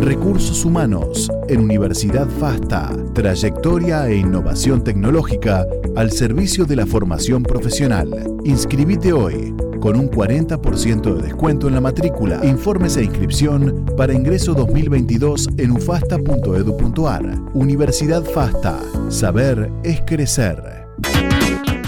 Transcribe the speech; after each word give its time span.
Recursos 0.00 0.64
Humanos 0.64 1.30
en 1.48 1.60
Universidad 1.60 2.26
FASTA. 2.26 2.90
Trayectoria 3.12 4.08
e 4.08 4.16
innovación 4.16 4.82
tecnológica 4.82 5.66
al 5.94 6.10
servicio 6.10 6.64
de 6.64 6.76
la 6.76 6.86
formación 6.86 7.42
profesional. 7.42 8.08
Inscribite 8.44 9.12
hoy 9.12 9.54
con 9.78 9.96
un 9.96 10.10
40% 10.10 11.16
de 11.16 11.22
descuento 11.22 11.68
en 11.68 11.74
la 11.74 11.82
matrícula. 11.82 12.40
Informes 12.44 12.96
e 12.96 13.04
inscripción 13.04 13.84
para 13.94 14.14
ingreso 14.14 14.54
2022 14.54 15.50
en 15.58 15.72
ufasta.edu.ar. 15.72 17.38
Universidad 17.52 18.24
FASTA. 18.24 18.78
Saber 19.10 19.70
es 19.84 20.00
crecer. 20.06 20.79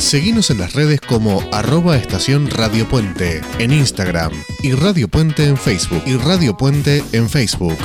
Seguimos 0.02 0.50
en 0.50 0.58
las 0.58 0.74
redes 0.74 1.00
como 1.00 1.40
arroba 1.52 1.96
estación 1.96 2.50
Radio 2.50 2.86
Puente 2.86 3.40
en 3.58 3.72
Instagram 3.72 4.32
y 4.62 4.72
Radio 4.72 5.08
Puente 5.08 5.46
en 5.46 5.56
Facebook 5.56 6.02
y 6.04 6.16
Radio 6.16 6.54
Puente 6.56 7.02
en 7.12 7.30
Facebook. 7.30 7.78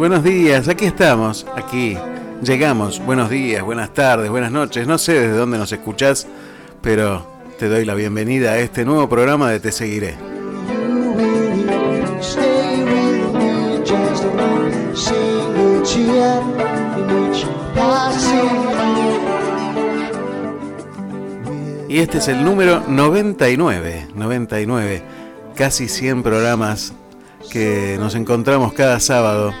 Buenos 0.00 0.24
días, 0.24 0.66
aquí 0.68 0.86
estamos, 0.86 1.46
aquí 1.54 1.94
llegamos. 2.42 3.04
Buenos 3.04 3.28
días, 3.28 3.62
buenas 3.62 3.92
tardes, 3.92 4.30
buenas 4.30 4.50
noches. 4.50 4.86
No 4.86 4.96
sé 4.96 5.12
desde 5.12 5.36
dónde 5.36 5.58
nos 5.58 5.72
escuchás, 5.72 6.26
pero 6.80 7.26
te 7.58 7.68
doy 7.68 7.84
la 7.84 7.92
bienvenida 7.92 8.52
a 8.52 8.58
este 8.60 8.86
nuevo 8.86 9.10
programa 9.10 9.50
de 9.50 9.60
Te 9.60 9.70
Seguiré. 9.70 10.16
Y 21.90 21.98
este 21.98 22.18
es 22.18 22.28
el 22.28 22.42
número 22.42 22.82
99, 22.88 24.08
99, 24.14 25.02
casi 25.54 25.88
100 25.88 26.22
programas 26.22 26.94
que 27.52 27.98
nos 28.00 28.14
encontramos 28.14 28.72
cada 28.72 28.98
sábado, 28.98 29.52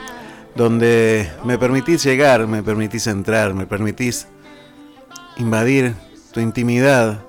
donde 0.54 1.30
me 1.44 1.58
permitís 1.58 2.02
llegar, 2.04 2.46
me 2.46 2.62
permitís 2.62 3.06
entrar, 3.06 3.54
me 3.54 3.66
permitís 3.66 4.26
invadir 5.36 5.94
tu 6.32 6.40
intimidad, 6.40 7.24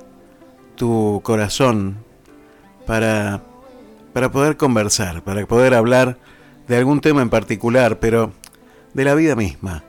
tu 0.76 1.22
corazón, 1.24 1.98
para, 2.86 3.42
para 4.14 4.32
poder 4.32 4.58
conversar, 4.58 5.24
para 5.24 5.46
poder 5.46 5.74
hablar 5.74 6.18
de 6.68 6.78
algún 6.78 7.02
tema 7.02 7.22
en 7.22 7.30
particular, 7.30 8.00
pero 8.00 8.34
de 8.94 9.06
la 9.06 9.16
vida 9.16 9.36
misma, 9.36 9.84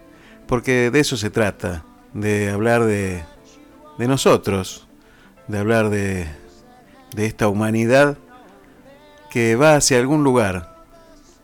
porque 0.47 0.91
de 0.91 1.00
eso 1.00 1.16
se 1.16 1.31
trata, 1.31 1.84
de 2.12 2.50
hablar 2.50 2.84
de, 2.84 3.25
de 3.99 4.09
nosotros, 4.09 4.87
de 5.49 5.59
hablar 5.59 5.91
de, 5.91 6.26
de 7.14 7.26
esta 7.26 7.49
humanidad 7.49 8.19
que 9.31 9.56
va 9.56 9.76
hacia 9.76 9.99
algún 9.99 10.25
lugar 10.25 10.76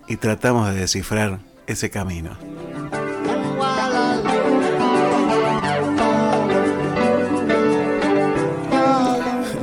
y 0.06 0.16
tratamos 0.16 0.68
de 0.68 0.80
descifrar 0.80 1.40
ese 1.68 1.90
camino. 1.90 2.36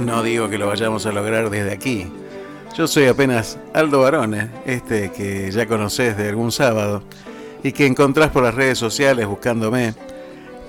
No 0.06 0.24
digo 0.24 0.50
que 0.50 0.58
lo 0.58 0.68
vayamos 0.68 1.06
a 1.06 1.12
lograr 1.12 1.50
desde 1.50 1.74
aquí. 1.74 2.08
Yo 2.78 2.88
soy 2.88 3.08
apenas 3.08 3.58
Aldo 3.74 4.02
Barone, 4.02 4.50
este 4.66 5.12
que 5.12 5.50
ya 5.52 5.66
conoces 5.66 6.16
de 6.16 6.30
algún 6.30 6.52
sábado 6.52 7.04
y 7.64 7.72
que 7.72 7.86
encontrás 7.86 8.30
por 8.30 8.44
las 8.44 8.54
redes 8.54 8.78
sociales 8.78 9.26
buscándome. 9.26 9.94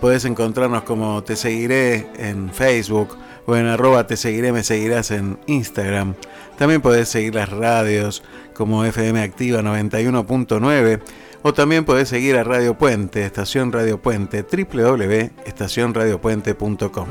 Podés 0.00 0.24
encontrarnos 0.24 0.82
como 0.84 1.22
Te 1.22 1.36
Seguiré 1.36 2.08
en 2.16 2.50
Facebook 2.50 3.16
o 3.46 3.56
en 3.56 3.66
arroba 3.66 4.06
Te 4.06 4.16
Seguiré 4.16 4.52
Me 4.52 4.62
Seguirás 4.62 5.10
en 5.10 5.38
Instagram. 5.46 6.14
También 6.58 6.80
podés 6.80 7.08
seguir 7.08 7.34
las 7.34 7.50
radios 7.50 8.22
como 8.54 8.84
FM 8.84 9.20
Activa 9.20 9.60
91.9 9.60 11.00
o 11.42 11.52
también 11.52 11.84
podés 11.84 12.08
seguir 12.08 12.36
a 12.36 12.44
Radio 12.44 12.78
Puente, 12.78 13.24
Estación 13.24 13.72
Radio 13.72 14.00
Puente, 14.00 14.42
www.estacionradiopuente.com. 14.42 17.06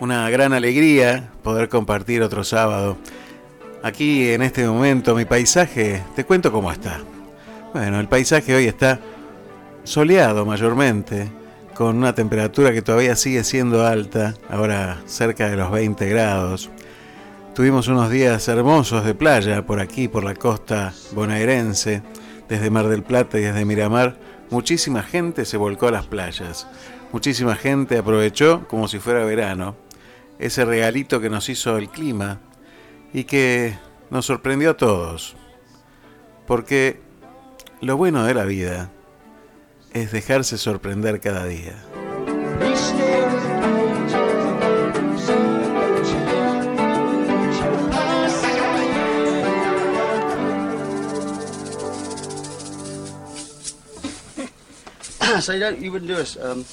Una 0.00 0.28
gran 0.30 0.52
alegría 0.52 1.30
poder 1.42 1.68
compartir 1.68 2.22
otro 2.22 2.44
sábado. 2.44 2.96
Aquí 3.82 4.30
en 4.30 4.42
este 4.42 4.64
momento 4.66 5.14
mi 5.14 5.24
paisaje, 5.24 6.02
te 6.14 6.24
cuento 6.24 6.52
cómo 6.52 6.70
está. 6.70 7.00
Bueno, 7.72 7.98
el 8.00 8.08
paisaje 8.08 8.54
hoy 8.54 8.66
está 8.66 9.00
soleado 9.84 10.44
mayormente, 10.44 11.30
con 11.74 11.96
una 11.96 12.14
temperatura 12.14 12.72
que 12.72 12.82
todavía 12.82 13.16
sigue 13.16 13.44
siendo 13.44 13.86
alta, 13.86 14.34
ahora 14.50 15.00
cerca 15.06 15.48
de 15.48 15.56
los 15.56 15.70
20 15.70 16.06
grados. 16.08 16.70
Tuvimos 17.54 17.86
unos 17.88 18.08
días 18.08 18.48
hermosos 18.48 19.04
de 19.04 19.14
playa 19.14 19.66
por 19.66 19.78
aquí, 19.78 20.08
por 20.08 20.24
la 20.24 20.34
costa 20.34 20.94
bonaerense, 21.12 22.02
desde 22.48 22.70
Mar 22.70 22.88
del 22.88 23.02
Plata 23.02 23.38
y 23.38 23.42
desde 23.42 23.66
Miramar. 23.66 24.16
Muchísima 24.48 25.02
gente 25.02 25.44
se 25.44 25.58
volcó 25.58 25.88
a 25.88 25.90
las 25.90 26.06
playas. 26.06 26.66
Muchísima 27.12 27.54
gente 27.54 27.98
aprovechó 27.98 28.66
como 28.68 28.88
si 28.88 28.98
fuera 28.98 29.26
verano 29.26 29.76
ese 30.38 30.64
regalito 30.64 31.20
que 31.20 31.28
nos 31.28 31.50
hizo 31.50 31.76
el 31.76 31.90
clima 31.90 32.40
y 33.12 33.24
que 33.24 33.76
nos 34.08 34.24
sorprendió 34.24 34.70
a 34.70 34.76
todos. 34.78 35.36
Porque 36.46 37.00
lo 37.82 37.98
bueno 37.98 38.24
de 38.24 38.32
la 38.32 38.44
vida 38.44 38.90
es 39.92 40.10
dejarse 40.10 40.56
sorprender 40.56 41.20
cada 41.20 41.44
día. 41.44 41.74
So 55.42 55.52
you 55.52 55.60
don't, 55.60 55.78
you 55.80 55.90
wouldn't 55.90 56.08
do 56.08 56.16
us. 56.16 56.36
Um, 56.36 56.64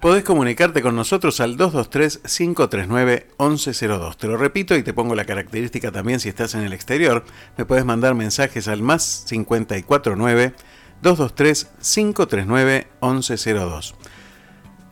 Podés 0.00 0.24
comunicarte 0.24 0.80
con 0.80 0.96
nosotros 0.96 1.40
al 1.40 1.58
223-539-1102. 1.58 4.16
Te 4.16 4.28
lo 4.28 4.38
repito 4.38 4.74
y 4.74 4.82
te 4.82 4.94
pongo 4.94 5.14
la 5.14 5.26
característica 5.26 5.92
también 5.92 6.20
si 6.20 6.30
estás 6.30 6.54
en 6.54 6.62
el 6.62 6.72
exterior. 6.72 7.22
Me 7.58 7.66
puedes 7.66 7.84
mandar 7.84 8.14
mensajes 8.14 8.66
al 8.66 8.80
más 8.80 9.26
549-223-539-1102. 11.02 13.94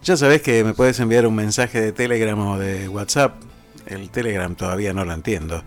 Ya 0.03 0.19
sabés 0.19 0.43
que 0.43 0.63
me 0.63 0.75
puedes 0.75 1.01
enviar 1.01 1.27
un 1.27 1.37
mensaje 1.37 1.81
de 1.81 1.93
Telegram 1.93 2.39
o 2.41 2.59
de 2.59 2.91
WhatsApp. 2.91 3.43
El 3.87 4.11
Telegram 4.11 4.55
todavía 4.55 4.93
no 4.93 5.07
lo 5.07 5.15
entiendo. 5.15 5.63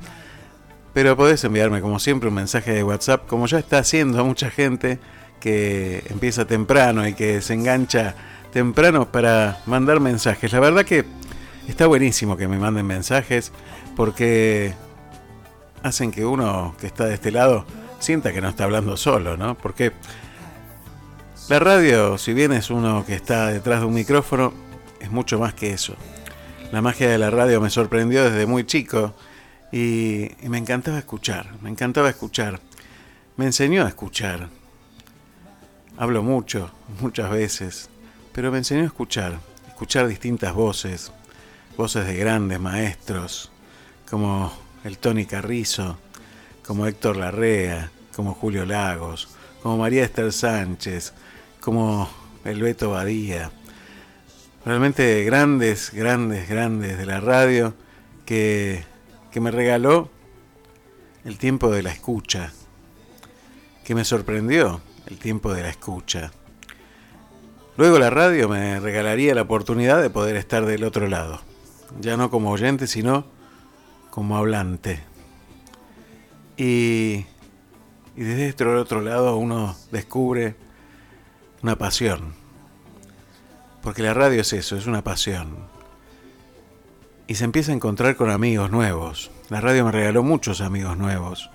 Pero 0.93 1.15
podés 1.15 1.43
enviarme 1.43 1.81
como 1.81 1.99
siempre 1.99 2.29
un 2.29 2.35
mensaje 2.35 2.73
de 2.73 2.83
WhatsApp, 2.83 3.27
como 3.27 3.47
ya 3.47 3.59
está 3.59 3.77
haciendo 3.77 4.23
mucha 4.25 4.49
gente 4.49 4.99
que 5.39 6.03
empieza 6.09 6.45
temprano 6.45 7.07
y 7.07 7.13
que 7.13 7.41
se 7.41 7.53
engancha 7.53 8.15
temprano 8.51 9.11
para 9.11 9.61
mandar 9.65 9.99
mensajes. 9.99 10.51
La 10.51 10.59
verdad 10.59 10.85
que 10.85 11.05
está 11.67 11.87
buenísimo 11.87 12.37
que 12.37 12.47
me 12.47 12.59
manden 12.59 12.85
mensajes 12.85 13.51
porque 13.95 14.73
hacen 15.83 16.11
que 16.11 16.25
uno 16.25 16.75
que 16.79 16.87
está 16.87 17.05
de 17.05 17.15
este 17.15 17.31
lado 17.31 17.65
sienta 17.99 18.33
que 18.33 18.41
no 18.41 18.49
está 18.49 18.65
hablando 18.65 18.97
solo, 18.97 19.37
¿no? 19.37 19.55
Porque 19.55 19.93
la 21.49 21.59
radio, 21.59 22.17
si 22.17 22.33
bien 22.33 22.51
es 22.51 22.69
uno 22.69 23.05
que 23.05 23.15
está 23.15 23.47
detrás 23.47 23.81
de 23.81 23.85
un 23.85 23.93
micrófono, 23.93 24.53
es 24.99 25.11
mucho 25.11 25.39
más 25.39 25.53
que 25.53 25.73
eso. 25.73 25.95
La 26.71 26.81
magia 26.81 27.09
de 27.09 27.17
la 27.17 27.29
radio 27.29 27.59
me 27.59 27.69
sorprendió 27.69 28.23
desde 28.23 28.45
muy 28.45 28.63
chico 28.63 29.13
y, 29.71 30.31
me 30.43 30.57
encantaba 30.57 30.97
escuchar, 30.99 31.61
me 31.61 31.69
encantaba 31.69 32.09
escuchar. 32.09 32.59
Me 33.37 33.45
enseñó 33.45 33.85
a 33.85 33.89
escuchar. 33.89 34.49
Hablo 35.97 36.23
mucho, 36.23 36.71
muchas 36.99 37.29
veces, 37.31 37.89
pero 38.33 38.51
me 38.51 38.57
enseñó 38.57 38.83
a 38.83 38.87
escuchar, 38.87 39.39
escuchar 39.67 40.07
distintas 40.07 40.53
voces, 40.53 41.11
voces 41.77 42.05
de 42.05 42.15
grandes 42.15 42.59
maestros, 42.59 43.51
como 44.09 44.51
el 44.83 44.97
Tony 44.97 45.25
Carrizo, 45.25 45.97
como 46.65 46.87
Héctor 46.87 47.17
Larrea, 47.17 47.91
como 48.15 48.33
Julio 48.33 48.65
Lagos, 48.65 49.29
como 49.63 49.77
María 49.77 50.03
Esther 50.03 50.33
Sánchez, 50.33 51.13
como 51.59 52.09
el 52.43 52.61
Beto 52.61 52.91
Badía. 52.91 53.51
Realmente 54.65 55.23
grandes, 55.23 55.91
grandes, 55.93 56.49
grandes 56.49 56.97
de 56.97 57.05
la 57.05 57.19
radio 57.19 57.73
que, 58.25 58.83
que 59.31 59.39
me 59.39 59.51
regaló 59.51 60.09
el 61.23 61.37
tiempo 61.37 61.71
de 61.71 61.83
la 61.83 61.91
escucha, 61.91 62.51
que 63.83 63.95
me 63.95 64.03
sorprendió 64.03 64.81
el 65.07 65.17
tiempo 65.17 65.53
de 65.53 65.63
la 65.63 65.69
escucha. 65.69 66.31
Luego 67.77 67.99
la 67.99 68.09
radio 68.09 68.49
me 68.49 68.79
regalaría 68.79 69.33
la 69.33 69.43
oportunidad 69.43 70.01
de 70.01 70.09
poder 70.09 70.35
estar 70.35 70.65
del 70.65 70.83
otro 70.83 71.07
lado, 71.07 71.41
ya 71.99 72.17
no 72.17 72.29
como 72.29 72.51
oyente, 72.51 72.87
sino 72.87 73.25
como 74.09 74.37
hablante. 74.37 75.01
Y, 76.57 77.25
y 78.15 78.23
desde 78.23 78.49
este 78.49 78.65
otro 78.65 79.01
lado 79.01 79.37
uno 79.37 79.75
descubre 79.91 80.55
una 81.63 81.77
pasión. 81.77 82.33
Porque 83.81 84.03
la 84.03 84.13
radio 84.13 84.41
es 84.41 84.53
eso, 84.53 84.75
es 84.75 84.85
una 84.85 85.03
pasión. 85.03 85.70
Y 87.31 87.35
se 87.35 87.45
empieza 87.45 87.71
a 87.71 87.75
encontrar 87.75 88.17
con 88.17 88.29
amigos 88.29 88.71
nuevos. 88.71 89.31
La 89.47 89.61
radio 89.61 89.85
me 89.85 89.93
regaló 89.93 90.21
muchos 90.21 90.59
amigos 90.59 90.97
nuevos. 90.97 91.49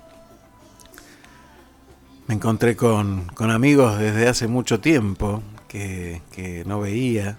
Me 2.27 2.35
encontré 2.35 2.77
con, 2.77 3.27
con 3.35 3.51
amigos 3.51 3.99
desde 3.99 4.27
hace 4.27 4.49
mucho 4.49 4.81
tiempo 4.81 5.43
que, 5.69 6.23
que 6.33 6.65
no 6.65 6.81
veía 6.81 7.37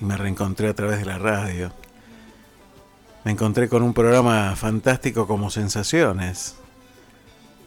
y 0.00 0.04
me 0.04 0.16
reencontré 0.16 0.68
a 0.68 0.74
través 0.74 1.00
de 1.00 1.06
la 1.06 1.18
radio. 1.18 1.72
Me 3.24 3.32
encontré 3.32 3.68
con 3.68 3.82
un 3.82 3.94
programa 3.94 4.54
fantástico 4.54 5.26
como 5.26 5.50
Sensaciones. 5.50 6.54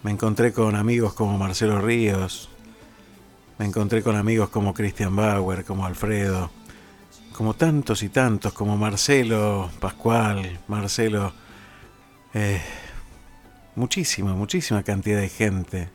Me 0.04 0.12
encontré 0.12 0.54
con 0.54 0.78
amigos 0.78 1.12
como 1.12 1.38
Marcelo 1.38 1.82
Ríos. 1.82 2.48
Me 3.58 3.66
encontré 3.66 4.02
con 4.02 4.16
amigos 4.16 4.48
como 4.48 4.74
Christian 4.74 5.14
Bauer, 5.14 5.66
como 5.66 5.86
Alfredo, 5.86 6.52
como 7.40 7.54
tantos 7.54 8.04
y 8.04 8.10
tantos, 8.10 8.52
como 8.52 8.76
Marcelo 8.76 9.72
Pascual, 9.80 10.60
Marcelo. 10.68 11.32
Eh, 12.34 12.62
muchísima, 13.78 14.34
muchísima 14.34 14.84
cantidad 14.84 15.22
de 15.22 15.30
gente 15.30 15.88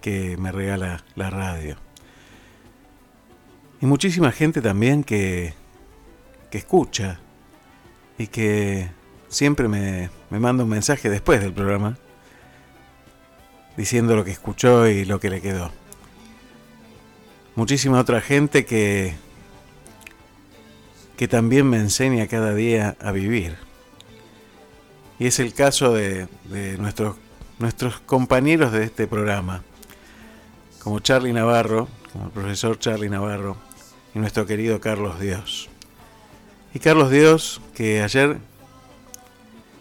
que 0.00 0.38
me 0.38 0.50
regala 0.50 1.04
la 1.16 1.28
radio. 1.28 1.76
Y 3.82 3.84
muchísima 3.84 4.32
gente 4.32 4.62
también 4.62 5.04
que, 5.04 5.52
que 6.50 6.56
escucha 6.56 7.20
y 8.16 8.28
que 8.28 8.88
siempre 9.28 9.68
me, 9.68 10.08
me 10.30 10.40
manda 10.40 10.64
un 10.64 10.70
mensaje 10.70 11.10
después 11.10 11.42
del 11.42 11.52
programa 11.52 11.98
diciendo 13.76 14.16
lo 14.16 14.24
que 14.24 14.30
escuchó 14.30 14.88
y 14.88 15.04
lo 15.04 15.20
que 15.20 15.28
le 15.28 15.42
quedó. 15.42 15.70
Muchísima 17.54 18.00
otra 18.00 18.22
gente 18.22 18.64
que, 18.64 19.27
que 21.18 21.26
también 21.26 21.68
me 21.68 21.78
enseña 21.78 22.28
cada 22.28 22.54
día 22.54 22.96
a 23.00 23.10
vivir. 23.10 23.56
Y 25.18 25.26
es 25.26 25.40
el 25.40 25.52
caso 25.52 25.92
de, 25.92 26.28
nuestros, 26.78 27.16
nuestros 27.58 27.98
compañeros 27.98 28.70
de 28.70 28.84
este 28.84 29.08
programa, 29.08 29.64
como 30.78 31.00
Charlie 31.00 31.32
Navarro, 31.32 31.88
como 32.12 32.26
el 32.26 32.30
profesor 32.30 32.78
Charlie 32.78 33.08
Navarro, 33.08 33.56
y 34.14 34.20
nuestro 34.20 34.46
querido 34.46 34.80
Carlos 34.80 35.18
Dios. 35.18 35.68
Y 36.72 36.78
Carlos 36.78 37.10
Dios, 37.10 37.60
que 37.74 38.00
ayer 38.00 38.38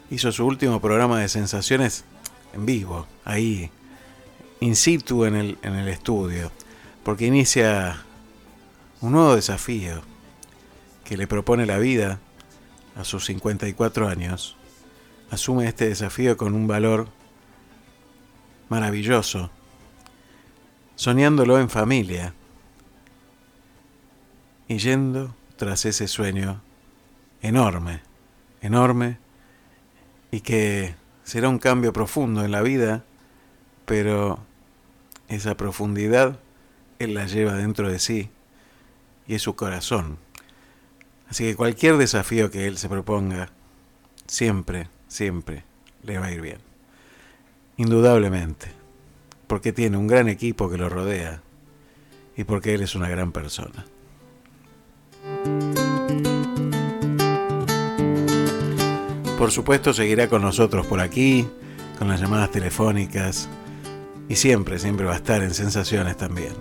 hizo 0.09 0.31
su 0.31 0.43
último 0.43 0.81
programa 0.81 1.19
de 1.19 1.29
sensaciones 1.29 2.03
en 2.53 2.65
vivo, 2.65 3.05
ahí, 3.25 3.69
in 4.59 4.75
situ 4.75 5.23
en 5.25 5.35
el, 5.35 5.57
en 5.61 5.75
el 5.75 5.87
estudio, 5.87 6.51
porque 7.03 7.27
inicia 7.27 8.03
un 9.01 9.11
nuevo 9.11 9.35
desafío 9.35 10.01
que 11.07 11.15
le 11.15 11.25
propone 11.25 11.65
la 11.65 11.77
vida 11.77 12.19
a 12.97 13.05
sus 13.05 13.27
54 13.27 14.09
años. 14.09 14.57
Asume 15.31 15.65
este 15.65 15.87
desafío 15.87 16.35
con 16.35 16.53
un 16.53 16.67
valor 16.67 17.07
maravilloso, 18.67 19.49
soñándolo 20.95 21.59
en 21.59 21.69
familia 21.69 22.33
y 24.67 24.79
yendo 24.79 25.33
tras 25.55 25.85
ese 25.85 26.09
sueño 26.09 26.61
enorme, 27.41 28.01
enorme, 28.59 29.17
y 30.29 30.41
que 30.41 30.93
será 31.23 31.47
un 31.47 31.59
cambio 31.59 31.93
profundo 31.93 32.43
en 32.43 32.51
la 32.51 32.61
vida, 32.61 33.05
pero 33.85 34.39
esa 35.29 35.55
profundidad 35.55 36.37
Él 36.99 37.13
la 37.13 37.27
lleva 37.27 37.53
dentro 37.53 37.89
de 37.89 37.99
sí 37.99 38.29
y 39.25 39.35
es 39.35 39.41
su 39.41 39.55
corazón. 39.55 40.26
Así 41.29 41.43
que 41.43 41.55
cualquier 41.55 41.97
desafío 41.97 42.49
que 42.49 42.67
Él 42.67 42.77
se 42.77 42.89
proponga, 42.89 43.49
siempre, 44.27 44.87
siempre 45.07 45.63
le 46.03 46.17
va 46.17 46.27
a 46.27 46.31
ir 46.31 46.41
bien. 46.41 46.59
Indudablemente, 47.77 48.67
porque 49.47 49.73
tiene 49.73 49.97
un 49.97 50.07
gran 50.07 50.29
equipo 50.29 50.69
que 50.69 50.77
lo 50.77 50.89
rodea 50.89 51.41
y 52.35 52.43
porque 52.43 52.73
Él 52.73 52.81
es 52.81 52.95
una 52.95 53.09
gran 53.09 53.31
persona. 53.31 53.85
Por 59.37 59.51
supuesto 59.51 59.93
seguirá 59.93 60.27
con 60.29 60.41
nosotros 60.41 60.87
por 60.87 60.99
aquí, 60.99 61.47
con 61.99 62.07
las 62.07 62.19
llamadas 62.19 62.51
telefónicas 62.51 63.47
y 64.29 64.35
siempre, 64.35 64.79
siempre 64.79 65.05
va 65.05 65.13
a 65.13 65.17
estar 65.17 65.43
en 65.43 65.53
sensaciones 65.53 66.17
también. 66.17 66.53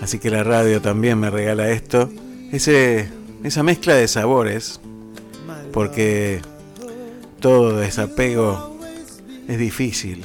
Así 0.00 0.18
que 0.18 0.30
la 0.30 0.42
radio 0.42 0.82
también 0.82 1.20
me 1.20 1.30
regala 1.30 1.70
esto, 1.70 2.10
ese, 2.50 3.08
esa 3.44 3.62
mezcla 3.62 3.94
de 3.94 4.08
sabores, 4.08 4.80
porque 5.72 6.40
todo 7.40 7.76
desapego 7.76 8.78
es 9.48 9.58
difícil, 9.58 10.24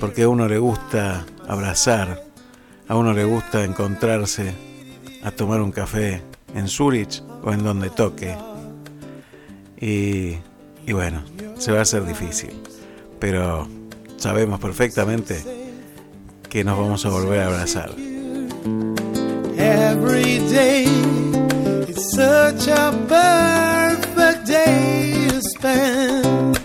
porque 0.00 0.22
a 0.22 0.28
uno 0.28 0.48
le 0.48 0.58
gusta 0.58 1.24
abrazar, 1.46 2.24
a 2.88 2.96
uno 2.96 3.12
le 3.12 3.24
gusta 3.24 3.64
encontrarse 3.64 4.52
a 5.22 5.30
tomar 5.30 5.60
un 5.60 5.72
café 5.72 6.22
en 6.54 6.68
Zurich 6.68 7.22
o 7.42 7.52
en 7.52 7.64
donde 7.64 7.90
toque 7.90 8.36
y, 9.80 10.38
bueno, 10.92 11.22
se 11.58 11.72
va 11.72 11.80
a 11.80 11.82
hacer 11.82 12.06
difícil. 12.06 12.50
Pero 13.18 13.68
sabemos 14.16 14.60
perfectamente 14.60 15.42
que 16.48 16.64
nos 16.64 16.78
vamos 16.78 17.04
a 17.04 17.10
volver 17.10 17.40
a 17.40 17.46
abrazar. 17.48 17.90
Such 22.14 22.68
a 22.68 22.92
perfect 23.08 24.46
day 24.46 25.28
to 25.30 25.40
spend 25.42 26.56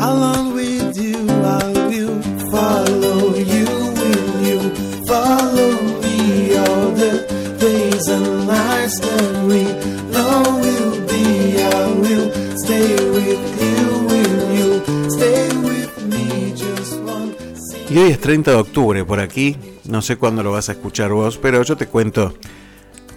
along 0.00 0.54
with 0.54 0.98
you. 0.98 1.18
I 1.60 1.66
will 1.90 2.20
follow 2.50 3.34
you. 3.52 3.66
Will 4.00 4.32
you 4.48 4.60
follow 5.06 5.72
me 6.02 6.56
all 6.56 6.90
the 7.02 7.12
days 7.60 8.08
and 8.08 8.46
nights 8.48 8.98
that 9.00 9.44
we 9.48 9.62
know 10.12 10.60
will 10.60 10.86
y 17.88 17.98
hoy 17.98 18.10
es 18.10 18.20
30 18.20 18.50
de 18.50 18.56
octubre 18.58 19.04
por 19.04 19.20
aquí, 19.20 19.56
no 19.88 20.02
sé 20.02 20.16
cuándo 20.16 20.42
lo 20.42 20.52
vas 20.52 20.68
a 20.68 20.72
escuchar 20.72 21.12
vos, 21.12 21.38
pero 21.38 21.62
yo 21.62 21.76
te 21.76 21.86
cuento, 21.86 22.34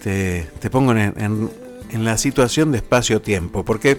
te, 0.02 0.70
pongo 0.70 0.92
en, 0.92 1.50
en 1.90 2.04
la 2.04 2.18
situación 2.18 2.72
de 2.72 2.78
espacio-tiempo, 2.78 3.64
porque 3.64 3.98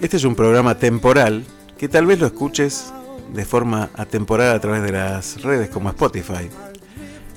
este 0.00 0.16
es 0.16 0.24
un 0.24 0.34
programa 0.34 0.76
temporal 0.76 1.44
que 1.78 1.88
tal 1.88 2.06
vez 2.06 2.18
lo 2.18 2.26
escuches 2.26 2.92
de 3.32 3.44
forma 3.44 3.90
atemporal 3.94 4.54
a 4.54 4.60
través 4.60 4.82
de 4.82 4.92
las 4.92 5.42
redes 5.42 5.68
como 5.68 5.88
Spotify. 5.90 6.48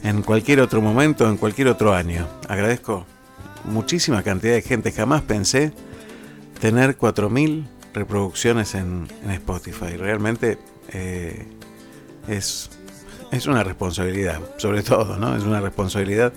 en 0.04 0.22
cualquier 0.22 0.62
otro 0.62 0.82
momento, 0.82 1.28
en 1.28 1.38
cualquier 1.38 1.68
otro 1.70 1.94
año. 1.94 2.28
Agradezco 2.48 3.06
muchísima 3.66 4.24
cantidad 4.24 4.54
de 4.54 4.62
gente. 4.62 4.92
Jamás 4.92 5.24
pensé 5.24 5.74
tener 6.62 6.98
4.000 6.98 7.66
reproducciones 7.94 8.76
en, 8.76 9.08
Spotify. 9.30 9.98
Realmente 9.98 10.60
eh, 10.94 11.46
es, 12.28 12.70
es 13.32 13.48
una 13.48 13.64
responsabilidad, 13.64 14.40
sobre 14.58 14.84
todo, 14.84 15.18
¿no? 15.18 15.36
Es 15.36 15.44
una 15.44 15.62
responsabilidad 15.62 16.32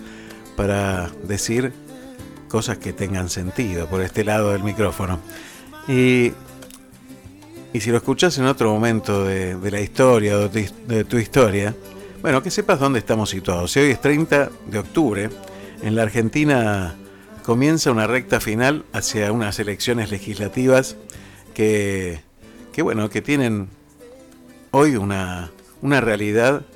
para 0.60 1.10
decir 1.22 1.72
cosas 2.46 2.76
que 2.76 2.92
tengan 2.92 3.30
sentido 3.30 3.86
por 3.86 4.02
este 4.02 4.24
lado 4.24 4.52
del 4.52 4.62
micrófono. 4.62 5.18
Y, 5.88 6.32
y 7.72 7.80
si 7.80 7.90
lo 7.90 7.96
escuchas 7.96 8.36
en 8.36 8.44
otro 8.44 8.70
momento 8.70 9.24
de, 9.24 9.56
la 9.70 9.80
historia 9.80 10.36
o 10.36 10.50
de, 10.50 10.70
de 10.86 11.04
tu 11.04 11.16
historia, 11.16 11.74
bueno, 12.20 12.42
que 12.42 12.50
sepas 12.50 12.78
dónde 12.78 12.98
estamos 12.98 13.30
situados. 13.30 13.72
Si 13.72 13.80
hoy 13.80 13.90
es 13.90 14.02
30 14.02 14.50
de 14.66 14.78
octubre, 14.78 15.30
en 15.80 15.96
la 15.96 16.02
Argentina 16.02 16.94
comienza 17.42 17.90
una 17.90 18.06
recta 18.06 18.38
final 18.38 18.84
hacia 18.92 19.32
unas 19.32 19.58
elecciones 19.60 20.10
legislativas 20.10 20.98
que, 21.54 22.20
que 22.74 22.82
bueno, 22.82 23.08
que 23.08 23.22
tienen 23.22 23.70
hoy 24.72 24.96
una, 24.96 25.52
una 25.80 26.02
realidad 26.02 26.66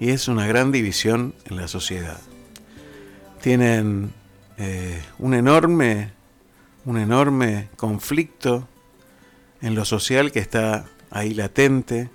y 0.00 0.08
es 0.08 0.26
una 0.26 0.46
gran 0.46 0.72
división 0.72 1.34
en 1.44 1.56
la 1.56 1.68
sociedad. 1.68 2.18
Tienen 3.46 4.10
eh, 4.58 5.00
un 5.20 5.32
enorme, 5.32 6.10
un 6.84 6.98
enorme 6.98 7.68
conflicto 7.76 8.66
en 9.62 9.76
lo 9.76 9.84
social 9.84 10.32
que 10.32 10.40
está 10.40 10.86
ahí 11.12 11.32
latente, 11.32 12.10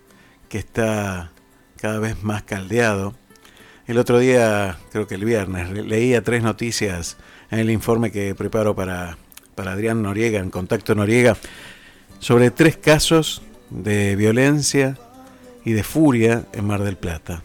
que 0.50 0.58
está 0.58 1.32
cada 1.80 2.00
vez 2.00 2.22
más 2.22 2.44
caldeado. 2.44 3.16
El 3.88 3.98
otro 3.98 4.20
día, 4.20 4.78
creo 4.92 5.08
que 5.08 5.16
el 5.16 5.24
viernes, 5.24 5.72
leía 5.72 6.22
tres 6.22 6.44
noticias 6.44 7.16
en 7.50 7.60
el 7.60 7.70
informe 7.70 8.12
que 8.12 8.36
preparo 8.36 8.76
para, 8.76 9.18
para 9.56 9.72
Adrián 9.72 10.02
Noriega, 10.02 10.40
en 10.40 10.50
Contacto 10.50 10.96
Noriega, 10.96 11.38
sobre 12.20 12.52
tres 12.52 12.76
casos 12.76 13.42
de 13.70 14.18
violencia 14.18 14.98
y 15.64 15.72
de 15.72 15.84
furia 15.84 16.44
en 16.52 16.68
Mar 16.68 16.84
del 16.84 16.98
Plata, 16.98 17.42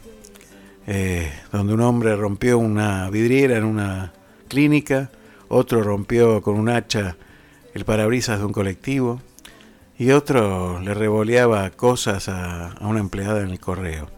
eh, 0.87 1.33
donde 1.51 1.75
un 1.75 1.81
hombre 1.81 2.15
rompió 2.15 2.59
una 2.59 3.11
vidriera 3.11 3.57
en 3.57 3.65
una 3.65 4.13
clínica, 4.47 5.11
otro 5.49 5.83
rompió 5.83 6.41
con 6.43 6.55
un 6.55 6.69
hacha 6.69 7.17
el 7.75 7.85
parabrisas 7.85 8.39
de 8.39 8.45
un 8.45 8.53
colectivo 8.53 9.21
y 9.99 10.13
otro 10.13 10.81
le 10.81 10.95
revoleaba 10.95 11.71
cosas 11.71 12.29
a, 12.29 12.77
una 12.81 13.01
empleada 13.01 13.41
en 13.41 13.51
el 13.51 13.59
correo. 13.59 14.09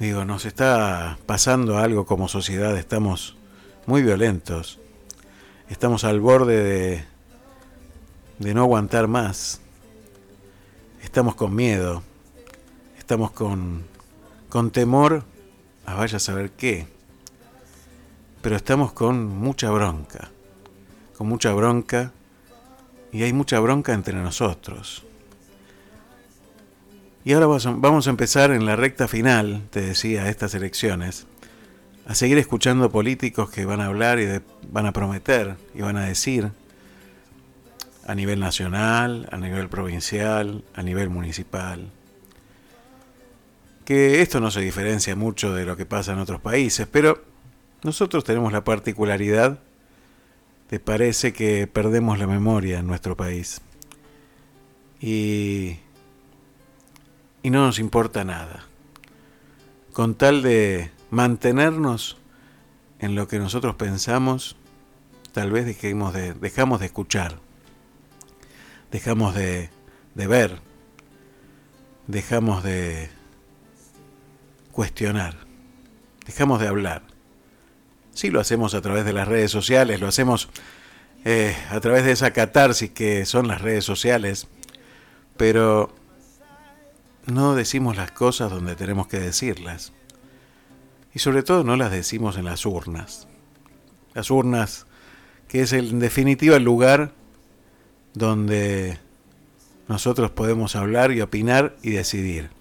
Digo, 0.00 0.24
nos 0.24 0.44
está 0.44 1.18
pasando 1.26 1.78
algo 1.78 2.04
como 2.04 2.28
sociedad, 2.28 2.76
estamos 2.76 3.36
muy 3.86 4.02
violentos, 4.02 4.80
estamos 5.68 6.02
al 6.02 6.20
borde 6.20 6.62
de, 6.62 7.04
de 8.40 8.54
no 8.54 8.62
aguantar 8.62 9.06
más, 9.06 9.60
estamos 11.02 11.36
con 11.36 11.54
miedo, 11.54 12.02
estamos 12.98 13.30
con 13.30 13.84
temor 14.72 15.24
a 15.88 15.94
vaya 15.94 16.18
a 16.18 16.20
saber 16.20 16.50
qué, 16.50 16.86
pero 18.42 18.56
estamos 18.56 18.92
con 18.92 19.26
mucha 19.26 19.70
bronca, 19.70 20.30
con 21.16 21.28
mucha 21.28 21.52
bronca 21.54 22.12
y 23.10 23.22
hay 23.22 23.32
mucha 23.32 23.58
bronca 23.58 23.94
entre 23.94 24.14
nosotros. 24.14 25.04
Y 27.24 27.32
ahora 27.32 27.46
vamos 27.46 28.06
a 28.06 28.10
empezar 28.10 28.50
en 28.50 28.66
la 28.66 28.76
recta 28.76 29.08
final, 29.08 29.62
te 29.70 29.80
decía, 29.80 30.28
estas 30.28 30.54
elecciones, 30.54 31.26
a 32.06 32.14
seguir 32.14 32.36
escuchando 32.36 32.90
políticos 32.90 33.48
que 33.50 33.64
van 33.64 33.80
a 33.80 33.86
hablar 33.86 34.18
y 34.20 34.26
van 34.70 34.84
a 34.84 34.92
prometer 34.92 35.56
y 35.74 35.80
van 35.80 35.96
a 35.96 36.04
decir 36.04 36.50
a 38.06 38.14
nivel 38.14 38.40
nacional, 38.40 39.26
a 39.32 39.38
nivel 39.38 39.70
provincial, 39.70 40.64
a 40.74 40.82
nivel 40.82 41.08
municipal, 41.08 41.90
que 43.88 44.20
esto 44.20 44.38
no 44.38 44.50
se 44.50 44.60
diferencia 44.60 45.16
mucho 45.16 45.54
de 45.54 45.64
lo 45.64 45.74
que 45.74 45.86
pasa 45.86 46.12
en 46.12 46.18
otros 46.18 46.42
países, 46.42 46.86
pero 46.86 47.24
nosotros 47.82 48.22
tenemos 48.22 48.52
la 48.52 48.62
particularidad 48.62 49.60
de 50.68 50.78
parece 50.78 51.32
que 51.32 51.66
perdemos 51.66 52.18
la 52.18 52.26
memoria 52.26 52.80
en 52.80 52.86
nuestro 52.86 53.16
país. 53.16 53.62
Y 55.00 55.78
y 57.42 57.48
no 57.48 57.64
nos 57.64 57.78
importa 57.78 58.24
nada. 58.24 58.66
Con 59.94 60.16
tal 60.16 60.42
de 60.42 60.90
mantenernos 61.08 62.18
en 62.98 63.14
lo 63.14 63.26
que 63.26 63.38
nosotros 63.38 63.74
pensamos, 63.76 64.54
tal 65.32 65.50
vez 65.50 65.64
dejemos 65.64 66.12
de, 66.12 66.34
dejamos 66.34 66.80
de 66.80 66.86
escuchar, 66.86 67.38
dejamos 68.90 69.34
de, 69.34 69.70
de 70.14 70.26
ver, 70.26 70.60
dejamos 72.06 72.62
de 72.62 73.16
cuestionar, 74.78 75.34
dejamos 76.24 76.60
de 76.60 76.68
hablar. 76.68 77.02
Sí 78.12 78.30
lo 78.30 78.38
hacemos 78.38 78.74
a 78.74 78.80
través 78.80 79.04
de 79.04 79.12
las 79.12 79.26
redes 79.26 79.50
sociales, 79.50 80.00
lo 80.00 80.06
hacemos 80.06 80.50
eh, 81.24 81.56
a 81.70 81.80
través 81.80 82.04
de 82.04 82.12
esa 82.12 82.30
catarsis 82.30 82.88
que 82.90 83.26
son 83.26 83.48
las 83.48 83.60
redes 83.60 83.84
sociales, 83.84 84.46
pero 85.36 85.92
no 87.26 87.56
decimos 87.56 87.96
las 87.96 88.12
cosas 88.12 88.52
donde 88.52 88.76
tenemos 88.76 89.08
que 89.08 89.18
decirlas. 89.18 89.92
Y 91.12 91.18
sobre 91.18 91.42
todo 91.42 91.64
no 91.64 91.74
las 91.74 91.90
decimos 91.90 92.36
en 92.36 92.44
las 92.44 92.64
urnas. 92.64 93.26
Las 94.14 94.30
urnas, 94.30 94.86
que 95.48 95.62
es 95.62 95.72
en 95.72 95.98
definitiva 95.98 96.54
el 96.54 96.62
lugar 96.62 97.10
donde 98.14 99.00
nosotros 99.88 100.30
podemos 100.30 100.76
hablar 100.76 101.10
y 101.10 101.20
opinar 101.20 101.74
y 101.82 101.90
decidir. 101.90 102.56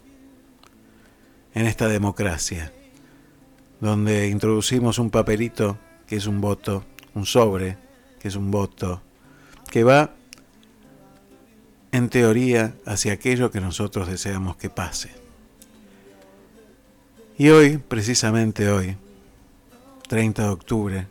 En 1.57 1.65
esta 1.65 1.87
democracia, 1.87 2.71
donde 3.81 4.27
introducimos 4.29 4.99
un 4.99 5.09
papelito 5.09 5.79
que 6.05 6.15
es 6.15 6.27
un 6.27 6.39
voto, 6.39 6.83
un 7.15 7.25
sobre 7.25 7.79
que 8.19 8.27
es 8.27 8.35
un 8.35 8.51
voto, 8.51 9.01
que 9.71 9.83
va 9.83 10.11
en 11.91 12.09
teoría 12.09 12.75
hacia 12.85 13.13
aquello 13.13 13.49
que 13.49 13.59
nosotros 13.59 14.07
deseamos 14.07 14.55
que 14.57 14.69
pase. 14.69 15.09
Y 17.39 17.49
hoy, 17.49 17.79
precisamente 17.79 18.69
hoy, 18.69 18.95
30 20.09 20.43
de 20.43 20.49
octubre, 20.49 21.07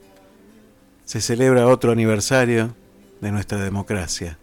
se 1.04 1.20
celebra 1.20 1.66
otro 1.66 1.90
aniversario 1.90 2.72
de 3.20 3.32
nuestra 3.32 3.58
democracia. 3.58 4.38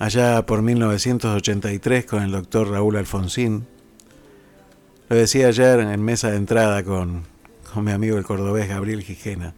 Allá 0.00 0.44
por 0.46 0.62
1983 0.62 2.06
con 2.06 2.24
el 2.24 2.32
doctor 2.32 2.68
Raúl 2.68 2.96
Alfonsín, 2.96 3.68
lo 5.10 5.16
decía 5.16 5.48
ayer 5.48 5.80
en 5.80 6.02
mesa 6.02 6.30
de 6.30 6.38
entrada 6.38 6.82
con, 6.82 7.24
con 7.74 7.84
mi 7.84 7.92
amigo 7.92 8.16
el 8.16 8.24
cordobés 8.24 8.66
Gabriel 8.66 9.02
Gijena, 9.02 9.52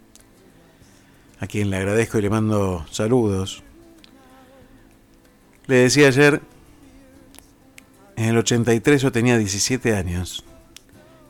a 1.38 1.46
quien 1.46 1.70
le 1.70 1.76
agradezco 1.76 2.18
y 2.18 2.22
le 2.22 2.30
mando 2.30 2.84
saludos 2.90 3.62
le 5.66 5.76
decía 5.76 6.08
ayer, 6.08 6.42
en 8.16 8.24
el 8.24 8.36
83 8.36 9.00
yo 9.00 9.12
tenía 9.12 9.38
17 9.38 9.94
años 9.94 10.44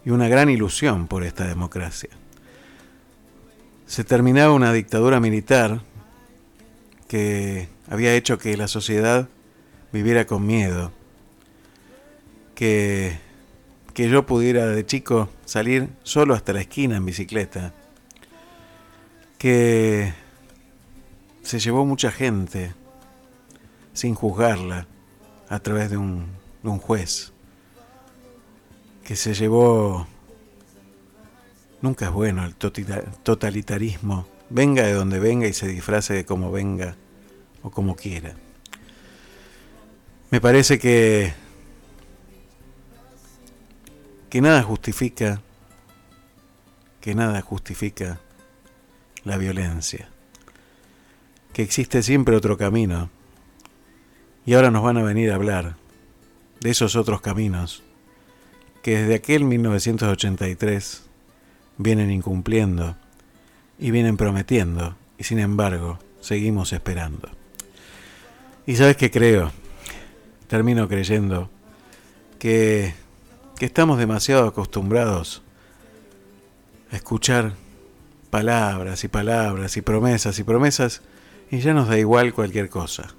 y 0.04 0.10
una 0.10 0.26
gran 0.26 0.48
ilusión 0.48 1.06
por 1.06 1.22
esta 1.22 1.46
democracia. 1.46 2.08
Se 3.86 4.04
terminaba 4.04 4.54
una 4.54 4.72
dictadura 4.72 5.20
militar 5.20 5.82
que 7.08 7.68
había 7.90 8.14
hecho 8.14 8.38
que 8.38 8.56
la 8.56 8.68
sociedad 8.68 9.28
viviera 9.92 10.26
con 10.26 10.46
miedo, 10.46 10.92
que, 12.54 13.18
que 13.94 14.08
yo 14.08 14.24
pudiera 14.24 14.66
de 14.66 14.86
chico 14.86 15.28
salir 15.44 15.88
solo 16.02 16.34
hasta 16.34 16.52
la 16.52 16.60
esquina 16.60 16.96
en 16.96 17.04
bicicleta, 17.04 17.74
que 19.38 20.12
se 21.42 21.58
llevó 21.58 21.84
mucha 21.84 22.10
gente, 22.10 22.72
sin 23.92 24.14
juzgarla 24.14 24.86
a 25.48 25.58
través 25.60 25.90
de 25.90 25.96
un, 25.96 26.26
juez 26.62 27.32
que 29.04 29.16
se 29.16 29.34
llevó... 29.34 30.06
Nunca 31.80 32.06
es 32.06 32.12
bueno 32.12 32.44
el 32.44 32.54
totalitarismo, 32.54 34.26
venga 34.48 34.84
de 34.84 34.92
donde 34.92 35.18
venga 35.18 35.48
y 35.48 35.52
se 35.52 35.66
disfrace 35.66 36.14
de 36.14 36.24
como 36.24 36.52
venga 36.52 36.94
o 37.62 37.70
como 37.70 37.96
quiera. 37.96 38.36
Me 40.30 40.40
parece 40.40 40.78
que 40.78 41.34
que 44.32 44.40
nada 44.40 44.62
justifica 44.62 45.42
que 47.02 47.14
nada 47.14 47.42
justifica 47.42 48.18
la 49.24 49.36
violencia, 49.36 50.08
que 51.52 51.60
existe 51.60 52.02
siempre 52.02 52.34
otro 52.34 52.56
camino 52.56 53.10
y 54.46 54.54
ahora 54.54 54.70
nos 54.70 54.82
van 54.82 54.96
a 54.96 55.02
venir 55.02 55.30
a 55.30 55.34
hablar 55.34 55.76
de 56.60 56.70
esos 56.70 56.96
otros 56.96 57.20
caminos 57.20 57.82
que 58.82 59.00
desde 59.00 59.16
aquel 59.16 59.44
1983 59.44 61.02
vienen 61.76 62.10
incumpliendo 62.10 62.96
y 63.78 63.90
vienen 63.90 64.16
prometiendo 64.16 64.96
y 65.18 65.24
sin 65.24 65.40
embargo 65.40 65.98
seguimos 66.22 66.72
esperando. 66.72 67.28
¿Y 68.64 68.76
sabes 68.76 68.96
qué 68.96 69.10
creo? 69.10 69.52
Termino 70.48 70.88
creyendo 70.88 71.50
que, 72.38 73.01
que 73.62 73.66
estamos 73.66 73.96
demasiado 73.96 74.48
acostumbrados 74.48 75.40
a 76.90 76.96
escuchar 76.96 77.54
palabras 78.28 79.04
y 79.04 79.08
palabras 79.08 79.76
y 79.76 79.82
promesas 79.82 80.36
y 80.40 80.42
promesas 80.42 81.00
y 81.48 81.60
ya 81.60 81.72
nos 81.72 81.86
da 81.86 81.96
igual 81.96 82.34
cualquier 82.34 82.68
cosa. 82.68 83.14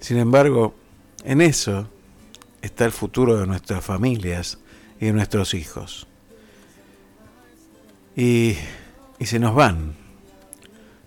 Sin 0.00 0.16
embargo, 0.16 0.74
en 1.24 1.42
eso 1.42 1.90
está 2.62 2.86
el 2.86 2.90
futuro 2.90 3.36
de 3.36 3.46
nuestras 3.46 3.84
familias 3.84 4.60
y 4.98 5.04
de 5.04 5.12
nuestros 5.12 5.52
hijos. 5.52 6.06
Y, 8.16 8.56
y 9.18 9.26
se 9.26 9.38
nos 9.38 9.54
van. 9.54 9.94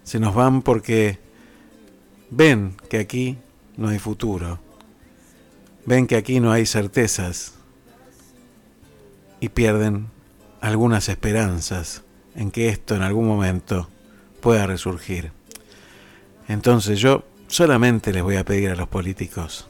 Se 0.03 0.19
nos 0.19 0.35
van 0.35 0.61
porque 0.61 1.17
ven 2.29 2.77
que 2.87 2.99
aquí 2.99 3.39
no 3.77 3.87
hay 3.87 3.97
futuro. 3.97 4.59
Ven 5.87 6.05
que 6.05 6.17
aquí 6.17 6.39
no 6.39 6.51
hay 6.51 6.67
certezas. 6.67 7.55
Y 9.39 9.49
pierden 9.49 10.07
algunas 10.61 11.09
esperanzas 11.09 12.03
en 12.35 12.51
que 12.51 12.69
esto 12.69 12.95
en 12.95 13.01
algún 13.01 13.27
momento 13.27 13.89
pueda 14.41 14.67
resurgir. 14.67 15.31
Entonces 16.47 16.99
yo 16.99 17.23
solamente 17.47 18.11
les 18.11 18.23
voy 18.23 18.37
a 18.37 18.45
pedir 18.45 18.69
a 18.69 18.75
los 18.75 18.87
políticos 18.87 19.67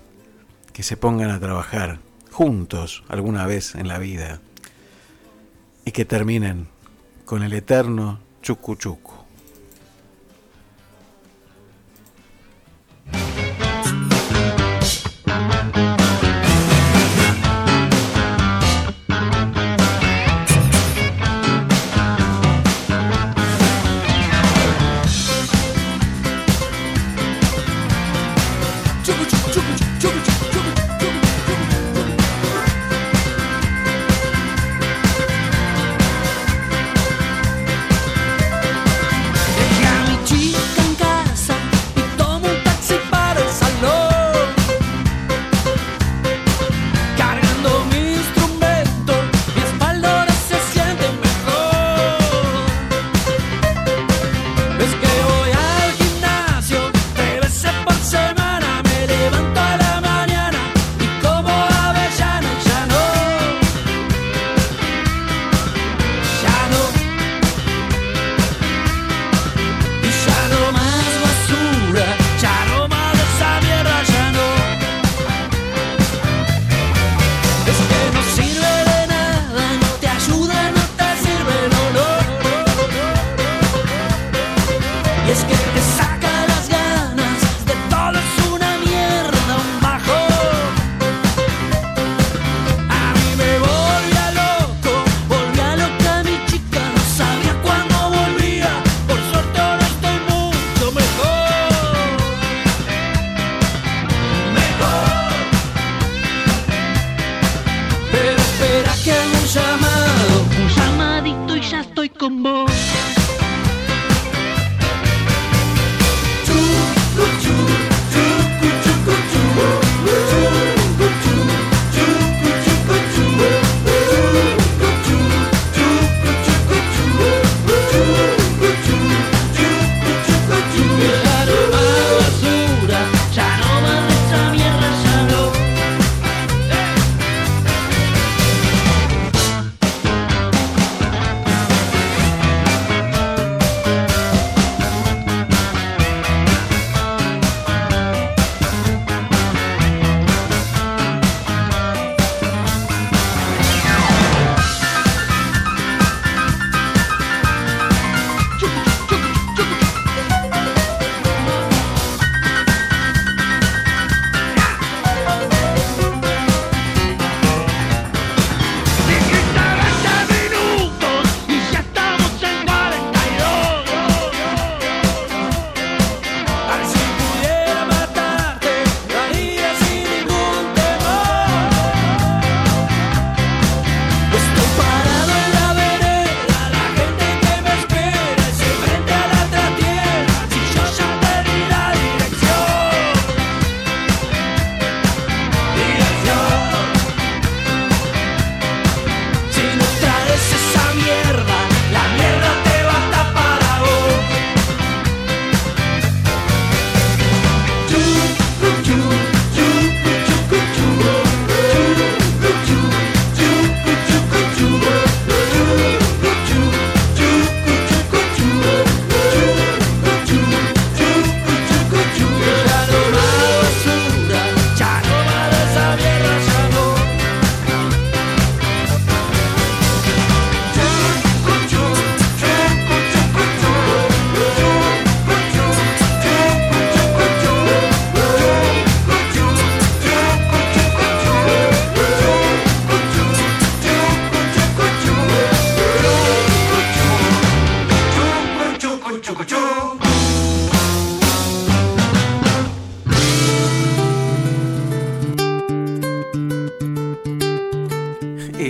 que 0.73 0.83
se 0.83 0.97
pongan 0.97 1.29
a 1.29 1.39
trabajar 1.39 1.99
juntos 2.31 3.03
alguna 3.09 3.45
vez 3.45 3.75
en 3.75 3.87
la 3.87 3.97
vida 3.97 4.39
y 5.85 5.91
que 5.91 6.05
terminen 6.05 6.67
con 7.25 7.43
el 7.43 7.53
eterno 7.53 8.19
chucu 8.41 8.75
chucu. 8.75 9.18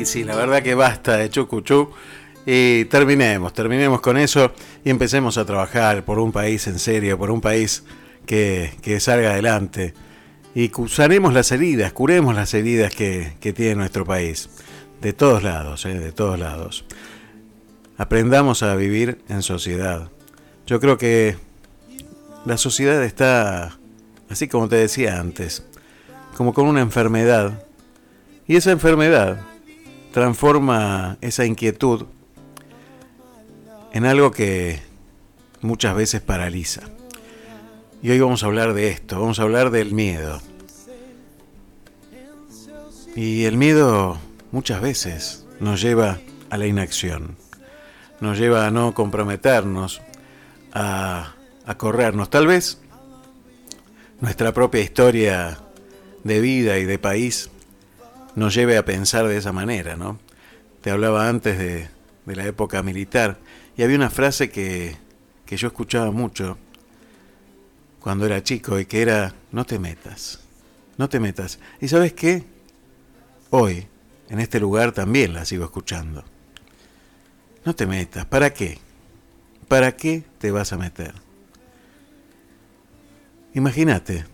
Sí, 0.09 0.23
la 0.23 0.35
verdad 0.35 0.63
que 0.63 0.73
basta 0.73 1.17
de 1.17 1.29
chucuchú. 1.29 1.91
Y 2.43 2.85
terminemos, 2.85 3.53
terminemos 3.53 4.01
con 4.01 4.17
eso 4.17 4.51
y 4.83 4.89
empecemos 4.89 5.37
a 5.37 5.45
trabajar 5.45 6.03
por 6.03 6.17
un 6.17 6.31
país 6.31 6.65
en 6.65 6.79
serio, 6.79 7.15
por 7.15 7.29
un 7.29 7.41
país 7.41 7.83
que, 8.25 8.97
salga 8.99 9.33
adelante. 9.33 9.93
Y 10.55 10.71
sanemos 10.87 11.31
las 11.31 11.51
heridas, 11.51 11.93
curemos 11.93 12.33
las 12.33 12.55
heridas 12.55 12.91
que, 12.91 13.33
tiene 13.55 13.75
nuestro 13.75 14.03
país. 14.03 14.49
De 14.99 15.13
todos 15.13 15.43
lados, 15.43 15.85
¿eh? 15.85 15.99
de 15.99 16.11
todos 16.11 16.39
lados. 16.39 16.85
Aprendamos 17.95 18.63
a 18.63 18.73
vivir 18.75 19.21
en 19.29 19.43
sociedad. 19.43 20.09
Yo 20.65 20.79
creo 20.79 20.97
que 20.97 21.37
la 22.47 22.57
sociedad 22.57 23.03
está, 23.03 23.77
así 24.27 24.47
como 24.47 24.67
te 24.69 24.77
decía 24.77 25.19
antes, 25.19 25.63
como 26.35 26.51
con 26.51 26.65
una 26.65 26.81
enfermedad. 26.81 27.63
Y 28.47 28.55
esa 28.55 28.71
enfermedad 28.71 29.45
transforma 30.11 31.17
esa 31.21 31.45
inquietud 31.45 32.05
en 33.93 34.05
algo 34.05 34.31
que 34.31 34.79
muchas 35.61 35.95
veces 35.95 36.21
paraliza. 36.21 36.81
Y 38.01 38.11
hoy 38.11 38.19
vamos 38.19 38.43
a 38.43 38.45
hablar 38.45 38.73
de 38.73 38.89
esto, 38.89 39.19
vamos 39.19 39.39
a 39.39 39.43
hablar 39.43 39.71
del 39.71 39.93
miedo. 39.93 40.39
Y 43.15 43.45
el 43.45 43.57
miedo 43.57 44.17
muchas 44.51 44.81
veces 44.81 45.45
nos 45.59 45.81
lleva 45.81 46.19
a 46.49 46.57
la 46.57 46.67
inacción, 46.67 47.35
nos 48.21 48.37
lleva 48.37 48.65
a 48.65 48.71
no 48.71 48.93
comprometernos, 48.93 50.01
a, 50.73 51.33
a 51.65 51.77
corrernos. 51.77 52.29
Tal 52.29 52.47
vez 52.47 52.79
nuestra 54.21 54.53
propia 54.53 54.81
historia 54.81 55.59
de 56.23 56.39
vida 56.39 56.77
y 56.77 56.85
de 56.85 56.99
país 56.99 57.49
nos 58.35 58.53
lleve 58.53 58.77
a 58.77 58.85
pensar 58.85 59.27
de 59.27 59.37
esa 59.37 59.51
manera, 59.51 59.95
¿no? 59.95 60.19
Te 60.81 60.91
hablaba 60.91 61.27
antes 61.27 61.57
de, 61.57 61.89
de 62.25 62.35
la 62.35 62.45
época 62.45 62.83
militar 62.83 63.39
y 63.75 63.83
había 63.83 63.95
una 63.95 64.09
frase 64.09 64.49
que, 64.49 64.95
que 65.45 65.57
yo 65.57 65.67
escuchaba 65.67 66.11
mucho 66.11 66.57
cuando 67.99 68.25
era 68.25 68.43
chico 68.43 68.79
y 68.79 68.85
que 68.85 69.01
era, 69.01 69.33
no 69.51 69.65
te 69.65 69.79
metas, 69.79 70.39
no 70.97 71.09
te 71.09 71.19
metas. 71.19 71.59
¿Y 71.81 71.87
sabes 71.87 72.13
qué? 72.13 72.43
Hoy, 73.49 73.87
en 74.29 74.39
este 74.39 74.59
lugar 74.59 74.91
también 74.91 75.33
la 75.33 75.43
sigo 75.45 75.65
escuchando. 75.65 76.23
No 77.65 77.75
te 77.75 77.87
metas, 77.87 78.25
¿para 78.25 78.53
qué? 78.53 78.77
¿Para 79.67 79.95
qué 79.95 80.23
te 80.37 80.51
vas 80.51 80.71
a 80.71 80.77
meter? 80.77 81.13
Imagínate, 83.53 84.25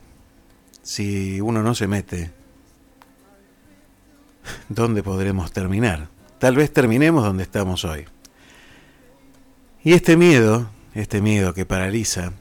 si 0.82 1.40
uno 1.40 1.64
no 1.64 1.76
se 1.76 1.88
mete, 1.88 2.32
¿dónde 4.70 5.04
podremos 5.04 5.52
terminar? 5.52 6.10
Tal 6.40 6.56
vez 6.56 6.72
terminemos 6.72 7.24
donde 7.24 7.44
estamos 7.44 7.86
hoy. 7.86 8.06
Y 9.84 9.94
este 9.94 10.18
miedo, 10.18 10.70
este 10.94 11.22
miedo 11.22 11.54
que 11.54 11.66
paraliza, 11.66 12.34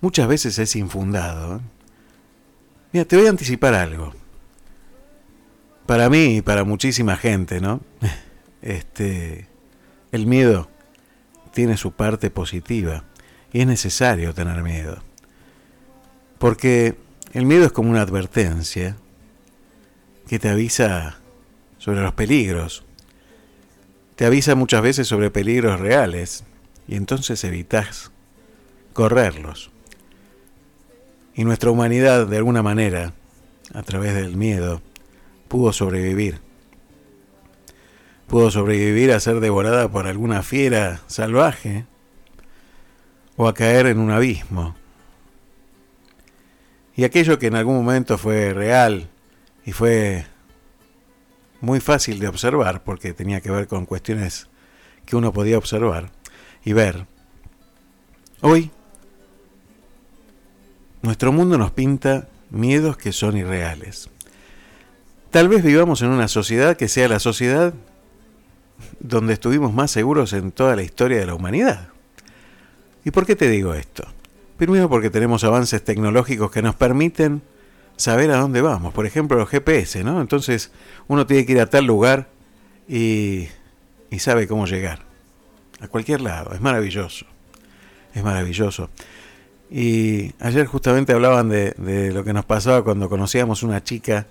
muchas 0.00 0.28
veces 0.28 0.58
es 0.58 0.76
infundado. 0.76 1.60
Mira, 2.92 3.04
te 3.04 3.16
voy 3.16 3.26
a 3.26 3.30
anticipar 3.30 3.74
algo. 3.74 4.14
Para 5.86 6.08
mí 6.08 6.36
y 6.36 6.42
para 6.42 6.64
muchísima 6.64 7.16
gente, 7.16 7.60
¿no? 7.60 7.80
Este, 8.62 9.48
el 10.12 10.28
miedo 10.28 10.68
tiene 11.52 11.76
su 11.76 11.90
parte 11.90 12.30
positiva 12.30 13.02
y 13.52 13.60
es 13.60 13.66
necesario 13.66 14.32
tener 14.34 14.62
miedo. 14.62 15.02
Porque 16.38 16.96
el 17.32 17.44
miedo 17.44 17.66
es 17.66 17.72
como 17.72 17.90
una 17.90 18.02
advertencia 18.02 18.96
que 20.32 20.38
te 20.38 20.48
avisa 20.48 21.18
sobre 21.76 22.00
los 22.00 22.14
peligros 22.14 22.84
te 24.16 24.24
avisa 24.24 24.54
muchas 24.54 24.80
veces 24.80 25.06
sobre 25.06 25.30
peligros 25.30 25.78
reales 25.78 26.44
y 26.88 26.94
entonces 26.94 27.44
evitas 27.44 28.12
correrlos. 28.94 29.70
Y 31.34 31.44
nuestra 31.44 31.70
humanidad, 31.70 32.26
de 32.26 32.38
alguna 32.38 32.62
manera, 32.62 33.12
a 33.74 33.82
través 33.82 34.14
del 34.14 34.34
miedo, 34.34 34.80
pudo 35.48 35.74
sobrevivir. 35.74 36.40
Pudo 38.26 38.50
sobrevivir 38.50 39.12
a 39.12 39.20
ser 39.20 39.38
devorada 39.40 39.90
por 39.90 40.06
alguna 40.06 40.42
fiera 40.42 41.02
salvaje 41.08 41.84
o 43.36 43.48
a 43.48 43.52
caer 43.52 43.84
en 43.84 43.98
un 43.98 44.10
abismo. 44.10 44.76
Y 46.96 47.04
aquello 47.04 47.38
que 47.38 47.48
en 47.48 47.56
algún 47.56 47.76
momento 47.76 48.16
fue 48.16 48.54
real 48.54 49.10
y 49.64 49.72
fue 49.72 50.26
muy 51.60 51.80
fácil 51.80 52.18
de 52.18 52.28
observar 52.28 52.82
porque 52.82 53.12
tenía 53.12 53.40
que 53.40 53.50
ver 53.50 53.68
con 53.68 53.86
cuestiones 53.86 54.48
que 55.06 55.16
uno 55.16 55.32
podía 55.32 55.58
observar 55.58 56.10
y 56.64 56.72
ver. 56.72 57.06
Hoy, 58.40 58.70
nuestro 61.02 61.32
mundo 61.32 61.58
nos 61.58 61.70
pinta 61.70 62.28
miedos 62.50 62.96
que 62.96 63.12
son 63.12 63.36
irreales. 63.36 64.10
Tal 65.30 65.48
vez 65.48 65.62
vivamos 65.62 66.02
en 66.02 66.08
una 66.08 66.28
sociedad 66.28 66.76
que 66.76 66.88
sea 66.88 67.08
la 67.08 67.18
sociedad 67.18 67.72
donde 69.00 69.32
estuvimos 69.32 69.72
más 69.72 69.90
seguros 69.90 70.32
en 70.32 70.52
toda 70.52 70.76
la 70.76 70.82
historia 70.82 71.18
de 71.18 71.26
la 71.26 71.34
humanidad. 71.34 71.88
¿Y 73.04 73.10
por 73.10 73.26
qué 73.26 73.36
te 73.36 73.48
digo 73.48 73.74
esto? 73.74 74.04
Primero 74.56 74.88
porque 74.88 75.10
tenemos 75.10 75.44
avances 75.44 75.82
tecnológicos 75.82 76.50
que 76.50 76.62
nos 76.62 76.74
permiten 76.74 77.42
saber 78.02 78.32
a 78.32 78.38
dónde 78.38 78.60
vamos. 78.60 78.92
Por 78.92 79.06
ejemplo, 79.06 79.38
los 79.38 79.48
GPS, 79.48 80.02
¿no? 80.02 80.20
Entonces 80.20 80.72
uno 81.06 81.24
tiene 81.24 81.46
que 81.46 81.52
ir 81.52 81.60
a 81.60 81.66
tal 81.66 81.86
lugar 81.86 82.28
y, 82.88 83.48
y 84.10 84.18
sabe 84.18 84.48
cómo 84.48 84.66
llegar. 84.66 85.00
A 85.80 85.88
cualquier 85.88 86.20
lado. 86.20 86.52
Es 86.52 86.60
maravilloso. 86.60 87.26
Es 88.12 88.22
maravilloso. 88.22 88.90
Y 89.70 90.32
ayer 90.40 90.66
justamente 90.66 91.12
hablaban 91.12 91.48
de, 91.48 91.70
de, 91.78 92.12
lo 92.12 92.24
que 92.24 92.32
nos 92.32 92.44
pasaba 92.44 92.82
cuando 92.82 93.08
conocíamos 93.08 93.62
una 93.62 93.82
chica, 93.82 94.26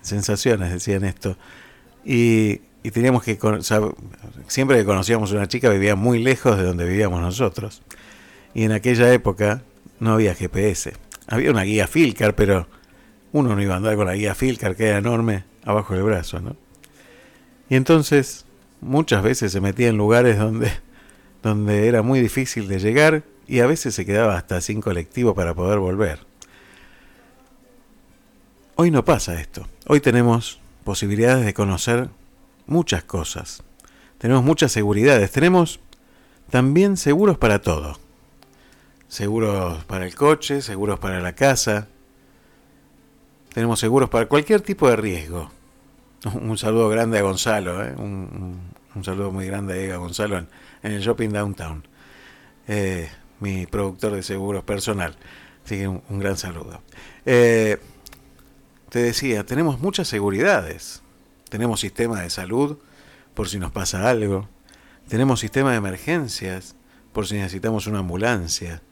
sensaciones 0.00 0.72
decían 0.72 1.04
esto, 1.04 1.36
y, 2.04 2.62
y 2.82 2.90
teníamos 2.92 3.22
que, 3.22 3.38
siempre 4.46 4.78
que 4.78 4.84
conocíamos 4.84 5.32
una 5.32 5.48
chica 5.48 5.68
vivía 5.68 5.96
muy 5.96 6.22
lejos 6.22 6.56
de 6.56 6.62
donde 6.62 6.86
vivíamos 6.86 7.20
nosotros. 7.20 7.82
Y 8.54 8.62
en 8.62 8.72
aquella 8.72 9.12
época 9.12 9.62
no 10.00 10.14
había 10.14 10.34
GPS. 10.34 10.94
Había 11.26 11.50
una 11.50 11.64
guía 11.64 11.88
Filcar, 11.88 12.34
pero 12.34 12.68
uno 13.36 13.54
no 13.54 13.62
iba 13.62 13.74
a 13.74 13.76
andar 13.76 13.96
con 13.96 14.06
la 14.06 14.14
guía 14.14 14.34
Filcar, 14.34 14.76
que 14.76 14.86
era 14.86 14.98
enorme, 14.98 15.44
abajo 15.64 15.92
del 15.92 16.04
brazo, 16.04 16.40
¿no? 16.40 16.56
Y 17.68 17.76
entonces, 17.76 18.46
muchas 18.80 19.22
veces 19.22 19.52
se 19.52 19.60
metía 19.60 19.88
en 19.88 19.98
lugares 19.98 20.38
donde, 20.38 20.70
donde 21.42 21.86
era 21.86 22.00
muy 22.00 22.20
difícil 22.20 22.66
de 22.66 22.78
llegar 22.78 23.24
y 23.46 23.60
a 23.60 23.66
veces 23.66 23.94
se 23.94 24.06
quedaba 24.06 24.36
hasta 24.36 24.60
sin 24.62 24.80
colectivo 24.80 25.34
para 25.34 25.54
poder 25.54 25.78
volver. 25.78 26.20
Hoy 28.74 28.90
no 28.90 29.04
pasa 29.04 29.38
esto. 29.38 29.66
Hoy 29.86 30.00
tenemos 30.00 30.58
posibilidades 30.84 31.44
de 31.44 31.52
conocer 31.52 32.08
muchas 32.66 33.04
cosas. 33.04 33.62
Tenemos 34.18 34.44
muchas 34.44 34.72
seguridades. 34.72 35.30
Tenemos 35.30 35.80
también 36.48 36.96
seguros 36.96 37.36
para 37.36 37.60
todo. 37.60 37.98
Seguros 39.08 39.84
para 39.84 40.06
el 40.06 40.14
coche, 40.14 40.62
seguros 40.62 40.98
para 40.98 41.20
la 41.20 41.34
casa, 41.34 41.88
tenemos 43.56 43.80
seguros 43.80 44.10
para 44.10 44.26
cualquier 44.26 44.60
tipo 44.60 44.86
de 44.90 44.96
riesgo. 44.96 45.50
Un 46.34 46.58
saludo 46.58 46.90
grande 46.90 47.18
a 47.18 47.22
Gonzalo, 47.22 47.82
¿eh? 47.82 47.94
un, 47.96 48.60
saludo 49.02 49.32
muy 49.32 49.46
grande 49.46 49.90
a 49.94 49.96
Gonzalo 49.96 50.36
en, 50.36 50.46
el 50.82 51.00
Shopping 51.00 51.30
Downtown, 51.30 51.82
eh, 52.68 53.08
mi 53.40 53.64
productor 53.64 54.12
de 54.12 54.22
seguros 54.22 54.62
personal. 54.62 55.16
Así 55.64 55.78
que 55.78 55.88
un, 55.88 56.02
gran 56.18 56.36
saludo. 56.36 56.82
Eh, 57.24 57.78
te 58.90 58.98
decía, 58.98 59.46
tenemos 59.46 59.80
muchas 59.80 60.06
seguridades. 60.06 61.00
Tenemos 61.48 61.80
sistema 61.80 62.20
de 62.20 62.28
salud 62.28 62.76
por 63.32 63.48
si 63.48 63.58
nos 63.58 63.72
pasa 63.72 64.10
algo. 64.10 64.50
Tenemos 65.08 65.40
sistema 65.40 65.70
de 65.70 65.78
emergencias 65.78 66.76
por 67.14 67.26
si 67.26 67.36
necesitamos 67.36 67.86
una 67.86 68.00
ambulancia. 68.00 68.82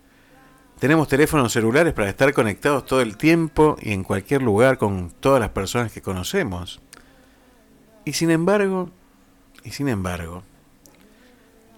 Tenemos 0.79 1.09
teléfonos 1.09 1.53
celulares 1.53 1.93
para 1.93 2.11
estar 2.11 2.33
conectados 2.33 2.85
todo 2.85 3.01
el 3.01 3.17
tiempo 3.17 3.77
y 3.81 3.93
en 3.93 4.05
cualquier 4.05 4.43
lugar 4.43 4.77
con 4.77 5.11
todas 5.11 5.41
las 5.41 5.51
personas 5.51 5.93
que 5.93 6.03
conocemos. 6.03 6.81
Y 8.05 8.13
sin 8.13 8.31
embargo, 8.31 8.91
y 9.63 9.71
sin 9.71 9.89
embargo, 9.89 10.43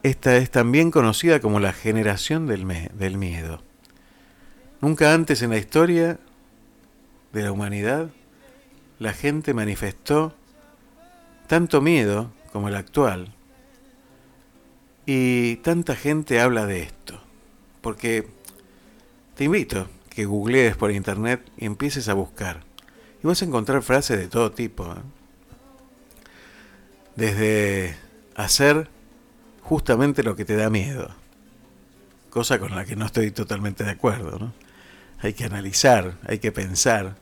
esta 0.02 0.36
es 0.36 0.50
también 0.50 0.90
conocida 0.90 1.40
como 1.40 1.60
la 1.60 1.72
generación 1.72 2.46
del, 2.46 2.66
del 2.94 3.16
miedo. 3.16 3.62
Nunca 4.80 5.14
antes 5.14 5.42
en 5.42 5.50
la 5.50 5.58
historia 5.58 6.18
de 7.32 7.42
la 7.42 7.52
humanidad 7.52 8.08
la 8.98 9.12
gente 9.12 9.52
manifestó 9.52 10.34
tanto 11.46 11.80
miedo 11.80 12.32
como 12.52 12.68
el 12.68 12.76
actual. 12.76 13.34
Y 15.04 15.56
tanta 15.56 15.94
gente 15.94 16.40
habla 16.40 16.66
de 16.66 16.82
esto. 16.82 17.20
Porque 17.80 18.26
te 19.36 19.44
invito 19.44 19.88
que 20.10 20.24
googlees 20.24 20.76
por 20.76 20.90
internet 20.90 21.48
y 21.56 21.66
empieces 21.66 22.08
a 22.08 22.14
buscar. 22.14 22.64
Y 23.22 23.26
vas 23.26 23.42
a 23.42 23.44
encontrar 23.44 23.82
frases 23.82 24.18
de 24.18 24.28
todo 24.28 24.50
tipo. 24.50 24.84
¿eh? 24.86 25.16
desde 27.16 27.96
hacer 28.34 28.88
justamente 29.62 30.22
lo 30.22 30.36
que 30.36 30.44
te 30.44 30.54
da 30.54 30.70
miedo, 30.70 31.10
cosa 32.30 32.58
con 32.58 32.76
la 32.76 32.84
que 32.84 32.94
no 32.94 33.06
estoy 33.06 33.30
totalmente 33.30 33.82
de 33.82 33.90
acuerdo. 33.90 34.38
¿no? 34.38 34.52
Hay 35.18 35.32
que 35.32 35.44
analizar, 35.44 36.18
hay 36.28 36.38
que 36.38 36.52
pensar, 36.52 37.16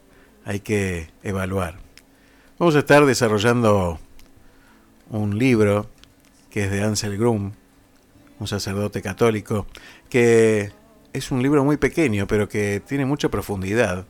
hay 0.44 0.60
que 0.60 1.10
evaluar. 1.22 1.78
Vamos 2.58 2.76
a 2.76 2.80
estar 2.80 3.06
desarrollando 3.06 3.98
un 5.10 5.38
libro 5.38 5.88
que 6.50 6.64
es 6.64 6.70
de 6.70 6.82
Ansel 6.82 7.16
Grum, 7.16 7.52
un 8.38 8.46
sacerdote 8.46 9.00
católico, 9.00 9.66
que 10.08 10.72
es 11.14 11.30
un 11.30 11.42
libro 11.42 11.64
muy 11.64 11.76
pequeño, 11.76 12.26
pero 12.26 12.48
que 12.48 12.82
tiene 12.86 13.06
mucha 13.06 13.30
profundidad 13.30 14.04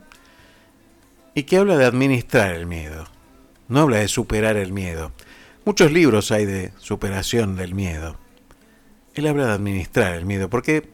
y 1.35 1.43
que 1.43 1.57
habla 1.57 1.77
de 1.77 1.85
administrar 1.85 2.55
el 2.55 2.65
miedo. 2.65 3.05
No 3.67 3.81
habla 3.81 3.97
de 3.97 4.07
superar 4.07 4.57
el 4.57 4.73
miedo. 4.73 5.11
Muchos 5.65 5.91
libros 5.91 6.31
hay 6.31 6.45
de 6.45 6.73
superación 6.79 7.55
del 7.55 7.75
miedo. 7.75 8.17
Él 9.13 9.27
habla 9.27 9.45
de 9.45 9.53
administrar 9.53 10.15
el 10.15 10.25
miedo, 10.25 10.49
porque, 10.49 10.89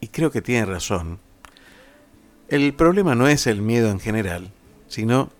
y 0.00 0.08
creo 0.08 0.32
que 0.32 0.42
tiene 0.42 0.66
razón, 0.66 1.20
el 2.48 2.74
problema 2.74 3.14
no 3.14 3.28
es 3.28 3.46
el 3.46 3.62
miedo 3.62 3.90
en 3.90 4.00
general, 4.00 4.50
sino 4.88 5.30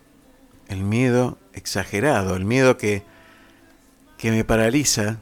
el 0.68 0.84
miedo 0.84 1.38
exagerado, 1.54 2.36
el 2.36 2.44
miedo 2.44 2.76
que, 2.76 3.02
que 4.16 4.30
me 4.30 4.44
paraliza 4.44 5.18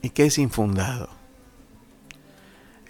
y 0.00 0.10
que 0.10 0.24
es 0.24 0.38
infundado. 0.38 1.21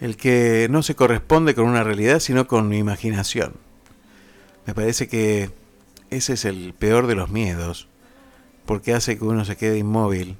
El 0.03 0.17
que 0.17 0.67
no 0.69 0.83
se 0.83 0.95
corresponde 0.95 1.55
con 1.55 1.63
una 1.63 1.81
realidad, 1.81 2.19
sino 2.19 2.45
con 2.45 2.67
mi 2.67 2.77
imaginación. 2.77 3.53
Me 4.65 4.73
parece 4.73 5.07
que 5.07 5.49
ese 6.09 6.33
es 6.33 6.43
el 6.43 6.73
peor 6.73 7.07
de 7.07 7.15
los 7.15 7.29
miedos, 7.29 7.87
porque 8.65 8.93
hace 8.93 9.17
que 9.17 9.23
uno 9.23 9.45
se 9.45 9.55
quede 9.55 9.77
inmóvil. 9.77 10.35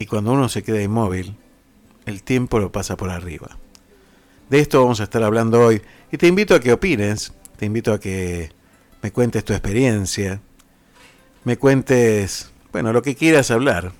Y 0.00 0.06
cuando 0.06 0.32
uno 0.32 0.48
se 0.48 0.64
queda 0.64 0.82
inmóvil, 0.82 1.36
el 2.06 2.24
tiempo 2.24 2.58
lo 2.58 2.72
pasa 2.72 2.96
por 2.96 3.10
arriba. 3.10 3.56
De 4.50 4.58
esto 4.58 4.80
vamos 4.80 4.98
a 4.98 5.04
estar 5.04 5.22
hablando 5.22 5.60
hoy 5.60 5.80
y 6.10 6.16
te 6.16 6.26
invito 6.26 6.56
a 6.56 6.60
que 6.60 6.72
opines, 6.72 7.34
te 7.56 7.66
invito 7.66 7.92
a 7.92 8.00
que 8.00 8.50
me 9.00 9.12
cuentes 9.12 9.44
tu 9.44 9.52
experiencia, 9.52 10.40
me 11.44 11.56
cuentes, 11.56 12.50
bueno, 12.72 12.92
lo 12.92 13.02
que 13.02 13.14
quieras 13.14 13.52
hablar, 13.52 13.92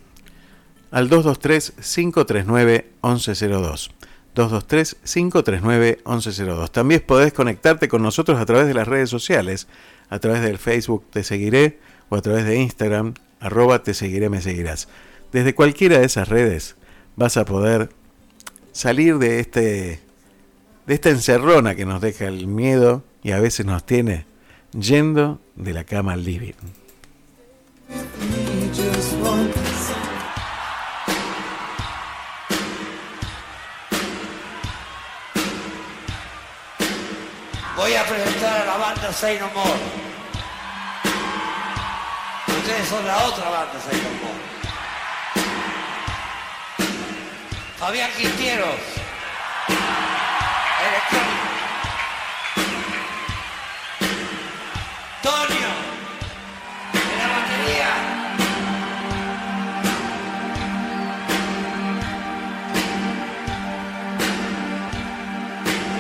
al 0.91 1.09
223-539-1102. 1.11 3.91
223-539-1102. 4.35 6.71
También 6.71 7.03
podés 7.07 7.33
conectarte 7.33 7.89
con 7.89 8.03
nosotros 8.03 8.39
a 8.39 8.47
través 8.47 8.67
de 8.67 8.75
las 8.75 8.87
redes 8.87 9.09
sociales, 9.09 9.67
a 10.11 10.19
través 10.19 10.43
del 10.43 10.59
Facebook 10.59 11.07
Te 11.11 11.25
Seguiré 11.25 11.79
o 12.09 12.17
a 12.17 12.23
través 12.23 12.45
de 12.45 12.57
Instagram, 12.57 13.15
arroba 13.41 13.83
Te 13.83 13.95
Seguiré, 13.95 14.29
me 14.29 14.43
seguirás. 14.43 14.89
Desde 15.33 15.55
cualquiera 15.55 15.99
de 15.99 16.07
esas 16.07 16.29
redes 16.29 16.77
vas 17.17 17.37
a 17.37 17.45
poder 17.45 17.91
salir 18.73 19.19
de, 19.19 19.41
este, 19.41 20.01
de 20.87 20.95
esta 20.95 21.11
encerrona 21.11 21.75
que 21.75 21.85
nos 21.87 22.01
deja 22.01 22.27
el 22.27 22.47
miedo 22.47 23.03
y 23.23 23.33
a 23.33 23.41
veces 23.41 23.67
nos 23.67 23.85
tiene 23.85 24.27
yendo 24.79 25.41
de 25.57 25.73
la 25.73 25.85
cama 25.85 26.13
al 26.13 26.25
living. 26.25 26.53
Voy 37.87 37.95
a 37.95 38.03
presentar 38.05 38.63
a 38.63 38.65
la 38.65 38.77
banda 38.79 39.13
Say. 39.13 39.39
Ustedes 42.49 42.89
son 42.89 43.07
la 43.07 43.17
otra 43.19 43.49
banda 43.49 43.79
Say 43.81 44.03
No 44.03 44.11
More. 44.27 44.41
Fabián 47.79 48.11
Quintieros. 48.17 48.81
Electrónico. 50.89 51.47
Tonio. 55.23 55.71
En 56.93 57.19
la 57.21 57.29
batería. 57.37 57.91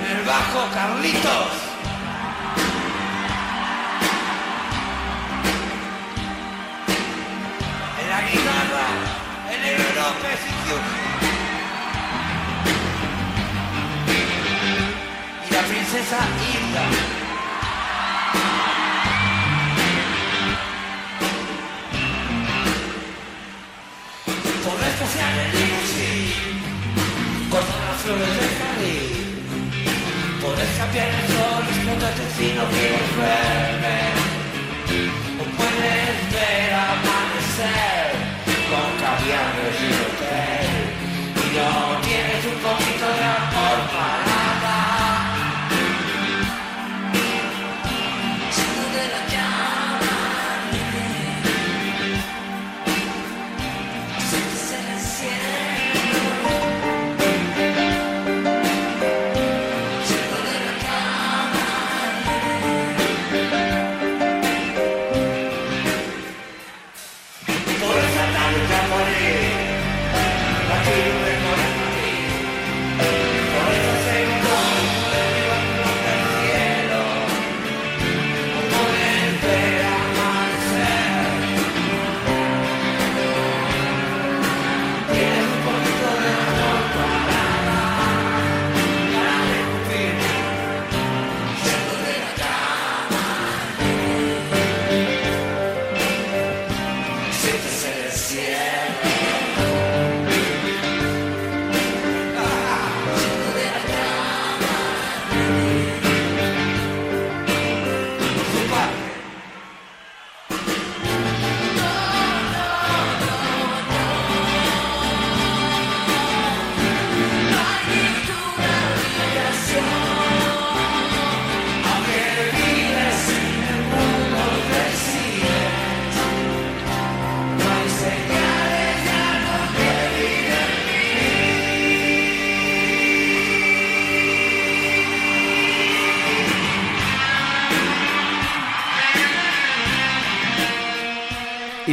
En 0.01 0.17
el 0.17 0.25
bajo, 0.25 0.69
Carlitos. 0.75 1.66
Explotarte 32.17 32.31
si 32.37 32.55
no 32.55 32.65
quieres 32.69 33.17
verme. 33.17 33.66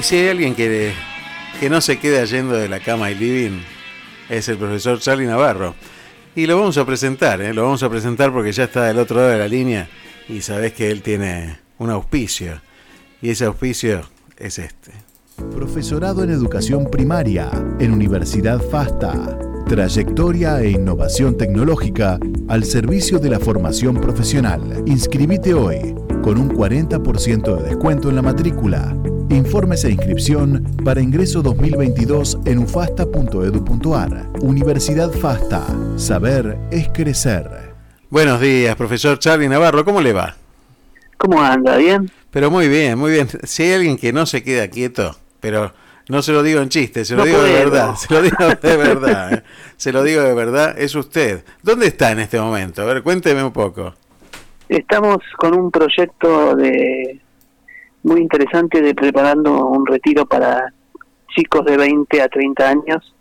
Si 0.03 0.17
hay 0.17 0.27
alguien 0.27 0.53
que, 0.53 0.91
que 1.61 1.69
no 1.69 1.79
se 1.79 1.97
queda 1.97 2.25
yendo 2.25 2.55
de 2.55 2.67
la 2.67 2.81
cama 2.81 3.09
y 3.09 3.15
living, 3.15 3.61
es 4.29 4.49
el 4.49 4.57
profesor 4.57 4.99
Charlie 4.99 5.25
Navarro. 5.25 5.75
Y 6.35 6.45
lo 6.45 6.59
vamos 6.59 6.77
a 6.77 6.85
presentar, 6.85 7.39
¿eh? 7.41 7.53
lo 7.53 7.63
vamos 7.63 7.83
a 7.83 7.89
presentar 7.89 8.33
porque 8.33 8.51
ya 8.51 8.65
está 8.65 8.83
del 8.83 8.99
otro 8.99 9.15
lado 9.15 9.29
de 9.29 9.37
la 9.37 9.47
línea 9.47 9.87
y 10.27 10.41
sabés 10.41 10.73
que 10.73 10.91
él 10.91 11.01
tiene 11.01 11.57
un 11.77 11.89
auspicio. 11.89 12.61
Y 13.21 13.29
ese 13.29 13.45
auspicio 13.45 14.01
es 14.37 14.59
este. 14.59 14.91
Profesorado 15.55 16.21
en 16.25 16.31
Educación 16.31 16.91
Primaria 16.91 17.49
en 17.79 17.93
Universidad 17.93 18.59
FASTA. 18.59 19.39
Trayectoria 19.69 20.61
e 20.61 20.71
innovación 20.71 21.37
tecnológica 21.37 22.19
al 22.49 22.65
servicio 22.65 23.19
de 23.19 23.29
la 23.29 23.39
formación 23.39 23.95
profesional. 24.01 24.83
Inscribite 24.85 25.53
hoy 25.53 25.95
con 26.21 26.37
un 26.37 26.49
40% 26.49 27.55
de 27.55 27.69
descuento 27.69 28.09
en 28.09 28.17
la 28.17 28.21
matrícula. 28.21 28.93
Informes 29.33 29.83
e 29.83 29.89
inscripción 29.89 30.63
para 30.85 31.01
ingreso 31.01 31.41
2022 31.41 32.37
en 32.45 32.59
ufasta.edu.ar. 32.59 34.29
Universidad 34.41 35.11
FASTA. 35.11 35.65
Saber 35.95 36.59
es 36.69 36.89
crecer. 36.89 37.49
Buenos 38.11 38.39
días, 38.39 38.75
profesor 38.75 39.17
Charlie 39.17 39.49
Navarro, 39.49 39.83
¿cómo 39.83 40.01
le 40.01 40.13
va? 40.13 40.35
¿Cómo 41.17 41.41
anda? 41.41 41.77
¿Bien? 41.77 42.11
Pero 42.29 42.51
muy 42.51 42.67
bien, 42.67 42.99
muy 42.99 43.11
bien. 43.11 43.27
Si 43.41 43.63
hay 43.63 43.73
alguien 43.73 43.97
que 43.97 44.13
no 44.13 44.27
se 44.27 44.43
queda 44.43 44.67
quieto, 44.67 45.15
pero 45.39 45.73
no 46.09 46.21
se 46.21 46.31
lo 46.31 46.43
digo 46.43 46.61
en 46.61 46.69
chiste, 46.69 47.03
se 47.03 47.15
lo 47.15 47.21
No 47.21 47.25
digo 47.25 47.41
de 47.41 47.53
verdad, 47.53 47.95
se 47.95 48.13
lo 48.13 48.21
digo 48.21 48.37
de 48.37 48.77
verdad, 48.77 49.33
¿eh? 49.33 49.43
se 49.77 49.91
lo 49.91 50.03
digo 50.03 50.21
de 50.21 50.35
verdad, 50.35 50.75
es 50.77 50.93
usted. 50.93 51.43
¿Dónde 51.63 51.87
está 51.87 52.11
en 52.11 52.19
este 52.19 52.39
momento? 52.39 52.83
A 52.83 52.85
ver, 52.85 53.01
cuénteme 53.01 53.43
un 53.43 53.51
poco. 53.51 53.95
Estamos 54.69 55.17
con 55.37 55.57
un 55.57 55.71
proyecto 55.71 56.55
de 56.55 57.22
muy 58.03 58.21
interesante 58.21 58.81
de 58.81 58.93
preparando 58.93 59.65
un 59.67 59.85
retiro 59.85 60.25
para 60.25 60.73
chicos 61.35 61.65
de 61.65 61.77
20 61.77 62.21
a 62.21 62.27
30 62.27 62.69
años. 62.69 63.15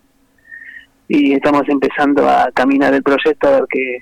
Y 1.08 1.32
estamos 1.34 1.62
empezando 1.68 2.28
a 2.28 2.50
caminar 2.52 2.94
el 2.94 3.02
proyecto 3.02 3.48
a 3.48 3.52
ver 3.52 3.64
qué, 3.68 3.98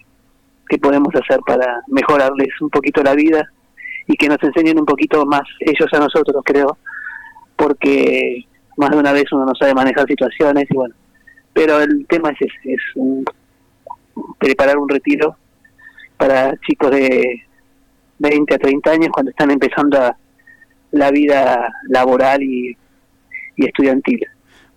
qué 0.69 0.79
podemos 0.79 1.13
hacer 1.15 1.41
para 1.47 1.83
mejorarles 1.89 2.49
un 2.61 2.71
poquito 2.71 3.03
la 3.03 3.15
vida 3.15 3.49
y 4.07 4.17
que 4.17 4.29
nos 4.29 4.43
enseñen 4.43 4.79
un 4.79 4.87
poquito 4.87 5.25
más 5.27 5.43
ellos 5.61 5.89
a 5.93 5.99
nosotros, 5.99 6.43
creo, 6.45 6.79
porque 7.57 8.45
más 8.77 8.91
de 8.91 8.99
una 8.99 9.13
vez 9.13 9.25
uno 9.33 9.45
no 9.47 9.55
sabe 9.55 9.75
manejar 9.75 10.07
situaciones 10.07 10.65
y 10.71 10.75
bueno, 10.75 10.95
pero 11.53 11.81
el 11.81 12.07
tema 12.07 12.31
es 12.31 12.37
ese, 12.41 12.75
es 12.75 12.81
un- 12.95 13.25
preparar 14.39 14.79
un 14.79 14.89
retiro 14.89 15.37
para 16.17 16.55
chicos 16.67 16.91
de 16.91 17.43
20 18.19 18.55
a 18.55 18.59
30 18.59 18.91
años 18.93 19.09
cuando 19.13 19.31
están 19.31 19.51
empezando 19.51 19.99
a- 19.99 20.17
la 20.93 21.11
vida 21.11 21.73
laboral 21.89 22.43
y, 22.43 22.77
y 23.57 23.67
estudiantil. 23.67 24.27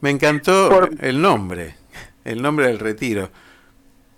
Me 0.02 0.10
encantó 0.10 0.70
Por- 0.70 0.90
el 1.00 1.22
nombre, 1.22 1.76
el 2.26 2.42
nombre 2.42 2.68
del 2.68 2.80
retiro, 2.80 3.30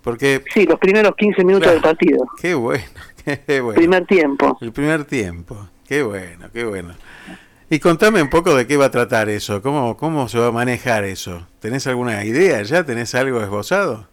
porque 0.02 0.42
Sí, 0.52 0.64
los 0.66 0.78
primeros 0.78 1.14
15 1.16 1.44
minutos 1.44 1.62
Claro. 1.64 1.74
del 1.74 1.82
partido, 1.82 2.26
qué 2.40 2.54
bueno, 2.54 2.84
qué 3.46 3.60
bueno. 3.60 3.76
primer 3.76 4.06
tiempo. 4.06 4.58
El 4.60 4.72
primer 4.72 5.04
tiempo, 5.04 5.68
qué 5.88 6.02
bueno, 6.02 6.48
qué 6.52 6.64
bueno. 6.64 6.94
Y 7.68 7.80
contame 7.80 8.22
un 8.22 8.30
poco 8.30 8.54
de 8.54 8.66
qué 8.66 8.76
va 8.76 8.84
a 8.86 8.90
tratar 8.92 9.28
eso, 9.28 9.60
cómo, 9.62 9.96
cómo 9.96 10.28
se 10.28 10.38
va 10.38 10.46
a 10.48 10.52
manejar 10.52 11.02
eso. 11.04 11.48
¿Tenés 11.58 11.86
alguna 11.88 12.24
idea 12.24 12.62
ya? 12.62 12.84
¿Tenés 12.84 13.12
algo 13.16 13.40
esbozado? 13.42 14.06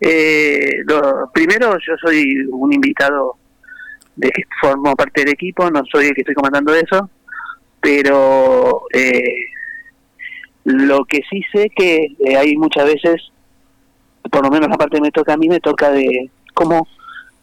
Eh, 0.00 0.78
lo, 0.86 1.30
primero, 1.34 1.72
yo 1.86 1.94
soy 2.02 2.46
un 2.50 2.72
invitado 2.72 3.36
de 4.20 4.30
que 4.30 4.42
formo 4.60 4.94
parte 4.94 5.22
del 5.22 5.32
equipo, 5.32 5.70
no 5.70 5.82
soy 5.90 6.06
el 6.06 6.14
que 6.14 6.20
estoy 6.20 6.34
comandando 6.34 6.74
eso, 6.74 7.08
pero 7.80 8.82
eh, 8.92 9.46
lo 10.64 11.04
que 11.06 11.22
sí 11.30 11.42
sé 11.52 11.70
que 11.74 12.14
eh, 12.18 12.36
hay 12.36 12.54
muchas 12.56 12.84
veces, 12.84 13.22
por 14.30 14.44
lo 14.44 14.50
menos 14.50 14.68
la 14.68 14.76
parte 14.76 14.96
que 14.96 15.02
me 15.02 15.10
toca 15.10 15.32
a 15.32 15.36
mí, 15.38 15.48
me 15.48 15.60
toca 15.60 15.90
de 15.90 16.30
cómo, 16.52 16.86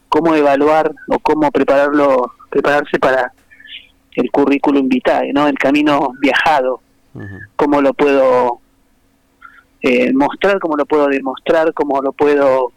cómo 0.08 0.34
evaluar 0.36 0.92
o 1.08 1.18
cómo 1.18 1.50
prepararlo, 1.50 2.32
prepararse 2.48 2.98
para 3.00 3.32
el 4.14 4.30
currículum 4.30 4.88
vitae, 4.88 5.32
¿no? 5.32 5.48
El 5.48 5.58
camino 5.58 6.12
viajado, 6.20 6.80
Ujú. 7.14 7.38
cómo 7.56 7.80
lo 7.82 7.92
puedo 7.92 8.60
eh, 9.82 10.12
mostrar, 10.12 10.60
cómo 10.60 10.76
lo 10.76 10.86
puedo 10.86 11.08
demostrar, 11.08 11.72
cómo 11.74 12.00
lo 12.00 12.12
puedo 12.12 12.72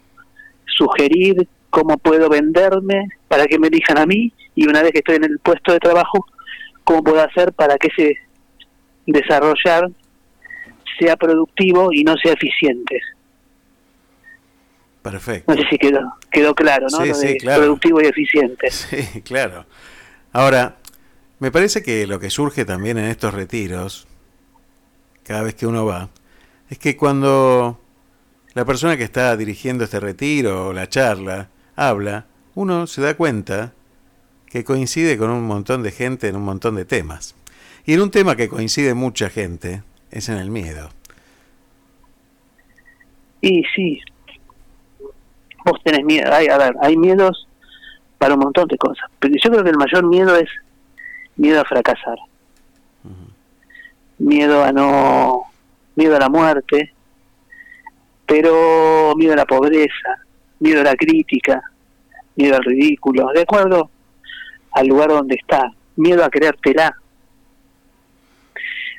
sugerir, 0.66 1.48
cómo 1.72 1.98
puedo 1.98 2.30
venderme 2.30 3.10
para 3.28 3.48
que 3.48 3.58
me 3.58 3.68
elijan 3.68 3.98
a 3.98 4.06
mí 4.06 4.32
y 4.54 4.68
una 4.68 4.84
vez 4.84 4.92
que 4.92 5.00
estoy 5.00 5.16
en 5.16 5.24
el 5.24 5.40
puesto 5.40 5.72
de 5.72 5.80
trabajo, 5.80 6.28
cómo 6.84 7.04
puedo 7.04 7.22
hacer 7.24 7.54
para 7.54 7.78
que 7.78 7.88
ese 7.88 8.18
desarrollar 9.08 9.90
sea 11.00 11.16
productivo 11.16 11.92
y 11.92 12.04
no 12.04 12.16
sea 12.18 12.34
eficiente. 12.34 13.02
Perfecto. 15.02 15.52
No 15.52 15.60
sé 15.60 15.68
si 15.70 15.78
quedó, 15.78 16.14
quedó 16.30 16.54
claro, 16.54 16.86
¿no? 16.92 17.02
Sí, 17.02 17.08
Lo 17.08 17.16
sí, 17.16 17.28
de 17.28 17.38
claro. 17.38 17.62
productivo 17.64 18.02
y 18.02 18.06
eficiente. 18.06 18.70
Sí, 18.70 19.22
claro. 19.22 19.66
Ahora, 20.32 20.78
me 21.40 21.52
parece 21.52 21.82
que 21.82 22.06
lo 22.06 22.20
que 22.20 22.30
surge 22.30 22.66
también 22.66 23.00
en 23.00 23.06
estos 23.06 23.34
retiros, 23.34 24.08
cada 25.24 25.42
vez 25.42 25.56
que 25.56 25.66
uno 25.66 25.86
va, 25.86 26.10
es 26.70 26.78
que 26.78 26.96
cuando 26.96 27.80
la 28.54 28.66
persona 28.66 28.96
que 28.96 29.04
está 29.04 29.36
dirigiendo 29.38 29.86
este 29.86 30.00
retiro 30.00 30.68
o 30.68 30.74
la 30.74 30.88
charla 30.88 31.50
habla, 31.88 32.26
uno 32.56 32.88
se 32.88 33.02
da 33.02 33.16
cuenta 33.16 33.74
que 34.46 34.64
coincide 34.64 35.18
con 35.18 35.30
un 35.30 35.46
montón 35.46 35.82
de 35.82 35.92
gente 35.92 36.28
en 36.28 36.36
un 36.36 36.44
montón 36.44 36.76
de 36.76 36.86
temas. 36.86 37.36
Y 37.86 37.94
en 37.94 38.02
un 38.02 38.12
tema 38.12 38.36
que 38.36 38.50
coincide 38.50 38.94
mucha 38.94 39.30
gente 39.30 39.82
es 40.12 40.30
en 40.30 40.38
el 40.38 40.52
miedo. 40.52 40.90
Y 43.42 43.64
sí, 43.76 44.00
vos 45.66 45.82
tenés 45.84 46.04
miedo, 46.04 46.32
hay, 46.32 46.48
a 46.48 46.58
ver, 46.58 46.76
hay 46.82 46.96
miedos 46.96 47.48
para 48.20 48.36
un 48.36 48.42
montón 48.42 48.68
de 48.68 48.78
cosas, 48.78 49.10
pero 49.20 49.34
yo 49.44 49.50
creo 49.50 49.64
que 49.64 49.72
el 49.72 49.78
mayor 49.78 50.06
miedo 50.06 50.36
es 50.36 50.50
miedo 51.38 51.60
a 51.60 51.66
fracasar, 51.66 52.20
miedo 54.20 54.64
a 54.64 54.72
no, 54.72 55.46
miedo 55.96 56.16
a 56.16 56.20
la 56.20 56.30
muerte, 56.30 56.94
pero 58.28 59.16
miedo 59.16 59.34
a 59.34 59.38
la 59.38 59.46
pobreza, 59.46 60.22
miedo 60.60 60.82
a 60.82 60.84
la 60.84 60.96
crítica, 60.96 61.71
miedo 62.36 62.56
al 62.56 62.64
ridículo, 62.64 63.28
de 63.34 63.42
acuerdo 63.42 63.90
al 64.72 64.88
lugar 64.88 65.10
donde 65.10 65.36
está, 65.36 65.72
miedo 65.96 66.24
a 66.24 66.30
creértela, 66.30 66.96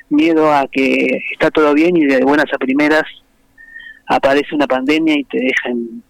miedo 0.09 0.53
a 0.53 0.67
que 0.67 1.07
está 1.31 1.49
todo 1.49 1.73
bien 1.73 1.97
y 1.97 2.05
de 2.05 2.23
buenas 2.23 2.51
a 2.53 2.57
primeras 2.57 3.03
aparece 4.05 4.53
una 4.53 4.67
pandemia 4.67 5.15
y 5.17 5.23
te 5.23 5.39
dejan 5.39 6.03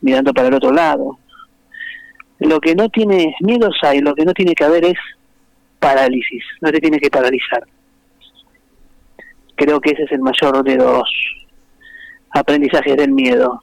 mirando 0.00 0.32
para 0.32 0.48
el 0.48 0.54
otro 0.54 0.72
lado. 0.72 1.18
Lo 2.38 2.60
que 2.60 2.74
no 2.74 2.88
tiene 2.88 3.34
miedos 3.40 3.76
hay, 3.82 4.00
lo 4.00 4.14
que 4.14 4.24
no 4.24 4.34
tiene 4.34 4.54
que 4.54 4.64
haber 4.64 4.84
es 4.84 4.98
parálisis, 5.78 6.44
no 6.60 6.70
te 6.72 6.80
tiene 6.80 6.98
que 6.98 7.10
paralizar. 7.10 7.64
Creo 9.54 9.80
que 9.80 9.92
ese 9.92 10.04
es 10.04 10.12
el 10.12 10.20
mayor 10.20 10.64
de 10.64 10.76
los 10.76 11.08
aprendizajes 12.30 12.96
del 12.96 13.12
miedo. 13.12 13.62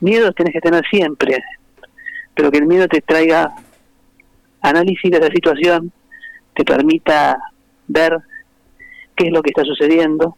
Miedos 0.00 0.34
tenés 0.34 0.52
que 0.52 0.60
tener 0.60 0.84
siempre, 0.90 1.38
pero 2.34 2.50
que 2.50 2.58
el 2.58 2.66
miedo 2.66 2.88
te 2.88 3.00
traiga 3.00 3.54
análisis 4.60 5.10
de 5.10 5.20
la 5.20 5.28
situación, 5.28 5.92
te 6.54 6.64
permita 6.64 7.38
ver 7.86 8.18
qué 9.16 9.26
es 9.26 9.32
lo 9.32 9.42
que 9.42 9.50
está 9.50 9.62
sucediendo 9.62 10.36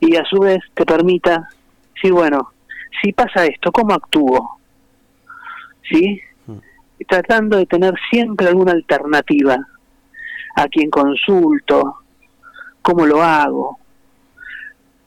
y 0.00 0.16
a 0.16 0.24
su 0.24 0.40
vez 0.40 0.58
te 0.74 0.84
permita 0.84 1.48
decir, 1.94 2.12
bueno, 2.12 2.50
si 3.02 3.12
pasa 3.12 3.46
esto, 3.46 3.72
¿cómo 3.72 3.94
actúo? 3.94 4.58
¿Sí? 5.90 6.20
Tratando 7.08 7.58
de 7.58 7.66
tener 7.66 7.94
siempre 8.10 8.48
alguna 8.48 8.72
alternativa 8.72 9.58
a 10.56 10.68
quien 10.68 10.90
consulto, 10.90 11.96
cómo 12.82 13.06
lo 13.06 13.22
hago. 13.22 13.78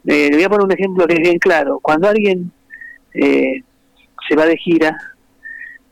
Eh, 0.05 0.29
le 0.29 0.35
voy 0.35 0.43
a 0.43 0.49
poner 0.49 0.65
un 0.65 0.71
ejemplo 0.71 1.07
que 1.07 1.15
es 1.15 1.19
bien 1.19 1.39
claro. 1.39 1.79
Cuando 1.79 2.07
alguien 2.07 2.51
eh, 3.13 3.61
se 4.27 4.35
va 4.35 4.45
de 4.45 4.57
gira, 4.57 4.97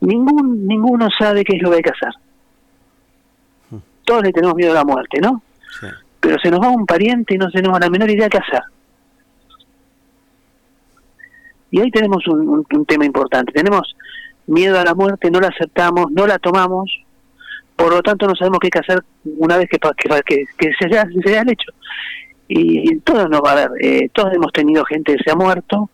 ningún 0.00 0.66
ninguno 0.66 1.08
sabe 1.18 1.44
qué 1.44 1.56
es 1.56 1.62
lo 1.62 1.70
que 1.70 1.76
hay 1.76 1.82
que 1.82 1.90
hacer. 1.90 2.12
Todos 4.04 4.22
le 4.22 4.32
tenemos 4.32 4.54
miedo 4.54 4.70
a 4.72 4.74
la 4.74 4.84
muerte, 4.84 5.18
¿no? 5.20 5.42
Sí. 5.80 5.86
pero 6.20 6.38
se 6.38 6.50
nos 6.50 6.60
va 6.60 6.68
un 6.70 6.86
pariente 6.86 7.34
y 7.34 7.38
no 7.38 7.50
tenemos 7.50 7.78
la 7.80 7.88
menor 7.90 8.10
idea 8.10 8.28
qué 8.28 8.38
hacer. 8.38 8.62
Y 11.70 11.80
ahí 11.80 11.90
tenemos 11.90 12.26
un, 12.28 12.48
un- 12.48 12.66
un 12.70 12.86
tema 12.86 13.04
importante. 13.04 13.52
Tenemos 13.52 13.94
miedo 14.46 14.78
a 14.78 14.84
la 14.84 14.94
muerte, 14.94 15.30
no 15.30 15.40
la 15.40 15.48
aceptamos, 15.48 16.10
no 16.12 16.26
la 16.26 16.38
tomamos, 16.38 16.90
por 17.74 17.90
lo 17.92 18.00
tanto 18.02 18.26
no 18.26 18.34
sabemos 18.36 18.58
qué 18.60 18.68
hay 18.68 18.70
que 18.70 18.78
hacer 18.78 19.04
una 19.38 19.56
vez 19.58 19.68
que, 19.68 19.78
que, 19.78 20.08
que, 20.24 20.44
que 20.56 20.70
se, 20.78 20.86
haya, 20.86 21.04
se 21.22 21.30
haya 21.38 21.42
hecho. 21.52 21.72
Y 22.48 22.96
todos 23.00 23.28
no 23.28 23.40
va 23.40 23.52
a 23.52 23.54
ver, 23.56 23.70
eh, 23.80 24.08
todos 24.12 24.32
hemos 24.32 24.52
tenido 24.52 24.84
gente 24.84 25.16
que 25.16 25.22
se 25.24 25.30
ha 25.32 25.34
muerto, 25.34 25.90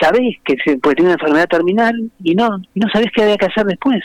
sabéis 0.00 0.38
que 0.44 0.56
se 0.64 0.76
puede 0.78 0.96
tener 0.96 1.10
una 1.12 1.20
enfermedad 1.20 1.48
terminal 1.48 2.10
y 2.22 2.34
no, 2.34 2.60
y 2.74 2.80
no 2.80 2.88
sabéis 2.90 3.10
qué 3.14 3.22
había 3.22 3.36
que 3.36 3.46
hacer 3.46 3.64
después. 3.66 4.02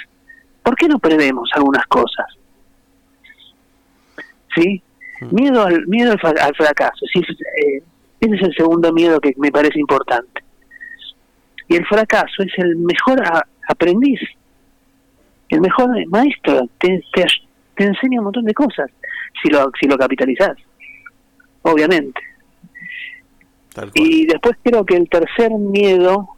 ¿Por 0.63 0.75
qué 0.75 0.87
no 0.87 0.99
prevemos 0.99 1.49
algunas 1.55 1.85
cosas? 1.87 2.25
¿Sí? 4.55 4.81
Miedo 5.31 5.63
al, 5.65 5.85
miedo 5.87 6.15
al, 6.23 6.39
al 6.39 6.55
fracaso. 6.55 7.05
Sí, 7.11 7.19
eh, 7.19 7.81
ese 8.19 8.35
es 8.35 8.41
el 8.41 8.55
segundo 8.55 8.91
miedo 8.93 9.19
que 9.19 9.33
me 9.37 9.51
parece 9.51 9.79
importante. 9.79 10.43
Y 11.67 11.75
el 11.75 11.85
fracaso 11.85 12.41
es 12.43 12.51
el 12.57 12.77
mejor 12.77 13.21
a- 13.25 13.45
aprendiz, 13.67 14.19
el 15.49 15.61
mejor 15.61 15.89
maestro. 16.07 16.67
Te, 16.79 17.03
te, 17.13 17.25
te 17.75 17.83
enseña 17.83 18.19
un 18.19 18.25
montón 18.25 18.45
de 18.45 18.53
cosas. 18.53 18.89
si 19.41 19.49
lo, 19.49 19.71
si 19.79 19.87
lo 19.87 19.97
capitalizás, 19.97 20.57
obviamente. 21.61 22.19
Y 23.93 24.25
después 24.25 24.57
creo 24.63 24.85
que 24.85 24.95
el 24.95 25.09
tercer 25.09 25.51
miedo 25.51 26.29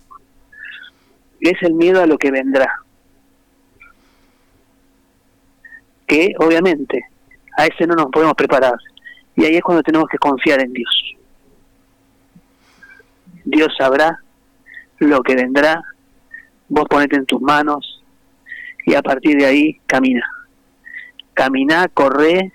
es 1.40 1.62
el 1.62 1.74
miedo 1.74 2.02
a 2.02 2.06
lo 2.06 2.18
que 2.18 2.32
vendrá. 2.32 2.72
Que 6.06 6.34
obviamente 6.40 7.06
a 7.58 7.66
ese 7.66 7.88
no 7.88 7.96
nos 7.96 8.12
podemos 8.12 8.36
preparar. 8.36 8.76
Y 9.36 9.46
ahí 9.46 9.56
es 9.56 9.64
cuando 9.64 9.84
tenemos 9.84 10.08
que 10.10 10.18
confiar 10.18 10.62
en 10.62 10.74
Dios. 10.74 11.16
Dios 13.46 13.74
sabrá 13.78 14.20
lo 15.00 15.24
que 15.24 15.36
vendrá, 15.36 15.82
vos 16.70 16.86
ponete 16.88 17.16
en 17.16 17.26
tus 17.26 17.42
manos 17.42 18.04
y 18.86 18.94
a 18.94 19.02
partir 19.02 19.38
de 19.38 19.46
ahí 19.46 19.80
camina. 19.88 20.24
Camina, 21.34 21.88
corre 21.88 22.52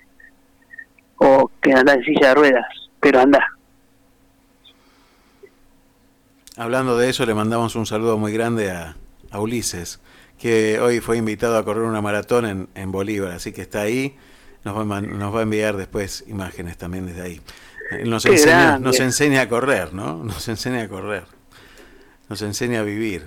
o 1.17 1.51
que 1.61 1.73
anda 1.73 1.93
en 1.93 2.03
silla 2.03 2.29
de 2.29 2.35
ruedas, 2.35 2.65
pero 3.01 3.19
anda. 3.19 3.56
Hablando 6.57 6.97
de 6.97 7.09
eso, 7.09 7.25
le 7.25 7.35
mandamos 7.35 7.75
un 7.75 7.85
saludo 7.85 8.17
muy 8.17 8.33
grande 8.33 8.71
a, 8.71 8.95
a 9.29 9.39
Ulises, 9.39 9.99
que 10.39 10.79
hoy 10.79 10.99
fue 10.99 11.17
invitado 11.17 11.55
a 11.57 11.63
correr 11.63 11.83
una 11.83 12.01
maratón 12.01 12.45
en, 12.45 12.67
en 12.73 12.91
Bolívar, 12.91 13.31
así 13.31 13.51
que 13.51 13.61
está 13.61 13.81
ahí. 13.81 14.15
Nos 14.63 14.75
va, 14.75 14.97
a 14.97 15.01
nos 15.01 15.33
va 15.33 15.39
a 15.39 15.43
enviar 15.43 15.77
después 15.77 16.25
imágenes 16.27 16.77
también 16.77 17.05
desde 17.05 17.21
ahí. 17.21 17.41
Él 17.91 18.09
Nos 18.09 18.25
enseña, 18.25 18.79
nos 18.79 18.99
enseña 18.99 19.41
a 19.41 19.47
correr, 19.49 19.93
¿no? 19.93 20.23
Nos 20.23 20.47
enseña 20.47 20.81
a 20.81 20.87
correr. 20.89 21.23
Nos 22.27 22.41
enseña 22.41 22.79
a 22.81 22.83
vivir, 22.83 23.25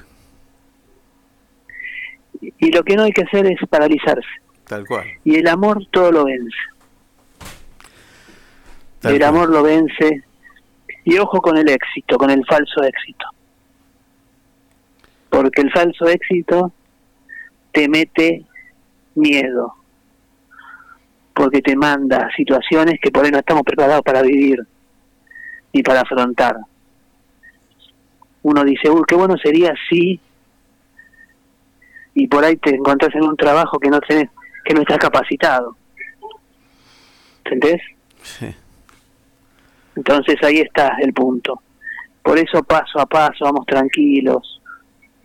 Y 2.41 2.70
lo 2.72 2.83
que 2.83 2.97
no 2.97 3.05
hay 3.05 3.12
que 3.12 3.22
hacer 3.22 3.47
es 3.47 3.59
paralizarse. 3.68 4.28
tal 4.66 4.85
cual. 4.87 5.07
Y 5.24 5.37
el 5.37 5.47
amor 5.49 5.87
todo 5.91 6.11
lo 6.12 6.24
vence. 6.24 6.57
tal 9.01 9.14
el 9.14 9.18
cual. 9.20 9.28
amor 9.31 9.51
lo 9.51 9.62
vence. 9.62 10.24
Y 11.11 11.19
ojo 11.19 11.41
con 11.41 11.59
el 11.59 11.69
éxito, 11.69 12.17
con 12.17 12.31
el 12.31 12.47
falso 12.47 12.85
éxito. 12.85 13.27
Porque 15.29 15.61
el 15.61 15.73
falso 15.73 16.07
éxito 16.07 16.73
te 17.73 17.89
mete 17.89 18.45
miedo. 19.17 19.75
Porque 21.35 21.63
te 21.63 21.75
manda 21.75 22.31
situaciones 22.37 23.01
que 23.03 23.11
por 23.11 23.25
ahí 23.25 23.33
no 23.33 23.41
estamos 23.41 23.65
preparados 23.65 24.03
para 24.03 24.23
vivir 24.23 24.65
ni 25.73 25.83
para 25.83 26.03
afrontar. 26.03 26.59
Uno 28.43 28.63
dice, 28.63 28.89
uy, 28.89 29.03
qué 29.09 29.17
bueno 29.17 29.37
sería 29.37 29.75
si... 29.89 30.21
Y 32.15 32.29
por 32.29 32.45
ahí 32.45 32.57
te 32.57 32.77
encontrás 32.77 33.13
en 33.17 33.25
un 33.25 33.37
trabajo 33.37 33.81
que 33.81 33.91
no 33.91 33.99
tenés, 33.99 34.31
que 34.65 34.75
no 34.75 34.83
estás 34.83 34.99
capacitado. 34.99 35.77
¿Entendés? 37.45 37.83
Sí. 38.23 38.55
Entonces 40.01 40.36
ahí 40.42 40.61
está 40.61 40.96
el 41.03 41.12
punto. 41.12 41.61
Por 42.22 42.38
eso 42.38 42.62
paso 42.62 42.98
a 42.98 43.05
paso, 43.05 43.44
vamos 43.44 43.66
tranquilos, 43.66 44.62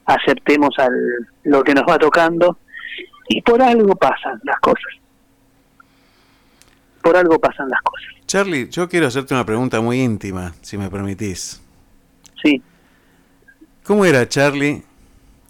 aceptemos 0.06 0.78
al, 0.78 0.92
lo 1.44 1.64
que 1.64 1.74
nos 1.74 1.86
va 1.86 1.98
tocando 1.98 2.58
y 3.30 3.42
por 3.42 3.62
algo 3.62 3.96
pasan 3.96 4.38
las 4.44 4.60
cosas. 4.60 4.94
Por 7.02 7.16
algo 7.16 7.40
pasan 7.40 7.70
las 7.70 7.82
cosas. 7.84 8.08
Charlie, 8.26 8.70
yo 8.70 8.90
quiero 8.90 9.08
hacerte 9.08 9.34
una 9.34 9.46
pregunta 9.46 9.80
muy 9.80 10.02
íntima, 10.02 10.54
si 10.62 10.78
me 10.78 10.90
permitís. 10.90 11.62
Sí. 12.44 12.62
¿Cómo 13.86 14.04
era 14.04 14.28
Charlie 14.28 14.84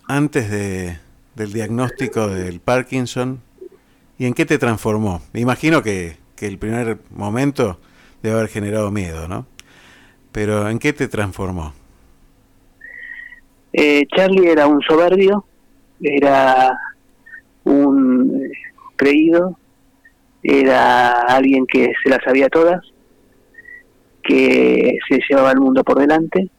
antes 0.08 0.52
de, 0.52 1.00
del 1.34 1.52
diagnóstico 1.52 2.28
del 2.28 2.60
Parkinson 2.60 3.42
y 4.20 4.28
en 4.28 4.36
qué 4.36 4.46
te 4.46 4.60
transformó? 4.60 5.24
Me 5.34 5.40
imagino 5.40 5.82
que, 5.82 6.18
que 6.36 6.46
el 6.46 6.60
primer 6.60 7.00
momento 7.10 7.80
debe 8.26 8.40
haber 8.40 8.50
generado 8.50 8.92
miedo, 8.92 9.28
¿no? 9.28 9.46
Pero 10.32 10.70
¿en 10.70 10.80
qué 10.80 10.94
te 10.94 11.08
transformó? 11.08 11.74
Eh, 13.72 14.06
Charlie 14.16 14.50
era 14.50 14.68
un 14.68 14.82
soberbio, 14.82 15.46
era 16.02 16.78
un 17.64 18.42
eh, 18.44 18.52
creído, 18.96 19.58
era 20.44 21.22
alguien 21.22 21.66
que 21.68 21.94
se 22.04 22.10
las 22.10 22.24
sabía 22.24 22.50
todas, 22.50 22.82
que 24.24 24.98
se 25.08 25.20
llevaba 25.30 25.52
el 25.52 25.60
mundo 25.60 25.84
por 25.84 26.00
delante, 26.00 26.50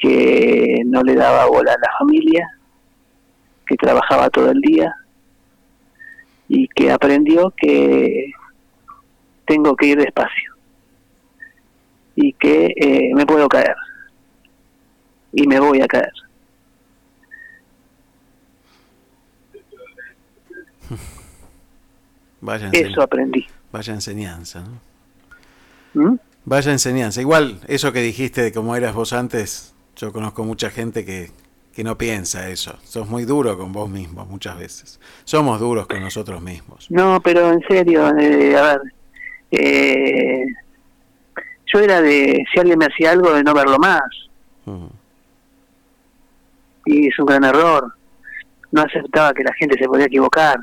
que 0.00 0.82
no 0.86 1.02
le 1.02 1.14
daba 1.14 1.46
bola 1.46 1.72
a 1.72 1.78
la 1.78 1.98
familia, 1.98 2.48
que 3.66 3.76
trabajaba 3.76 4.30
todo 4.30 4.50
el 4.50 4.60
día 4.60 4.94
y 6.48 6.68
que 6.68 6.90
aprendió 6.90 7.52
que 7.56 8.32
tengo 9.52 9.76
que 9.76 9.86
ir 9.86 9.98
despacio 9.98 10.54
y 12.16 12.32
que 12.32 12.72
eh, 12.74 13.10
me 13.14 13.26
puedo 13.26 13.46
caer 13.48 13.76
y 15.34 15.46
me 15.46 15.60
voy 15.60 15.82
a 15.82 15.86
caer. 15.86 16.12
Vaya, 22.40 22.70
Eso 22.72 23.02
aprendí. 23.02 23.46
vaya 23.70 23.92
enseñanza, 23.94 24.64
¿no? 24.64 24.80
¿Mm? 25.94 26.18
Vaya 26.44 26.72
enseñanza. 26.72 27.20
Igual, 27.20 27.60
eso 27.68 27.92
que 27.92 28.00
dijiste 28.00 28.42
de 28.42 28.52
cómo 28.52 28.74
eras 28.74 28.94
vos 28.94 29.12
antes, 29.12 29.74
yo 29.96 30.12
conozco 30.12 30.42
mucha 30.44 30.70
gente 30.70 31.04
que, 31.04 31.30
que 31.72 31.84
no 31.84 31.96
piensa 31.96 32.48
eso. 32.48 32.76
Sos 32.82 33.08
muy 33.08 33.24
duro 33.26 33.56
con 33.56 33.72
vos 33.72 33.88
mismo 33.88 34.24
muchas 34.26 34.58
veces. 34.58 34.98
Somos 35.24 35.60
duros 35.60 35.86
con 35.86 36.00
nosotros 36.00 36.42
mismos. 36.42 36.90
No, 36.90 37.20
pero 37.22 37.52
en 37.52 37.60
serio, 37.68 38.08
eh, 38.18 38.56
a 38.56 38.62
ver, 38.62 38.80
eh, 39.52 40.46
yo 41.72 41.78
era 41.80 42.00
de, 42.00 42.44
si 42.52 42.58
alguien 42.58 42.78
me 42.78 42.86
hacía 42.86 43.12
algo, 43.12 43.32
de 43.32 43.42
no 43.42 43.54
verlo 43.54 43.78
más. 43.78 44.02
Y 46.84 47.08
es 47.08 47.18
un 47.18 47.26
gran 47.26 47.44
error. 47.44 47.94
No 48.70 48.82
aceptaba 48.82 49.32
que 49.34 49.44
la 49.44 49.52
gente 49.54 49.78
se 49.78 49.86
podía 49.86 50.06
equivocar. 50.06 50.58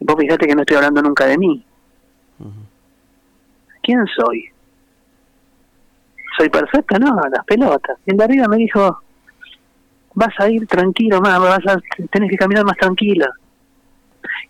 Vos 0.00 0.16
fíjate 0.18 0.46
que 0.46 0.54
no 0.54 0.62
estoy 0.62 0.76
hablando 0.76 1.02
nunca 1.02 1.26
de 1.26 1.38
mí. 1.38 1.64
¿Quién 3.82 4.04
soy? 4.06 4.50
¿Soy 6.36 6.48
perfecta? 6.48 6.98
No, 6.98 7.14
las 7.30 7.44
pelotas. 7.44 7.98
Y 8.04 8.10
el 8.10 8.16
de 8.16 8.24
arriba 8.24 8.48
me 8.48 8.56
dijo, 8.56 9.00
vas 10.14 10.34
a 10.38 10.48
ir 10.48 10.66
tranquilo 10.66 11.20
más, 11.20 11.38
vas 11.40 11.66
a, 11.66 11.80
tenés 12.10 12.30
que 12.30 12.36
caminar 12.36 12.64
más 12.64 12.76
tranquila. 12.76 13.30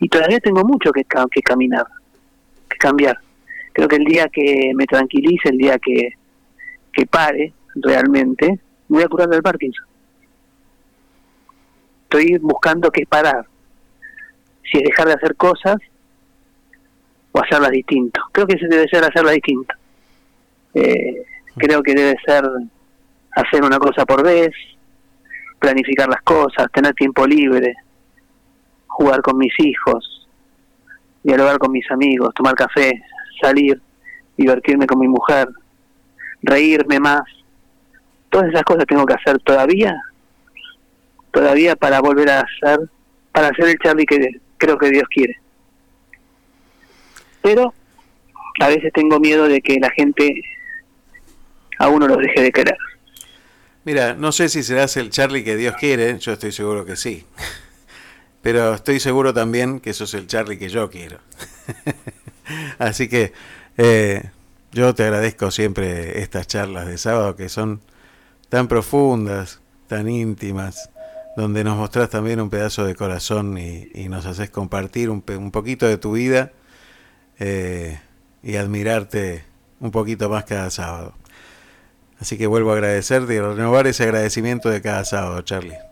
Y 0.01 0.09
todavía 0.09 0.41
tengo 0.41 0.65
mucho 0.65 0.93
que, 0.93 1.05
ca- 1.05 1.27
que 1.31 1.43
caminar, 1.43 1.87
que 2.69 2.77
cambiar. 2.79 3.19
Creo 3.73 3.89
que 3.89 3.97
el 3.97 4.05
día 4.05 4.29
que 4.29 4.73
me 4.75 4.87
tranquilice, 4.87 5.49
el 5.51 5.59
día 5.59 5.79
que, 5.79 6.11
que 6.93 7.07
pare 7.07 7.53
realmente, 7.75 8.59
me 8.89 8.97
voy 8.99 9.03
a 9.03 9.09
curar 9.09 9.29
del 9.29 9.43
Parkinson. 9.43 9.85
Estoy 12.05 12.39
buscando 12.39 12.91
qué 12.91 13.05
parar. 13.07 13.45
Si 14.71 14.79
es 14.79 14.85
dejar 14.85 15.09
de 15.09 15.15
hacer 15.15 15.37
cosas 15.37 15.77
o 17.33 17.41
hacerlas 17.41 17.71
distinto. 17.71 18.21
Creo 18.33 18.47
que 18.47 18.57
ese 18.57 18.67
debe 18.69 18.89
ser 18.89 19.05
hacerlas 19.05 19.35
distinto. 19.35 19.75
Eh, 20.75 21.23
creo 21.57 21.83
que 21.83 21.95
debe 21.95 22.17
ser 22.25 22.45
hacer 23.33 23.63
una 23.63 23.79
cosa 23.79 24.05
por 24.07 24.23
vez, 24.25 24.53
planificar 25.59 26.09
las 26.09 26.23
cosas, 26.23 26.71
tener 26.73 26.95
tiempo 26.95 27.27
libre, 27.27 27.75
jugar 28.97 29.21
con 29.21 29.37
mis 29.37 29.53
hijos, 29.59 30.27
dialogar 31.23 31.59
con 31.59 31.71
mis 31.71 31.89
amigos, 31.91 32.33
tomar 32.35 32.55
café, 32.55 33.03
salir, 33.41 33.81
divertirme 34.37 34.87
con 34.87 34.99
mi 34.99 35.09
mujer, 35.09 35.49
reírme 36.43 36.99
más. 36.99 37.23
Todas 38.31 38.49
esas 38.49 38.63
cosas 38.63 38.87
tengo 38.87 39.05
que 39.05 39.15
hacer 39.15 39.39
todavía, 39.41 39.95
todavía 41.31 41.77
para 41.77 42.01
volver 42.01 42.31
a 42.31 42.45
ser, 42.61 42.81
para 43.33 43.49
ser 43.55 43.69
el 43.69 43.79
Charlie 43.79 44.07
que 44.07 44.41
creo 44.57 44.79
que 44.79 44.91
Dios 44.91 45.05
quiere. 45.11 45.39
Pero 47.43 47.75
a 48.61 48.69
veces 48.69 48.93
tengo 48.93 49.21
miedo 49.21 49.47
de 49.47 49.61
que 49.61 49.79
la 49.79 49.91
gente 49.91 50.41
a 51.79 51.89
uno 51.89 52.09
lo 52.09 52.17
deje 52.17 52.41
de 52.41 52.51
querer. 52.53 52.79
Mira, 53.85 54.15
no 54.15 54.33
sé 54.33 54.49
si 54.49 54.63
serás 54.63 54.97
el 54.97 55.11
Charlie 55.11 55.45
que 55.45 55.57
Dios 55.57 55.77
quiere, 55.79 56.19
yo 56.19 56.33
estoy 56.33 56.51
seguro 56.51 56.85
que 56.85 56.97
sí. 56.97 57.25
Pero 58.47 58.75
estoy 58.75 59.01
seguro 59.01 59.35
también 59.35 59.81
que 59.81 59.93
sos 59.93 60.15
el 60.15 60.29
Charlie 60.29 60.57
que 60.57 60.69
yo 60.69 60.89
quiero. 60.89 61.19
Así 62.79 63.09
que 63.09 63.33
eh, 63.77 64.31
yo 64.71 64.95
te 64.95 65.03
agradezco 65.03 65.51
siempre 65.51 66.23
estas 66.23 66.47
charlas 66.47 66.87
de 66.87 66.97
sábado 66.97 67.35
que 67.35 67.49
son 67.49 67.81
tan 68.49 68.69
profundas, 68.69 69.59
tan 69.89 70.09
íntimas, 70.09 70.91
donde 71.37 71.65
nos 71.65 71.77
mostrás 71.77 72.09
también 72.09 72.41
un 72.41 72.49
pedazo 72.49 72.85
de 72.85 72.95
corazón 72.95 73.59
y, 73.59 74.09
nos 74.09 74.27
haces 74.27 74.49
compartir 74.49 75.11
un 75.11 75.51
poquito 75.51 75.89
de 75.89 75.99
tu 75.99 76.13
vida 76.13 76.53
eh, 77.41 77.99
y 78.45 78.55
admirarte 78.55 79.45
un 79.81 79.91
poquito 79.91 80.29
más 80.29 80.45
cada 80.45 80.71
sábado. 80.71 81.15
Así 82.21 82.39
que 82.39 82.47
vuelvo 82.47 82.71
a 82.71 82.75
agradecerte 82.75 83.35
y 83.35 83.41
renovar 83.41 83.89
ese 83.89 84.05
agradecimiento 84.05 84.71
de 84.71 84.83
cada 84.83 85.05
sábado, 85.05 85.43
Charlie. 85.43 85.86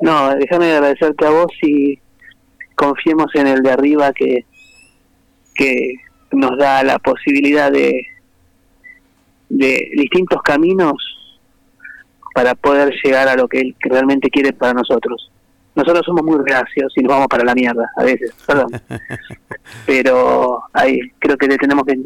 No, 0.00 0.34
déjame 0.36 0.72
agradecerte 0.72 1.26
a 1.26 1.30
vos 1.30 1.52
y 1.62 1.98
confiemos 2.74 3.26
en 3.34 3.48
el 3.48 3.62
de 3.62 3.70
arriba 3.70 4.12
que, 4.12 4.44
que 5.54 5.94
nos 6.32 6.56
da 6.56 6.82
la 6.84 6.98
posibilidad 6.98 7.72
de, 7.72 8.06
de 9.48 9.90
distintos 9.94 10.40
caminos 10.42 10.94
para 12.34 12.54
poder 12.54 12.94
llegar 13.02 13.26
a 13.28 13.34
lo 13.34 13.48
que 13.48 13.60
él 13.60 13.76
realmente 13.80 14.30
quiere 14.30 14.52
para 14.52 14.74
nosotros. 14.74 15.30
Nosotros 15.74 16.04
somos 16.06 16.24
muy 16.24 16.38
reacios 16.44 16.92
y 16.96 17.02
nos 17.02 17.10
vamos 17.10 17.28
para 17.28 17.44
la 17.44 17.54
mierda 17.54 17.90
a 17.96 18.04
veces, 18.04 18.32
perdón. 18.46 18.70
Pero 19.86 20.62
ahí 20.72 20.98
creo 21.18 21.36
que 21.36 21.48
le 21.48 21.56
tenemos 21.56 21.84
que 21.84 21.96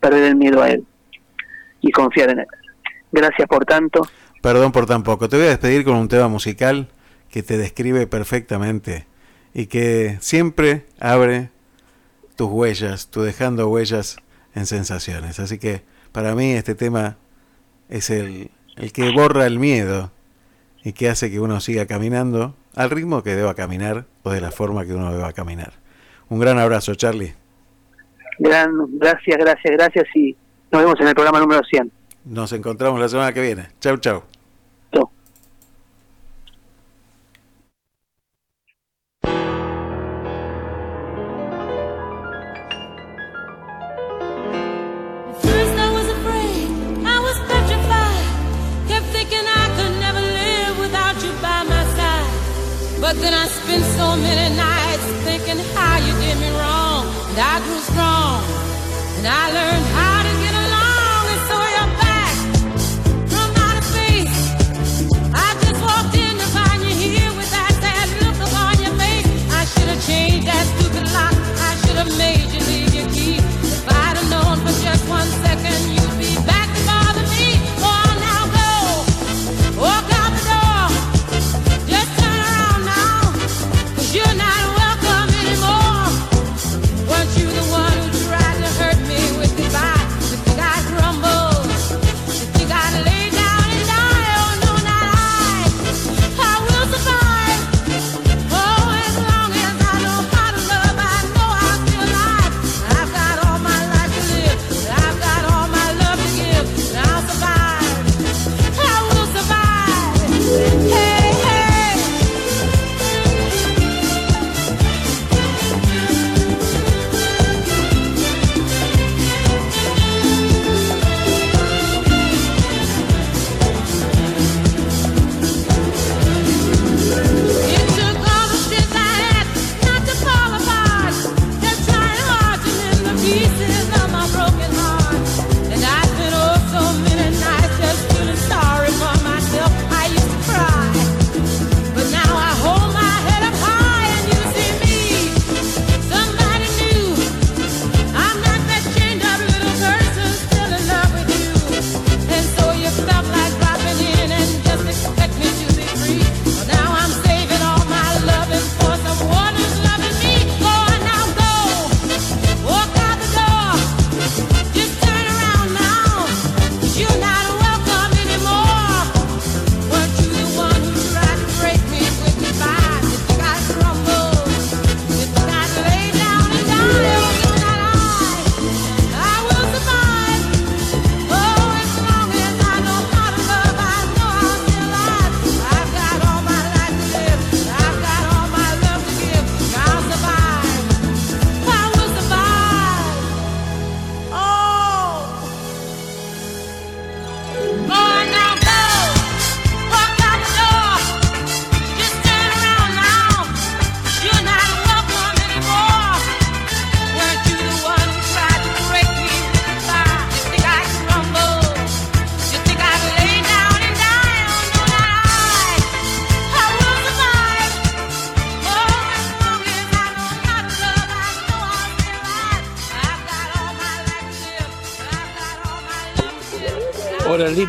perder 0.00 0.24
el 0.24 0.36
miedo 0.36 0.62
a 0.62 0.70
él 0.70 0.84
y 1.80 1.90
confiar 1.90 2.30
en 2.30 2.40
él. 2.40 2.46
Gracias 3.12 3.48
por 3.48 3.64
tanto. 3.64 4.06
Perdón 4.42 4.72
por 4.72 4.86
tan 4.86 5.02
poco. 5.02 5.28
Te 5.28 5.36
voy 5.36 5.46
a 5.46 5.50
despedir 5.50 5.84
con 5.84 5.96
un 5.96 6.08
tema 6.08 6.28
musical 6.28 6.88
que 7.30 7.42
te 7.42 7.58
describe 7.58 8.06
perfectamente 8.06 9.06
y 9.54 9.66
que 9.66 10.18
siempre 10.20 10.86
abre 11.00 11.50
tus 12.36 12.50
huellas, 12.50 13.08
tú 13.10 13.22
dejando 13.22 13.68
huellas 13.68 14.18
en 14.54 14.66
sensaciones. 14.66 15.40
Así 15.40 15.58
que 15.58 15.82
para 16.12 16.34
mí 16.34 16.52
este 16.52 16.74
tema 16.74 17.16
es 17.88 18.10
el, 18.10 18.50
el 18.76 18.92
que 18.92 19.10
borra 19.10 19.46
el 19.46 19.58
miedo 19.58 20.10
y 20.84 20.92
que 20.92 21.08
hace 21.08 21.30
que 21.30 21.40
uno 21.40 21.60
siga 21.60 21.86
caminando 21.86 22.54
al 22.74 22.90
ritmo 22.90 23.22
que 23.22 23.34
deba 23.34 23.54
caminar 23.54 24.04
o 24.22 24.30
de 24.30 24.40
la 24.40 24.50
forma 24.50 24.84
que 24.84 24.94
uno 24.94 25.12
deba 25.12 25.32
caminar. 25.32 25.72
Un 26.28 26.38
gran 26.38 26.58
abrazo, 26.58 26.94
Charlie. 26.94 27.34
Gran, 28.38 28.70
gracias, 28.98 29.36
gracias, 29.38 29.72
gracias 29.76 30.04
y 30.14 30.36
nos 30.70 30.82
vemos 30.82 31.00
en 31.00 31.08
el 31.08 31.14
programa 31.14 31.40
número 31.40 31.62
100. 31.64 31.90
Nos 32.26 32.52
encontramos 32.52 33.00
la 33.00 33.08
semana 33.08 33.32
que 33.32 33.40
viene. 33.40 33.68
Chau, 33.80 33.96
chau. 33.96 34.20
Chau. 34.20 34.35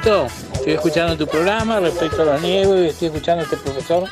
Estoy 0.08 0.74
escuchando 0.74 1.18
tu 1.18 1.28
programa 1.28 1.82
respecto 1.82 2.22
a 2.22 2.26
los 2.26 2.42
niegos 2.42 2.80
y 2.80 2.88
estoy 2.88 3.08
escuchando 3.10 3.42
a 3.42 3.44
este 3.44 3.58
profesor. 3.58 4.08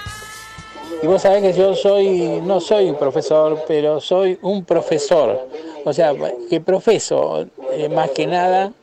Y 1.01 1.07
vos 1.07 1.21
sabés 1.21 1.41
que 1.41 1.53
yo 1.57 1.73
soy, 1.73 2.41
no 2.43 2.59
soy 2.59 2.89
un 2.89 2.97
profesor, 2.97 3.63
pero 3.65 4.01
soy 4.01 4.37
un 4.41 4.65
profesor. 4.65 5.47
O 5.85 5.93
sea, 5.93 6.13
que 6.49 6.59
profeso, 6.59 7.47
eh, 7.71 7.87
más 7.87 8.09
que 8.09 8.27
nada, 8.27 8.73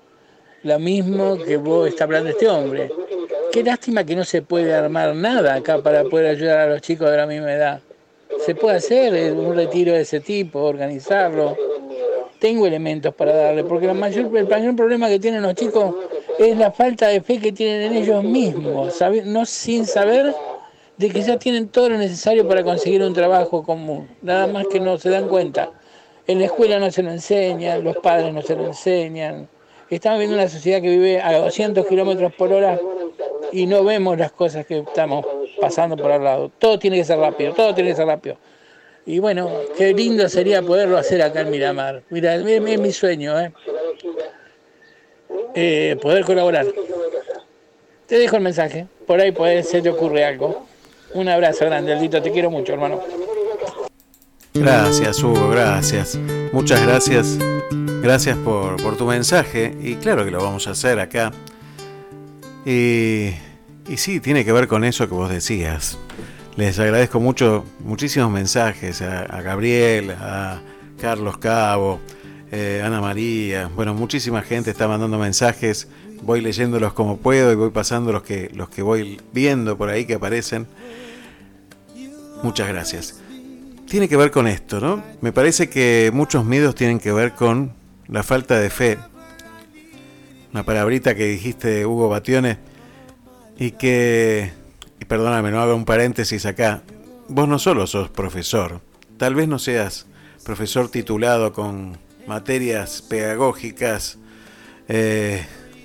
lo 0.62 0.78
mismo 0.78 1.36
que 1.36 1.58
vos 1.58 1.86
está 1.86 2.04
hablando 2.04 2.30
este 2.30 2.48
hombre. 2.48 2.90
Qué 3.52 3.62
lástima 3.62 4.04
que 4.04 4.16
no 4.16 4.24
se 4.24 4.40
puede 4.40 4.74
armar 4.74 5.14
nada 5.14 5.54
acá 5.54 5.82
para 5.82 6.04
poder 6.04 6.28
ayudar 6.28 6.60
a 6.60 6.66
los 6.68 6.80
chicos 6.80 7.10
de 7.10 7.16
la 7.18 7.26
misma 7.26 7.52
edad. 7.52 7.80
Se 8.46 8.54
puede 8.54 8.76
hacer 8.76 9.14
eh, 9.14 9.32
un 9.32 9.54
retiro 9.54 9.92
de 9.92 10.00
ese 10.00 10.20
tipo, 10.20 10.60
organizarlo. 10.60 11.58
Tengo 12.38 12.66
elementos 12.66 13.14
para 13.14 13.34
darle, 13.34 13.64
porque 13.64 13.86
el 13.86 13.94
mayor 13.94 14.76
problema 14.76 15.08
que 15.08 15.20
tienen 15.20 15.42
los 15.42 15.54
chicos 15.54 15.94
es 16.38 16.56
la 16.56 16.70
falta 16.70 17.08
de 17.08 17.20
fe 17.20 17.38
que 17.38 17.52
tienen 17.52 17.92
en 17.92 18.02
ellos 18.02 18.24
mismos, 18.24 19.00
no 19.24 19.46
sin 19.46 19.86
saber 19.86 20.34
de 20.96 21.10
que 21.10 21.22
ya 21.22 21.38
tienen 21.38 21.68
todo 21.68 21.90
lo 21.90 21.98
necesario 21.98 22.46
para 22.46 22.62
conseguir 22.62 23.02
un 23.02 23.14
trabajo 23.14 23.62
común, 23.62 24.08
nada 24.22 24.46
más 24.46 24.66
que 24.68 24.80
no 24.80 24.98
se 24.98 25.10
dan 25.10 25.28
cuenta. 25.28 25.70
En 26.26 26.38
la 26.38 26.46
escuela 26.46 26.78
no 26.78 26.90
se 26.90 27.02
lo 27.02 27.10
enseñan, 27.10 27.82
los 27.82 27.96
padres 27.96 28.32
no 28.32 28.42
se 28.42 28.54
lo 28.54 28.66
enseñan. 28.66 29.48
Estamos 29.90 30.20
viendo 30.20 30.36
una 30.36 30.48
sociedad 30.48 30.80
que 30.80 30.88
vive 30.88 31.20
a 31.20 31.38
200 31.38 31.86
kilómetros 31.86 32.32
por 32.34 32.52
hora 32.52 32.78
y 33.50 33.66
no 33.66 33.84
vemos 33.84 34.16
las 34.16 34.32
cosas 34.32 34.64
que 34.64 34.78
estamos 34.78 35.26
pasando 35.60 35.96
por 35.96 36.10
al 36.12 36.22
lado. 36.22 36.50
Todo 36.58 36.78
tiene 36.78 36.96
que 36.98 37.04
ser 37.04 37.18
rápido, 37.18 37.52
todo 37.52 37.74
tiene 37.74 37.90
que 37.90 37.96
ser 37.96 38.06
rápido. 38.06 38.36
Y 39.04 39.18
bueno, 39.18 39.50
qué 39.76 39.92
lindo 39.92 40.28
sería 40.28 40.62
poderlo 40.62 40.96
hacer 40.96 41.20
acá 41.22 41.40
en 41.40 41.50
Miramar. 41.50 42.04
Mira, 42.10 42.36
es 42.36 42.78
mi 42.78 42.92
sueño, 42.92 43.38
¿eh? 43.40 43.52
Eh, 45.54 45.96
poder 46.00 46.24
colaborar. 46.24 46.66
Te 48.06 48.18
dejo 48.18 48.36
el 48.36 48.42
mensaje, 48.42 48.86
por 49.06 49.20
ahí 49.20 49.32
puede 49.32 49.62
se 49.62 49.80
te 49.80 49.90
ocurre 49.90 50.24
algo. 50.24 50.66
Un 51.14 51.28
abrazo 51.28 51.66
grande, 51.66 51.92
Aldito, 51.92 52.22
te 52.22 52.30
quiero 52.30 52.50
mucho, 52.50 52.72
hermano. 52.72 53.00
Gracias, 54.54 55.22
Hugo, 55.22 55.48
gracias. 55.48 56.18
Muchas 56.52 56.82
gracias. 56.82 57.38
Gracias 58.02 58.36
por, 58.38 58.82
por 58.82 58.96
tu 58.96 59.06
mensaje. 59.06 59.74
Y 59.80 59.94
claro 59.96 60.24
que 60.24 60.30
lo 60.30 60.42
vamos 60.42 60.66
a 60.68 60.72
hacer 60.72 60.98
acá. 61.00 61.32
Y, 62.66 63.30
y 63.88 63.96
sí, 63.96 64.20
tiene 64.20 64.44
que 64.44 64.52
ver 64.52 64.68
con 64.68 64.84
eso 64.84 65.08
que 65.08 65.14
vos 65.14 65.30
decías. 65.30 65.98
Les 66.56 66.78
agradezco 66.78 67.18
mucho, 67.18 67.64
muchísimos 67.80 68.30
mensajes 68.30 69.00
a, 69.00 69.22
a 69.22 69.40
Gabriel, 69.40 70.10
a 70.10 70.60
Carlos 71.00 71.38
Cabo, 71.38 72.00
eh, 72.52 72.82
Ana 72.84 73.00
María. 73.00 73.70
Bueno, 73.74 73.94
muchísima 73.94 74.42
gente 74.42 74.70
está 74.70 74.86
mandando 74.86 75.18
mensajes. 75.18 75.88
Voy 76.22 76.42
leyéndolos 76.42 76.92
como 76.92 77.16
puedo 77.16 77.50
y 77.50 77.54
voy 77.54 77.70
pasando 77.70 78.12
los 78.12 78.22
que, 78.22 78.50
los 78.54 78.68
que 78.68 78.82
voy 78.82 79.20
viendo 79.32 79.76
por 79.76 79.88
ahí 79.88 80.04
que 80.04 80.14
aparecen. 80.14 80.66
Muchas 82.42 82.68
gracias. 82.68 83.20
Tiene 83.88 84.08
que 84.08 84.16
ver 84.16 84.30
con 84.30 84.46
esto, 84.46 84.80
¿no? 84.80 85.02
Me 85.22 85.32
parece 85.32 85.68
que 85.68 86.10
muchos 86.12 86.44
miedos 86.44 86.74
tienen 86.74 86.98
que 86.98 87.10
ver 87.10 87.32
con 87.32 87.72
la 88.06 88.22
falta 88.22 88.60
de 88.60 88.68
fe. 88.68 88.98
Una 90.52 90.62
palabrita 90.62 91.14
que 91.14 91.24
dijiste, 91.24 91.86
Hugo 91.86 92.10
Bationes, 92.10 92.58
y 93.58 93.72
que, 93.72 94.52
y 95.00 95.04
perdóname, 95.06 95.50
no 95.50 95.60
hago 95.60 95.74
un 95.74 95.86
paréntesis 95.86 96.44
acá, 96.44 96.82
vos 97.28 97.48
no 97.48 97.58
solo 97.58 97.86
sos 97.86 98.10
profesor, 98.10 98.80
tal 99.16 99.34
vez 99.34 99.48
no 99.48 99.58
seas 99.58 100.06
profesor 100.44 100.90
titulado 100.90 101.52
con 101.52 101.96
materias 102.26 103.02
pedagógicas 103.02 104.18
eh, 104.88 105.44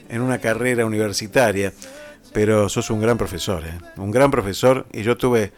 en 0.09 0.21
una 0.21 0.39
carrera 0.39 0.85
universitaria, 0.85 1.73
pero 2.33 2.69
sos 2.69 2.89
un 2.89 3.01
gran 3.01 3.17
profesor, 3.17 3.63
¿eh? 3.65 3.77
un 3.97 4.11
gran 4.11 4.31
profesor, 4.31 4.85
y 4.91 5.03
yo 5.03 5.17
tuve 5.17 5.51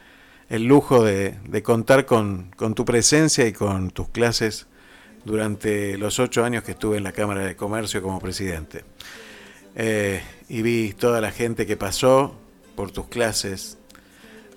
el 0.49 0.63
lujo 0.63 1.03
de, 1.03 1.37
contar 1.63 2.05
con, 2.05 2.51
con 2.55 2.73
tu 2.73 2.85
presencia 2.85 3.45
y 3.45 3.53
con 3.53 3.91
tus 3.91 4.09
clases 4.09 4.67
durante 5.25 5.97
los 5.97 6.19
ocho 6.19 6.43
años 6.43 6.63
que 6.63 6.71
estuve 6.71 6.97
en 6.97 7.03
la 7.03 7.11
Cámara 7.11 7.45
de 7.45 7.55
Comercio 7.55 8.01
como 8.01 8.19
presidente. 8.19 8.83
Eh, 9.75 10.21
y 10.47 10.61
vi 10.61 10.93
toda 10.93 11.21
la 11.21 11.31
gente 11.31 11.65
que 11.65 11.77
pasó 11.77 12.35
por 12.75 12.91
tus 12.91 13.07
clases, 13.07 13.77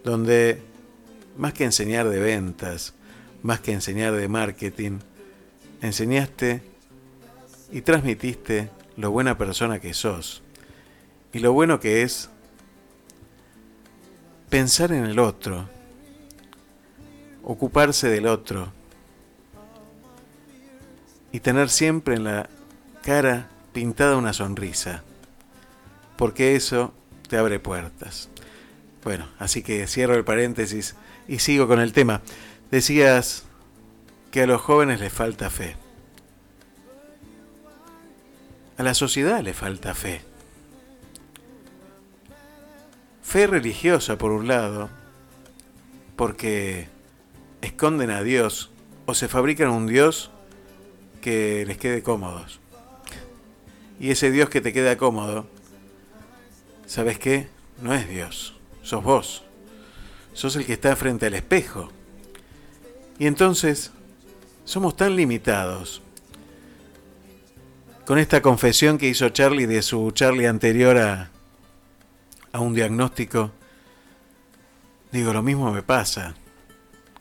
donde 0.05 0.63
más 1.37 1.53
que 1.53 1.65
enseñar 1.65 2.09
de 2.09 2.21
ventas, 2.21 2.95
más 3.43 3.61
que 3.61 3.73
enseñar 3.73 4.15
de 4.15 4.29
marketing, 4.29 5.01
enseñaste 5.83 6.63
y 7.71 7.83
transmitiste 7.83 8.71
lo 8.97 9.11
buena 9.11 9.37
persona 9.37 9.81
que 9.81 9.93
sos 9.93 10.43
y 11.33 11.41
lo 11.41 11.53
bueno 11.53 11.81
que 11.81 12.03
es 12.03 12.31
pensar 14.49 14.93
en 14.93 15.05
el 15.05 15.19
otro, 15.19 15.69
ocuparse 17.43 18.09
del 18.09 18.27
otro 18.27 18.73
y 21.33 21.41
tener 21.41 21.69
siempre 21.71 22.15
en 22.15 22.25
la 22.25 22.49
cara 23.03 23.49
pintada 23.73 24.17
una 24.17 24.35
sonrisa, 24.35 25.03
porque 26.17 26.55
eso 26.55 26.93
te 27.29 27.39
abre 27.39 27.59
puertas. 27.59 28.29
Bueno, 29.03 29.27
así 29.39 29.63
que 29.63 29.87
cierro 29.87 30.15
el 30.15 30.25
paréntesis 30.25 30.95
y 31.27 31.39
sigo 31.39 31.67
con 31.67 31.81
el 31.81 31.93
tema. 31.93 32.21
Decías 32.71 33.45
que 34.33 34.41
a 34.41 34.47
los 34.47 34.63
jóvenes 34.63 34.99
les 34.99 35.13
falta 35.13 35.51
fe. 35.51 35.77
A 38.79 38.83
la 38.83 38.95
sociedad 38.95 39.43
le 39.43 39.53
falta 39.53 39.95
fe. 39.95 40.23
Fe 43.23 43.47
religiosa, 43.47 44.17
por 44.17 44.33
un 44.33 44.49
lado, 44.49 44.89
porque 46.17 46.89
esconden 47.61 48.11
a 48.11 48.23
Dios 48.23 48.71
o 49.05 49.15
se 49.15 49.29
fabrican 49.29 49.69
un 49.69 49.87
Dios 49.87 50.31
que 51.21 51.67
les 51.67 51.77
quede 51.77 52.03
cómodos. 52.03 52.59
Y 54.01 54.13
ese 54.13 54.31
Dios 54.31 54.49
que 54.49 54.63
te 54.63 54.73
queda 54.73 54.97
cómodo, 54.97 55.47
¿sabes 56.87 57.19
qué? 57.19 57.49
No 57.83 57.93
es 57.95 58.09
Dios, 58.09 58.59
sos 58.83 59.05
vos. 59.05 59.45
Sos 60.33 60.57
el 60.57 60.65
que 60.65 60.73
está 60.73 60.97
frente 60.97 61.27
al 61.27 61.35
espejo. 61.35 61.91
Y 63.19 63.27
entonces 63.27 63.93
somos 64.65 64.97
tan 64.97 65.17
limitados. 65.17 66.03
Con 68.05 68.19
esta 68.19 68.43
confesión 68.43 68.99
que 68.99 69.09
hizo 69.09 69.29
Charlie 69.29 69.67
de 69.67 69.83
su 69.83 70.11
Charlie 70.11 70.47
anterior 70.47 70.99
a, 70.99 71.31
a 72.53 72.61
un 72.61 72.75
diagnóstico, 72.75 73.53
digo, 75.13 75.33
lo 75.33 75.43
mismo 75.43 75.73
me 75.73 75.83
pasa. 75.83 76.35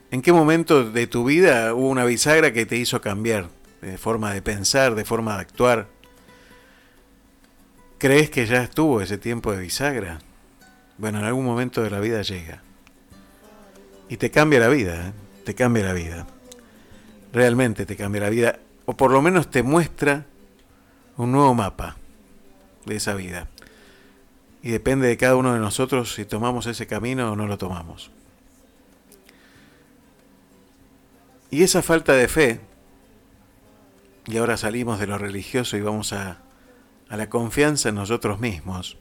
¿En 0.09 0.21
qué 0.21 0.33
momento 0.33 0.89
de 0.89 1.07
tu 1.07 1.23
vida 1.23 1.73
hubo 1.73 1.87
una 1.87 2.03
bisagra 2.03 2.51
que 2.51 2.65
te 2.65 2.77
hizo 2.77 2.99
cambiar 2.99 3.47
de 3.81 3.97
forma 3.97 4.33
de 4.33 4.41
pensar, 4.41 4.95
de 4.95 5.05
forma 5.05 5.35
de 5.35 5.41
actuar? 5.41 5.87
¿Crees 7.97 8.29
que 8.29 8.45
ya 8.45 8.63
estuvo 8.63 9.01
ese 9.01 9.17
tiempo 9.17 9.51
de 9.51 9.61
bisagra? 9.61 10.19
Bueno, 10.97 11.19
en 11.19 11.25
algún 11.25 11.45
momento 11.45 11.81
de 11.83 11.91
la 11.91 11.99
vida 11.99 12.23
llega. 12.23 12.61
Y 14.09 14.17
te 14.17 14.31
cambia 14.31 14.59
la 14.59 14.67
vida, 14.67 15.07
¿eh? 15.07 15.13
te 15.45 15.55
cambia 15.55 15.85
la 15.85 15.93
vida. 15.93 16.27
Realmente 17.33 17.85
te 17.85 17.95
cambia 17.95 18.21
la 18.21 18.29
vida. 18.29 18.59
O 18.85 18.97
por 18.97 19.11
lo 19.11 19.21
menos 19.21 19.49
te 19.49 19.63
muestra 19.63 20.25
un 21.17 21.31
nuevo 21.31 21.53
mapa 21.53 21.97
de 22.85 22.95
esa 22.95 23.13
vida. 23.13 23.47
Y 24.63 24.71
depende 24.71 25.07
de 25.07 25.17
cada 25.17 25.35
uno 25.35 25.53
de 25.53 25.59
nosotros 25.59 26.13
si 26.13 26.25
tomamos 26.25 26.67
ese 26.67 26.87
camino 26.87 27.31
o 27.31 27.35
no 27.35 27.47
lo 27.47 27.57
tomamos. 27.57 28.11
Y 31.49 31.63
esa 31.63 31.81
falta 31.81 32.13
de 32.13 32.27
fe, 32.27 32.61
y 34.25 34.37
ahora 34.37 34.55
salimos 34.55 34.99
de 34.99 35.07
lo 35.07 35.17
religioso 35.17 35.75
y 35.75 35.81
vamos 35.81 36.13
a, 36.13 36.37
a 37.09 37.17
la 37.17 37.29
confianza 37.29 37.89
en 37.89 37.95
nosotros 37.95 38.39
mismos, 38.39 38.97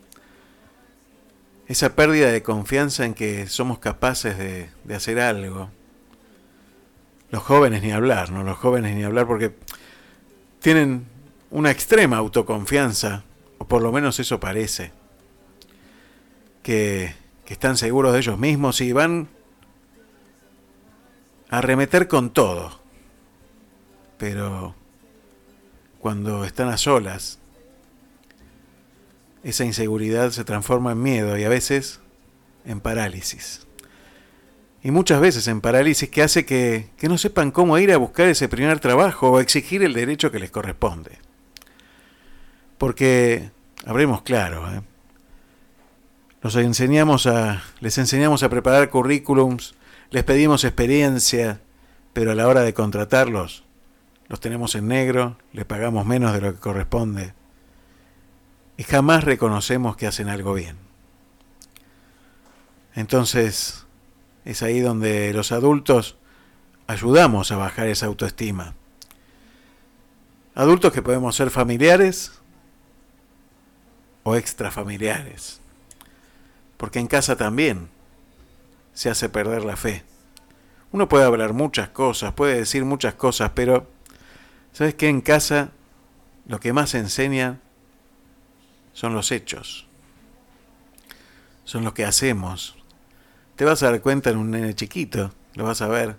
esa 1.68 1.95
pérdida 1.95 2.33
de 2.33 2.43
confianza 2.43 3.05
en 3.05 3.14
que 3.14 3.47
somos 3.47 3.78
capaces 3.78 4.37
de, 4.37 4.68
de 4.83 4.95
hacer 4.97 5.20
algo, 5.20 5.70
los 7.31 7.43
jóvenes 7.43 7.83
ni 7.83 7.93
hablar, 7.93 8.31
¿no? 8.31 8.43
Los 8.43 8.59
jóvenes 8.59 8.95
ni 8.97 9.05
hablar 9.05 9.26
porque 9.26 9.55
tienen 10.61 11.07
una 11.51 11.70
extrema 11.70 12.16
autoconfianza, 12.18 13.24
o 13.59 13.66
por 13.66 13.83
lo 13.83 13.93
menos 13.93 14.18
eso 14.18 14.41
parece, 14.41 14.93
que, 16.62 17.14
que 17.45 17.55
están 17.55 17.76
seguros 17.76 18.12
de 18.12 18.18
ellos 18.18 18.39
mismos 18.39 18.81
y 18.81 18.93
van 18.93 19.28
a 21.51 21.59
arremeter 21.59 22.09
con 22.09 22.31
todo. 22.31 22.81
Pero 24.18 24.74
cuando 26.01 26.45
están 26.45 26.68
a 26.68 26.76
solas, 26.76 27.39
esa 29.43 29.64
inseguridad 29.64 30.31
se 30.31 30.45
transforma 30.45 30.93
en 30.93 31.03
miedo 31.03 31.39
y 31.39 31.45
a 31.45 31.49
veces 31.49 32.01
en 32.64 32.81
parálisis. 32.81 33.66
Y 34.83 34.91
muchas 34.91 35.20
veces 35.20 35.47
en 35.49 35.61
parálisis 35.61 36.09
que 36.09 36.22
hace 36.22 36.47
que, 36.47 36.89
que, 36.97 37.09
no 37.09 37.18
sepan 37.18 37.51
cómo 37.51 37.78
ir 37.78 37.93
a 37.93 37.99
buscar 37.99 38.28
ese 38.28 38.49
primer 38.49 38.81
trabajo 38.81 39.31
o 39.31 39.41
exigir 39.41 39.83
el 39.83 39.93
derecho 39.93 40.31
que 40.31 40.39
les 40.39 40.51
corresponde. 40.51 41.18
Porque, 42.78 43.51
habremos 43.85 44.22
claro, 44.22 44.72
¿eh? 44.72 44.81
Nos 46.43 46.57
enseñamos 46.57 47.26
a, 47.26 47.62
les 47.81 47.99
enseñamos 47.99 48.43
a 48.43 48.49
preparar 48.49 48.89
currículums, 48.89 49.74
les 50.11 50.24
pedimos 50.24 50.64
experiencia, 50.64 51.61
pero 52.14 52.31
a 52.31 52.35
la 52.35 52.49
hora 52.49 52.62
de 52.62 52.72
contratarlos, 52.72 53.64
los 54.28 54.41
tenemos 54.41 54.74
en 54.74 54.89
negro, 54.89 55.37
les 55.53 55.66
pagamos 55.66 56.07
menos 56.07 56.33
de 56.33 56.41
lo 56.41 56.55
que 56.55 56.61
corresponde 56.61 57.35
y 58.81 58.83
jamás 58.83 59.24
reconocemos 59.24 59.95
que 59.95 60.07
hacen 60.07 60.31
algo 60.31 60.55
bien. 60.55 60.78
Entonces, 62.95 63.80
es 64.45 64.62
ahí 64.62 64.80
donde 64.80 65.32
los 65.32 65.53
adultos 65.53 66.16
ayudamos 66.86 67.53
a 67.53 67.57
bajar 67.57 67.88
esa 67.88 68.07
autoestima. 68.07 68.74
Adultos 70.55 70.93
que 70.93 71.03
podemos 71.03 71.36
ser 71.36 71.51
familiares 71.51 72.32
o 74.22 74.36
extrafamiliares. 74.36 75.61
Porque 76.76 76.99
en 76.99 77.07
casa 77.07 77.36
también 77.36 77.88
se 78.93 79.11
hace 79.11 79.28
perder 79.28 79.64
la 79.64 79.76
fe. 79.76 80.03
Uno 80.93 81.09
puede 81.09 81.24
hablar 81.24 81.53
muchas 81.53 81.91
cosas, 81.91 82.32
puede 82.32 82.57
decir 82.57 82.84
muchas 82.84 83.14
cosas, 83.14 83.53
pero 83.55 83.88
¿sabes 84.72 84.95
qué? 84.95 85.09
En 85.09 85.20
casa 85.20 85.70
lo 86.47 86.59
que 86.59 86.72
más 86.72 86.95
enseña 86.95 87.61
son 88.93 89.14
los 89.14 89.30
hechos. 89.30 89.86
Son 91.64 91.84
lo 91.84 91.95
que 91.95 92.05
hacemos. 92.05 92.80
Te 93.61 93.66
vas 93.66 93.82
a 93.82 93.90
dar 93.90 94.00
cuenta 94.00 94.30
en 94.30 94.38
un 94.38 94.50
nene 94.50 94.74
chiquito, 94.74 95.34
lo 95.52 95.64
vas 95.64 95.82
a 95.82 95.86
ver, 95.86 96.16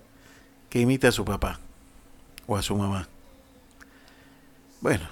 que 0.70 0.80
imita 0.80 1.08
a 1.08 1.12
su 1.12 1.26
papá 1.26 1.60
o 2.46 2.56
a 2.56 2.62
su 2.62 2.76
mamá. 2.76 3.08
Bueno, 4.80 5.10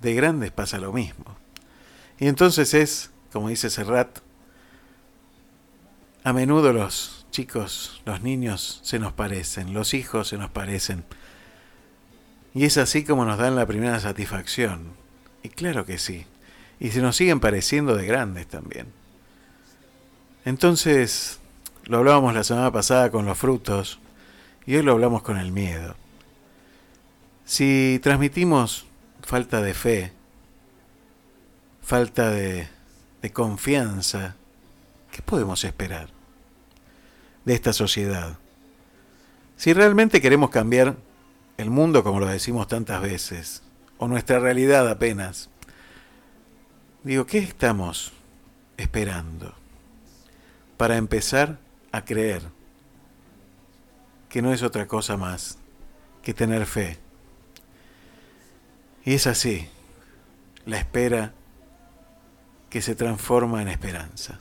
de 0.00 0.14
grandes 0.14 0.50
pasa 0.50 0.78
lo 0.78 0.94
mismo. 0.94 1.36
Y 2.18 2.28
entonces 2.28 2.72
es, 2.72 3.10
como 3.34 3.50
dice 3.50 3.68
Serrat, 3.68 4.20
a 6.24 6.32
menudo 6.32 6.72
los 6.72 7.26
chicos, 7.30 8.00
los 8.06 8.22
niños 8.22 8.80
se 8.82 8.98
nos 8.98 9.12
parecen, 9.12 9.74
los 9.74 9.92
hijos 9.92 10.28
se 10.28 10.38
nos 10.38 10.50
parecen. 10.50 11.04
Y 12.54 12.64
es 12.64 12.78
así 12.78 13.04
como 13.04 13.26
nos 13.26 13.36
dan 13.36 13.56
la 13.56 13.66
primera 13.66 14.00
satisfacción. 14.00 14.94
Y 15.42 15.50
claro 15.50 15.84
que 15.84 15.98
sí. 15.98 16.24
Y 16.80 16.92
se 16.92 17.02
nos 17.02 17.16
siguen 17.16 17.40
pareciendo 17.40 17.94
de 17.94 18.06
grandes 18.06 18.46
también. 18.46 18.86
Entonces, 20.46 21.40
lo 21.84 21.98
hablábamos 21.98 22.34
la 22.34 22.44
semana 22.44 22.70
pasada 22.70 23.10
con 23.10 23.26
los 23.26 23.36
frutos 23.36 23.98
y 24.66 24.76
hoy 24.76 24.82
lo 24.82 24.92
hablamos 24.92 25.22
con 25.22 25.36
el 25.36 25.52
miedo. 25.52 25.96
Si 27.44 27.98
transmitimos 28.02 28.86
falta 29.22 29.60
de 29.60 29.74
fe, 29.74 30.12
falta 31.82 32.30
de, 32.30 32.68
confianza, 33.32 34.36
¿qué 35.10 35.22
podemos 35.22 35.64
esperar 35.64 36.08
de 37.44 37.54
esta 37.54 37.72
sociedad? 37.72 38.38
Si 39.56 39.72
realmente 39.72 40.20
queremos 40.20 40.50
cambiar 40.50 40.96
el 41.56 41.70
mundo 41.70 42.02
como 42.02 42.20
lo 42.20 42.26
decimos 42.26 42.68
tantas 42.68 43.02
veces, 43.02 43.62
o 43.98 44.08
nuestra 44.08 44.38
realidad 44.38 44.88
apenas, 44.88 45.50
digo, 47.04 47.26
¿qué 47.26 47.38
estamos 47.38 48.12
esperando 48.76 49.54
para 50.76 50.96
empezar 50.96 51.58
a 51.92 52.04
creer 52.04 52.42
que 54.28 54.42
no 54.42 54.52
es 54.52 54.62
otra 54.62 54.86
cosa 54.86 55.16
más 55.16 55.58
que 56.22 56.34
tener 56.34 56.66
fe? 56.66 56.98
Y 59.04 59.14
es 59.14 59.26
así, 59.26 59.68
la 60.64 60.78
espera 60.78 61.34
que 62.70 62.80
se 62.80 62.94
transforma 62.94 63.62
en 63.62 63.68
esperanza. 63.68 64.40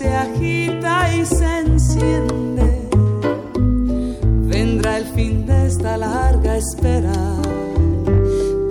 Se 0.00 0.08
agita 0.08 1.14
y 1.14 1.26
se 1.26 1.58
enciende. 1.58 2.88
Vendrá 4.48 4.96
el 4.96 5.04
fin 5.04 5.44
de 5.44 5.66
esta 5.66 5.98
larga 5.98 6.56
espera, 6.56 7.20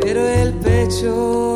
pero 0.01 0.27
el 0.27 0.55
pecho 0.55 1.48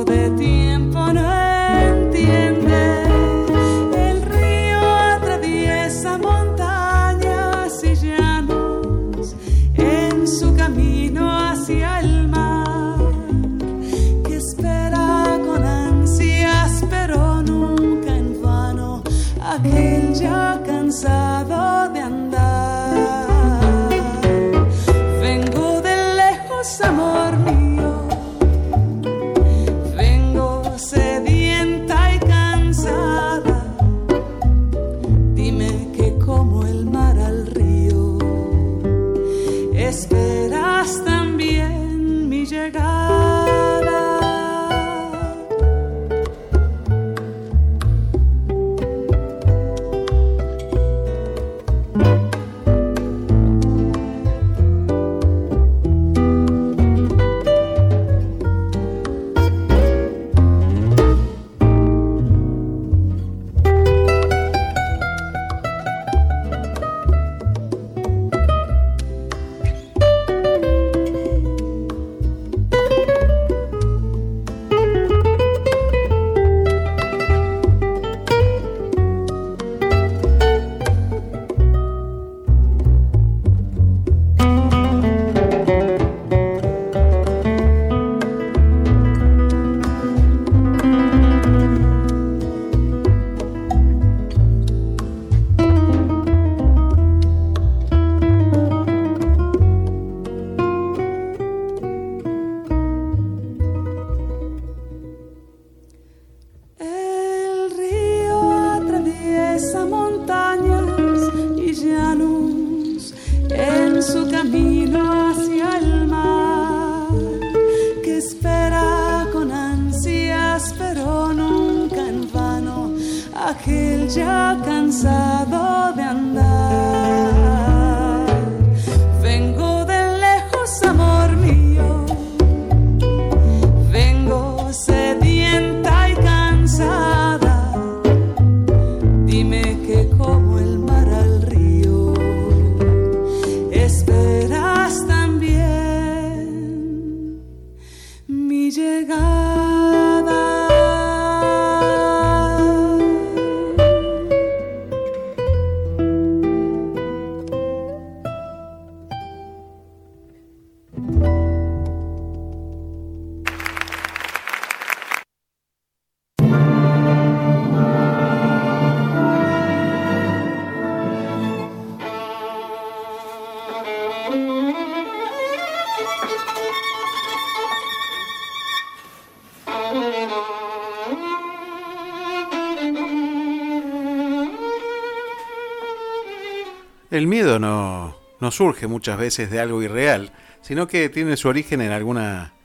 El 187.13 187.27
miedo 187.27 187.59
no, 187.59 188.17
no 188.39 188.49
surge 188.49 188.87
muchas 188.87 189.19
veces 189.19 189.51
de 189.51 189.59
algo 189.59 189.83
irreal, 189.83 190.31
sino 190.63 190.87
que 190.87 191.09
tiene 191.09 191.37
su 191.37 191.47
origen 191.47 191.79
en 191.81 191.91
alguna, 191.91 192.55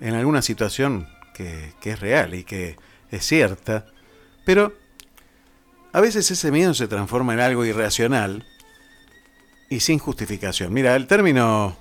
en 0.00 0.14
alguna 0.14 0.42
situación 0.42 1.06
que, 1.32 1.74
que 1.80 1.92
es 1.92 2.00
real 2.00 2.34
y 2.34 2.42
que 2.42 2.74
es 3.12 3.24
cierta, 3.24 3.86
pero 4.44 4.72
a 5.92 6.00
veces 6.00 6.28
ese 6.28 6.50
miedo 6.50 6.74
se 6.74 6.88
transforma 6.88 7.34
en 7.34 7.38
algo 7.38 7.64
irracional 7.64 8.44
y 9.70 9.78
sin 9.78 10.00
justificación. 10.00 10.72
Mira, 10.72 10.96
el 10.96 11.06
término 11.06 11.76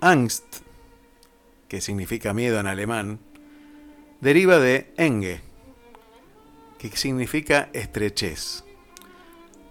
Angst, 0.00 0.44
que 1.66 1.80
significa 1.80 2.32
miedo 2.32 2.60
en 2.60 2.68
alemán, 2.68 3.18
deriva 4.20 4.60
de 4.60 4.94
Enge, 4.98 5.40
que 6.78 6.96
significa 6.96 7.70
estrechez. 7.72 8.65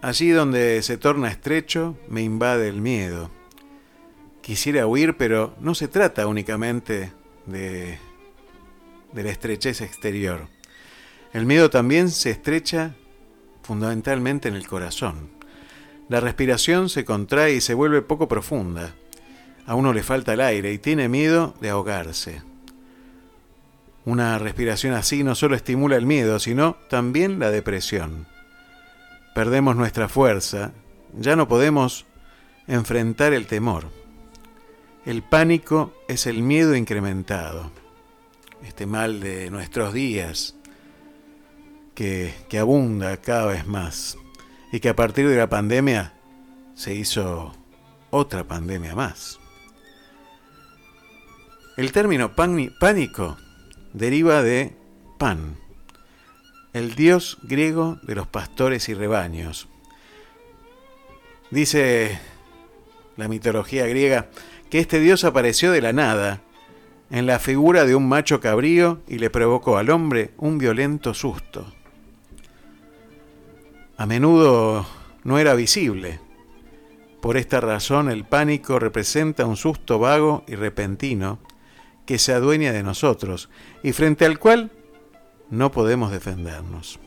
Allí 0.06 0.30
donde 0.30 0.82
se 0.82 0.98
torna 0.98 1.26
estrecho, 1.26 1.98
me 2.08 2.22
invade 2.22 2.68
el 2.68 2.80
miedo. 2.80 3.28
Quisiera 4.40 4.86
huir, 4.86 5.16
pero 5.16 5.56
no 5.58 5.74
se 5.74 5.88
trata 5.88 6.28
únicamente 6.28 7.12
de, 7.46 7.98
la 9.12 9.28
estrechez 9.28 9.80
exterior. 9.80 10.46
El 11.32 11.44
miedo 11.44 11.70
también 11.70 12.08
se 12.10 12.30
estrecha 12.30 12.94
fundamentalmente 13.64 14.46
en 14.46 14.54
el 14.54 14.68
corazón. 14.68 15.28
La 16.08 16.20
respiración 16.20 16.88
se 16.88 17.04
contrae 17.04 17.54
y 17.54 17.60
se 17.60 17.74
vuelve 17.74 18.00
poco 18.00 18.28
profunda. 18.28 18.94
A 19.66 19.74
uno 19.74 19.92
le 19.92 20.04
falta 20.04 20.34
el 20.34 20.40
aire 20.40 20.72
y 20.72 20.78
tiene 20.78 21.08
miedo 21.08 21.52
de 21.60 21.70
ahogarse. 21.70 22.42
Una 24.04 24.38
respiración 24.38 24.94
así 24.94 25.24
no 25.24 25.34
solo 25.34 25.56
estimula 25.56 25.96
el 25.96 26.06
miedo, 26.06 26.38
sino 26.38 26.76
también 26.88 27.40
la 27.40 27.50
depresión. 27.50 28.35
Perdemos 29.36 29.76
nuestra 29.76 30.08
fuerza, 30.08 30.72
ya 31.12 31.36
no 31.36 31.46
podemos 31.46 32.06
enfrentar 32.66 33.34
el 33.34 33.46
temor. 33.46 33.90
El 35.04 35.22
pánico 35.22 35.92
es 36.08 36.26
el 36.26 36.40
miedo 36.40 36.74
incrementado, 36.74 37.70
este 38.64 38.86
mal 38.86 39.20
de 39.20 39.50
nuestros 39.50 39.92
días 39.92 40.56
que, 41.94 42.34
que 42.48 42.58
abunda 42.58 43.18
cada 43.18 43.44
vez 43.44 43.66
más 43.66 44.16
y 44.72 44.80
que 44.80 44.88
a 44.88 44.96
partir 44.96 45.28
de 45.28 45.36
la 45.36 45.50
pandemia 45.50 46.14
se 46.74 46.94
hizo 46.94 47.54
otra 48.08 48.44
pandemia 48.44 48.94
más. 48.94 49.38
El 51.76 51.92
término 51.92 52.34
pánico 52.34 53.36
deriva 53.92 54.42
de 54.42 54.74
Pan, 55.18 55.58
el 56.76 56.94
dios 56.94 57.38
griego 57.42 57.98
de 58.02 58.14
los 58.14 58.26
pastores 58.26 58.90
y 58.90 58.94
rebaños. 58.94 59.66
Dice 61.50 62.18
la 63.16 63.28
mitología 63.28 63.86
griega 63.86 64.28
que 64.68 64.80
este 64.80 65.00
dios 65.00 65.24
apareció 65.24 65.72
de 65.72 65.80
la 65.80 65.94
nada 65.94 66.42
en 67.10 67.24
la 67.24 67.38
figura 67.38 67.86
de 67.86 67.94
un 67.94 68.06
macho 68.06 68.40
cabrío 68.40 69.00
y 69.08 69.16
le 69.18 69.30
provocó 69.30 69.78
al 69.78 69.88
hombre 69.88 70.32
un 70.36 70.58
violento 70.58 71.14
susto. 71.14 71.72
A 73.96 74.04
menudo 74.04 74.86
no 75.24 75.38
era 75.38 75.54
visible. 75.54 76.20
Por 77.22 77.38
esta 77.38 77.62
razón 77.62 78.10
el 78.10 78.24
pánico 78.24 78.78
representa 78.78 79.46
un 79.46 79.56
susto 79.56 79.98
vago 79.98 80.44
y 80.46 80.56
repentino 80.56 81.38
que 82.04 82.18
se 82.18 82.34
adueña 82.34 82.72
de 82.72 82.82
nosotros 82.82 83.48
y 83.82 83.92
frente 83.92 84.26
al 84.26 84.38
cual 84.38 84.70
no 85.50 85.70
podemos 85.70 86.10
defendernos. 86.10 86.98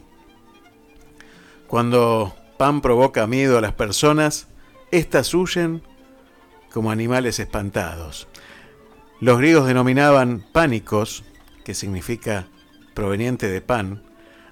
Cuando 1.67 2.35
Pan 2.57 2.81
provoca 2.81 3.27
miedo 3.27 3.57
a 3.57 3.61
las 3.61 3.73
personas, 3.73 4.47
éstas 4.91 5.33
huyen 5.33 5.81
como 6.71 6.91
animales 6.91 7.39
espantados. 7.39 8.27
Los 9.19 9.37
griegos 9.37 9.67
denominaban 9.67 10.45
pánicos, 10.51 11.23
que 11.63 11.73
significa 11.73 12.47
proveniente 12.93 13.47
de 13.47 13.61
pan, 13.61 14.03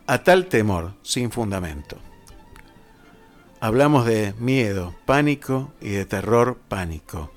a 0.07 0.19
tal 0.19 0.45
temor 0.45 0.93
sin 1.01 1.31
fundamento. 1.31 1.97
Hablamos 3.59 4.05
de 4.05 4.33
miedo, 4.39 4.95
pánico 5.05 5.73
y 5.81 5.89
de 5.89 6.05
terror, 6.05 6.57
pánico 6.67 7.31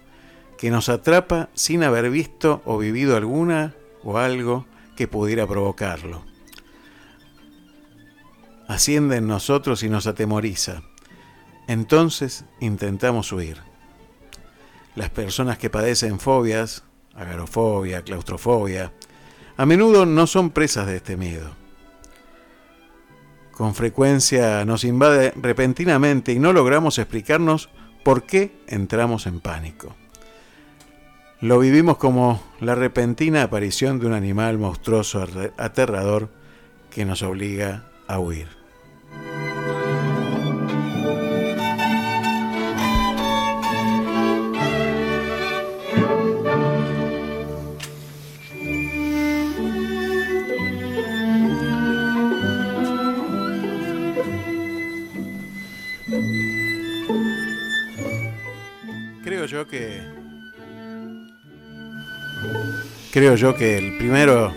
que 0.61 0.71
nos 0.71 0.91
atrapa 0.91 1.49
sin 1.55 1.83
haber 1.83 2.11
visto 2.11 2.61
o 2.67 2.77
vivido 2.77 3.17
alguna 3.17 3.75
o 4.05 4.19
algo 4.19 4.67
que 4.95 5.09
pudiera 5.09 5.47
provocarlo. 5.47 6.30
Asciende 8.71 9.17
en 9.17 9.27
nosotros 9.27 9.83
y 9.83 9.89
nos 9.89 10.07
atemoriza. 10.07 10.83
Entonces 11.67 12.45
intentamos 12.61 13.33
huir. 13.33 13.57
Las 14.95 15.11
personas 15.11 15.59
que 15.59 15.69
padecen 15.69 16.21
fobias, 16.21 16.85
agarofobia, 17.17 18.03
claustrofobia, 18.03 18.93
a 19.57 19.67
menudo 19.67 20.07
no 20.07 20.29
son 20.29 20.51
presas 20.51 20.87
de 20.87 20.99
este 20.99 21.17
miedo. 21.17 21.51
Con 23.51 23.75
frecuencia 23.75 24.65
nos 24.65 24.85
invade 24.85 25.33
repentinamente 25.35 26.31
y 26.33 26.39
no 26.39 26.53
logramos 26.53 27.01
explicarnos 27.01 27.71
por 28.05 28.23
qué 28.23 28.63
entramos 28.69 29.27
en 29.27 29.41
pánico. 29.41 29.97
Lo 31.41 31.59
vivimos 31.59 31.97
como 31.97 32.41
la 32.61 32.77
repentina 32.77 33.43
aparición 33.43 33.99
de 33.99 34.07
un 34.07 34.13
animal 34.13 34.59
monstruoso 34.59 35.27
aterrador 35.57 36.29
que 36.89 37.05
nos 37.05 37.25
obliga 37.25 37.91
a 38.07 38.21
huir. 38.21 38.60
Creo 59.23 59.47
yo 59.47 59.67
que 59.67 60.03
creo 63.13 63.35
yo 63.37 63.55
que 63.55 63.79
el 63.79 63.97
primero 63.99 64.53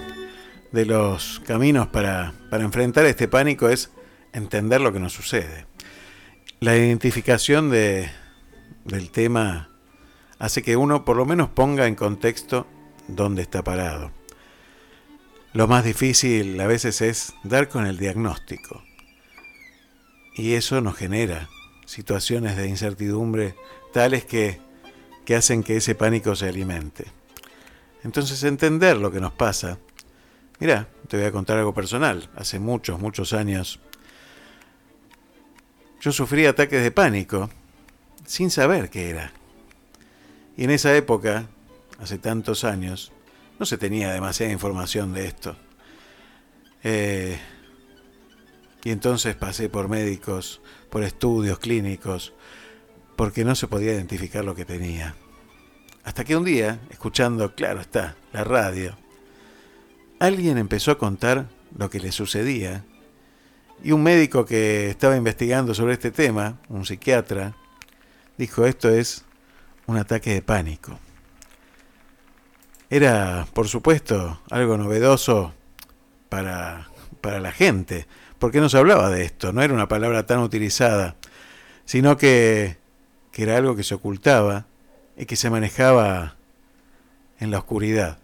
de 0.71 0.85
los 0.85 1.41
caminos 1.45 1.87
para, 1.87 2.33
para, 2.49 2.63
enfrentar 2.63 3.05
este 3.05 3.27
pánico 3.27 3.69
es 3.69 3.91
entender 4.33 4.81
lo 4.81 4.91
que 4.91 4.99
nos 4.99 5.13
sucede. 5.13 5.65
La 6.59 6.75
identificación 6.75 7.69
de, 7.69 8.09
del 8.85 9.11
tema 9.11 9.69
hace 10.39 10.61
que 10.61 10.75
uno 10.75 11.05
por 11.05 11.15
lo 11.15 11.25
menos 11.25 11.49
ponga 11.49 11.87
en 11.87 11.95
contexto 11.95 12.67
dónde 13.07 13.43
está 13.43 13.63
parado. 13.63 14.11
Lo 15.53 15.67
más 15.67 15.85
difícil 15.85 16.59
a 16.59 16.67
veces 16.67 17.01
es 17.01 17.33
dar 17.43 17.69
con 17.69 17.85
el 17.85 17.97
diagnóstico. 17.97 18.83
Y 20.35 20.53
eso 20.53 20.81
nos 20.81 20.95
genera 20.95 21.47
situaciones 21.85 22.57
de 22.57 22.67
incertidumbre 22.67 23.55
tales 23.93 24.25
que, 24.25 24.59
que 25.25 25.35
hacen 25.35 25.61
que 25.61 25.77
ese 25.77 25.93
pánico 25.93 26.35
se 26.35 26.49
alimente. 26.49 27.05
Entonces 28.03 28.43
entender 28.43 28.97
lo 28.97 29.11
que 29.11 29.21
nos 29.21 29.33
pasa. 29.33 29.77
Mira, 30.59 30.89
te 31.07 31.17
voy 31.17 31.25
a 31.27 31.31
contar 31.31 31.57
algo 31.59 31.73
personal. 31.73 32.29
Hace 32.35 32.59
muchos, 32.59 32.99
muchos 32.99 33.33
años 33.33 33.79
yo 36.03 36.11
sufrí 36.11 36.45
ataques 36.45 36.83
de 36.83 36.91
pánico 36.91 37.49
sin 38.25 38.51
saber 38.51 38.89
qué 38.89 39.09
era. 39.09 39.31
Y 40.57 40.65
en 40.65 40.71
esa 40.71 40.93
época, 40.97 41.47
hace 41.97 42.17
tantos 42.17 42.65
años, 42.65 43.13
no 43.57 43.65
se 43.65 43.77
tenía 43.77 44.11
demasiada 44.11 44.51
información 44.51 45.13
de 45.13 45.27
esto. 45.27 45.55
Eh, 46.83 47.39
y 48.83 48.91
entonces 48.91 49.35
pasé 49.35 49.69
por 49.69 49.87
médicos, 49.87 50.59
por 50.89 51.03
estudios 51.03 51.57
clínicos, 51.59 52.33
porque 53.15 53.45
no 53.45 53.55
se 53.55 53.69
podía 53.69 53.93
identificar 53.93 54.43
lo 54.43 54.55
que 54.55 54.65
tenía. 54.65 55.15
Hasta 56.03 56.25
que 56.25 56.35
un 56.35 56.43
día, 56.43 56.81
escuchando, 56.89 57.55
claro 57.55 57.79
está, 57.79 58.17
la 58.33 58.43
radio, 58.43 58.97
alguien 60.19 60.57
empezó 60.57 60.91
a 60.91 60.97
contar 60.97 61.47
lo 61.77 61.89
que 61.89 62.01
le 62.01 62.11
sucedía 62.11 62.83
y 63.83 63.91
un 63.91 64.01
médico 64.01 64.45
que 64.45 64.89
estaba 64.89 65.17
investigando 65.17 65.75
sobre 65.75 65.93
este 65.93 66.09
tema, 66.09 66.57
un 66.69 66.85
psiquiatra, 66.85 67.53
dijo 68.37 68.65
esto 68.65 68.89
es 68.89 69.25
un 69.85 69.97
ataque 69.97 70.33
de 70.33 70.41
pánico. 70.41 70.97
Era, 72.89 73.45
por 73.53 73.67
supuesto, 73.67 74.41
algo 74.49 74.77
novedoso 74.77 75.53
para, 76.29 76.89
para 77.19 77.41
la 77.41 77.51
gente, 77.51 78.07
porque 78.39 78.61
no 78.61 78.69
se 78.69 78.77
hablaba 78.77 79.09
de 79.09 79.25
esto, 79.25 79.51
no 79.51 79.61
era 79.61 79.73
una 79.73 79.89
palabra 79.89 80.25
tan 80.25 80.39
utilizada, 80.39 81.17
sino 81.83 82.17
que, 82.17 82.77
que 83.31 83.43
era 83.43 83.57
algo 83.57 83.75
que 83.75 83.83
se 83.83 83.95
ocultaba 83.95 84.65
y 85.17 85.25
que 85.25 85.35
se 85.35 85.49
manejaba 85.49 86.35
en 87.39 87.51
la 87.51 87.57
oscuridad. 87.57 88.19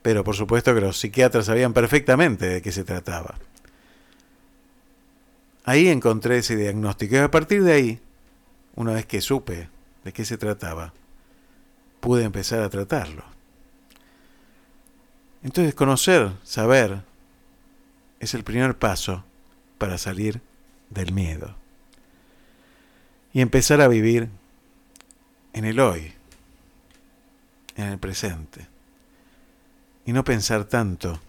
Pero 0.00 0.24
por 0.24 0.34
supuesto 0.34 0.74
que 0.74 0.80
los 0.80 0.98
psiquiatras 0.98 1.46
sabían 1.46 1.74
perfectamente 1.74 2.46
de 2.46 2.62
qué 2.62 2.72
se 2.72 2.84
trataba. 2.84 3.34
Ahí 5.64 5.88
encontré 5.88 6.38
ese 6.38 6.56
diagnóstico 6.56 7.14
y 7.14 7.18
a 7.18 7.30
partir 7.30 7.62
de 7.62 7.72
ahí 7.72 8.00
una 8.74 8.92
vez 8.92 9.06
que 9.06 9.20
supe 9.20 9.68
de 10.04 10.12
qué 10.12 10.24
se 10.24 10.38
trataba, 10.38 10.92
pude 12.00 12.24
empezar 12.24 12.60
a 12.62 12.70
tratarlo. 12.70 13.24
Entonces 15.42 15.74
conocer, 15.74 16.32
saber, 16.42 17.02
es 18.20 18.34
el 18.34 18.44
primer 18.44 18.76
paso 18.78 19.24
para 19.78 19.98
salir 19.98 20.40
del 20.90 21.12
miedo 21.12 21.56
y 23.32 23.40
empezar 23.40 23.80
a 23.80 23.88
vivir 23.88 24.28
en 25.52 25.64
el 25.64 25.80
hoy, 25.80 26.12
en 27.76 27.86
el 27.86 27.98
presente, 27.98 28.68
y 30.04 30.12
no 30.12 30.24
pensar 30.24 30.64
tanto 30.64 31.20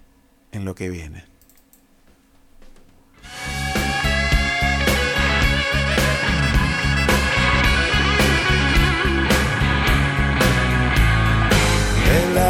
en 0.51 0.65
lo 0.65 0.75
que 0.75 0.89
viene. 0.89 1.32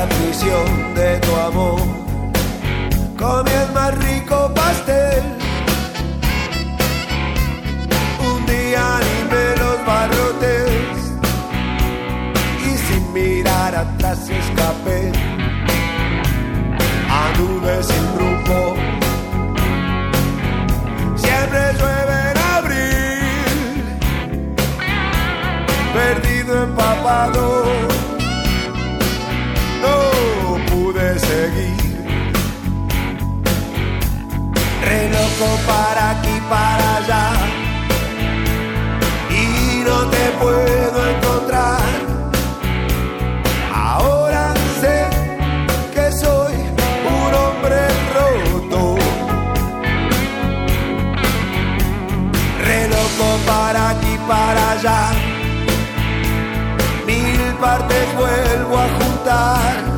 La 0.03 0.09
prisión 0.09 0.93
de 0.95 1.19
tu 1.19 1.35
amor. 1.35 1.81
Comí 3.17 3.51
el 3.51 3.71
más 3.73 3.91
rico 3.99 4.51
pastel. 4.53 5.23
Un 8.29 8.45
día 8.45 8.97
animé 8.97 9.45
los 9.63 9.77
barrotes 9.85 10.69
y 12.67 12.71
sin 12.85 13.13
mirar 13.13 13.75
atrás 13.75 14.29
escapé. 14.29 15.11
Anduve 17.23 17.83
sin 17.89 18.05
rumbo. 18.19 18.75
Siempre 21.15 21.61
llueve 21.79 22.15
en 22.31 22.37
abril. 22.57 23.55
Perdido 25.93 26.63
empapado 26.63 27.92
seguir. 31.33 31.83
Para 35.67 36.11
aquí, 36.11 36.35
para 36.49 36.87
allá. 36.97 37.25
Y 39.41 39.83
no 39.87 39.97
te 40.13 40.23
puedo 40.41 40.99
encontrar. 41.13 41.81
Ahora 43.73 44.53
sé 44.81 44.97
que 45.93 46.05
soy 46.23 46.55
un 47.17 47.31
hombre 47.41 47.81
roto. 48.15 48.81
Re 52.65 52.81
loco 52.95 53.27
para 53.51 53.89
aquí, 53.91 54.13
para 54.27 54.71
allá 54.71 55.01
mil 57.05 57.41
partes 57.59 58.05
vuelvo 58.15 58.77
a 58.77 58.87
juntar. 58.97 59.92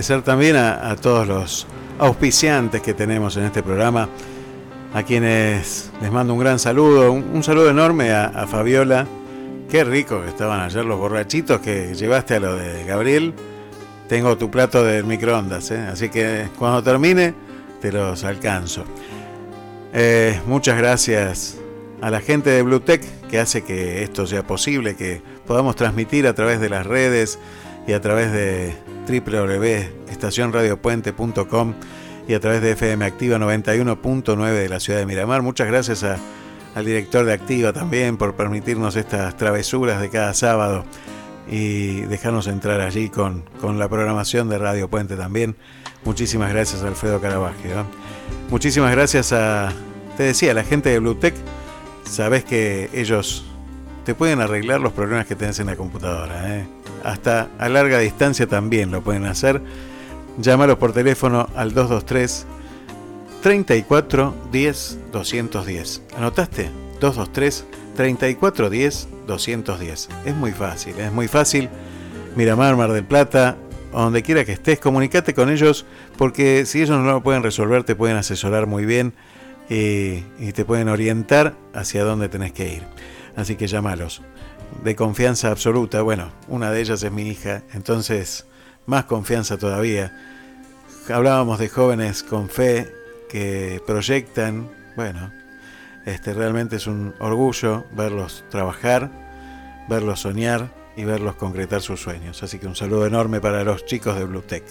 Agradecer 0.00 0.22
también 0.22 0.56
a, 0.56 0.96
todos 0.96 1.28
los 1.28 1.66
auspiciantes 1.98 2.80
que 2.80 2.94
tenemos 2.94 3.36
en 3.36 3.44
este 3.44 3.62
programa, 3.62 4.08
a 4.94 5.02
quienes 5.02 5.90
les 6.00 6.10
mando 6.10 6.32
un 6.32 6.40
gran 6.40 6.58
saludo, 6.58 7.12
un, 7.12 7.42
saludo 7.42 7.68
enorme 7.68 8.10
a, 8.10 8.46
Fabiola, 8.46 9.06
Qué 9.68 9.84
rico 9.84 10.22
que 10.22 10.28
estaban 10.28 10.60
ayer 10.60 10.86
los 10.86 10.98
borrachitos 10.98 11.60
que 11.60 11.94
llevaste 11.94 12.36
a 12.36 12.40
lo 12.40 12.56
de 12.56 12.82
Gabriel. 12.84 13.34
Tengo 14.08 14.36
tu 14.38 14.50
plato 14.50 14.82
de 14.82 15.02
microondas, 15.02 15.70
¿eh? 15.70 15.78
así 15.92 16.08
que 16.08 16.48
cuando 16.58 16.82
termine 16.82 17.34
te 17.82 17.92
los 17.92 18.24
alcanzo. 18.24 18.84
Eh, 19.92 20.40
muchas 20.46 20.78
gracias 20.78 21.58
a 22.00 22.10
la 22.10 22.20
gente 22.20 22.48
de 22.48 22.62
Bluetech 22.62 23.02
que 23.28 23.38
hace 23.38 23.62
que 23.62 24.02
esto 24.02 24.26
sea 24.26 24.44
posible, 24.44 24.96
que 24.96 25.20
podamos 25.46 25.76
transmitir 25.76 26.26
a 26.26 26.34
través 26.34 26.58
de 26.58 26.70
las 26.70 26.86
redes 26.86 27.38
y 27.90 27.92
a 27.92 28.00
través 28.00 28.32
de 28.32 28.74
www.estacionradiopuente.com 29.08 31.74
y 32.28 32.34
a 32.34 32.40
través 32.40 32.62
de 32.62 32.70
FM 32.72 33.04
Activa 33.04 33.38
91.9 33.38 34.52
de 34.52 34.68
la 34.68 34.78
ciudad 34.78 35.00
de 35.00 35.06
Miramar. 35.06 35.42
Muchas 35.42 35.66
gracias 35.66 36.04
a- 36.04 36.18
al 36.76 36.84
director 36.84 37.24
de 37.24 37.32
Activa 37.32 37.72
también 37.72 38.16
por 38.16 38.36
permitirnos 38.36 38.94
estas 38.94 39.36
travesuras 39.36 40.00
de 40.00 40.08
cada 40.08 40.32
sábado 40.34 40.84
y 41.50 42.02
dejarnos 42.02 42.46
entrar 42.46 42.80
allí 42.80 43.08
con, 43.08 43.42
con 43.60 43.80
la 43.80 43.88
programación 43.88 44.48
de 44.48 44.58
Radio 44.58 44.88
Puente 44.88 45.16
también. 45.16 45.56
Muchísimas 46.04 46.52
gracias 46.52 46.84
Alfredo 46.84 47.20
Caravaggio. 47.20 47.74
¿no? 47.74 47.86
Muchísimas 48.50 48.92
gracias 48.92 49.32
a, 49.32 49.72
te 50.16 50.22
decía, 50.22 50.52
a 50.52 50.54
la 50.54 50.62
gente 50.62 50.90
de 50.90 51.00
Bluetech. 51.00 51.34
Sabes 52.04 52.44
que 52.44 52.88
ellos 52.92 53.49
te 54.04 54.14
pueden 54.14 54.40
arreglar 54.40 54.80
los 54.80 54.92
problemas 54.92 55.26
que 55.26 55.34
tenés 55.34 55.58
en 55.60 55.66
la 55.66 55.76
computadora. 55.76 56.56
¿eh? 56.56 56.66
Hasta 57.04 57.48
a 57.58 57.68
larga 57.68 57.98
distancia 57.98 58.46
también 58.46 58.90
lo 58.90 59.02
pueden 59.02 59.24
hacer. 59.26 59.60
Llámalos 60.38 60.78
por 60.78 60.92
teléfono 60.92 61.48
al 61.54 61.74
223 61.74 62.46
34 63.42 64.34
10 64.52 64.98
210. 65.12 66.02
¿Anotaste? 66.16 66.70
223 67.00 67.64
34 67.96 68.70
10 68.70 69.08
210. 69.26 70.08
Es 70.24 70.34
muy 70.34 70.52
fácil, 70.52 70.98
es 70.98 71.12
muy 71.12 71.28
fácil. 71.28 71.68
Miramar, 72.36 72.76
Mar 72.76 72.92
del 72.92 73.04
Plata, 73.04 73.56
donde 73.92 74.22
quiera 74.22 74.44
que 74.44 74.52
estés, 74.52 74.78
comunicate 74.78 75.34
con 75.34 75.50
ellos 75.50 75.84
porque 76.16 76.64
si 76.64 76.82
ellos 76.82 76.98
no 76.98 77.04
lo 77.04 77.22
pueden 77.22 77.42
resolver, 77.42 77.82
te 77.84 77.96
pueden 77.96 78.16
asesorar 78.16 78.66
muy 78.66 78.84
bien 78.84 79.14
y, 79.68 80.24
y 80.38 80.52
te 80.54 80.64
pueden 80.64 80.88
orientar 80.88 81.54
hacia 81.74 82.04
dónde 82.04 82.28
tenés 82.28 82.52
que 82.52 82.74
ir. 82.74 82.82
Así 83.36 83.56
que 83.56 83.66
llámalos. 83.66 84.22
De 84.84 84.94
confianza 84.94 85.50
absoluta. 85.50 86.02
Bueno, 86.02 86.30
una 86.48 86.70
de 86.70 86.80
ellas 86.80 87.02
es 87.02 87.12
mi 87.12 87.28
hija, 87.28 87.62
entonces 87.72 88.46
más 88.86 89.04
confianza 89.04 89.58
todavía. 89.58 90.16
Hablábamos 91.12 91.58
de 91.58 91.68
jóvenes 91.68 92.22
con 92.22 92.48
fe 92.48 92.92
que 93.28 93.80
proyectan. 93.86 94.70
Bueno, 94.96 95.32
este 96.06 96.32
realmente 96.34 96.76
es 96.76 96.86
un 96.86 97.14
orgullo 97.18 97.84
verlos 97.92 98.44
trabajar, 98.50 99.10
verlos 99.88 100.20
soñar 100.20 100.70
y 100.96 101.04
verlos 101.04 101.36
concretar 101.36 101.82
sus 101.82 102.00
sueños. 102.00 102.42
Así 102.42 102.58
que 102.58 102.66
un 102.66 102.76
saludo 102.76 103.06
enorme 103.06 103.40
para 103.40 103.64
los 103.64 103.84
chicos 103.86 104.16
de 104.16 104.24
Bluetech, 104.24 104.64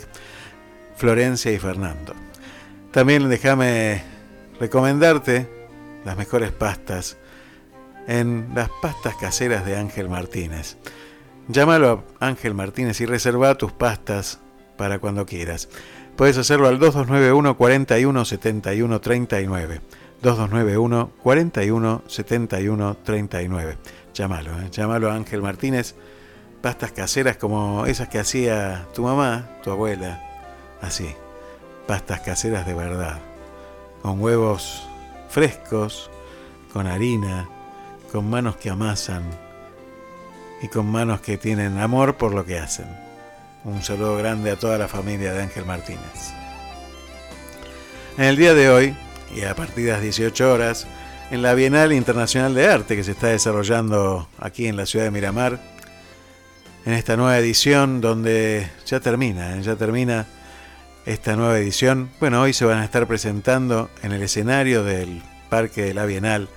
Florencia 0.96 1.52
y 1.52 1.60
Fernando. 1.60 2.14
También 2.92 3.30
déjame 3.30 4.04
recomendarte 4.60 5.48
las 6.04 6.18
mejores 6.18 6.52
pastas 6.52 7.18
en 8.10 8.50
las 8.56 8.70
pastas 8.82 9.16
caseras 9.16 9.64
de 9.66 9.78
Ángel 9.78 10.10
Martínez. 10.10 10.78
Llámalo 11.48 12.04
a 12.20 12.26
Ángel 12.26 12.56
Martínez 12.56 13.00
y 13.02 13.06
reserva 13.06 13.56
tus 13.56 13.72
pastas 13.72 14.40
para 14.78 14.98
cuando 14.98 15.28
quieras. 15.28 15.70
Puedes 16.16 16.36
hacerlo 16.38 16.68
al 16.68 16.80
2291 16.80 17.56
41 17.56 18.26
71 18.26 19.02
39. 19.02 19.82
2291 20.24 21.12
41 21.22 22.04
71 22.08 22.98
39. 23.04 23.78
Llámalo, 24.16 24.60
¿eh? 24.60 24.70
llámalo 24.72 25.12
Ángel 25.12 25.44
Martínez. 25.44 25.94
Pastas 26.64 26.92
caseras 26.92 27.38
como 27.38 27.86
esas 27.86 28.10
que 28.10 28.18
hacía 28.18 28.88
tu 28.96 29.04
mamá, 29.04 29.48
tu 29.64 29.70
abuela. 29.70 30.20
Así. 30.82 31.14
Pastas 31.86 32.22
caseras 32.22 32.66
de 32.66 32.74
verdad. 32.74 33.20
Con 34.02 34.20
huevos 34.20 34.88
frescos, 35.30 36.10
con 36.74 36.88
harina, 36.88 37.48
con 38.12 38.30
manos 38.30 38.58
que 38.58 38.70
amasan 38.70 39.24
y 40.62 40.68
con 40.68 40.86
manos 40.86 41.22
que 41.22 41.38
tienen 41.38 41.78
amor 41.80 42.18
por 42.18 42.34
lo 42.34 42.46
que 42.46 42.60
hacen. 42.60 42.88
Un 43.64 43.84
saludo 43.84 44.18
grande 44.18 44.52
a 44.52 44.56
toda 44.56 44.78
la 44.78 44.88
familia 44.88 45.34
de 45.34 45.44
Ángel 45.44 45.66
Martínez. 45.66 46.34
En 48.18 48.26
el 48.26 48.36
día 48.36 48.54
de 48.54 48.70
hoy, 48.70 48.96
y 49.36 49.44
a 49.44 49.56
partir 49.56 49.86
de 49.86 49.92
las 49.92 50.02
18 50.02 50.54
horas, 50.54 50.88
en 51.32 51.42
la 51.42 51.54
Bienal 51.54 51.94
Internacional 51.94 52.54
de 52.54 52.68
Arte 52.68 52.96
que 52.96 53.04
se 53.04 53.12
está 53.12 53.28
desarrollando 53.28 54.28
aquí 54.40 54.68
en 54.68 54.76
la 54.76 54.86
ciudad 54.86 55.06
de 55.06 55.12
Miramar, 55.12 55.60
en 56.86 56.94
esta 56.94 57.16
nueva 57.16 57.38
edición 57.38 58.02
donde 58.02 58.68
ya 58.86 59.00
termina, 59.00 59.56
¿eh? 59.56 59.62
ya 59.62 59.76
termina 59.76 60.26
esta 61.06 61.36
nueva 61.36 61.60
edición. 61.60 62.10
Bueno, 62.20 62.42
hoy 62.42 62.54
se 62.54 62.66
van 62.66 62.80
a 62.80 62.86
estar 62.86 63.08
presentando 63.08 63.90
en 64.02 64.12
el 64.12 64.24
escenario 64.24 64.84
del 64.84 65.22
Parque 65.50 65.84
de 65.84 65.94
la 65.94 66.06
Bienal, 66.06 66.50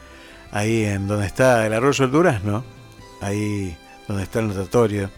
ahí 0.53 0.85
en 0.85 1.09
donde 1.09 1.27
está 1.27 1.67
el 1.67 1.73
Arroyo 1.73 2.05
del 2.05 2.13
Durazno, 2.13 2.65
ahí 3.21 3.77
donde 4.07 4.23
está 4.23 4.41
el 4.41 4.49
notatorio, 4.49 5.11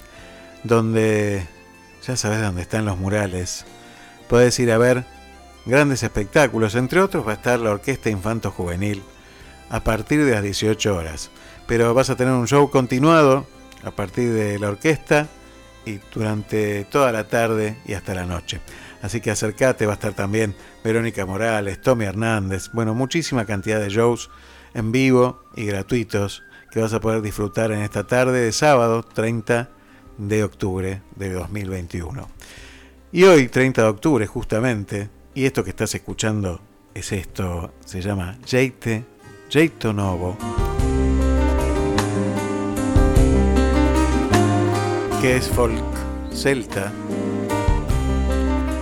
donde 0.63 1.47
ya 2.07 2.17
sabes 2.17 2.41
dónde 2.41 2.63
están 2.63 2.85
los 2.85 2.97
murales. 2.97 3.67
Puedes 4.29 4.59
ir 4.61 4.73
a 4.73 4.79
ver 4.79 5.05
grandes 5.67 6.03
espectáculos, 6.03 6.75
entre 6.75 7.01
otros 7.01 7.27
va 7.27 7.33
a 7.33 7.35
estar 7.35 7.59
la 7.59 7.73
Orquesta 7.73 8.09
Infanto 8.11 8.51
Juvenil 8.51 9.03
a 9.71 9.81
partir 9.81 10.25
de 10.25 10.33
las 10.33 10.43
18 10.43 10.95
horas. 10.95 11.31
Pero 11.67 11.93
vas 11.95 12.11
a 12.11 12.17
tener 12.17 12.33
un 12.33 12.47
show 12.47 12.71
continuado 12.71 13.47
a 13.83 13.91
partir 13.91 14.33
de 14.33 14.59
la 14.59 14.69
orquesta 14.69 15.29
y 15.85 15.99
durante 16.15 16.85
toda 16.85 17.13
la 17.13 17.27
tarde 17.29 17.77
y 17.87 17.95
hasta 17.95 18.15
la 18.15 18.25
noche. 18.25 18.61
Así 19.03 19.21
que 19.21 19.31
acércate, 19.31 19.87
va 19.87 19.93
a 19.93 19.95
estar 19.95 20.15
también 20.15 20.55
Verónica 20.83 21.27
Morales, 21.27 21.81
Tommy 21.81 22.07
Hernández, 22.07 22.71
bueno, 22.73 22.95
muchísima 22.95 23.45
cantidad 23.45 23.81
de 23.81 23.91
shows 23.91 24.31
en 24.75 24.93
vivo 24.93 25.41
y 25.57 25.65
gratuitos 25.65 26.43
que 26.71 26.81
vas 26.81 26.93
a 26.93 27.01
poder 27.01 27.23
disfrutar 27.23 27.71
en 27.71 27.81
esta 27.81 28.07
tarde 28.07 28.41
de 28.41 28.53
sábado 28.53 29.03
30 29.03 29.71
de 30.19 30.45
octubre 30.45 31.03
de 31.17 31.33
2021. 31.33 32.29
Y 33.13 33.23
hoy, 33.25 33.49
30 33.49 33.83
de 33.83 33.89
octubre, 33.89 34.27
justamente, 34.27 35.09
y 35.35 35.45
esto 35.45 35.63
que 35.63 35.71
estás 35.71 35.95
escuchando 35.95 36.61
es 36.95 37.13
esto, 37.13 37.73
se 37.85 38.01
llama 38.01 38.37
Jeite, 38.45 39.05
Jeito 39.49 39.93
Novo, 39.93 40.37
que 45.21 45.37
es 45.37 45.49
folk 45.49 45.83
celta, 46.33 46.93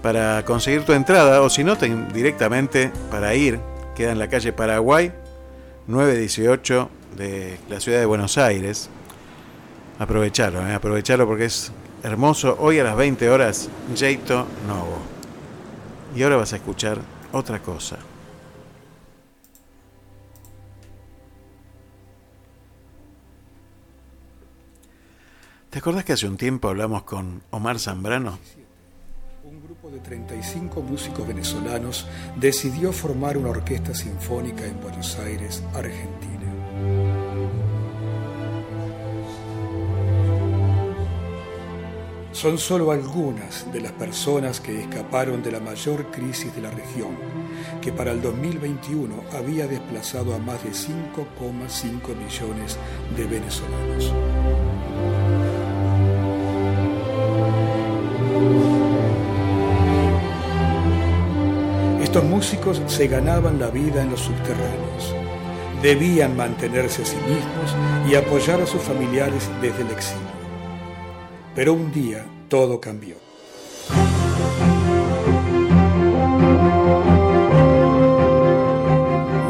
para 0.03 0.45
conseguir 0.45 0.85
tu 0.85 0.93
entrada 0.93 1.41
o 1.43 1.51
si 1.51 1.65
no 1.65 1.77
te- 1.77 1.89
directamente 2.13 2.93
para 3.11 3.35
ir. 3.35 3.59
Queda 3.95 4.13
en 4.13 4.19
la 4.19 4.29
calle 4.29 4.53
Paraguay 4.53 5.11
918 5.87 6.91
de 7.17 7.59
la 7.71 7.81
ciudad 7.81 8.01
de 8.01 8.07
Buenos 8.07 8.37
Aires. 8.39 8.91
Aprovechalo, 9.99 10.67
eh, 10.69 10.75
aprovechalo 10.75 11.27
porque 11.27 11.47
es 11.47 11.73
hermoso. 12.03 12.57
Hoy 12.61 12.79
a 12.81 12.85
las 12.85 12.95
20 12.97 13.31
horas, 13.31 13.71
Jeito 13.97 14.47
Novo. 14.69 14.99
Y 16.15 16.23
ahora 16.23 16.37
vas 16.37 16.53
a 16.53 16.57
escuchar 16.57 16.99
otra 17.33 17.61
cosa. 17.61 17.97
¿Te 25.77 25.81
acordás 25.81 26.07
que 26.07 26.15
hace 26.15 26.27
un 26.27 26.39
tiempo 26.39 26.71
hablamos 26.71 27.03
con 27.03 27.43
Omar 27.51 27.79
Zambrano? 27.79 28.39
Un 29.45 29.63
grupo 29.63 29.91
de 29.91 29.99
35 29.99 30.81
músicos 30.81 31.29
venezolanos 31.29 32.09
decidió 32.35 32.95
formar 32.95 33.37
una 33.37 33.51
orquesta 33.51 33.95
sinfónica 33.95 34.65
en 34.65 34.81
Buenos 34.81 35.19
Aires, 35.19 35.63
Argentina. 35.75 36.51
Son 42.33 42.57
solo 42.57 42.91
algunas 42.91 43.71
de 43.71 43.83
las 43.83 43.93
personas 43.93 44.61
que 44.61 44.81
escaparon 44.81 45.43
de 45.43 45.53
la 45.53 45.61
mayor 45.61 46.11
crisis 46.11 46.55
de 46.55 46.63
la 46.63 46.71
región, 46.71 47.19
que 47.83 47.93
para 47.93 48.13
el 48.13 48.23
2021 48.23 49.25
había 49.35 49.67
desplazado 49.67 50.35
a 50.35 50.39
más 50.39 50.65
de 50.65 50.71
5,5 50.71 52.17
millones 52.17 52.79
de 53.15 53.27
venezolanos. 53.27 54.76
Estos 62.03 62.31
músicos 62.31 62.81
se 62.87 63.09
ganaban 63.09 63.59
la 63.59 63.69
vida 63.69 64.03
en 64.03 64.11
los 64.11 64.21
subterráneos. 64.21 65.15
Debían 65.83 66.35
mantenerse 66.35 67.03
a 67.03 67.05
sí 67.05 67.17
mismos 67.17 68.11
y 68.11 68.15
apoyar 68.15 68.61
a 68.63 68.67
sus 68.67 68.81
familiares 68.81 69.51
desde 69.61 69.83
el 69.83 69.91
exilio. 69.91 70.23
Pero 71.55 71.75
un 71.75 71.93
día 71.93 72.25
todo 72.49 72.81
cambió. 72.81 73.17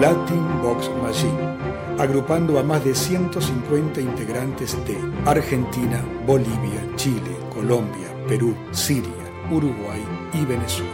Latin 0.00 0.62
Box 0.62 0.90
Machine, 1.02 1.58
agrupando 1.98 2.58
a 2.58 2.62
más 2.62 2.84
de 2.84 2.94
150 2.94 4.00
integrantes 4.00 4.76
de 4.86 4.96
Argentina, 5.24 6.04
Bolivia, 6.26 6.80
Chile, 6.96 7.36
Colombia, 7.54 8.08
Perú, 8.28 8.54
Siria, 8.72 9.12
Uruguay 9.50 10.02
y 10.32 10.44
Venezuela. 10.44 10.92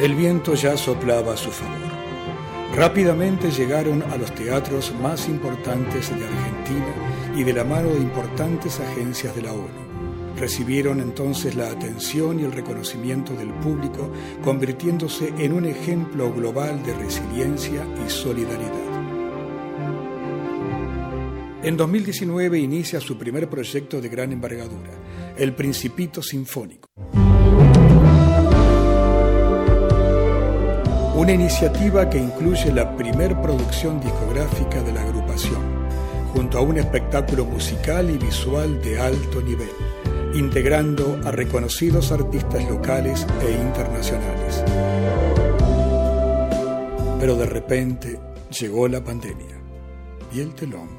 El 0.00 0.14
viento 0.14 0.54
ya 0.54 0.76
soplaba 0.76 1.32
a 1.32 1.36
su 1.36 1.50
favor. 1.50 1.88
Rápidamente 2.76 3.50
llegaron 3.50 4.02
a 4.02 4.16
los 4.16 4.32
teatros 4.34 4.94
más 5.02 5.28
importantes 5.28 6.10
de 6.10 6.24
Argentina 6.24 6.94
y 7.34 7.42
de 7.42 7.52
la 7.52 7.64
mano 7.64 7.88
de 7.88 8.00
importantes 8.00 8.78
agencias 8.80 9.34
de 9.34 9.42
la 9.42 9.52
ONU. 9.52 9.88
Recibieron 10.38 11.00
entonces 11.00 11.56
la 11.56 11.68
atención 11.68 12.38
y 12.38 12.44
el 12.44 12.52
reconocimiento 12.52 13.32
del 13.32 13.52
público, 13.54 14.10
convirtiéndose 14.44 15.32
en 15.38 15.52
un 15.52 15.64
ejemplo 15.64 16.32
global 16.32 16.82
de 16.84 16.94
resiliencia 16.94 17.84
y 18.06 18.08
solidaridad. 18.08 18.87
En 21.62 21.76
2019 21.76 22.58
inicia 22.58 23.00
su 23.00 23.18
primer 23.18 23.48
proyecto 23.48 24.00
de 24.00 24.08
gran 24.08 24.32
envergadura, 24.32 24.90
el 25.36 25.54
Principito 25.54 26.22
Sinfónico. 26.22 26.88
Una 31.14 31.32
iniciativa 31.32 32.08
que 32.08 32.18
incluye 32.18 32.72
la 32.72 32.96
primer 32.96 33.40
producción 33.40 34.00
discográfica 34.00 34.82
de 34.82 34.92
la 34.92 35.02
agrupación, 35.02 35.60
junto 36.32 36.58
a 36.58 36.60
un 36.60 36.78
espectáculo 36.78 37.44
musical 37.44 38.08
y 38.08 38.18
visual 38.18 38.80
de 38.80 39.00
alto 39.00 39.42
nivel 39.42 39.68
integrando 40.34 41.18
a 41.24 41.30
reconocidos 41.30 42.12
artistas 42.12 42.68
locales 42.68 43.26
e 43.42 43.50
internacionales. 43.50 44.62
Pero 47.18 47.34
de 47.36 47.46
repente 47.46 48.20
llegó 48.60 48.86
la 48.88 49.02
pandemia 49.02 49.60
y 50.32 50.40
el 50.40 50.54
telón 50.54 50.97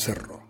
cerró. 0.00 0.48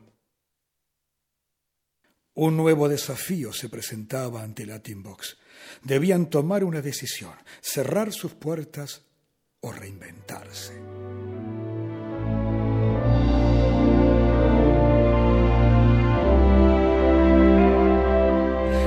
Un 2.34 2.56
nuevo 2.56 2.88
desafío 2.88 3.52
se 3.52 3.68
presentaba 3.68 4.42
ante 4.42 4.64
Latin 4.64 5.02
Box. 5.02 5.36
Debían 5.82 6.30
tomar 6.30 6.64
una 6.64 6.80
decisión, 6.80 7.34
cerrar 7.60 8.12
sus 8.12 8.32
puertas 8.32 9.02
o 9.60 9.72
reinventarse. 9.72 10.72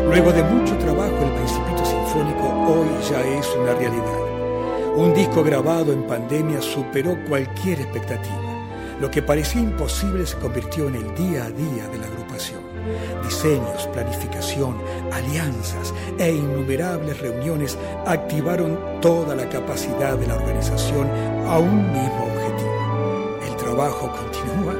Luego 0.05 0.31
de 0.31 0.43
mucho 0.43 0.77
trabajo, 0.77 1.25
el 1.25 1.33
Principito 1.33 1.85
Sinfónico 1.85 2.47
hoy 2.67 2.87
ya 3.09 3.21
es 3.39 3.47
una 3.55 3.73
realidad. 3.75 4.95
Un 4.95 5.13
disco 5.13 5.43
grabado 5.43 5.91
en 5.91 6.07
pandemia 6.07 6.61
superó 6.61 7.17
cualquier 7.27 7.81
expectativa. 7.81 8.52
Lo 8.99 9.09
que 9.09 9.21
parecía 9.21 9.61
imposible 9.61 10.25
se 10.25 10.37
convirtió 10.37 10.87
en 10.87 10.95
el 10.95 11.15
día 11.15 11.45
a 11.45 11.49
día 11.49 11.87
de 11.87 11.97
la 11.97 12.05
agrupación. 12.07 12.61
Diseños, 13.23 13.87
planificación, 13.93 14.77
alianzas 15.11 15.93
e 16.19 16.31
innumerables 16.31 17.19
reuniones 17.19 17.77
activaron 18.05 18.77
toda 19.01 19.35
la 19.35 19.47
capacidad 19.49 20.17
de 20.17 20.27
la 20.27 20.35
organización 20.35 21.07
a 21.47 21.57
un 21.59 21.91
mismo 21.91 22.25
objetivo. 22.25 23.39
El 23.47 23.55
trabajo 23.57 24.11
continúa 24.11 24.75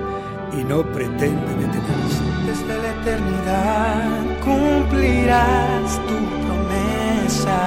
y 0.53 0.63
no 0.63 0.83
pretende 0.91 1.55
detenerse. 1.55 2.23
Desde 2.45 2.77
la 2.81 3.01
eternidad 3.01 4.03
cumplirás 4.43 5.99
tu 6.07 6.17
promesa 6.45 7.59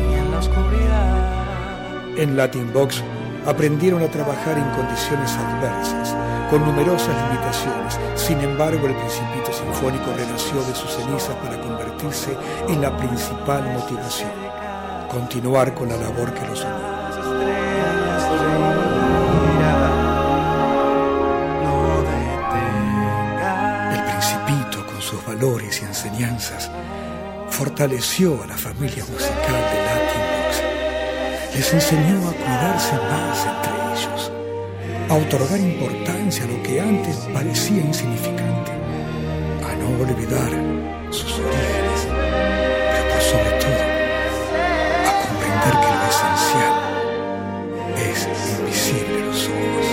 y 0.00 0.14
en 0.14 0.30
la 0.30 0.38
oscuridad. 0.38 2.18
En 2.18 2.36
Latin 2.36 2.72
Box 2.72 3.02
aprendieron 3.50 4.02
a 4.02 4.08
trabajar 4.08 4.56
en 4.56 4.70
condiciones 4.70 5.32
adversas, 5.32 6.14
con 6.50 6.64
numerosas 6.64 7.14
limitaciones. 7.26 7.98
Sin 8.14 8.40
embargo, 8.40 8.86
el 8.86 8.94
Principito 8.94 9.52
Sinfónico 9.52 10.12
renació 10.16 10.62
de 10.62 10.74
sus 10.74 10.90
cenizas 10.92 11.34
para 11.36 11.60
convertirse 11.60 12.36
en 12.68 12.80
la 12.80 12.96
principal 12.96 13.64
motivación, 13.72 14.30
continuar 15.10 15.74
con 15.74 15.88
la 15.88 15.96
labor 15.96 16.32
que 16.32 16.46
los 16.46 16.62
unió. 16.62 16.90
El 23.92 24.02
Principito, 24.04 24.86
con 24.86 25.02
sus 25.02 25.26
valores 25.26 25.82
y 25.82 25.86
enseñanzas, 25.86 26.70
fortaleció 27.48 28.44
a 28.44 28.46
la 28.46 28.56
familia 28.56 29.04
musical 29.06 29.60
de 29.72 29.84
Latin. 29.84 30.29
Les 31.54 31.72
enseñó 31.74 32.28
a 32.28 32.32
cuidarse 32.32 32.94
más 32.94 33.46
entre 33.46 33.72
ellos, 33.92 34.32
a 35.08 35.14
otorgar 35.14 35.58
importancia 35.58 36.44
a 36.44 36.46
lo 36.46 36.62
que 36.62 36.80
antes 36.80 37.16
parecía 37.34 37.82
insignificante, 37.82 38.70
a 39.66 39.74
no 39.76 39.88
olvidar 40.00 40.50
sus 41.10 41.32
orígenes, 41.34 42.06
pero 42.92 43.08
por 43.12 43.20
sobre 43.20 43.50
todo, 43.58 43.82
a 45.06 45.12
comprender 45.26 45.74
que 45.80 45.90
lo 45.96 46.06
esencial 46.08 46.74
es 48.08 48.18
invisible 48.58 49.16
a 49.16 49.24
los 49.26 49.40
ojos. 49.48 49.86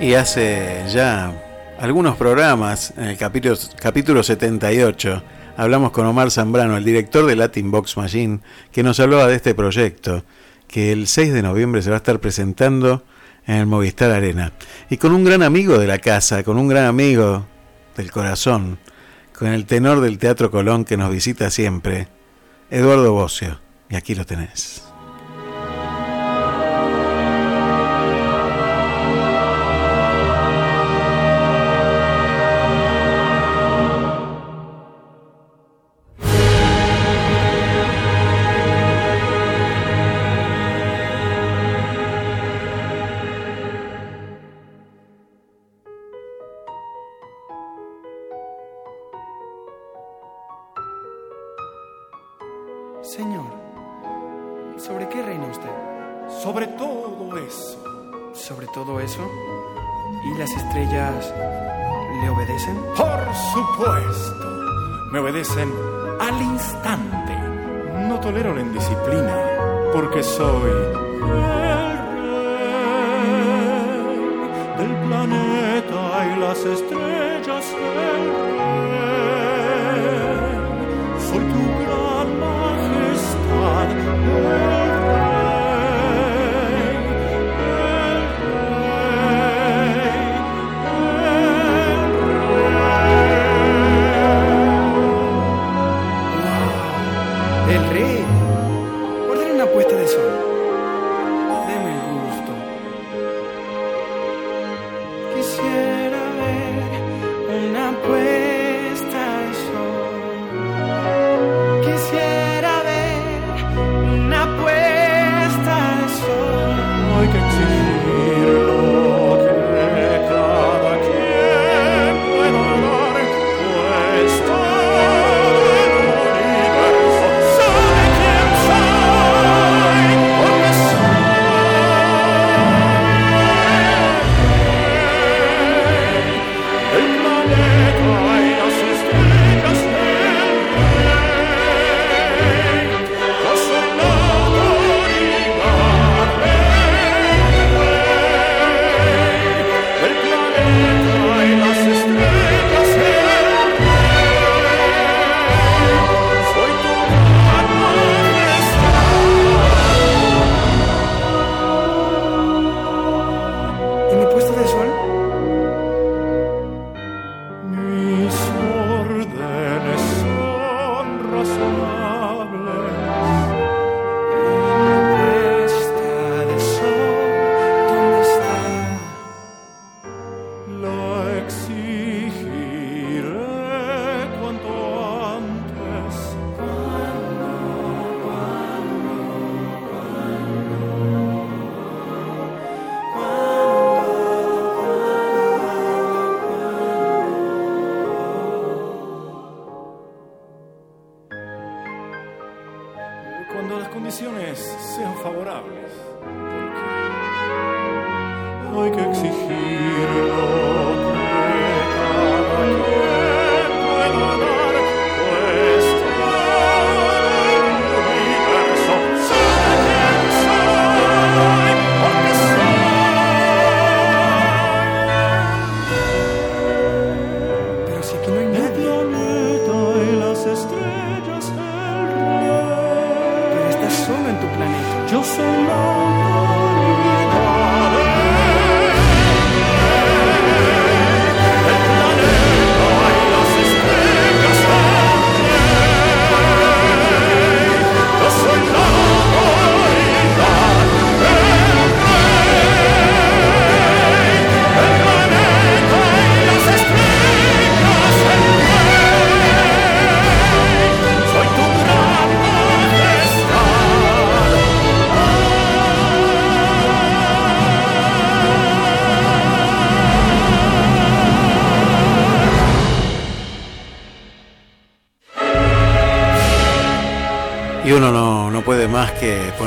Y 0.00 0.14
hace 0.14 0.84
ya 0.88 1.32
algunos 1.78 2.16
programas, 2.16 2.92
en 2.96 3.04
el 3.04 3.16
capítulo, 3.16 3.56
capítulo 3.80 4.22
78, 4.22 5.22
hablamos 5.56 5.90
con 5.92 6.06
Omar 6.06 6.30
Zambrano, 6.30 6.76
el 6.76 6.84
director 6.84 7.26
de 7.26 7.36
Latin 7.36 7.70
Box 7.70 7.96
Machine, 7.96 8.40
que 8.72 8.82
nos 8.82 9.00
hablaba 9.00 9.26
de 9.26 9.36
este 9.36 9.54
proyecto, 9.54 10.24
que 10.68 10.92
el 10.92 11.06
6 11.06 11.32
de 11.32 11.42
noviembre 11.42 11.82
se 11.82 11.90
va 11.90 11.96
a 11.96 11.98
estar 11.98 12.20
presentando 12.20 13.04
en 13.46 13.56
el 13.56 13.66
Movistar 13.66 14.10
Arena. 14.10 14.52
Y 14.90 14.96
con 14.96 15.12
un 15.12 15.24
gran 15.24 15.42
amigo 15.42 15.78
de 15.78 15.86
la 15.86 15.98
casa, 15.98 16.42
con 16.42 16.58
un 16.58 16.68
gran 16.68 16.86
amigo 16.86 17.46
del 17.96 18.10
corazón, 18.10 18.78
con 19.36 19.48
el 19.48 19.66
tenor 19.66 20.00
del 20.00 20.18
Teatro 20.18 20.50
Colón 20.50 20.84
que 20.84 20.96
nos 20.96 21.10
visita 21.10 21.50
siempre, 21.50 22.08
Eduardo 22.70 23.12
Bocio. 23.12 23.60
Y 23.90 23.96
aquí 23.96 24.14
lo 24.14 24.24
tenés. 24.24 24.83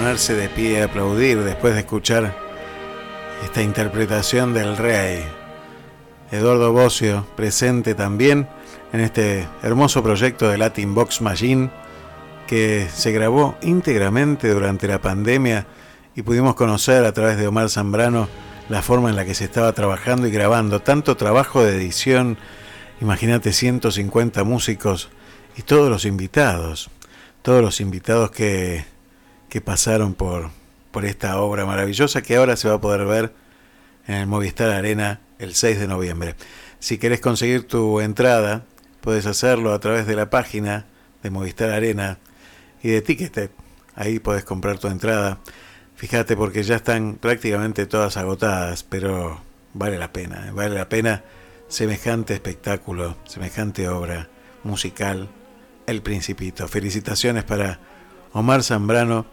Ponerse 0.08 0.36
de 0.36 0.48
pie 0.48 0.72
y 0.72 0.82
aplaudir 0.82 1.44
después 1.44 1.74
de 1.74 1.82
escuchar 1.82 2.34
esta 3.44 3.62
interpretación 3.62 4.54
del 4.54 4.78
rey. 4.78 5.22
Eduardo 6.32 6.72
Bocio, 6.72 7.28
presente 7.36 7.94
también 7.94 8.48
en 8.94 9.02
este 9.02 9.46
hermoso 9.64 10.02
proyecto 10.02 10.48
de 10.48 10.58
Latin 10.58 10.96
Box 10.96 11.20
Machine 11.20 11.70
que 12.48 12.88
se 12.90 13.12
grabó 13.12 13.58
íntegramente 13.62 14.48
durante 14.54 14.88
la 14.88 15.02
pandemia 15.02 15.68
y 16.16 16.22
pudimos 16.22 16.56
conocer 16.56 17.04
a 17.04 17.12
través 17.12 17.38
de 17.38 17.48
Omar 17.48 17.70
Zambrano 17.70 18.30
la 18.70 18.82
forma 18.82 19.10
en 19.10 19.18
la 19.18 19.26
que 19.26 19.36
se 19.36 19.44
estaba 19.44 19.74
trabajando 19.74 20.26
y 20.26 20.32
grabando. 20.32 20.80
Tanto 20.80 21.18
trabajo 21.18 21.66
de 21.66 21.76
edición, 21.76 22.38
imagínate 23.02 23.52
150 23.52 24.46
músicos 24.46 25.10
y 25.58 25.64
todos 25.64 25.90
los 25.90 26.06
invitados, 26.06 26.90
todos 27.42 27.62
los 27.62 27.82
invitados 27.82 28.32
que, 28.32 28.86
que 29.50 29.62
pasaron 29.62 30.14
por, 30.14 30.50
por 30.92 31.06
esta 31.06 31.40
obra 31.40 31.66
maravillosa 31.66 32.22
que 32.22 32.36
ahora 32.36 32.56
se 32.56 32.68
va 32.68 32.76
a 32.76 32.82
poder 32.82 33.06
ver 33.06 33.34
en 34.08 34.16
el 34.16 34.28
Movistar 34.28 34.70
Arena 34.70 35.22
el 35.40 35.56
6 35.56 35.80
de 35.80 35.88
noviembre. 35.88 36.36
Si 36.80 36.98
querés 36.98 37.20
conseguir 37.20 37.68
tu 37.68 38.00
entrada, 38.00 38.64
puedes 39.02 39.26
hacerlo 39.26 39.74
a 39.74 39.80
través 39.80 40.08
de 40.08 40.16
la 40.16 40.30
página 40.30 40.86
de 41.24 41.30
Movistar 41.30 41.70
Arena 41.70 42.20
y 42.82 42.90
de 42.90 43.02
Ticketed. 43.02 43.50
Ahí 43.96 44.20
podés 44.20 44.44
comprar 44.44 44.78
tu 44.80 44.88
entrada. 44.88 45.40
Fíjate 45.96 46.36
porque 46.36 46.64
ya 46.64 46.76
están 46.76 47.16
prácticamente 47.16 47.88
todas 47.88 48.18
agotadas, 48.18 48.84
pero 48.84 49.42
vale 49.74 49.98
la 49.98 50.14
pena, 50.14 50.48
¿eh? 50.48 50.52
vale 50.52 50.76
la 50.76 50.90
pena 50.90 51.24
semejante 51.68 52.34
espectáculo, 52.34 53.18
semejante 53.26 53.90
obra 53.90 54.30
musical, 54.64 55.28
El 55.86 56.02
Principito. 56.02 56.68
Felicitaciones 56.68 57.44
para 57.44 57.80
Omar 58.34 58.64
Zambrano 58.64 59.26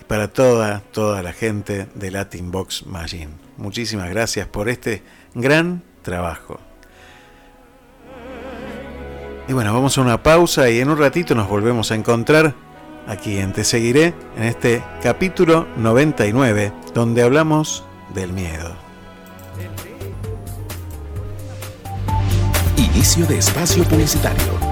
y 0.00 0.04
para 0.04 0.28
toda, 0.28 0.80
toda 0.92 1.22
la 1.22 1.32
gente 1.32 1.88
de 1.94 2.10
Latin 2.10 2.50
Box 2.50 2.86
Machine. 2.86 3.30
Muchísimas 3.56 4.10
gracias 4.10 4.46
por 4.48 4.68
este 4.68 5.02
gran 5.34 5.82
trabajo. 6.02 6.58
Y 9.48 9.52
bueno, 9.52 9.74
vamos 9.74 9.98
a 9.98 10.00
una 10.00 10.22
pausa 10.22 10.70
y 10.70 10.80
en 10.80 10.88
un 10.88 10.98
ratito 10.98 11.34
nos 11.34 11.48
volvemos 11.48 11.90
a 11.90 11.94
encontrar 11.94 12.54
aquí 13.06 13.38
en 13.38 13.52
Te 13.52 13.64
Seguiré, 13.64 14.14
en 14.36 14.44
este 14.44 14.82
capítulo 15.02 15.66
99, 15.76 16.72
donde 16.94 17.22
hablamos 17.22 17.84
del 18.14 18.32
miedo. 18.32 18.74
Inicio 22.76 23.26
de 23.26 23.38
espacio 23.38 23.84
publicitario. 23.84 24.71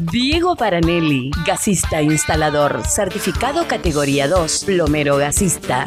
Diego 0.00 0.56
Paranelli, 0.56 1.30
gasista 1.44 2.00
instalador, 2.00 2.86
certificado 2.86 3.68
categoría 3.68 4.28
2, 4.28 4.64
plomero 4.64 5.18
gasista. 5.18 5.84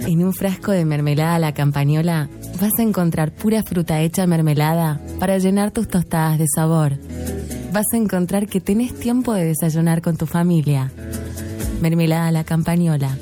En 0.07 0.23
un 0.23 0.33
frasco 0.33 0.71
de 0.71 0.85
mermelada 0.85 1.35
a 1.35 1.39
la 1.39 1.53
campañola 1.53 2.29
vas 2.59 2.71
a 2.79 2.83
encontrar 2.83 3.31
pura 3.31 3.63
fruta 3.63 4.01
hecha 4.01 4.27
mermelada 4.27 4.99
para 5.19 5.37
llenar 5.37 5.71
tus 5.71 5.87
tostadas 5.87 6.39
de 6.39 6.45
sabor. 6.53 6.97
Vas 7.71 7.85
a 7.93 7.97
encontrar 7.97 8.47
que 8.47 8.61
tenés 8.61 8.97
tiempo 8.97 9.33
de 9.33 9.45
desayunar 9.45 10.01
con 10.01 10.17
tu 10.17 10.25
familia. 10.25 10.91
Mermelada 11.81 12.27
a 12.27 12.31
la 12.31 12.43
campañola. 12.43 13.17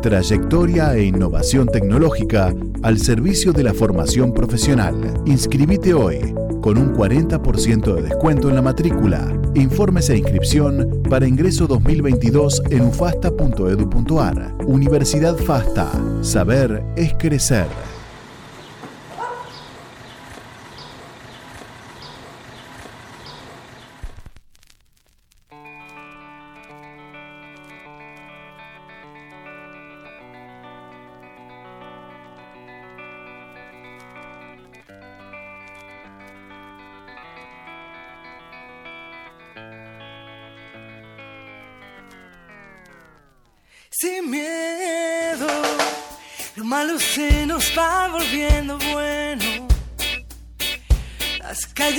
Trayectoria 0.00 0.94
e 0.94 1.04
innovación 1.04 1.66
tecnológica 1.66 2.54
al 2.82 2.98
servicio 2.98 3.52
de 3.52 3.62
la 3.62 3.74
formación 3.74 4.32
profesional. 4.32 5.22
Inscribite 5.26 5.94
hoy 5.94 6.34
con 6.60 6.78
un 6.78 6.94
40% 6.94 7.94
de 7.94 8.02
descuento 8.02 8.48
en 8.48 8.54
la 8.54 8.62
matrícula. 8.62 9.32
Informes 9.54 10.10
e 10.10 10.18
inscripción 10.18 11.02
para 11.08 11.26
ingreso 11.26 11.66
2022 11.66 12.62
en 12.70 12.82
ufasta.edu.ar. 12.82 14.54
Universidad 14.66 15.36
FASTA. 15.36 15.90
Saber 16.22 16.84
es 16.96 17.14
crecer. 17.14 17.66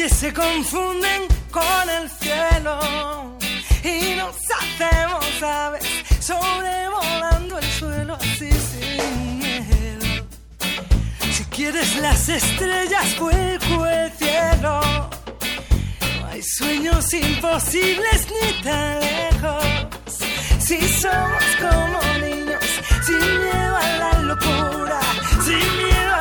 Se 0.10 0.34
confunden 0.34 1.28
con 1.52 1.90
el 1.90 2.10
cielo 2.10 3.38
y 3.84 4.16
nos 4.16 4.36
hacemos 4.60 5.44
aves 5.44 5.84
sobrevolando 6.20 7.58
el 7.58 7.66
suelo 7.66 8.16
así 8.16 8.52
sin 8.52 9.40
miedo. 9.40 10.26
Si 11.32 11.44
quieres 11.46 11.96
las 11.98 12.30
estrellas, 12.30 13.18
vuelco 13.20 13.86
el 13.86 14.12
cielo. 14.14 14.82
No 16.20 16.28
hay 16.28 16.42
sueños 16.44 17.14
imposibles 17.14 18.28
ni 18.30 18.64
tan 18.64 19.00
lejos. 19.00 19.64
Si 20.60 20.80
somos 21.00 21.44
como 21.60 22.00
niños, 22.20 22.64
sin 23.06 23.18
miedo 23.18 23.76
a 23.76 23.88
la 23.98 24.14
locura, 24.22 25.00
sin 25.44 25.84
miedo 25.84 26.16
a 26.16 26.21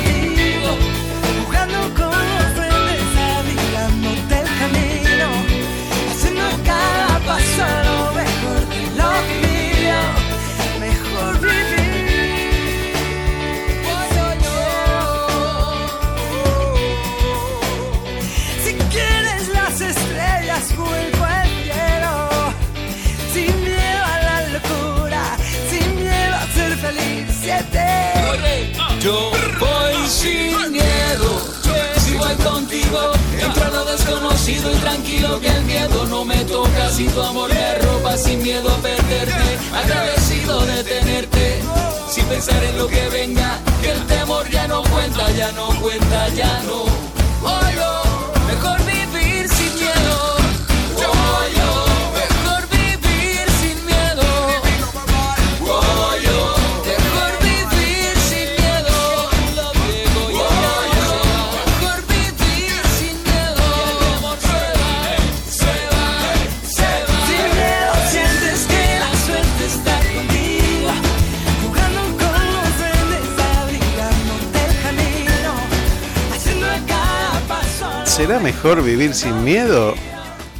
vivir 78.83 79.13
sin 79.13 79.43
miedo 79.43 79.95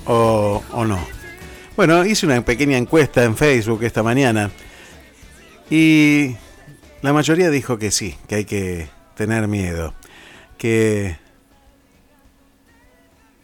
o, 0.06 0.64
o 0.72 0.86
no? 0.86 1.00
Bueno, 1.76 2.06
hice 2.06 2.26
una 2.26 2.44
pequeña 2.44 2.78
encuesta 2.78 3.24
en 3.24 3.36
Facebook 3.36 3.84
esta 3.84 4.04
mañana 4.04 4.52
y 5.70 6.36
la 7.02 7.14
mayoría 7.14 7.50
dijo 7.50 7.78
que 7.78 7.92
sí, 7.92 8.16
que 8.28 8.36
hay 8.36 8.46
que 8.46 8.90
tener 9.16 9.48
miedo, 9.48 9.94
que 10.58 11.18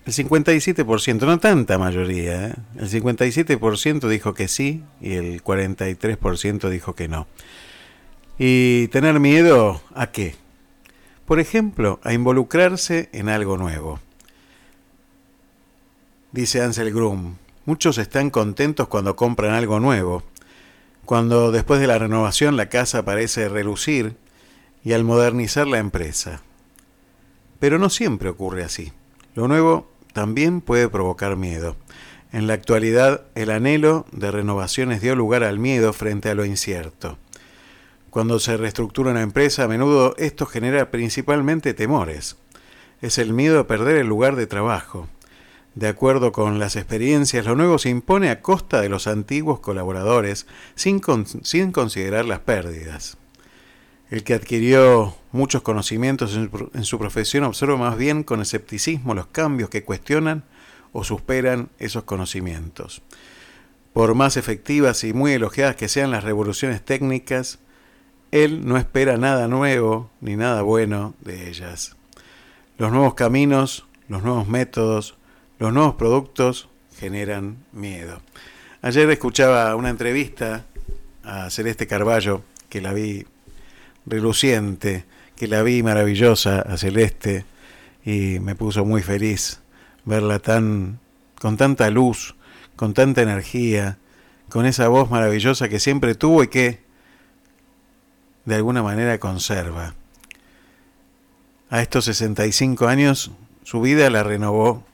el 0.06 0.14
57%, 0.14 1.26
no 1.26 1.38
tanta 1.38 1.78
mayoría, 1.78 2.48
¿eh? 2.48 2.54
el 2.78 2.90
57% 2.90 4.08
dijo 4.08 4.34
que 4.34 4.48
sí 4.48 4.84
y 5.02 5.14
el 5.14 5.44
43% 5.44 6.70
dijo 6.70 6.96
que 6.96 7.08
no. 7.08 7.28
¿Y 8.40 8.88
tener 8.88 9.20
miedo 9.20 9.82
a 9.94 10.12
qué? 10.12 10.36
Por 11.26 11.40
ejemplo, 11.42 12.00
a 12.04 12.14
involucrarse 12.14 13.10
en 13.12 13.28
algo 13.28 13.58
nuevo. 13.58 14.00
Dice 16.38 16.62
Ansel 16.62 16.94
Grum, 16.94 17.38
muchos 17.66 17.98
están 17.98 18.30
contentos 18.30 18.88
cuando 18.88 19.16
compran 19.16 19.56
algo 19.56 19.80
nuevo, 19.80 20.22
cuando 21.04 21.52
después 21.52 21.82
de 21.82 21.88
la 21.88 21.98
renovación 21.98 22.58
la 22.58 22.70
casa 22.70 23.04
parece 23.04 23.50
relucir 23.50 24.18
y 24.84 24.94
al 24.94 25.04
modernizar 25.04 25.66
la 25.66 25.80
empresa. 25.80 26.44
Pero 27.58 27.80
no 27.80 27.90
siempre 27.90 28.30
ocurre 28.30 28.64
así. 28.64 28.94
Lo 29.34 29.48
nuevo 29.48 29.90
también 30.14 30.62
puede 30.62 30.90
provocar 30.90 31.38
miedo. 31.38 31.76
En 32.32 32.46
la 32.46 32.54
actualidad, 32.54 33.24
el 33.34 33.50
anhelo 33.50 34.06
de 34.12 34.30
renovaciones 34.30 35.02
dio 35.02 35.16
lugar 35.16 35.44
al 35.44 35.58
miedo 35.58 35.92
frente 35.92 36.30
a 36.30 36.36
lo 36.36 36.46
incierto. 36.46 37.18
Cuando 38.12 38.38
se 38.38 38.58
reestructura 38.58 39.10
una 39.10 39.24
empresa, 39.24 39.64
a 39.64 39.68
menudo 39.68 40.14
esto 40.20 40.46
genera 40.46 40.92
principalmente 40.92 41.74
temores. 41.74 42.38
Es 43.02 43.18
el 43.18 43.34
miedo 43.34 43.60
a 43.60 43.66
perder 43.66 43.98
el 43.98 44.06
lugar 44.06 44.36
de 44.36 44.46
trabajo. 44.46 45.08
De 45.78 45.88
acuerdo 45.88 46.32
con 46.32 46.58
las 46.58 46.76
experiencias, 46.76 47.46
lo 47.46 47.56
nuevo 47.56 47.78
se 47.78 47.90
impone 47.90 48.32
a 48.32 48.42
costa 48.42 48.82
de 48.82 48.90
los 48.90 49.06
antiguos 49.06 49.60
colaboradores 49.60 50.48
sin, 50.74 51.02
sin 51.44 51.72
considerar 51.72 52.26
las 52.26 52.40
pérdidas. 52.40 53.20
El 54.10 54.24
que 54.24 54.34
adquirió 54.34 55.16
muchos 55.32 55.62
conocimientos 55.62 56.34
en 56.36 56.50
en 56.74 56.84
su 56.84 56.98
profesión 56.98 57.44
observa 57.44 57.78
más 57.78 57.96
bien 57.96 58.24
con 58.24 58.42
escepticismo 58.42 59.14
los 59.14 59.28
cambios 59.28 59.70
que 59.70 59.84
cuestionan 59.84 60.46
o 60.94 61.04
superan 61.04 61.70
esos 61.78 62.06
conocimientos. 62.06 63.04
Por 63.94 64.16
más 64.16 64.36
efectivas 64.36 65.04
y 65.04 65.14
muy 65.14 65.34
elogiadas 65.34 65.76
que 65.76 65.90
sean 65.90 66.10
las 66.10 66.24
revoluciones 66.24 66.84
técnicas, 66.84 67.60
él 68.32 68.66
no 68.66 68.78
espera 68.78 69.18
nada 69.18 69.48
nuevo 69.48 70.10
ni 70.22 70.38
nada 70.38 70.64
bueno 70.64 71.14
de 71.22 71.50
ellas. 71.50 71.96
Los 72.80 72.92
nuevos 72.92 73.14
caminos, 73.14 73.86
los 74.08 74.24
nuevos 74.24 74.48
métodos, 74.48 75.18
los 75.60 75.74
nuevos 75.74 75.96
productos 75.96 76.70
generan 76.98 77.58
miedo. 77.72 78.22
Ayer 78.82 79.10
escuchaba 79.10 79.76
una 79.76 79.90
entrevista 79.90 80.66
a 81.24 81.50
Celeste 81.50 81.88
Carballo, 81.88 82.44
que 82.70 82.82
la 82.82 82.94
vi 82.94 83.26
reluciente, 84.06 85.06
que 85.36 85.48
la 85.48 85.62
vi 85.64 85.84
maravillosa 85.84 86.62
a 86.62 86.78
Celeste 86.78 87.46
y 88.06 88.40
me 88.40 88.56
puso 88.56 88.86
muy 88.86 89.02
feliz 89.02 89.60
verla 90.06 90.40
tan 90.40 91.00
con 91.40 91.58
tanta 91.58 91.90
luz, 91.90 92.36
con 92.76 92.94
tanta 92.94 93.22
energía, 93.22 93.98
con 94.50 94.66
esa 94.66 94.88
voz 94.88 95.12
maravillosa 95.12 95.70
que 95.70 95.80
siempre 95.80 96.16
tuvo 96.16 96.44
y 96.44 96.48
que 96.48 96.80
de 98.46 98.56
alguna 98.56 98.82
manera 98.82 99.20
conserva. 99.20 99.94
A 101.70 101.82
estos 101.82 102.06
65 102.06 102.88
años 102.88 103.32
su 103.64 103.82
vida 103.82 104.10
la 104.10 104.24
renovó 104.24 104.86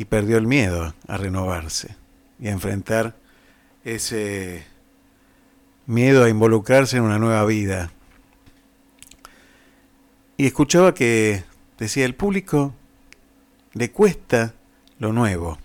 y 0.00 0.06
perdió 0.06 0.38
el 0.38 0.46
miedo 0.46 0.94
a 1.08 1.18
renovarse 1.18 1.94
y 2.38 2.48
a 2.48 2.52
enfrentar 2.52 3.16
ese 3.84 4.64
miedo 5.84 6.24
a 6.24 6.30
involucrarse 6.30 6.96
en 6.96 7.02
una 7.02 7.18
nueva 7.18 7.44
vida. 7.44 7.92
Y 10.38 10.46
escuchaba 10.46 10.94
que 10.94 11.44
decía, 11.76 12.06
el 12.06 12.14
público 12.14 12.72
le 13.74 13.90
cuesta 13.90 14.54
lo 14.98 15.12
nuevo. 15.12 15.58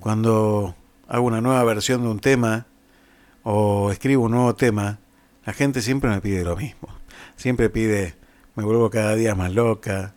Cuando 0.00 0.74
hago 1.06 1.26
una 1.26 1.42
nueva 1.42 1.62
versión 1.64 2.00
de 2.00 2.08
un 2.08 2.20
tema 2.20 2.64
o 3.42 3.92
escribo 3.92 4.24
un 4.24 4.30
nuevo 4.30 4.54
tema, 4.54 4.98
la 5.44 5.52
gente 5.52 5.82
siempre 5.82 6.08
me 6.08 6.22
pide 6.22 6.42
lo 6.42 6.56
mismo. 6.56 6.88
Siempre 7.36 7.68
pide, 7.68 8.14
me 8.54 8.64
vuelvo 8.64 8.88
cada 8.88 9.14
día 9.14 9.34
más 9.34 9.52
loca, 9.52 10.14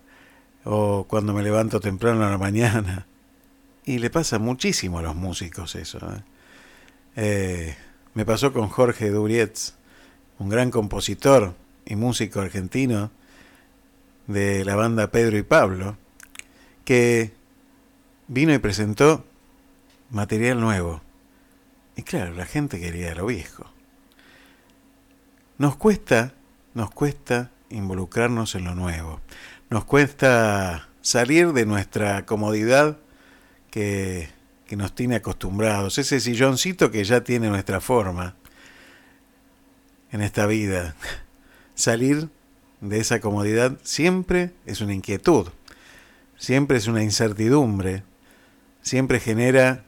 o 0.64 1.06
cuando 1.10 1.34
me 1.34 1.44
levanto 1.44 1.82
temprano 1.82 2.26
a 2.26 2.30
la 2.30 2.38
mañana. 2.38 3.08
Y 3.92 4.00
le 4.00 4.10
pasa 4.10 4.40
muchísimo 4.40 5.00
a 5.00 5.02
los 5.02 5.18
músicos 5.18 5.76
eso. 5.76 5.98
¿eh? 5.98 6.24
Eh, 7.18 7.76
me 8.14 8.24
pasó 8.24 8.54
con 8.54 8.70
Jorge 8.70 9.10
Durietz, 9.10 9.74
un 10.40 10.48
gran 10.48 10.72
compositor 10.72 11.56
y 11.86 11.98
músico 11.98 12.40
argentino 12.40 13.12
de 14.28 14.64
la 14.64 14.78
banda 14.78 15.12
Pedro 15.12 15.38
y 15.38 15.42
Pablo, 15.42 15.98
que 16.86 17.34
vino 18.30 18.54
y 18.54 18.60
presentó 18.60 19.26
material 20.10 20.62
nuevo. 20.62 21.02
Y 21.98 22.04
claro, 22.04 22.34
la 22.34 22.46
gente 22.46 22.80
quería 22.80 23.14
lo 23.14 23.26
viejo. 23.26 23.66
Nos 25.58 25.76
cuesta, 25.76 26.34
nos 26.76 26.92
cuesta 26.92 27.52
involucrarnos 27.70 28.56
en 28.56 28.64
lo 28.64 28.74
nuevo. 28.74 29.20
Nos 29.70 29.84
cuesta 29.84 30.88
salir 31.02 31.52
de 31.52 31.66
nuestra 31.66 32.26
comodidad 32.26 32.98
que, 33.72 34.30
que 34.68 34.76
nos 34.76 34.94
tiene 34.94 35.16
acostumbrados. 35.16 35.98
Ese 35.98 36.20
silloncito 36.20 36.92
que 36.92 37.04
ya 37.04 37.24
tiene 37.24 37.50
nuestra 37.50 37.82
forma 37.82 38.36
en 40.12 40.22
esta 40.22 40.46
vida. 40.46 40.96
Salir 41.76 42.30
de 42.82 43.00
esa 43.00 43.20
comodidad 43.20 43.78
siempre 43.84 44.52
es 44.66 44.82
una 44.82 44.94
inquietud, 44.94 45.48
siempre 46.38 46.78
es 46.78 46.88
una 46.88 47.04
incertidumbre, 47.04 48.04
siempre 48.82 49.20
genera 49.20 49.84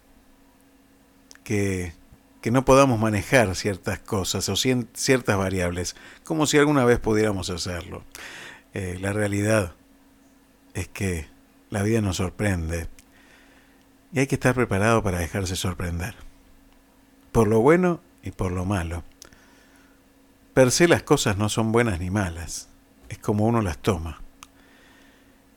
que, 1.44 1.94
que 2.42 2.52
no 2.52 2.66
podamos 2.66 3.00
manejar 3.00 3.56
ciertas 3.56 4.00
cosas 4.00 4.48
o 4.50 4.56
ciertas 4.56 5.38
variables, 5.38 5.96
como 6.24 6.46
si 6.46 6.58
alguna 6.58 6.86
vez 6.86 7.00
pudiéramos 7.00 7.50
hacerlo. 7.50 8.04
Eh, 8.74 8.98
la 9.00 9.14
realidad 9.14 9.74
es 10.74 10.88
que 10.88 11.28
la 11.70 11.84
vida 11.84 12.02
nos 12.02 12.18
sorprende 12.18 12.88
y 14.14 14.20
hay 14.20 14.28
que 14.28 14.36
estar 14.36 14.54
preparado 14.54 15.02
para 15.02 15.20
dejarse 15.20 15.56
sorprender, 15.56 16.16
por 17.32 17.48
lo 17.48 17.60
bueno 17.62 18.00
y 18.22 18.32
por 18.32 18.52
lo 18.52 18.64
malo. 18.64 19.04
Per 20.54 20.70
se 20.70 20.88
las 20.88 21.02
cosas 21.02 21.36
no 21.36 21.50
son 21.50 21.72
buenas 21.72 22.00
ni 22.00 22.12
malas, 22.12 22.70
es 23.10 23.18
como 23.18 23.48
uno 23.48 23.62
las 23.62 23.80
toma. 23.80 24.22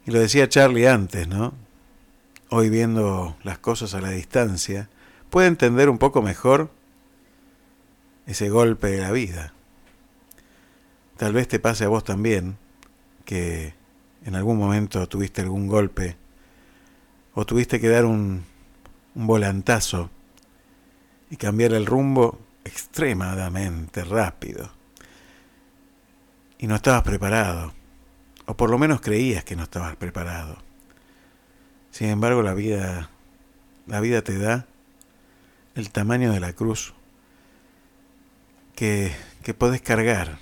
Y 0.07 0.11
lo 0.11 0.19
decía 0.19 0.49
Charlie 0.49 0.89
antes, 0.89 1.29
¿no? 1.29 1.53
Hoy 2.49 2.71
viendo 2.71 3.37
las 3.43 3.59
cosas 3.59 3.93
a 3.95 4.01
la 4.01 4.11
distancia, 4.11 4.89
puede 5.29 5.49
entender 5.49 5.91
un 5.91 5.99
poco 5.99 6.23
mejor 6.23 6.71
ese 8.27 8.49
golpe 8.49 8.87
de 8.89 9.01
la 9.01 9.13
vida. 9.13 9.53
Tal 11.19 11.35
vez 11.35 11.47
te 11.47 11.59
pase 11.59 11.85
a 11.85 11.89
vos 11.89 12.05
también 12.05 12.57
que 13.27 13.75
en 14.25 14.35
algún 14.35 14.57
momento 14.57 15.07
tuviste 15.09 15.43
algún 15.43 15.67
golpe 15.67 16.17
o 17.37 17.45
tuviste 17.47 17.79
que 17.79 17.89
dar 17.89 18.05
un, 18.05 18.45
volantazo 19.15 20.11
y 21.31 21.37
cambiar 21.37 21.73
el 21.73 21.87
rumbo 21.87 22.41
extremadamente 22.65 24.05
rápido. 24.05 24.71
Y 26.59 26.67
no 26.67 26.75
estabas 26.75 27.03
preparado, 27.03 27.73
o 28.47 28.57
por 28.57 28.71
lo 28.71 28.79
menos 28.79 29.01
creías 29.01 29.45
que 29.45 29.55
no 29.55 29.63
estabas 29.63 29.97
preparado. 29.97 30.57
Sin 31.91 32.09
embargo, 32.09 32.43
la 32.43 32.55
vida 32.55 33.11
la 33.87 34.01
vida 34.01 34.23
te 34.23 34.37
da 34.39 34.67
el 35.75 35.91
tamaño 35.91 36.33
de 36.33 36.41
la 36.41 36.53
cruz 36.53 36.95
que, 38.75 39.15
que 39.43 39.55
podés 39.55 39.81
cargar, 39.81 40.39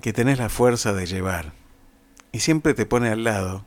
que 0.00 0.12
tenés 0.12 0.38
la 0.38 0.48
fuerza 0.48 0.92
de 0.92 1.06
llevar, 1.06 1.52
y 2.30 2.40
siempre 2.40 2.74
te 2.74 2.86
pone 2.86 3.08
al 3.08 3.24
lado, 3.24 3.64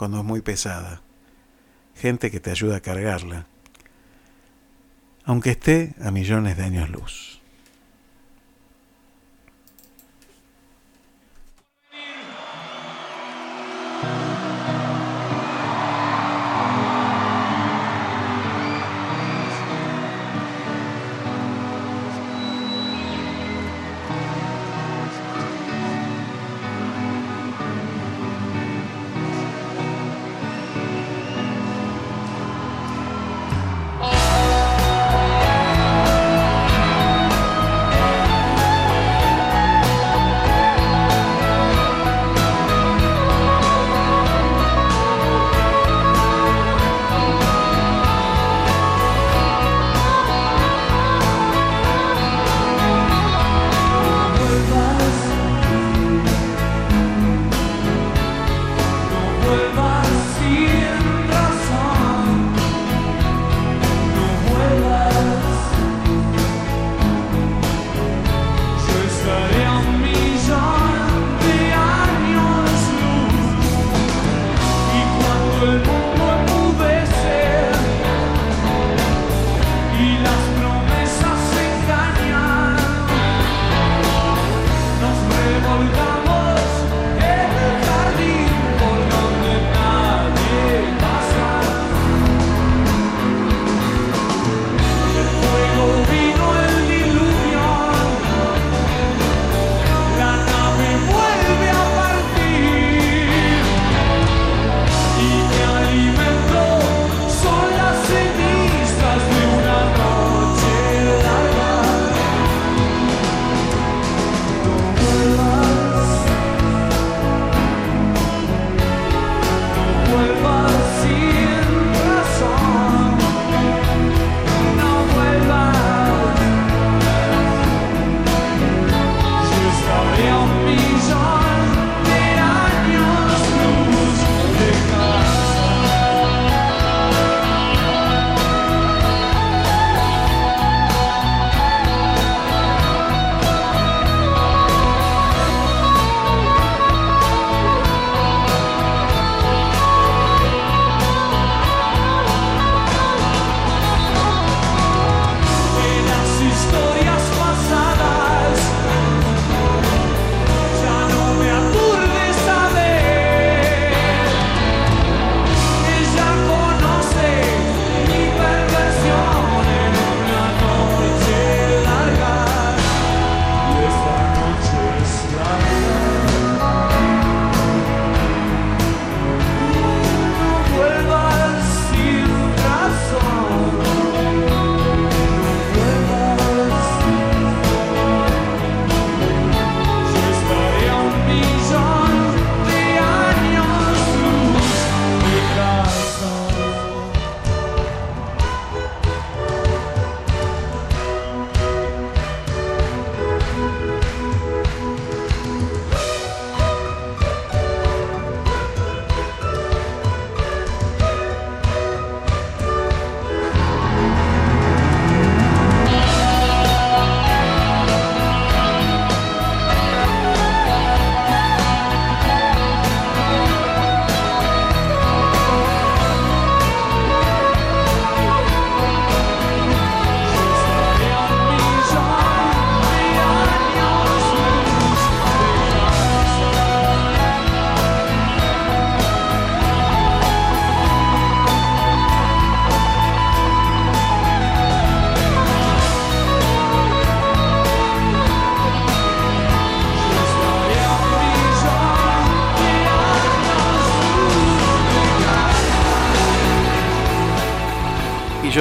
cuando 0.00 0.20
es 0.20 0.24
muy 0.24 0.40
pesada, 0.40 1.02
gente 1.94 2.30
que 2.30 2.40
te 2.40 2.50
ayuda 2.50 2.76
a 2.76 2.80
cargarla, 2.80 3.44
aunque 5.26 5.50
esté 5.50 5.94
a 6.02 6.10
millones 6.10 6.56
de 6.56 6.62
años 6.64 6.88
luz. 6.88 7.42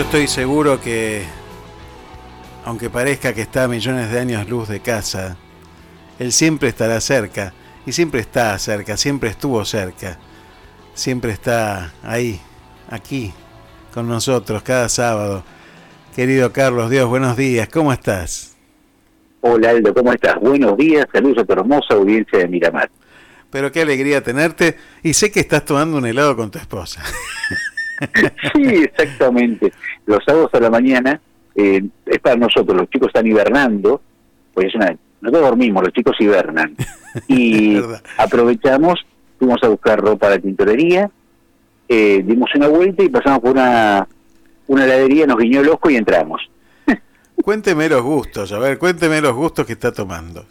Estoy 0.09 0.25
seguro 0.27 0.81
que, 0.81 1.21
aunque 2.65 2.89
parezca 2.89 3.31
que 3.35 3.43
está 3.43 3.65
a 3.65 3.67
millones 3.67 4.11
de 4.11 4.19
años 4.19 4.49
luz 4.49 4.67
de 4.67 4.79
casa, 4.79 5.37
Él 6.17 6.31
siempre 6.31 6.69
estará 6.69 6.99
cerca, 6.99 7.53
y 7.85 7.91
siempre 7.91 8.19
está 8.19 8.57
cerca, 8.57 8.97
siempre 8.97 9.29
estuvo 9.29 9.63
cerca, 9.65 10.17
siempre 10.95 11.31
está 11.31 11.93
ahí, 12.01 12.41
aquí, 12.89 13.31
con 13.93 14.07
nosotros, 14.07 14.63
cada 14.63 14.89
sábado. 14.89 15.43
Querido 16.15 16.51
Carlos, 16.51 16.89
Dios, 16.89 17.07
buenos 17.07 17.37
días, 17.37 17.69
¿cómo 17.69 17.93
estás? 17.93 18.57
Hola 19.41 19.69
Aldo, 19.69 19.93
¿cómo 19.93 20.11
estás? 20.11 20.39
Buenos 20.39 20.75
días, 20.75 21.05
saludos 21.13 21.43
a 21.43 21.45
tu 21.45 21.53
hermosa 21.53 21.93
audiencia 21.93 22.39
de 22.39 22.47
Miramar. 22.47 22.89
Pero 23.51 23.71
qué 23.71 23.83
alegría 23.83 24.23
tenerte, 24.23 24.75
y 25.03 25.13
sé 25.13 25.31
que 25.31 25.39
estás 25.39 25.65
tomando 25.65 25.99
un 25.99 26.07
helado 26.07 26.35
con 26.35 26.49
tu 26.49 26.57
esposa. 26.57 27.03
Sí, 28.53 28.63
exactamente. 28.63 29.73
Los 30.09 30.25
sábados 30.25 30.49
a 30.53 30.59
la 30.59 30.71
mañana 30.71 31.21
eh, 31.53 31.83
es 32.07 32.17
para 32.17 32.35
nosotros, 32.35 32.75
los 32.75 32.89
chicos 32.89 33.09
están 33.09 33.27
hibernando, 33.27 34.01
pues 34.55 34.69
es 34.69 34.75
una, 34.75 34.97
nosotros 35.21 35.49
dormimos, 35.49 35.83
los 35.83 35.93
chicos 35.93 36.15
hibernan. 36.19 36.75
Y 37.27 37.79
aprovechamos, 38.17 38.99
fuimos 39.37 39.57
a 39.63 39.67
buscar 39.67 39.99
ropa 39.99 40.27
a 40.27 40.31
la 40.31 40.39
tintorería, 40.39 41.09
eh, 41.87 42.23
dimos 42.23 42.49
una 42.55 42.67
vuelta 42.67 43.03
y 43.03 43.09
pasamos 43.09 43.39
por 43.39 43.51
una, 43.51 44.07
una 44.67 44.85
heladería, 44.85 45.27
nos 45.27 45.37
guiñó 45.37 45.61
el 45.61 45.69
ojo 45.69 45.89
y 45.91 45.95
entramos. 45.95 46.41
Cuénteme 47.43 47.87
los 47.89 48.01
gustos, 48.01 48.51
a 48.51 48.57
ver, 48.57 48.79
cuénteme 48.79 49.21
los 49.21 49.35
gustos 49.35 49.65
que 49.65 49.73
está 49.73 49.91
tomando. 49.91 50.45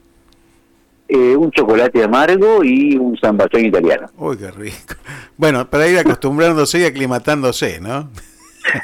Eh, 1.09 1.35
un 1.35 1.51
chocolate 1.51 2.05
amargo 2.05 2.63
y 2.63 2.97
un 2.97 3.17
zambachón 3.19 3.65
italiano. 3.65 4.09
Uy, 4.19 4.37
qué 4.37 4.51
rico. 4.53 4.95
Bueno, 5.37 5.69
para 5.69 5.89
ir 5.89 5.99
acostumbrándose 5.99 6.81
y 6.81 6.85
aclimatándose, 6.85 7.81
¿no? 7.81 8.11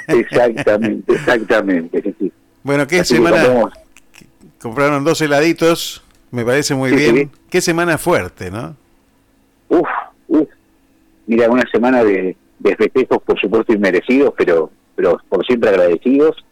Exactamente, 0.08 1.12
exactamente. 1.12 2.14
sí. 2.18 2.32
Bueno, 2.62 2.86
¿qué 2.86 3.00
Así 3.00 3.16
semana? 3.16 3.70
Compraron 4.60 5.04
dos 5.04 5.20
heladitos, 5.20 6.02
me 6.30 6.44
parece 6.44 6.74
muy 6.74 6.90
Sí, 6.90 6.96
bien. 6.96 7.16
sí. 7.16 7.28
Qué 7.50 7.60
semana 7.60 7.98
fuerte, 7.98 8.50
¿no? 8.50 8.76
Uf, 9.68 9.86
uf. 10.28 10.48
Mira, 11.26 11.50
una 11.50 11.64
semana 11.70 12.02
de, 12.02 12.36
de 12.58 12.76
festejos, 12.76 13.22
por 13.22 13.38
supuesto, 13.40 13.72
inmerecidos, 13.72 14.32
pero, 14.36 14.70
pero 14.96 15.20
por 15.28 15.44
siempre 15.46 15.70
agradecidos. 15.70 16.44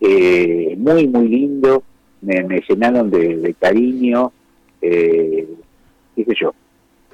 Eh, 0.00 0.74
muy, 0.78 1.06
muy 1.08 1.28
lindo. 1.28 1.82
Me, 2.22 2.42
me 2.44 2.62
llenaron 2.68 3.10
de, 3.10 3.36
de 3.36 3.54
cariño. 3.54 4.32
Eh, 4.80 5.46
qué 6.16 6.24
sé 6.24 6.34
yo. 6.40 6.54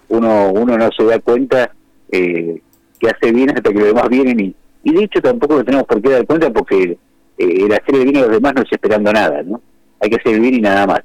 Uno, 0.08 0.52
uno 0.52 0.76
no 0.78 0.90
se 0.92 1.04
da 1.04 1.18
cuenta 1.18 1.72
eh, 2.10 2.60
que 2.98 3.08
hace 3.08 3.32
bien 3.32 3.50
hasta 3.50 3.70
que 3.72 3.78
los 3.78 3.88
demás 3.88 4.08
vienen 4.08 4.38
y, 4.40 4.54
y 4.84 4.92
de 4.92 5.04
hecho 5.04 5.20
tampoco 5.20 5.56
nos 5.56 5.64
tenemos 5.64 5.86
por 5.86 6.00
qué 6.00 6.10
dar 6.10 6.26
cuenta 6.26 6.52
porque 6.52 6.82
eh, 6.82 6.96
el 7.38 7.72
hacer 7.72 7.94
el 7.94 8.04
bien 8.04 8.18
a 8.18 8.20
los 8.22 8.30
demás 8.30 8.54
no 8.54 8.62
es 8.62 8.72
esperando 8.72 9.12
nada, 9.12 9.42
¿no? 9.42 9.60
Hay 10.00 10.10
que 10.10 10.16
hacer 10.16 10.34
el 10.34 10.40
bien 10.40 10.54
y 10.54 10.60
nada 10.60 10.86
más. 10.86 11.00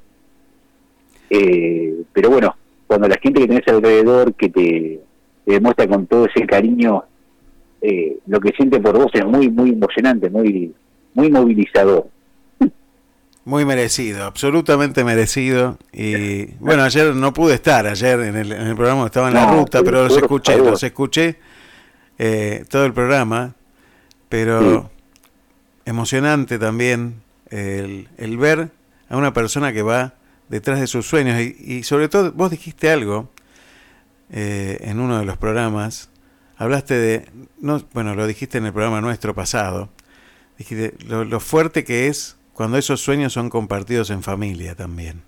Eh, 1.30 2.02
pero 2.12 2.30
bueno, 2.30 2.54
cuando 2.86 3.08
la 3.08 3.16
gente 3.22 3.40
que 3.40 3.48
tenés 3.48 3.66
alrededor 3.68 4.34
que 4.34 4.48
te, 4.48 5.00
te 5.44 5.52
demuestra 5.52 5.86
con 5.86 6.06
todo 6.06 6.26
ese 6.26 6.46
cariño 6.46 7.04
eh, 7.82 8.18
lo 8.26 8.40
que 8.40 8.50
siente 8.50 8.78
por 8.78 8.98
vos 8.98 9.10
es 9.14 9.24
muy 9.24 9.48
muy 9.48 9.70
emocionante, 9.70 10.28
muy 10.28 10.74
muy 11.14 11.30
movilizador. 11.30 12.06
Muy 13.44 13.64
merecido, 13.64 14.24
absolutamente 14.24 15.02
merecido. 15.02 15.78
Y 15.92 16.46
bueno, 16.60 16.82
ayer 16.82 17.14
no 17.14 17.32
pude 17.32 17.54
estar, 17.54 17.86
ayer 17.86 18.20
en 18.20 18.36
el, 18.36 18.52
en 18.52 18.66
el 18.66 18.76
programa 18.76 19.06
estaba 19.06 19.28
en 19.28 19.34
la 19.34 19.50
ruta, 19.50 19.82
pero 19.82 20.04
los 20.04 20.16
escuché, 20.16 20.58
los 20.58 20.82
escuché 20.82 21.38
eh, 22.18 22.64
todo 22.68 22.84
el 22.84 22.92
programa, 22.92 23.54
pero 24.30 24.90
emocionante 25.84 26.58
también 26.58 27.20
el, 27.50 28.08
el 28.16 28.38
ver 28.38 28.70
a 29.10 29.16
una 29.18 29.34
persona 29.34 29.72
que 29.74 29.82
va 29.82 30.14
detrás 30.48 30.80
de 30.80 30.86
sus 30.86 31.06
sueños 31.06 31.38
y, 31.40 31.56
y 31.58 31.82
sobre 31.82 32.08
todo 32.08 32.32
vos 32.32 32.50
dijiste 32.50 32.90
algo 32.90 33.28
eh, 34.30 34.78
en 34.82 35.00
uno 35.00 35.18
de 35.18 35.24
los 35.24 35.36
programas, 35.36 36.10
hablaste 36.56 36.94
de, 36.94 37.28
no, 37.60 37.82
bueno, 37.92 38.14
lo 38.14 38.26
dijiste 38.28 38.58
en 38.58 38.66
el 38.66 38.72
programa 38.72 39.00
nuestro 39.00 39.34
pasado, 39.34 39.88
dijiste 40.56 40.94
lo, 41.06 41.24
lo 41.24 41.40
fuerte 41.40 41.84
que 41.84 42.06
es 42.06 42.36
cuando 42.54 42.78
esos 42.78 43.00
sueños 43.00 43.32
son 43.32 43.50
compartidos 43.50 44.10
en 44.10 44.22
familia 44.22 44.76
también. 44.76 45.22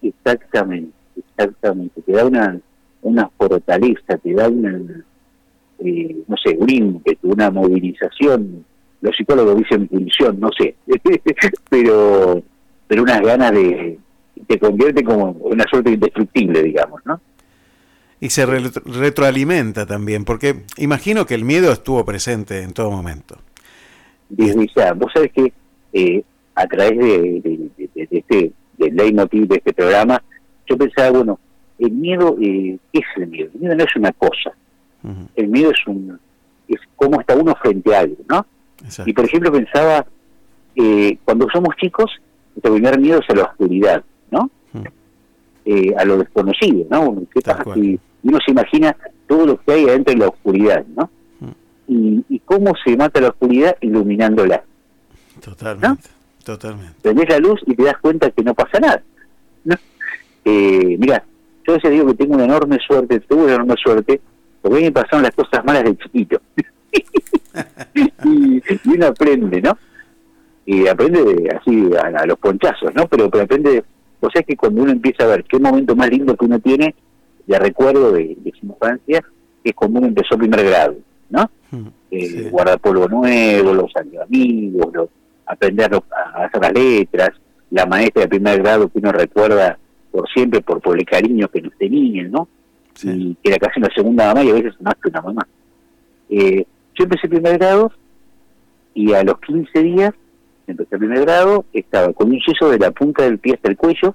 Exactamente, 0.00 0.92
exactamente. 1.14 2.00
Te 2.00 2.12
da 2.12 2.24
una, 2.24 2.58
una 3.02 3.28
fortaleza, 3.36 4.16
te 4.16 4.32
da 4.32 4.48
una, 4.48 4.80
eh, 5.84 6.16
no 6.26 6.36
sé, 6.36 6.56
un 6.58 6.70
ímpetu, 6.70 7.30
una 7.30 7.50
movilización. 7.50 8.64
Los 9.00 9.16
psicólogos 9.16 9.56
dicen 9.56 9.88
pulsión, 9.88 10.38
no 10.40 10.50
sé, 10.58 10.74
pero 11.70 12.42
pero 12.86 13.02
unas 13.02 13.20
ganas 13.20 13.52
de 13.52 13.98
te 14.46 14.58
convierte 14.58 15.02
como 15.04 15.30
una 15.32 15.64
suerte 15.70 15.90
de 15.90 15.94
indestructible, 15.94 16.62
digamos, 16.62 17.00
¿no? 17.04 17.20
Y 18.20 18.30
se 18.30 18.44
re- 18.46 18.70
retroalimenta 18.84 19.86
también, 19.86 20.24
porque 20.24 20.62
imagino 20.76 21.24
que 21.24 21.34
el 21.34 21.44
miedo 21.44 21.72
estuvo 21.72 22.04
presente 22.04 22.62
en 22.62 22.72
todo 22.72 22.90
momento. 22.90 23.36
desde 24.28 24.66
ya. 24.76 24.92
Vos 24.92 25.10
sabés 25.14 25.32
que 25.32 25.52
eh, 25.92 26.22
a 26.54 26.66
través 26.66 26.98
de, 26.98 27.40
de- 27.40 27.70
de- 27.76 27.88
de- 27.94 28.06
de 28.06 28.18
este 28.18 28.52
del 28.76 28.96
leitmotiv 28.96 29.46
de 29.46 29.56
este 29.56 29.72
programa, 29.74 30.22
yo 30.66 30.76
pensaba, 30.76 31.10
bueno, 31.10 31.38
el 31.78 31.90
miedo, 31.92 32.36
eh, 32.40 32.78
¿qué 32.92 32.98
es 33.00 33.06
el 33.16 33.26
miedo? 33.28 33.50
El 33.54 33.60
miedo 33.60 33.74
no 33.74 33.84
es 33.84 33.96
una 33.96 34.12
cosa. 34.12 34.52
El 35.36 35.48
miedo 35.48 35.70
es 35.70 35.86
un 35.86 36.18
es 36.68 36.78
cómo 36.96 37.20
está 37.20 37.34
uno 37.36 37.54
frente 37.60 37.94
a 37.96 38.00
algo, 38.00 38.16
¿no? 38.28 38.46
Y 39.06 39.12
por 39.12 39.24
ejemplo 39.24 39.50
pensaba, 39.52 40.06
eh, 40.76 41.18
cuando 41.24 41.46
somos 41.52 41.74
chicos, 41.76 42.10
nuestro 42.54 42.74
primer 42.74 42.98
miedo 43.00 43.18
es 43.20 43.28
a 43.30 43.34
la 43.34 43.44
oscuridad, 43.44 44.04
¿no? 44.30 44.50
Eh, 45.64 45.92
a 45.96 46.04
lo 46.04 46.16
desconocido, 46.18 46.86
¿no? 46.90 47.10
Uno, 47.10 47.22
¿Qué 47.32 47.40
pasa 47.40 47.64
si- 47.74 47.98
uno 48.22 48.38
se 48.44 48.50
imagina 48.52 48.96
todo 49.26 49.46
lo 49.46 49.56
que 49.60 49.72
hay 49.72 49.84
adentro 49.88 50.12
de 50.14 50.20
la 50.20 50.28
oscuridad, 50.28 50.84
¿no? 50.96 51.10
Y, 51.88 52.24
y 52.28 52.38
cómo 52.40 52.72
se 52.84 52.96
mata 52.96 53.20
la 53.20 53.28
oscuridad 53.28 53.76
iluminándola. 53.80 54.62
Totalmente, 55.42 56.08
totalmente. 56.44 56.94
Prendés 57.02 57.28
la 57.30 57.38
luz 57.38 57.60
y 57.66 57.74
te 57.74 57.82
das 57.84 57.98
cuenta 58.00 58.30
que 58.30 58.42
no 58.44 58.54
pasa 58.54 58.78
nada. 58.78 59.02
¿no? 59.64 59.74
Eh, 60.44 60.96
mira, 60.98 61.24
yo 61.66 61.72
a 61.72 61.76
veces 61.76 61.90
digo 61.90 62.06
que 62.06 62.14
tengo 62.14 62.34
una 62.34 62.44
enorme 62.44 62.78
suerte, 62.86 63.20
tuve 63.20 63.44
una 63.44 63.54
enorme 63.54 63.74
suerte, 63.82 64.20
porque 64.60 64.76
a 64.76 64.78
mí 64.80 64.84
me 64.86 64.92
pasaron 64.92 65.22
las 65.22 65.34
cosas 65.34 65.64
malas 65.64 65.84
de 65.84 65.96
chiquito. 65.96 66.40
y, 68.24 68.56
y 68.58 68.94
uno 68.94 69.06
aprende, 69.06 69.60
¿no? 69.60 69.76
Y 70.66 70.86
aprende 70.86 71.22
de- 71.24 71.50
así 71.56 71.90
a, 71.96 72.20
a 72.22 72.26
los 72.26 72.38
ponchazos, 72.38 72.94
¿no? 72.94 73.06
Pero, 73.08 73.30
pero 73.30 73.44
aprende, 73.44 73.82
o 74.20 74.30
sea 74.30 74.42
que 74.42 74.56
cuando 74.56 74.82
uno 74.82 74.92
empieza 74.92 75.24
a 75.24 75.28
ver 75.28 75.44
qué 75.44 75.58
momento 75.58 75.96
más 75.96 76.10
lindo 76.10 76.36
que 76.36 76.44
uno 76.44 76.58
tiene, 76.60 76.94
de 77.46 77.58
recuerdo 77.58 78.12
de, 78.12 78.36
de 78.38 78.52
su 78.58 78.66
infancia, 78.66 79.24
es 79.64 79.74
cuando 79.74 79.98
uno 79.98 80.08
empezó 80.08 80.36
primer 80.38 80.64
grado, 80.64 80.96
¿no? 81.30 81.50
Eh, 82.10 82.48
Guardapolvo 82.50 83.08
nuevo, 83.08 83.72
los 83.74 83.92
amigos, 83.96 84.88
los, 84.92 85.08
aprender 85.46 85.90
a 85.94 86.44
hacer 86.44 86.60
las 86.60 86.72
letras, 86.72 87.30
la 87.70 87.86
maestra 87.86 88.22
de 88.22 88.28
primer 88.28 88.58
grado 88.62 88.88
que 88.88 88.98
uno 88.98 89.12
recuerda 89.12 89.78
por 90.10 90.28
siempre 90.28 90.60
por, 90.60 90.80
por 90.80 90.98
el 90.98 91.04
cariño 91.04 91.48
que 91.48 91.62
nos 91.62 91.76
tenían, 91.78 92.30
¿no? 92.30 92.48
Y 93.02 93.34
que 93.36 93.50
era 93.50 93.58
casi 93.58 93.80
una 93.80 93.88
segunda 93.94 94.26
mamá 94.26 94.44
y 94.44 94.50
a 94.50 94.54
veces 94.54 94.74
más 94.80 94.94
que 95.02 95.08
una 95.08 95.22
mamá. 95.22 95.46
Eh, 96.28 96.64
yo 96.94 97.04
empecé 97.04 97.28
primer 97.28 97.58
grado 97.58 97.92
y 98.94 99.12
a 99.12 99.22
los 99.22 99.38
15 99.40 99.82
días, 99.82 100.12
empecé 100.66 100.98
primer 100.98 101.20
grado, 101.20 101.64
estaba 101.72 102.12
con 102.12 102.28
un 102.28 102.38
yeso 102.38 102.70
de 102.70 102.78
la 102.78 102.90
punta 102.90 103.24
del 103.24 103.38
pie 103.38 103.54
hasta 103.54 103.70
el 103.70 103.76
cuello 103.76 104.14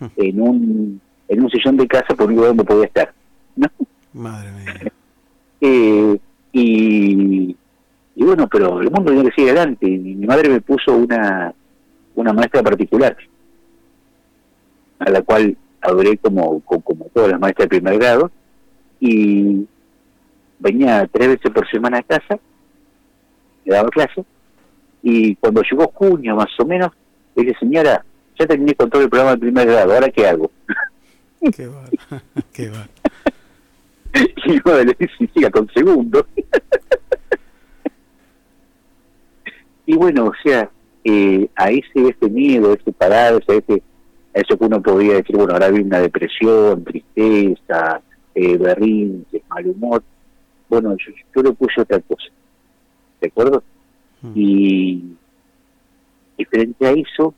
en 0.16 0.40
un 0.40 1.00
en 1.28 1.42
un 1.42 1.50
sillón 1.50 1.76
de 1.76 1.86
casa 1.86 2.14
por 2.14 2.28
un 2.28 2.36
lugar 2.36 2.50
donde 2.50 2.64
podía 2.64 2.86
estar. 2.86 3.12
¿no? 3.56 3.68
Madre 4.12 4.50
mía. 4.52 4.92
Eh, 5.60 6.16
y, 6.52 7.56
y 8.14 8.24
bueno, 8.24 8.46
pero 8.46 8.80
el 8.80 8.92
mundo 8.92 9.10
tenía 9.10 9.24
que 9.24 9.34
seguir 9.34 9.50
adelante. 9.50 9.88
Y 9.88 9.98
mi 9.98 10.24
madre 10.24 10.48
me 10.48 10.60
puso 10.60 10.96
una, 10.96 11.52
una 12.14 12.32
maestra 12.32 12.62
particular, 12.62 13.16
a 15.00 15.10
la 15.10 15.22
cual 15.22 15.56
adoré 15.88 16.16
como, 16.18 16.60
como, 16.60 16.82
como 16.82 17.04
todas 17.06 17.30
las 17.30 17.40
maestras 17.40 17.66
de 17.66 17.80
primer 17.80 17.98
grado, 17.98 18.30
y 19.00 19.66
venía 20.58 21.08
tres 21.12 21.28
veces 21.28 21.50
por 21.52 21.68
semana 21.70 21.98
a 21.98 22.02
casa, 22.02 22.38
me 23.64 23.74
daba 23.74 23.88
clase, 23.88 24.24
y 25.02 25.36
cuando 25.36 25.62
llegó 25.62 25.90
junio 25.94 26.36
más 26.36 26.48
o 26.58 26.64
menos, 26.64 26.90
le 27.34 27.44
dije, 27.44 27.58
señora, 27.60 28.04
ya 28.38 28.46
terminé 28.46 28.74
con 28.74 28.90
todo 28.90 29.02
el 29.02 29.08
programa 29.08 29.32
de 29.32 29.38
primer 29.38 29.66
grado, 29.66 29.94
¿ahora 29.94 30.10
qué 30.10 30.26
hago? 30.26 30.50
Qué 31.54 31.68
va, 31.68 31.84
qué 32.52 32.68
va. 32.68 32.88
y 34.44 34.54
yo 34.54 34.84
le 34.84 34.96
dije, 34.98 35.30
siga 35.32 35.50
con 35.50 35.68
segundo. 35.72 36.26
y 39.86 39.96
bueno, 39.96 40.26
o 40.26 40.32
sea, 40.42 40.68
eh, 41.04 41.48
a 41.54 41.70
ese, 41.70 42.08
ese 42.08 42.28
miedo, 42.28 42.74
ese 42.74 42.92
pararse, 42.92 43.52
a, 43.52 43.54
ese, 43.54 43.74
a 43.74 43.76
eso 44.40 44.58
que 44.58 44.64
uno 44.64 44.80
podía 44.82 45.14
decir, 45.14 45.36
bueno, 45.36 45.52
ahora 45.52 45.68
viene 45.70 45.86
una 45.86 46.00
depresión, 46.00 46.84
tristeza, 46.84 48.00
eh, 48.34 48.56
berrinches, 48.56 49.42
mal 49.48 49.66
humor. 49.66 50.02
Bueno, 50.68 50.94
yo, 50.96 51.12
yo 51.34 51.42
le 51.42 51.52
puse 51.52 51.80
otra 51.80 52.00
cosa. 52.00 52.28
¿De 53.20 53.28
acuerdo? 53.28 53.62
Y, 54.34 55.02
y 56.36 56.44
frente 56.44 56.86
a 56.86 56.90
eso, 56.92 57.34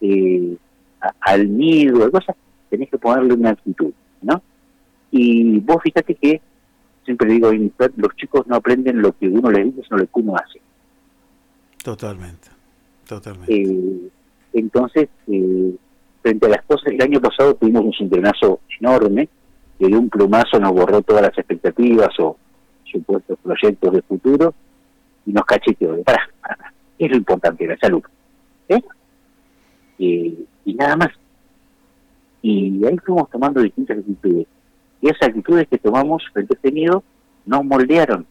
eh, 0.00 0.56
a- 1.00 1.14
al 1.20 1.48
miedo, 1.48 2.04
a 2.04 2.10
cosas, 2.10 2.36
tenés 2.70 2.88
que 2.90 2.98
ponerle 2.98 3.34
una 3.34 3.50
actitud, 3.50 3.92
¿no? 4.22 4.40
Y 5.10 5.58
vos 5.60 5.78
fíjate 5.82 6.14
que, 6.14 6.40
siempre 7.04 7.30
digo, 7.32 7.50
los 7.96 8.16
chicos 8.16 8.46
no 8.46 8.56
aprenden 8.56 9.02
lo 9.02 9.12
que 9.16 9.28
uno 9.28 9.50
les 9.50 9.66
dice, 9.66 9.82
sino 9.86 9.98
lo 9.98 10.04
que 10.06 10.12
uno 10.20 10.34
hace. 10.36 10.60
Totalmente. 11.84 12.48
Totalmente. 13.06 13.52
Eh, 13.54 14.08
entonces, 14.54 15.08
eh, 15.26 15.74
frente 16.22 16.46
a 16.46 16.50
las 16.50 16.62
cosas, 16.62 16.92
el 16.92 17.02
año 17.02 17.20
pasado 17.20 17.54
tuvimos 17.54 17.84
un 17.84 17.92
cincronazo 17.92 18.60
enorme, 18.80 19.28
que 19.78 19.88
de 19.88 19.96
un 19.96 20.08
plumazo 20.08 20.58
nos 20.58 20.72
borró 20.72 21.02
todas 21.02 21.22
las 21.22 21.36
expectativas 21.36 22.10
o 22.20 22.36
supuestos 22.84 23.38
proyectos 23.42 23.92
de 23.92 24.02
futuro 24.02 24.54
y 25.26 25.32
nos 25.32 25.44
cacheteó 25.44 25.94
de, 25.94 26.02
pará, 26.02 26.28
pará, 26.40 26.72
es 26.98 27.10
lo 27.10 27.16
importante, 27.16 27.66
la 27.66 27.76
salud. 27.78 28.02
¿eh? 28.68 28.80
Eh, 29.98 30.44
y 30.64 30.74
nada 30.74 30.96
más. 30.96 31.08
Y 32.42 32.84
ahí 32.84 32.96
fuimos 33.04 33.30
tomando 33.30 33.60
distintas 33.60 33.98
actitudes. 33.98 34.46
Y 35.00 35.08
esas 35.08 35.28
actitudes 35.28 35.68
que 35.68 35.78
tomamos 35.78 36.22
frente 36.32 36.54
a 36.54 36.56
este 36.56 36.72
miedo 36.72 37.02
nos 37.46 37.64
moldearon. 37.64 38.26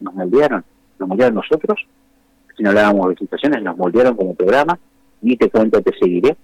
Nos 0.00 0.14
moldearon. 0.14 0.64
Nos 0.98 1.08
moldearon 1.08 1.34
nosotros 1.34 1.86
si 2.58 2.64
no 2.64 2.70
hablábamos 2.70 3.10
de 3.10 3.16
situaciones, 3.16 3.62
nos 3.62 3.76
moldearon 3.76 4.16
como 4.16 4.34
programa, 4.34 4.78
ni 5.22 5.36
te 5.36 5.48
cuento, 5.48 5.80
te 5.80 5.96
seguiré. 5.96 6.36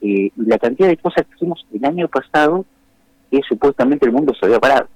Eh, 0.00 0.30
y 0.34 0.44
la 0.46 0.58
cantidad 0.58 0.88
de 0.88 0.96
cosas 0.96 1.26
que 1.26 1.34
hicimos 1.36 1.66
el 1.72 1.84
año 1.84 2.08
pasado, 2.08 2.64
que 3.30 3.40
supuestamente 3.48 4.06
el 4.06 4.12
mundo 4.12 4.32
se 4.38 4.46
había 4.46 4.58
parado, 4.58 4.88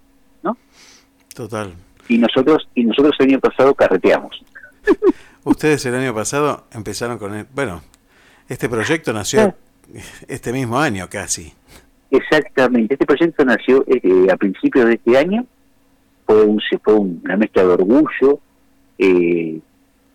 ¿no? 0.43 0.57
Total. 1.35 1.73
Y 2.09 2.19
nosotros, 2.19 2.69
y 2.75 2.85
nosotros 2.85 3.15
el 3.19 3.29
año 3.29 3.41
pasado 3.41 3.75
carreteamos. 3.75 4.43
Ustedes 5.45 5.85
el 5.87 5.95
año 5.95 6.15
pasado 6.15 6.65
empezaron 6.73 7.19
con 7.19 7.35
el, 7.35 7.47
bueno, 7.55 7.83
este 8.49 8.69
proyecto 8.69 9.13
nació 9.13 9.55
este 10.27 10.53
mismo 10.53 10.79
año 10.79 11.07
casi. 11.11 11.53
Exactamente, 12.11 12.95
este 12.95 13.07
proyecto 13.07 13.45
nació 13.45 13.85
eh, 13.87 14.27
a 14.33 14.37
principios 14.37 14.87
de 14.87 14.95
este 14.95 15.19
año, 15.19 15.45
fue, 16.27 16.43
un, 16.45 16.61
fue 16.83 16.95
una 16.95 17.37
mezcla 17.37 17.63
de 17.63 17.69
orgullo, 17.69 18.41
eh, 18.99 19.61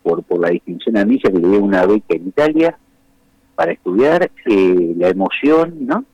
por, 0.01 0.23
por 0.23 0.39
la 0.39 0.49
distinción 0.49 0.97
a 0.97 1.05
mí, 1.05 1.19
ya 1.23 1.31
que 1.31 1.37
le 1.37 1.47
dio 1.47 1.59
una 1.59 1.85
beca 1.85 2.15
en 2.15 2.27
Italia 2.27 2.77
para 3.59 3.73
estudiar, 3.73 4.31
eh, 4.45 4.93
la 4.95 5.09
emoción, 5.09 5.75
¿no? 5.81 6.05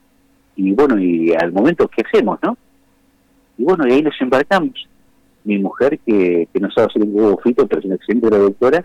Y 0.56 0.72
bueno, 0.72 0.98
y 1.00 1.32
al 1.32 1.54
momento, 1.54 1.88
¿qué 1.88 2.02
hacemos, 2.04 2.40
no? 2.42 2.58
Y 3.56 3.64
bueno, 3.64 3.88
y 3.88 3.92
ahí 3.92 4.02
nos 4.02 4.20
embarcamos. 4.20 4.90
Mi 5.44 5.60
mujer, 5.60 6.00
que, 6.04 6.48
que 6.52 6.60
no 6.60 6.72
sabe 6.72 6.88
hacer 6.88 7.04
un 7.04 7.12
huevo 7.14 7.38
frito, 7.38 7.68
pero 7.68 7.82
es 7.82 7.86
una 7.86 7.96
excelente 7.98 8.30
traductora, 8.30 8.84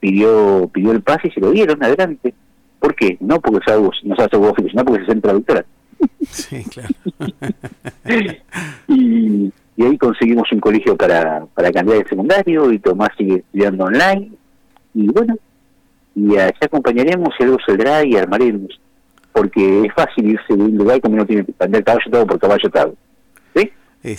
pidió 0.00 0.68
pidió 0.72 0.90
el 0.90 1.02
pase 1.02 1.28
y 1.28 1.30
se 1.30 1.40
lo 1.40 1.52
dieron 1.52 1.84
adelante. 1.84 2.34
¿Por 2.80 2.96
qué? 2.96 3.16
No 3.20 3.40
porque 3.40 3.64
sabe, 3.64 3.88
no 4.02 4.16
sabe 4.16 4.26
hacer 4.26 4.40
huevo 4.40 4.54
frito, 4.56 4.70
sino 4.70 4.84
porque 4.84 5.04
se 5.04 5.12
hace 5.12 5.20
traductora. 5.20 5.64
Sí, 6.26 6.64
claro. 6.64 6.88
y, 8.88 9.52
y 9.76 9.84
ahí 9.84 9.96
conseguimos 9.98 10.50
un 10.50 10.58
colegio 10.58 10.96
para, 10.96 11.46
para 11.54 11.70
cambiar 11.70 11.98
de 11.98 12.08
secundario 12.08 12.72
y 12.72 12.80
Tomás 12.80 13.10
sigue 13.16 13.36
estudiando 13.36 13.84
online 13.84 14.32
y 14.94 15.06
bueno 15.12 15.36
y 16.14 16.36
allá 16.36 16.54
acompañaremos 16.60 17.30
y 17.38 17.42
algo 17.44 17.58
saldrá 17.66 18.04
y 18.04 18.16
armaremos 18.16 18.80
porque 19.32 19.86
es 19.86 19.92
fácil 19.94 20.30
irse 20.30 20.54
de 20.56 20.62
un 20.62 20.76
lugar 20.76 21.00
como 21.00 21.16
no 21.16 21.26
tiene 21.26 21.44
que 21.44 21.52
cambiar 21.54 21.84
caballo 21.84 22.10
todo 22.10 22.26
por 22.26 22.38
caballo 22.38 22.68
atado 22.68 22.94
¿sí? 23.54 23.72
Sí, 24.02 24.16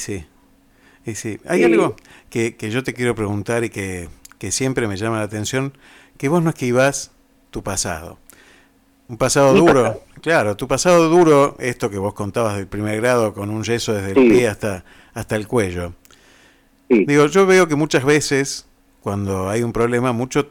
sí. 1.16 1.40
Hay 1.48 1.64
Eh, 1.64 1.66
algo 1.66 1.96
que, 2.30 2.56
que 2.56 2.70
yo 2.72 2.84
te 2.84 2.94
quiero 2.94 3.16
preguntar 3.16 3.64
y 3.64 3.70
que, 3.70 4.10
que 4.40 4.52
siempre 4.52 4.88
me 4.88 4.98
llama 4.98 5.18
la 5.18 5.24
atención, 5.24 5.78
que 6.18 6.30
vos 6.30 6.42
no 6.44 6.50
esquivás 6.50 7.12
tu 7.52 7.64
pasado. 7.64 8.18
Un 9.08 9.18
pasado 9.18 9.54
duro, 9.54 9.84
pasado. 9.84 10.04
claro, 10.22 10.58
tu 10.58 10.68
pasado 10.68 11.10
duro, 11.10 11.56
esto 11.60 11.90
que 11.92 11.98
vos 12.00 12.14
contabas 12.16 12.58
del 12.58 12.68
primer 12.68 12.98
grado 13.02 13.34
con 13.34 13.50
un 13.52 13.64
yeso 13.64 13.94
desde 13.94 14.14
el 14.14 14.22
pie 14.28 14.48
hasta, 14.48 14.84
hasta 15.14 15.36
el 15.36 15.48
cuello. 15.48 15.94
Digo, 17.06 17.28
yo 17.28 17.46
veo 17.46 17.68
que 17.68 17.76
muchas 17.76 18.04
veces, 18.06 18.68
cuando 19.02 19.50
hay 19.50 19.64
un 19.64 19.74
problema, 19.74 20.12
muchos 20.14 20.46
eh, 20.46 20.50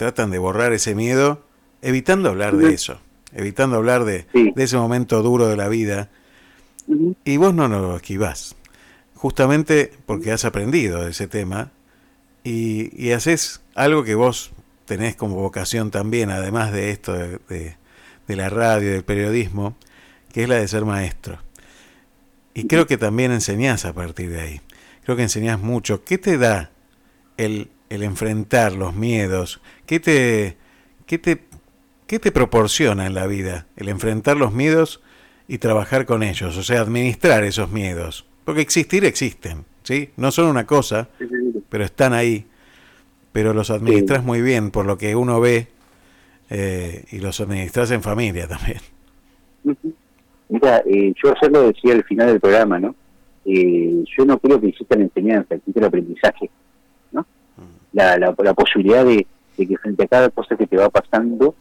tratan 0.00 0.30
de 0.30 0.38
borrar 0.38 0.72
ese 0.72 0.94
miedo, 0.94 1.44
evitando 1.82 2.30
hablar 2.30 2.56
de 2.56 2.72
eso, 2.72 3.00
evitando 3.34 3.76
hablar 3.76 4.06
de, 4.06 4.24
de 4.32 4.62
ese 4.64 4.78
momento 4.78 5.22
duro 5.22 5.46
de 5.46 5.58
la 5.58 5.68
vida. 5.68 6.08
Y 7.26 7.36
vos 7.36 7.52
no 7.52 7.68
lo 7.68 7.96
esquivás, 7.96 8.56
justamente 9.14 9.92
porque 10.06 10.32
has 10.32 10.46
aprendido 10.46 11.04
de 11.04 11.10
ese 11.10 11.28
tema 11.28 11.70
y, 12.44 12.90
y 12.96 13.12
haces 13.12 13.60
algo 13.74 14.02
que 14.04 14.14
vos 14.14 14.52
tenés 14.86 15.16
como 15.16 15.36
vocación 15.36 15.90
también, 15.90 16.30
además 16.30 16.72
de 16.72 16.90
esto 16.92 17.12
de, 17.12 17.38
de- 17.50 17.76
de 18.26 18.36
la 18.36 18.48
radio, 18.48 18.92
del 18.92 19.02
periodismo, 19.04 19.76
que 20.32 20.44
es 20.44 20.48
la 20.48 20.54
de 20.56 20.66
ser 20.68 20.86
maestro. 20.86 21.40
Y 22.54 22.68
creo 22.68 22.86
que 22.86 22.96
también 22.96 23.32
enseñás 23.32 23.84
a 23.84 23.92
partir 23.92 24.30
de 24.30 24.40
ahí. 24.40 24.60
Creo 25.04 25.16
que 25.16 25.24
enseñás 25.24 25.60
mucho. 25.60 26.04
¿Qué 26.04 26.16
te 26.16 26.38
da 26.38 26.70
el, 27.36 27.68
el 27.90 28.02
enfrentar 28.02 28.72
los 28.72 28.94
miedos? 28.94 29.60
¿Qué 29.84 30.00
te, 30.00 30.56
qué, 31.06 31.18
te, 31.18 31.42
¿Qué 32.06 32.18
te 32.18 32.32
proporciona 32.32 33.06
en 33.06 33.14
la 33.14 33.26
vida 33.26 33.66
el 33.76 33.88
enfrentar 33.88 34.36
los 34.36 34.52
miedos 34.54 35.02
y 35.46 35.58
trabajar 35.58 36.06
con 36.06 36.22
ellos? 36.22 36.56
O 36.56 36.62
sea, 36.62 36.80
administrar 36.80 37.44
esos 37.44 37.70
miedos. 37.70 38.26
Porque 38.44 38.62
existir 38.62 39.04
existen, 39.04 39.64
¿sí? 39.82 40.10
No 40.16 40.30
son 40.30 40.46
una 40.46 40.66
cosa, 40.66 41.08
pero 41.68 41.84
están 41.84 42.14
ahí. 42.14 42.46
Pero 43.32 43.54
los 43.54 43.70
administras 43.70 44.24
muy 44.24 44.42
bien 44.42 44.70
por 44.70 44.86
lo 44.86 44.98
que 44.98 45.14
uno 45.14 45.40
ve 45.40 45.68
eh, 46.48 47.04
y 47.12 47.18
los 47.18 47.40
administras 47.40 47.90
en 47.92 48.02
familia 48.02 48.48
también. 48.48 48.80
Mira, 50.48 50.82
eh, 50.84 51.12
yo 51.22 51.32
ayer 51.36 51.52
lo 51.52 51.62
decía 51.68 51.92
al 51.92 52.02
final 52.02 52.26
del 52.26 52.40
programa, 52.40 52.80
¿no? 52.80 52.94
Eh, 53.44 54.02
yo 54.18 54.24
no 54.24 54.36
creo 54.38 54.60
que 54.60 54.68
exista 54.68 54.96
la 54.96 55.04
enseñanza, 55.04 55.54
existe 55.54 55.78
el 55.78 55.86
aprendizaje. 55.86 56.50
La, 57.92 58.16
la, 58.18 58.34
la 58.38 58.54
posibilidad 58.54 59.04
de, 59.04 59.26
de 59.56 59.66
que 59.66 59.76
frente 59.76 60.04
a 60.04 60.08
cada 60.08 60.30
cosa 60.30 60.56
que 60.56 60.66
te 60.66 60.76
va 60.76 60.88
pasando, 60.88 61.54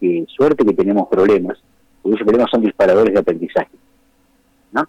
que 0.00 0.24
suerte 0.28 0.64
que 0.64 0.74
tenemos 0.74 1.08
problemas, 1.08 1.58
porque 2.02 2.16
esos 2.16 2.26
problemas 2.26 2.50
son 2.50 2.62
disparadores 2.62 3.12
de 3.12 3.20
aprendizaje, 3.20 3.70
¿no? 4.72 4.86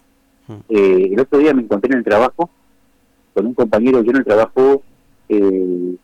Eh, 0.69 1.09
el 1.13 1.19
otro 1.19 1.39
día 1.39 1.53
me 1.53 1.61
encontré 1.61 1.91
en 1.91 1.99
el 1.99 2.03
trabajo 2.03 2.49
con 3.33 3.45
un 3.45 3.53
compañero, 3.53 4.03
yo 4.03 4.11
en 4.11 4.17
el 4.17 4.25
trabajo 4.25 4.83
eh, 5.29 5.95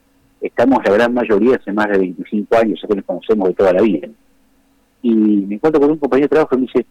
estamos 0.42 0.80
la 0.84 0.94
gran 0.94 1.14
mayoría 1.14 1.58
hace 1.58 1.72
más 1.72 1.90
de 1.90 1.98
25 2.00 2.56
años, 2.58 2.80
ya 2.82 2.88
que 2.88 2.96
nos 2.96 3.06
conocemos 3.06 3.50
de 3.50 3.54
toda 3.54 3.74
la 3.74 3.82
vida. 3.82 4.08
Y 5.02 5.14
me 5.14 5.56
encuentro 5.56 5.80
con 5.80 5.92
un 5.92 5.98
compañero 5.98 6.26
de 6.26 6.30
trabajo 6.30 6.56
y 6.56 6.60
me 6.60 6.66
dice, 6.66 6.86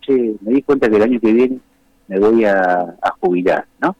che, 0.00 0.34
me 0.40 0.52
di 0.52 0.62
cuenta 0.62 0.88
que 0.88 0.96
el 0.96 1.02
año 1.02 1.20
que 1.20 1.32
viene 1.32 1.58
me 2.08 2.18
voy 2.18 2.44
a, 2.44 2.96
a 3.00 3.10
jubilar, 3.20 3.64
¿no? 3.80 3.96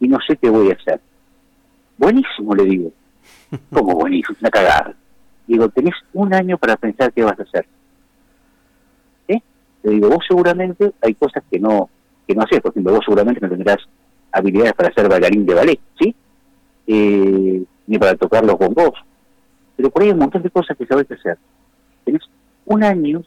Y 0.00 0.08
no 0.08 0.18
sé 0.26 0.36
qué 0.36 0.48
voy 0.48 0.70
a 0.70 0.74
hacer. 0.74 1.00
Buenísimo, 2.00 2.54
le 2.54 2.64
digo. 2.64 2.92
¿Cómo 3.74 3.94
buenísimo? 3.94 4.38
Una 4.40 4.50
cagada. 4.50 4.94
Digo, 5.46 5.68
tenés 5.68 5.94
un 6.14 6.32
año 6.32 6.56
para 6.56 6.76
pensar 6.76 7.12
qué 7.12 7.22
vas 7.22 7.38
a 7.38 7.42
hacer. 7.42 7.66
¿Eh? 9.28 9.38
Le 9.82 9.90
digo, 9.90 10.08
vos 10.08 10.24
seguramente 10.26 10.92
hay 11.02 11.14
cosas 11.14 11.44
que 11.50 11.60
no 11.60 11.90
que 12.26 12.34
no 12.34 12.42
haces. 12.42 12.62
Por 12.62 12.70
ejemplo, 12.70 12.94
vos 12.94 13.04
seguramente 13.04 13.42
no 13.42 13.50
tendrás 13.50 13.76
habilidades 14.32 14.72
para 14.72 14.94
ser 14.94 15.10
bailarín 15.10 15.44
de 15.44 15.54
ballet, 15.54 15.80
¿sí? 16.00 16.14
Eh, 16.86 17.64
ni 17.86 17.98
para 17.98 18.14
tocar 18.14 18.46
los 18.46 18.56
bombos. 18.56 18.92
Pero 19.76 19.90
por 19.90 20.00
ahí 20.00 20.08
hay 20.08 20.14
un 20.14 20.20
montón 20.20 20.42
de 20.42 20.50
cosas 20.50 20.78
que 20.78 20.86
sabes 20.86 21.10
hacer. 21.10 21.36
Tenés 22.04 22.22
un 22.64 22.82
año, 22.82 23.22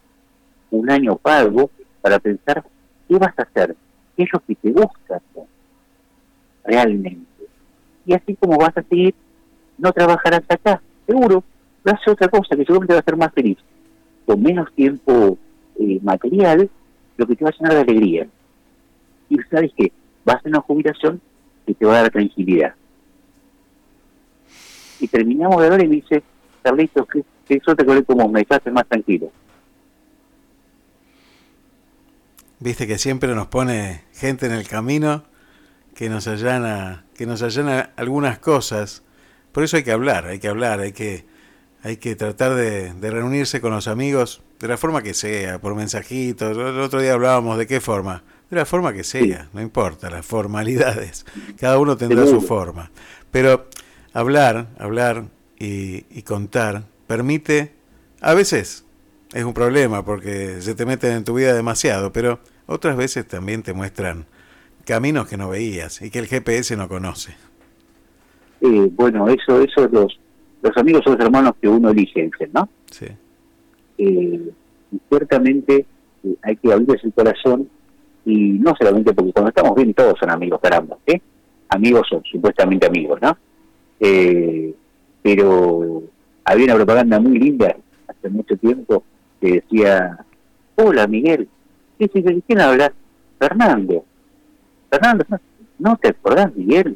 un 0.71 0.89
año 0.89 1.15
pago, 1.17 1.69
para 2.01 2.17
pensar 2.17 2.63
qué 3.07 3.17
vas 3.19 3.37
a 3.37 3.43
hacer, 3.43 3.75
qué 4.17 4.23
es 4.23 4.33
lo 4.33 4.39
que 4.39 4.55
te 4.55 4.71
gusta 4.71 5.17
hacer 5.17 5.43
realmente. 6.63 7.32
Y 8.05 8.13
así 8.13 8.35
como 8.35 8.57
vas 8.57 8.75
a 8.75 8.83
seguir, 8.83 9.15
no 9.77 9.91
trabajarás 9.91 10.43
acá, 10.49 10.81
seguro, 11.05 11.43
vas 11.83 11.95
a 11.95 11.97
hacer 11.97 12.13
otra 12.13 12.27
cosa 12.27 12.55
que 12.55 12.65
seguramente 12.65 12.87
te 12.87 12.93
va 12.93 12.99
a 12.99 13.01
hacer 13.01 13.17
más 13.17 13.33
feliz. 13.33 13.57
Con 14.25 14.41
menos 14.41 14.71
tiempo 14.73 15.37
eh, 15.79 15.99
material, 16.01 16.69
lo 17.17 17.27
que 17.27 17.35
te 17.35 17.43
va 17.43 17.49
a 17.49 17.53
llenar 17.53 17.73
de 17.73 17.81
alegría. 17.81 18.27
Y 19.29 19.37
sabes 19.49 19.71
que 19.75 19.91
vas 20.25 20.45
a 20.45 20.49
una 20.49 20.61
jubilación 20.61 21.21
que 21.65 21.73
te 21.73 21.85
va 21.85 21.97
a 21.97 22.01
dar 22.03 22.11
tranquilidad. 22.11 22.75
Y 24.99 25.07
terminamos 25.07 25.59
de 25.59 25.65
hablar 25.65 25.83
y 25.83 25.87
me 25.87 25.95
dice, 25.95 26.23
Carlitos, 26.61 27.07
que, 27.07 27.23
que 27.45 27.55
eso 27.55 27.75
te 27.75 27.85
colé 27.85 28.03
como 28.03 28.27
me 28.29 28.41
dejaste 28.41 28.71
más 28.71 28.87
tranquilo. 28.87 29.31
Viste 32.59 32.87
que 32.87 32.97
siempre 32.97 33.35
nos 33.35 33.47
pone 33.47 34.03
gente 34.13 34.45
en 34.45 34.53
el 34.53 34.67
camino 34.67 35.23
que 35.95 36.09
nos 36.09 36.27
allana, 36.27 37.05
que 37.15 37.25
nos 37.25 37.41
allana 37.41 37.91
algunas 37.95 38.39
cosas. 38.39 39.03
Por 39.51 39.63
eso 39.63 39.77
hay 39.77 39.83
que 39.83 39.91
hablar, 39.91 40.27
hay 40.27 40.39
que 40.39 40.47
hablar, 40.47 40.79
hay 40.79 40.91
que, 40.91 41.25
hay 41.83 41.97
que 41.97 42.15
tratar 42.15 42.55
de, 42.55 42.93
de 42.93 43.11
reunirse 43.11 43.61
con 43.61 43.71
los 43.71 43.87
amigos 43.87 44.41
de 44.59 44.67
la 44.67 44.77
forma 44.77 45.03
que 45.03 45.13
sea, 45.13 45.59
por 45.59 45.75
mensajitos. 45.75 46.57
El 46.57 46.79
otro 46.79 47.01
día 47.01 47.13
hablábamos 47.13 47.57
de 47.57 47.67
qué 47.67 47.81
forma. 47.81 48.23
De 48.49 48.55
la 48.55 48.65
forma 48.65 48.93
que 48.93 49.03
sea, 49.03 49.49
no 49.51 49.61
importa, 49.61 50.09
las 50.09 50.25
formalidades. 50.25 51.25
Cada 51.59 51.79
uno 51.79 51.97
tendrá 51.97 52.25
su 52.27 52.39
forma. 52.41 52.91
Pero 53.31 53.67
hablar, 54.13 54.69
hablar 54.77 55.25
y, 55.59 56.05
y 56.09 56.21
contar 56.21 56.83
permite, 57.07 57.73
a 58.21 58.33
veces 58.33 58.85
es 59.33 59.43
un 59.43 59.53
problema 59.53 60.05
porque 60.05 60.61
se 60.61 60.75
te 60.75 60.85
meten 60.85 61.13
en 61.13 61.23
tu 61.23 61.33
vida 61.33 61.53
demasiado, 61.53 62.13
pero 62.13 62.39
otras 62.65 62.95
veces 62.95 63.27
también 63.27 63.63
te 63.63 63.73
muestran 63.73 64.27
caminos 64.85 65.27
que 65.27 65.37
no 65.37 65.49
veías 65.49 66.01
y 66.01 66.09
que 66.09 66.19
el 66.19 66.27
GPS 66.27 66.75
no 66.75 66.87
conoce. 66.87 67.35
Eh, 68.61 68.89
bueno, 68.91 69.27
eso, 69.27 69.61
eso 69.61 69.87
los, 69.89 70.19
los 70.61 70.77
amigos 70.77 71.03
son 71.03 71.13
los 71.17 71.25
hermanos 71.25 71.53
que 71.61 71.67
uno 71.67 71.89
elige, 71.89 72.29
¿no? 72.53 72.69
Sí. 72.89 73.07
Eh, 73.97 74.51
y 74.91 75.01
ciertamente 75.09 75.85
eh, 76.23 76.35
hay 76.41 76.55
que 76.55 76.71
abrirse 76.71 77.07
el 77.07 77.13
corazón 77.13 77.69
y 78.25 78.35
no 78.35 78.73
solamente 78.79 79.13
porque 79.13 79.33
cuando 79.33 79.49
estamos 79.49 79.75
bien 79.75 79.93
todos 79.93 80.17
son 80.19 80.29
amigos, 80.29 80.59
caramba, 80.61 80.97
¿eh? 81.05 81.21
Amigos 81.69 82.07
son 82.09 82.23
supuestamente 82.23 82.85
amigos, 82.85 83.19
¿no? 83.21 83.37
Eh, 83.99 84.73
pero 85.21 86.03
había 86.45 86.65
una 86.65 86.75
propaganda 86.75 87.19
muy 87.19 87.39
linda 87.39 87.75
hace 88.07 88.29
mucho 88.29 88.55
tiempo 88.57 89.03
que 89.41 89.53
decía, 89.53 90.25
hola 90.75 91.07
Miguel, 91.07 91.47
¿qué 91.99 92.09
sí, 92.13 92.21
¿de 92.21 92.41
quién 92.45 92.61
hablas? 92.61 92.91
Fernando. 93.39 94.05
Fernando, 94.93 95.25
¿no 95.79 95.97
te 95.97 96.09
acordás 96.09 96.55
Miguel? 96.55 96.95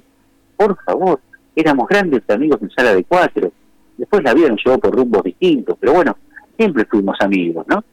Por 0.55 0.77
favor, 0.83 1.19
éramos 1.55 1.87
grandes 1.87 2.21
amigos 2.29 2.61
en 2.61 2.69
sala 2.69 2.93
de 2.93 3.03
cuatro. 3.03 3.51
Después 3.97 4.23
la 4.23 4.35
vida 4.35 4.49
nos 4.49 4.63
llevó 4.63 4.77
por 4.77 4.95
rumbos 4.95 5.23
distintos, 5.23 5.75
pero 5.79 5.93
bueno, 5.93 6.15
siempre 6.55 6.85
fuimos 6.85 7.19
amigos, 7.19 7.65
¿no? 7.67 7.83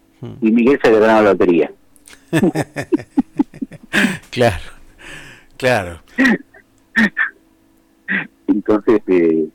Y 0.43 0.53
Miguel 0.53 0.79
se 0.83 0.91
le 0.91 1.01
ganó 1.01 1.23
la 1.23 1.33
lotería. 1.33 1.71
Claro, 4.31 4.65
claro. 5.57 6.01
Entonces, 8.49 9.01
eh, 9.07 9.47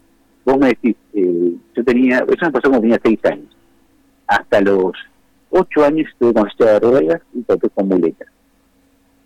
vos 0.45 0.57
me 0.57 0.67
decís, 0.67 0.95
eh, 1.13 1.55
yo 1.75 1.83
tenía, 1.83 2.19
eso 2.19 2.45
me 2.45 2.51
pasó 2.51 2.69
cuando 2.69 2.79
tenía 2.79 3.01
seis 3.03 3.19
años. 3.25 3.53
Hasta 4.25 4.61
los 4.61 4.93
ocho 5.49 5.83
años 5.83 6.07
estuve 6.09 6.33
con 6.33 6.49
silla 6.51 6.71
de 6.71 6.79
ruedas 6.79 7.21
y 7.33 7.41
toqué 7.41 7.69
con 7.69 7.89
muletas. 7.89 8.29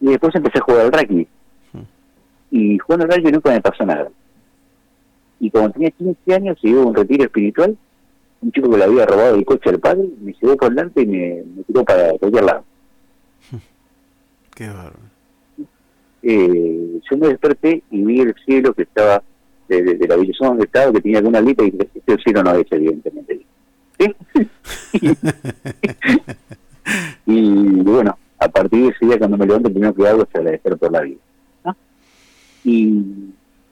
Y 0.04 0.10
después 0.10 0.36
empecé 0.36 0.58
a 0.60 0.62
jugar 0.64 0.82
al 0.82 0.92
rugby. 0.92 1.26
Y 2.52 2.78
jugando 2.78 3.06
al 3.06 3.12
rugby 3.14 3.32
nunca 3.32 3.52
me 3.52 3.62
pasó 3.62 3.86
nada. 3.86 4.10
Y 5.40 5.50
cuando 5.50 5.72
tenía 5.72 5.92
15 5.92 6.34
años, 6.36 6.58
se 6.62 6.68
dio 6.68 6.86
un 6.86 6.94
retiro 6.94 7.24
espiritual. 7.24 7.78
Un 8.42 8.52
chico 8.52 8.70
que 8.70 8.78
le 8.78 8.84
había 8.84 9.06
robado 9.06 9.36
el 9.36 9.46
coche 9.46 9.70
al 9.70 9.80
padre, 9.80 10.04
me 10.22 10.34
llevó 10.34 10.58
por 10.58 10.70
delante 10.70 11.02
y 11.02 11.06
me, 11.08 11.44
me 11.56 11.64
tiró 11.64 11.86
para 11.86 12.12
cualquier 12.18 12.44
lado. 12.44 12.66
Qué 14.56 14.68
bárbaro. 14.68 15.00
eh, 16.22 17.00
yo 17.10 17.18
me 17.18 17.28
desperté 17.30 17.82
y 17.90 18.02
vi 18.04 18.20
el 18.20 18.36
cielo 18.46 18.74
que 18.74 18.84
estaba 18.84 19.24
de, 19.70 19.82
de- 19.82 19.96
de 19.96 20.08
la 20.08 20.16
habitación 20.16 20.50
donde 20.50 20.66
estaba, 20.66 20.92
que 20.92 21.00
tenía 21.02 21.20
alguna 21.20 21.40
lita 21.40 21.64
y 21.64 21.72
dije, 21.72 21.90
este 21.96 22.18
cielo 22.24 22.44
no 22.44 22.52
es 22.56 22.68
evidentemente. 22.70 23.46
¿Sí? 25.00 25.12
y 27.26 27.82
bueno, 27.82 28.18
a 28.44 28.50
partir 28.50 28.84
de 28.84 28.90
ese 28.90 29.06
día 29.06 29.18
cuando 29.18 29.38
me 29.38 29.46
levanto, 29.46 29.70
lo 29.70 29.74
primero 29.74 29.94
que 29.94 30.08
hago 30.08 30.24
es 30.24 30.36
agradecer 30.36 30.78
por 30.78 30.92
la 30.92 31.02
vida. 31.02 31.20
¿no? 31.66 31.76
Y 32.64 33.04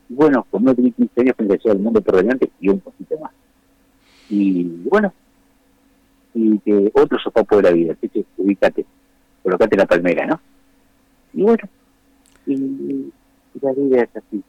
bueno, 0.10 0.46
como 0.50 0.66
no 0.68 0.76
tenía 0.76 0.92
15 0.92 1.22
años, 1.22 1.36
pensé 1.36 1.70
el 1.70 1.80
mundo 1.80 2.02
por 2.02 2.16
delante 2.18 2.50
y 2.60 2.70
un 2.70 2.80
poquito 2.80 3.18
más. 3.20 3.32
Y 4.30 4.64
bueno, 4.90 5.14
y 6.34 6.58
que 6.60 6.92
otro 6.94 7.20
sopapo 7.20 7.58
de 7.58 7.64
la 7.64 7.72
vida, 7.72 7.96
que 8.00 8.08
te 8.10 8.26
ubicate, 8.38 8.86
colocate 9.44 9.76
la 9.78 9.86
palmera, 9.86 10.26
¿no? 10.26 10.40
Y 11.34 11.42
bueno, 11.44 11.64
y, 12.46 12.54
y 12.54 13.12
la 13.62 13.72
vida 13.74 14.04
es 14.04 14.10
así. 14.16 14.42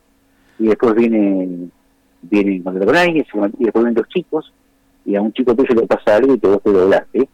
Y 0.58 0.66
después 0.66 0.94
viene, 0.94 1.68
viene 2.22 2.62
con 2.62 2.74
se- 2.74 3.52
y 3.58 3.64
después 3.64 3.84
vienen 3.84 3.94
los 3.94 4.08
chicos, 4.08 4.52
y 5.04 5.16
a 5.16 5.20
un 5.22 5.32
chico 5.32 5.54
tuyo 5.56 5.74
le 5.74 5.86
pasa 5.86 6.16
algo 6.16 6.34
y 6.34 6.38
te 6.38 6.46
vos 6.48 6.62
te 6.62 6.70
doblás, 6.70 7.02
¿sí? 7.12 7.28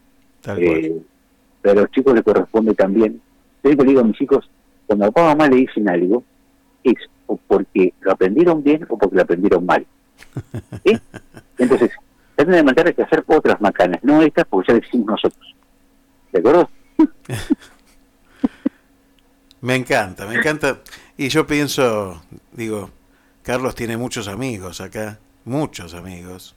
Eh, 0.85 1.01
pero 1.61 1.79
a 1.79 1.81
los 1.83 1.91
chicos 1.91 2.13
les 2.13 2.23
corresponde 2.23 2.73
también. 2.73 3.21
Yo 3.63 3.69
siempre 3.69 3.85
le 3.85 3.91
digo 3.91 4.01
a 4.01 4.05
mis 4.05 4.21
hijos, 4.21 4.49
cuando 4.87 5.05
a 5.05 5.11
papá 5.11 5.23
o 5.23 5.27
mamá 5.29 5.47
le 5.47 5.57
dicen 5.57 5.89
algo, 5.89 6.23
es 6.83 6.95
o 7.27 7.37
porque 7.47 7.93
lo 8.01 8.11
aprendieron 8.11 8.63
bien 8.63 8.85
o 8.89 8.97
porque 8.97 9.15
lo 9.15 9.21
aprendieron 9.21 9.65
mal. 9.65 9.85
¿Sí? 10.85 10.97
Entonces, 11.57 11.91
traten 12.35 12.55
de 12.55 12.63
mantener 12.63 12.95
que 12.95 13.03
hacer 13.03 13.23
otras 13.27 13.59
macanas, 13.61 14.03
no 14.03 14.21
estas 14.21 14.45
porque 14.47 14.69
ya 14.69 14.73
le 14.75 14.81
decimos 14.81 15.07
nosotros. 15.07 15.55
¿De 16.31 16.39
acuerdo? 16.39 16.69
Me 19.61 19.75
encanta, 19.75 20.25
me 20.25 20.35
encanta. 20.35 20.79
Y 21.17 21.27
yo 21.27 21.45
pienso, 21.45 22.21
digo, 22.53 22.91
Carlos 23.43 23.75
tiene 23.75 23.97
muchos 23.97 24.29
amigos 24.29 24.79
acá, 24.79 25.19
muchos 25.43 25.93
amigos. 25.93 26.55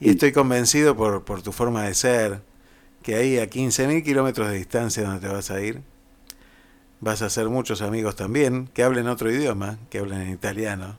Y 0.00 0.10
estoy 0.10 0.32
convencido 0.32 0.96
por, 0.96 1.24
por 1.24 1.42
tu 1.42 1.52
forma 1.52 1.84
de 1.84 1.94
ser, 1.94 2.40
que 3.08 3.14
ahí 3.14 3.38
a 3.38 3.46
15.000 3.48 4.02
kilómetros 4.04 4.50
de 4.50 4.56
distancia 4.58 5.02
donde 5.02 5.26
te 5.26 5.32
vas 5.32 5.50
a 5.50 5.62
ir, 5.62 5.80
vas 7.00 7.22
a 7.22 7.26
hacer 7.26 7.48
muchos 7.48 7.80
amigos 7.80 8.16
también, 8.16 8.68
que 8.74 8.82
hablen 8.82 9.08
otro 9.08 9.32
idioma, 9.32 9.78
que 9.88 9.96
hablen 10.00 10.20
en 10.20 10.32
italiano, 10.34 10.98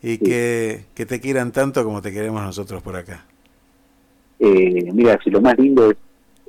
y 0.00 0.18
que, 0.18 0.84
que 0.94 1.06
te 1.06 1.20
quieran 1.20 1.50
tanto 1.50 1.82
como 1.82 2.00
te 2.02 2.12
queremos 2.12 2.40
nosotros 2.40 2.84
por 2.84 2.94
acá. 2.94 3.24
Eh, 4.38 4.92
mira, 4.92 5.18
si 5.24 5.30
lo 5.30 5.40
más 5.40 5.58
lindo 5.58 5.90
es, 5.90 5.96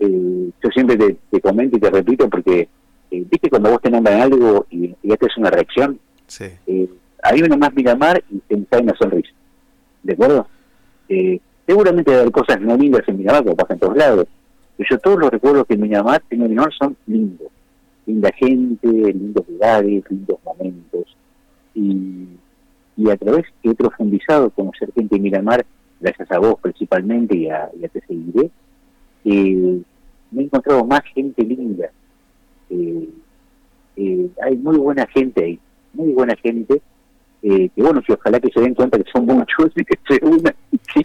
eh, 0.01 0.51
yo 0.63 0.69
siempre 0.71 0.95
te, 0.97 1.17
te 1.31 1.41
comento 1.41 1.77
y 1.77 1.79
te 1.79 1.89
repito 1.89 2.29
porque, 2.29 2.69
eh, 3.09 3.25
viste 3.27 3.49
cuando 3.49 3.71
vos 3.71 3.81
te 3.81 3.89
nombran 3.89 4.21
algo 4.21 4.67
y, 4.69 4.95
y 5.01 5.11
esta 5.11 5.25
es 5.25 5.35
una 5.37 5.49
reacción, 5.49 5.99
Sí. 6.27 6.45
eh, 6.67 6.87
a 7.23 7.33
mí 7.33 7.41
nomás 7.41 7.73
Miramar 7.73 8.23
y 8.29 8.37
te 8.37 8.63
cae 8.69 8.83
una 8.83 8.95
sonrisa, 8.95 9.31
¿de 10.03 10.13
acuerdo? 10.13 10.47
Seguramente 11.65 12.11
va 12.11 12.17
a 12.17 12.19
haber 12.21 12.31
cosas 12.31 12.61
no 12.61 12.77
lindas 12.77 13.01
en 13.07 13.17
Miramar, 13.17 13.41
como 13.43 13.55
pasa 13.55 13.73
en 13.73 13.79
todos 13.79 13.97
lados, 13.97 14.27
yo 14.89 14.97
todos 14.99 15.19
los 15.19 15.29
recuerdos 15.29 15.65
que 15.67 15.73
en 15.73 15.81
Miramar 15.81 16.21
tengo 16.29 16.45
en 16.45 16.51
Miramar 16.51 16.73
son 16.73 16.95
lindos, 17.07 17.49
linda 18.05 18.31
gente, 18.31 18.87
lindos 18.87 19.47
lugares, 19.47 20.03
lindos 20.09 20.37
momentos, 20.45 21.17
y, 21.73 22.27
y 22.97 23.09
a 23.09 23.17
través 23.17 23.45
que 23.61 23.71
he 23.71 23.75
profundizado 23.75 24.49
conocer 24.49 24.91
gente 24.93 25.15
en 25.15 25.21
Miramar, 25.21 25.65
gracias 25.99 26.31
a 26.31 26.39
vos 26.39 26.55
principalmente 26.61 27.37
y 27.37 27.49
a, 27.49 27.69
y 27.79 27.85
a 27.85 27.89
Te 27.89 28.01
Seguiré, 28.01 28.51
me 30.31 30.41
he 30.41 30.45
encontrado 30.45 30.85
más 30.85 31.01
gente 31.13 31.43
linda. 31.43 31.89
Eh, 32.69 33.09
eh, 33.95 34.29
hay 34.41 34.57
muy 34.57 34.77
buena 34.77 35.05
gente 35.07 35.43
ahí, 35.43 35.59
muy 35.93 36.13
buena 36.13 36.35
gente, 36.35 36.81
eh, 37.41 37.69
que 37.73 37.81
bueno, 37.81 38.01
que 38.05 38.13
ojalá 38.13 38.39
que 38.39 38.49
se 38.53 38.59
den 38.59 38.73
cuenta 38.73 38.97
que 38.97 39.09
son 39.11 39.25
muchos 39.25 39.71
y 39.75 39.85
que 39.85 39.97
se 40.07 40.19
unan. 40.25 40.53
¿sí? 40.93 41.01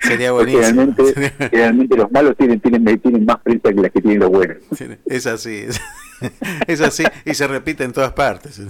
Sería 0.00 0.32
buenísimo. 0.32 0.62
Realmente, 0.62 1.32
realmente 1.52 1.96
los 1.96 2.10
malos 2.10 2.36
tienen, 2.36 2.60
tienen, 2.60 2.98
tienen 3.00 3.24
más 3.24 3.38
prensa 3.40 3.70
que 3.70 3.80
las 3.80 3.90
que 3.92 4.00
tienen 4.00 4.20
los 4.20 4.30
buenos. 4.30 4.58
Es 5.06 5.26
así, 5.26 5.64
es, 5.68 5.80
es 6.66 6.80
así, 6.80 7.04
y 7.24 7.34
se 7.34 7.46
repite 7.46 7.84
en 7.84 7.92
todas 7.92 8.12
partes. 8.12 8.60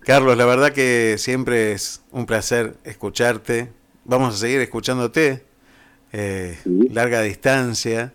Carlos, 0.00 0.36
la 0.36 0.44
verdad 0.44 0.72
que 0.72 1.16
siempre 1.18 1.72
es 1.72 2.02
un 2.10 2.26
placer 2.26 2.74
escucharte. 2.84 3.70
Vamos 4.04 4.34
a 4.34 4.38
seguir 4.38 4.60
escuchándote. 4.60 5.44
eh, 6.12 6.58
Larga 6.64 7.22
distancia, 7.22 8.12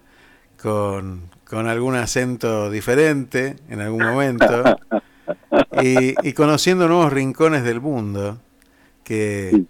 con, 0.62 1.30
con 1.46 1.68
algún 1.68 1.96
acento 1.96 2.70
diferente 2.70 3.56
en 3.70 3.82
algún 3.82 4.04
momento. 4.04 4.64
Y, 5.81 6.15
y 6.27 6.34
conociendo 6.34 6.88
nuevos 6.88 7.14
rincones 7.14 7.64
del 7.64 7.80
mundo 7.80 8.41
que, 9.03 9.64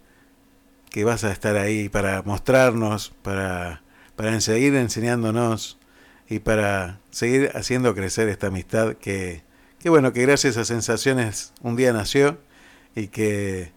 que 0.90 1.04
vas 1.04 1.24
a 1.24 1.32
estar 1.32 1.56
ahí 1.56 1.88
para 1.88 2.22
mostrarnos, 2.22 3.12
para, 3.22 3.82
para 4.16 4.40
seguir 4.40 4.74
enseñándonos 4.74 5.78
y 6.28 6.40
para 6.40 7.00
seguir 7.10 7.50
haciendo 7.54 7.94
crecer 7.94 8.28
esta 8.28 8.48
amistad 8.48 8.94
que, 8.94 9.42
que 9.78 9.88
bueno, 9.88 10.12
que 10.12 10.22
gracias 10.22 10.56
a 10.56 10.64
sensaciones 10.64 11.52
un 11.62 11.76
día 11.76 11.92
nació 11.92 12.38
y 12.94 13.08
que 13.08 13.72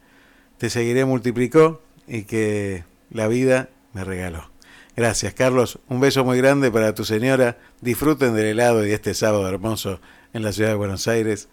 te 0.58 0.70
seguiré 0.70 1.06
multiplicó 1.06 1.82
y 2.08 2.24
que 2.24 2.84
la 3.10 3.28
vida 3.28 3.70
me 3.94 4.04
regaló. 4.04 4.52
Gracias, 4.96 5.34
Carlos. 5.34 5.80
Un 5.88 6.00
beso 6.00 6.24
muy 6.24 6.38
grande 6.38 6.72
para 6.72 6.94
tu 6.94 7.04
señora. 7.04 7.58
Disfruten 7.82 8.36
del 8.36 8.46
helado 8.46 8.86
y 8.86 8.90
de 8.90 8.96
este 8.96 9.14
sábado 9.14 9.48
hermoso 9.48 10.00
en 10.34 10.44
la 10.44 10.52
ciudad 10.52 10.70
de 10.70 10.76
Buenos 10.76 11.08
Aires 11.08 11.50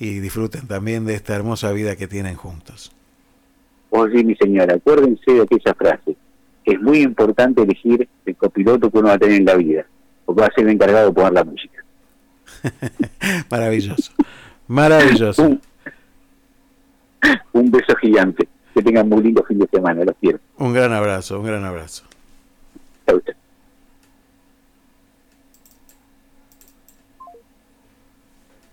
y 0.00 0.18
disfruten 0.18 0.66
también 0.66 1.04
de 1.04 1.14
esta 1.14 1.36
hermosa 1.36 1.70
vida 1.72 1.94
que 1.94 2.08
tienen 2.08 2.34
juntos. 2.34 2.90
Oye, 3.90 4.24
mi 4.24 4.34
señora, 4.34 4.74
acuérdense 4.74 5.30
de 5.30 5.42
aquella 5.42 5.74
frase. 5.74 6.16
Es 6.64 6.80
muy 6.80 7.02
importante 7.02 7.62
elegir 7.62 8.08
el 8.24 8.36
copiloto 8.36 8.90
que 8.90 8.98
uno 8.98 9.08
va 9.08 9.14
a 9.14 9.18
tener 9.18 9.36
en 9.36 9.44
la 9.44 9.56
vida, 9.56 9.84
porque 10.24 10.40
va 10.40 10.46
a 10.46 10.52
ser 10.52 10.64
el 10.64 10.70
encargado 10.70 11.08
de 11.08 11.12
poner 11.12 11.32
la 11.34 11.44
música. 11.44 11.84
Maravilloso. 13.50 14.12
Maravilloso. 14.68 15.42
Un, 15.42 15.60
un 17.52 17.70
beso 17.70 17.94
gigante. 17.96 18.48
Que 18.72 18.82
tengan 18.82 19.08
muy 19.08 19.22
lindo 19.22 19.44
fin 19.44 19.58
de 19.58 19.66
semana, 19.66 20.04
los 20.04 20.14
quiero. 20.20 20.38
Un 20.56 20.72
gran 20.72 20.92
abrazo, 20.92 21.40
un 21.40 21.46
gran 21.46 21.64
abrazo. 21.64 22.04
Chau. 23.06 23.20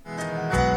perdido 0.07 0.76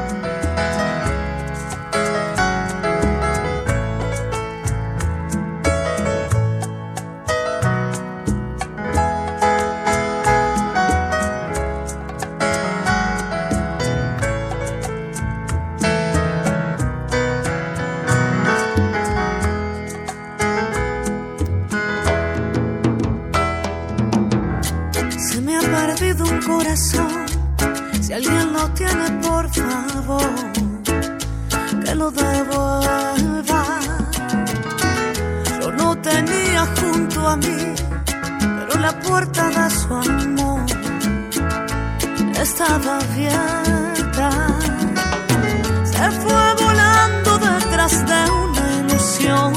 favor, 30.11 30.31
que 31.85 31.95
lo 31.95 32.11
devuelva. 32.11 33.62
Yo 35.61 35.70
lo 35.70 35.97
tenía 35.97 36.66
junto 36.78 37.28
a 37.28 37.37
mí, 37.37 37.74
pero 38.57 38.81
la 38.81 38.93
puerta 39.01 39.49
de 39.49 39.70
su 39.70 39.95
amor 39.95 40.61
estaba 42.41 42.99
abierta. 42.99 44.31
Se 45.93 46.11
fue 46.23 46.45
volando 46.65 47.31
detrás 47.39 47.95
de 48.11 48.20
una 48.45 48.65
ilusión. 48.81 49.53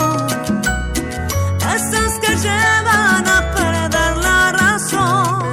Esas 1.76 2.14
que 2.24 2.36
llevan 2.48 3.28
a 3.38 3.40
perder 3.58 4.18
la 4.18 4.52
razón. 4.52 5.44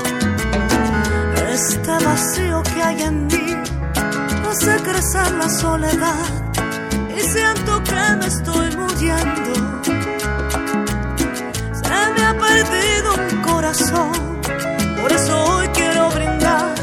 Este 1.53 1.93
vacío 2.05 2.63
que 2.63 2.83
hay 2.83 3.03
en 3.03 3.27
mí 3.27 3.40
hace 4.61 4.77
crecer 4.83 5.33
la 5.37 5.49
soledad 5.49 6.27
y 7.17 7.21
siento 7.21 7.83
que 7.83 8.17
me 8.19 8.27
estoy 8.27 8.77
muriendo. 8.77 9.55
Se 11.83 12.13
me 12.15 12.25
ha 12.27 12.35
perdido 12.39 13.15
un 13.31 13.43
corazón, 13.43 14.13
por 15.01 15.13
eso 15.13 15.45
hoy 15.45 15.69
quiero 15.69 16.11
brindar 16.11 16.75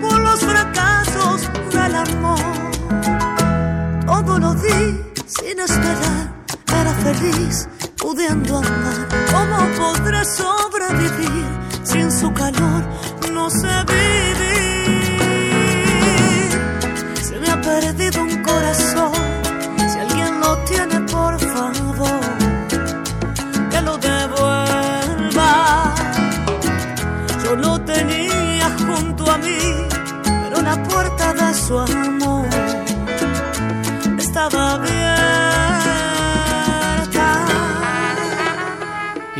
por 0.00 0.18
los 0.18 0.40
fracasos 0.40 1.50
del 1.70 1.94
amor. 1.96 2.40
Todo 4.06 4.38
lo 4.38 4.54
di 4.54 5.04
sin 5.26 5.60
esperar, 5.60 6.32
era 6.80 6.94
feliz 6.94 7.68
pudiendo 7.98 8.56
amar. 8.56 9.08
¿Cómo 9.32 9.58
podré 9.76 10.24
sobrevivir 10.24 11.46
sin 11.82 12.10
su 12.10 12.32
calor? 12.32 12.84
No 13.32 13.50
sé 13.50 13.84
vivir. 13.86 14.57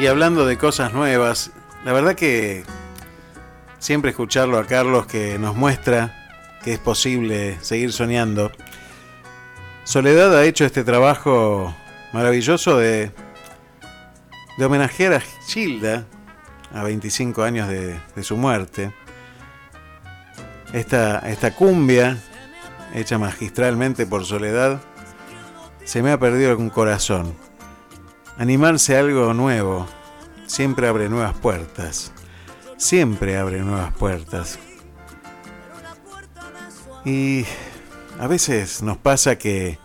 Hablando 0.08 0.46
de 0.46 0.56
cosas 0.56 0.92
nuevas, 0.92 1.50
la 1.84 1.92
verdad 1.92 2.14
que 2.14 2.64
siempre 3.78 4.10
escucharlo 4.10 4.58
a 4.58 4.66
Carlos 4.66 5.06
que 5.06 5.38
nos 5.38 5.54
muestra 5.54 6.14
que 6.62 6.74
es 6.74 6.78
posible 6.78 7.58
seguir 7.60 7.92
soñando. 7.92 8.50
Soledad 9.84 10.36
ha 10.36 10.44
hecho 10.44 10.64
este 10.64 10.84
trabajo 10.84 11.74
maravilloso 12.12 12.78
de, 12.78 13.12
homenajear 14.58 15.14
a 15.14 15.20
Gilda 15.20 16.04
a 16.74 16.82
25 16.82 17.42
años 17.42 17.68
de, 17.68 17.98
su 18.22 18.36
muerte. 18.36 18.92
Esta, 20.72 21.20
esta 21.30 21.54
cumbia, 21.54 22.18
hecha 22.94 23.18
magistralmente 23.18 24.06
por 24.06 24.24
Soledad, 24.24 24.80
se 25.84 26.02
me 26.02 26.12
ha 26.12 26.18
perdido 26.18 26.56
un 26.58 26.70
corazón. 26.70 27.34
Animarse 28.36 28.96
a 28.96 29.00
algo 29.00 29.32
nuevo 29.32 29.86
siempre 30.48 30.88
abre 30.88 31.08
nuevas 31.08 31.36
puertas. 31.38 32.12
Siempre 32.76 33.36
abre 33.36 33.60
nuevas 33.60 33.94
puertas. 33.94 34.58
Y 37.04 37.44
a 38.18 38.26
veces 38.26 38.82
nos 38.82 38.96
pasa 38.96 39.38
que, 39.38 39.78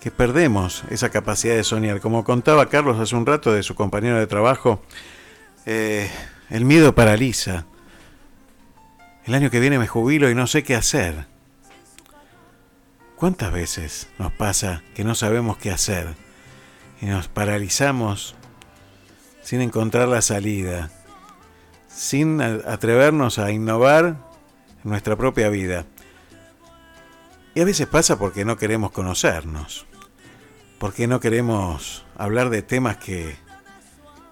que 0.00 0.10
perdemos 0.10 0.84
esa 0.90 1.08
capacidad 1.08 1.54
de 1.54 1.64
soñar. 1.64 2.00
Como 2.00 2.24
contaba 2.24 2.68
Carlos 2.68 3.00
hace 3.00 3.16
un 3.16 3.24
rato 3.24 3.52
de 3.52 3.62
su 3.62 3.74
compañero 3.74 4.18
de 4.18 4.26
trabajo, 4.26 4.82
eh, 5.64 6.10
el 6.50 6.64
miedo 6.64 6.94
paraliza. 6.94 7.64
El 9.24 9.34
año 9.34 9.50
que 9.50 9.60
viene 9.60 9.78
me 9.78 9.86
jubilo 9.86 10.28
y 10.28 10.34
no 10.34 10.46
sé 10.46 10.62
qué 10.62 10.74
hacer. 10.74 11.26
¿Cuántas 13.16 13.52
veces 13.52 14.08
nos 14.18 14.32
pasa 14.32 14.82
que 14.94 15.04
no 15.04 15.14
sabemos 15.14 15.56
qué 15.56 15.70
hacer 15.70 16.14
y 17.00 17.06
nos 17.06 17.28
paralizamos 17.28 18.34
sin 19.44 19.60
encontrar 19.60 20.08
la 20.08 20.22
salida, 20.22 20.90
sin 21.86 22.40
atrevernos 22.40 23.38
a 23.38 23.52
innovar 23.52 24.16
en 24.82 24.90
nuestra 24.90 25.14
propia 25.16 25.48
vida? 25.50 25.84
Y 27.54 27.60
a 27.60 27.64
veces 27.64 27.86
pasa 27.86 28.18
porque 28.18 28.44
no 28.44 28.56
queremos 28.56 28.90
conocernos, 28.90 29.86
porque 30.80 31.06
no 31.06 31.20
queremos 31.20 32.04
hablar 32.16 32.50
de 32.50 32.62
temas 32.62 32.96
que, 32.96 33.36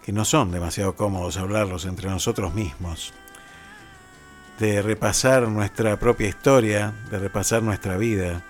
que 0.03 0.13
no 0.13 0.25
son 0.25 0.51
demasiado 0.51 0.97
cómodos 0.97 1.37
hablarlos 1.37 1.85
entre 1.85 2.09
nosotros 2.09 2.55
mismos, 2.55 3.13
de 4.59 4.83
repasar 4.83 5.47
nuestra 5.49 5.99
propia 5.99 6.29
historia, 6.29 6.95
de 7.11 7.19
repasar 7.19 7.63
nuestra 7.63 7.97
vida, 7.97 8.43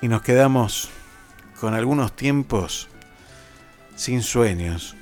y 0.00 0.08
nos 0.08 0.22
quedamos 0.22 0.90
con 1.58 1.74
algunos 1.74 2.14
tiempos 2.14 2.88
sin 3.96 4.22
sueños, 4.22 4.94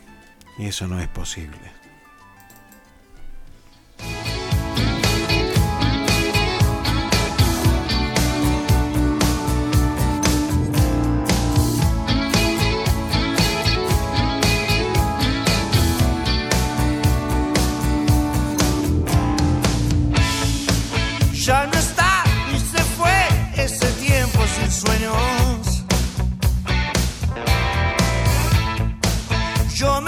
y 0.58 0.66
eso 0.66 0.86
no 0.86 1.00
es 1.00 1.08
posible. 1.08 1.76
Ya 21.46 21.64
no 21.64 21.78
está 21.78 22.24
y 22.52 22.58
se 22.58 22.82
fue 22.96 23.28
ese 23.56 23.86
tiempo 24.04 24.40
sin 24.56 24.72
sueños. 24.72 25.84
Yo 29.76 30.00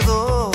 tengo 0.00 0.53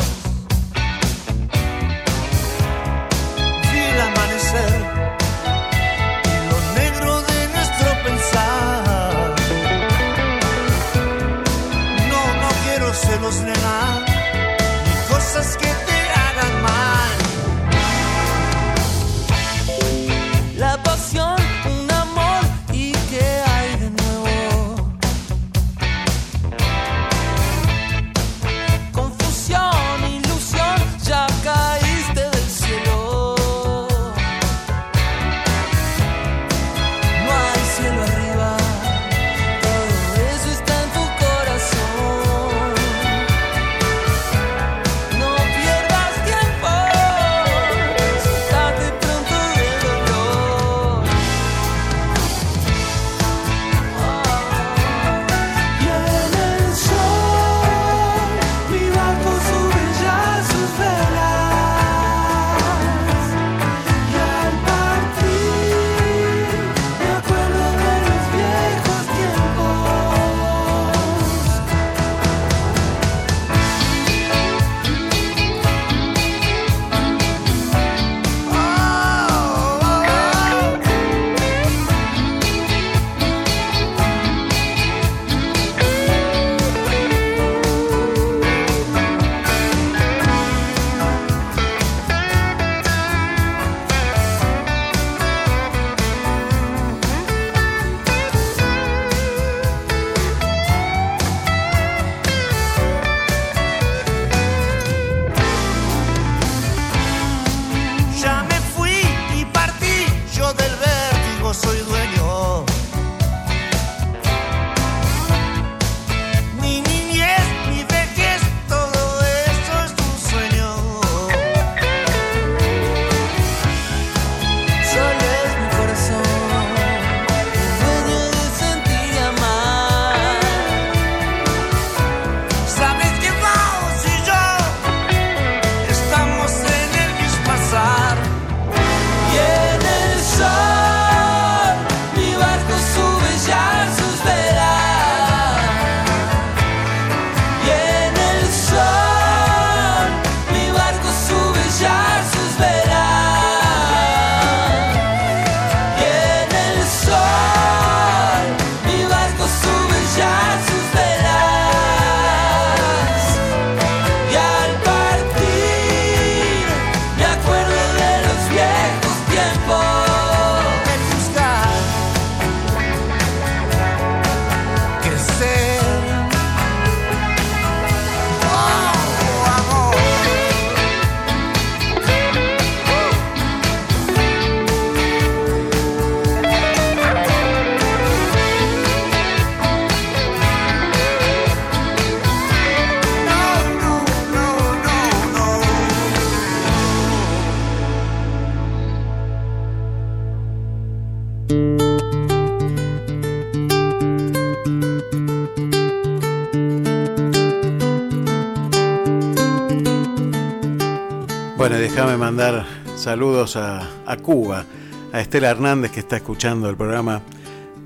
déjame 211.99 212.17
mandar 212.17 212.65
saludos 212.95 213.57
a, 213.57 213.85
Cuba, 214.23 214.63
a 215.11 215.19
Estela 215.19 215.49
Hernández 215.49 215.91
que 215.91 215.99
está 215.99 216.15
escuchando 216.15 216.69
el 216.69 216.77
programa. 216.77 217.21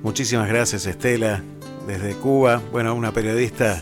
Muchísimas 0.03 0.47
gracias 0.47 0.85
Estela, 0.85 1.41
desde 1.87 2.13
Cuba. 2.13 2.61
Bueno, 2.71 2.93
una 2.93 3.11
periodista 3.11 3.81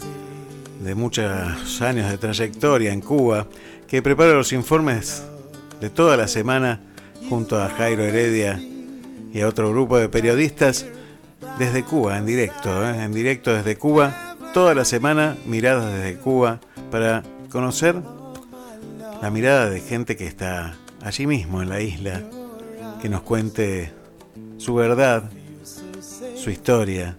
de 0.80 0.96
muchos 0.96 1.82
años 1.82 2.10
de 2.10 2.18
trayectoria 2.18 2.94
en 2.94 3.02
Cuba, 3.02 3.46
que 3.90 4.02
prepara 4.02 4.32
los 4.32 4.54
informes 4.54 5.22
de 5.82 5.90
toda 5.90 6.16
la 6.16 6.30
semana 6.30 6.80
junto 7.28 7.62
a 7.62 7.68
Jairo 7.68 8.06
Heredia 8.06 8.58
y 9.34 9.42
a 9.42 9.50
otro 9.50 9.70
grupo 9.70 9.98
de 9.98 10.08
periodistas 10.08 10.86
desde 11.60 11.84
Cuba, 11.84 12.18
en 12.18 12.26
directo, 12.26 12.70
¿eh? 12.90 13.04
en 13.04 13.12
directo 13.12 13.54
desde 13.54 13.76
Cuba, 13.76 14.38
toda 14.54 14.76
la 14.76 14.86
semana 14.86 15.36
miradas 15.46 15.94
desde 15.94 16.16
Cuba 16.16 16.62
para 16.90 17.22
conocer 17.50 18.02
la 19.22 19.30
mirada 19.30 19.70
de 19.70 19.80
gente 19.80 20.18
que 20.18 20.26
está 20.26 20.76
allí 21.02 21.28
mismo 21.28 21.62
en 21.62 21.70
la 21.70 21.80
isla, 21.82 22.24
que 23.02 23.10
nos 23.10 23.22
cuente 23.22 23.94
su 24.58 24.74
verdad, 24.74 25.30
su 26.36 26.50
historia, 26.50 27.16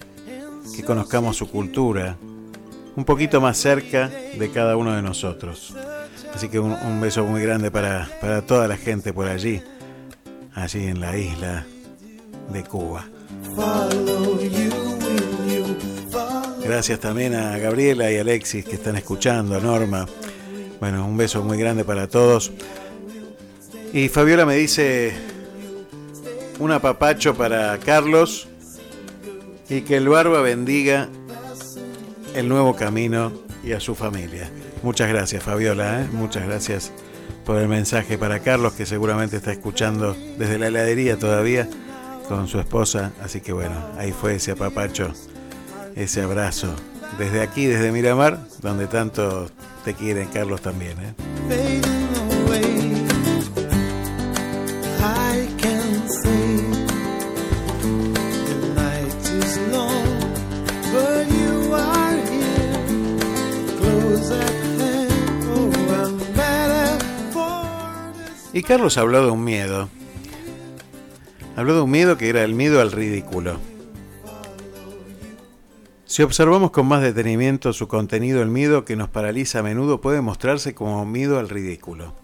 que 0.74 0.83
conozcamos 0.83 1.37
su 1.37 1.49
cultura, 1.49 2.16
un 2.97 3.05
poquito 3.05 3.41
más 3.41 3.57
cerca 3.57 4.09
de 4.09 4.51
cada 4.51 4.77
uno 4.77 4.95
de 4.95 5.03
nosotros. 5.03 5.74
Así 6.35 6.49
que 6.49 6.59
un, 6.59 7.01
beso 7.01 7.24
muy 7.24 7.43
grande 7.43 7.70
para, 7.70 8.09
para 8.20 8.43
toda 8.43 8.66
la 8.66 8.77
gente 8.77 9.12
por 9.12 9.29
allí, 9.29 9.62
allí 10.55 10.87
en 10.87 11.01
la 11.01 11.16
isla 11.16 11.66
de 12.53 12.65
Cuba. 12.65 13.07
Gracias 16.65 17.01
también 17.01 17.35
a 17.35 17.59
Gabriela 17.59 18.11
y 18.11 18.16
Alexis 18.16 18.65
que 18.65 18.74
están 18.74 18.97
escuchando, 18.97 19.57
a 19.57 19.61
Norma. 19.61 20.07
Bueno, 20.83 21.07
un 21.07 21.17
beso 21.17 21.45
muy 21.45 21.59
grande 21.59 21.85
para 21.85 22.09
todos. 22.09 22.51
Y 23.93 24.09
Fabiola 24.09 24.45
me 24.45 24.57
dice 24.57 25.13
un 26.59 26.73
apapacho 26.73 27.37
para 27.37 27.79
Carlos 27.79 28.49
y 29.69 29.83
que 29.83 29.99
el 29.99 30.09
barba 30.09 30.41
bendiga 30.41 31.09
el 32.35 32.49
nuevo 32.49 32.75
camino 32.75 33.31
y 33.63 33.75
a 33.75 33.79
su 33.79 33.95
familia. 33.95 34.51
Muchas 34.83 35.09
gracias 35.09 35.45
Fabiola, 35.45 36.03
¿eh? 36.03 36.09
muchas 36.11 36.49
gracias 36.49 36.91
por 37.47 37.59
el 37.59 37.69
mensaje 37.69 38.19
para 38.19 38.41
Carlos 38.41 38.73
que 38.73 38.85
seguramente 38.85 39.37
está 39.37 39.53
escuchando 39.53 40.17
desde 40.37 40.59
la 40.59 40.67
heladería 40.67 41.17
todavía 41.17 41.69
con 42.27 42.49
su 42.49 42.59
esposa. 42.59 43.13
Así 43.23 43.41
que 43.41 43.53
bueno, 43.53 43.77
ahí 43.99 44.11
fue 44.11 44.35
ese 44.35 44.51
apapacho, 44.51 45.13
ese 45.95 46.23
abrazo. 46.23 46.75
Desde 47.18 47.43
aquí, 47.43 47.66
desde 47.66 47.93
Miramar, 47.93 48.39
donde 48.60 48.86
tanto 48.86 49.51
te 49.84 49.94
quieren 49.94 50.28
Carlos 50.28 50.60
también. 50.60 50.97
¿eh? 51.01 51.14
Y 68.55 68.62
Carlos 68.62 68.98
habló 68.98 69.24
de 69.24 69.30
un 69.30 69.44
miedo. 69.44 69.89
Habló 71.56 71.74
de 71.74 71.80
un 71.80 71.90
miedo 71.90 72.18
que 72.18 72.28
era 72.28 72.44
el 72.44 72.55
miedo 72.55 72.80
al 72.80 72.93
ridículo. 72.93 73.72
Si 76.12 76.22
observamos 76.22 76.72
con 76.72 76.86
más 76.89 77.01
detenimiento 77.01 77.72
su 77.72 77.89
contenido, 77.89 78.43
el 78.43 78.51
miedo 78.51 78.84
que 78.84 78.97
nos 78.97 79.09
paraliza 79.09 79.60
a 79.60 79.62
menudo 79.62 80.02
puede 80.02 80.20
mostrarse 80.20 80.74
como 80.74 81.06
miedo 81.06 81.39
al 81.39 81.48
ridículo. 81.48 82.14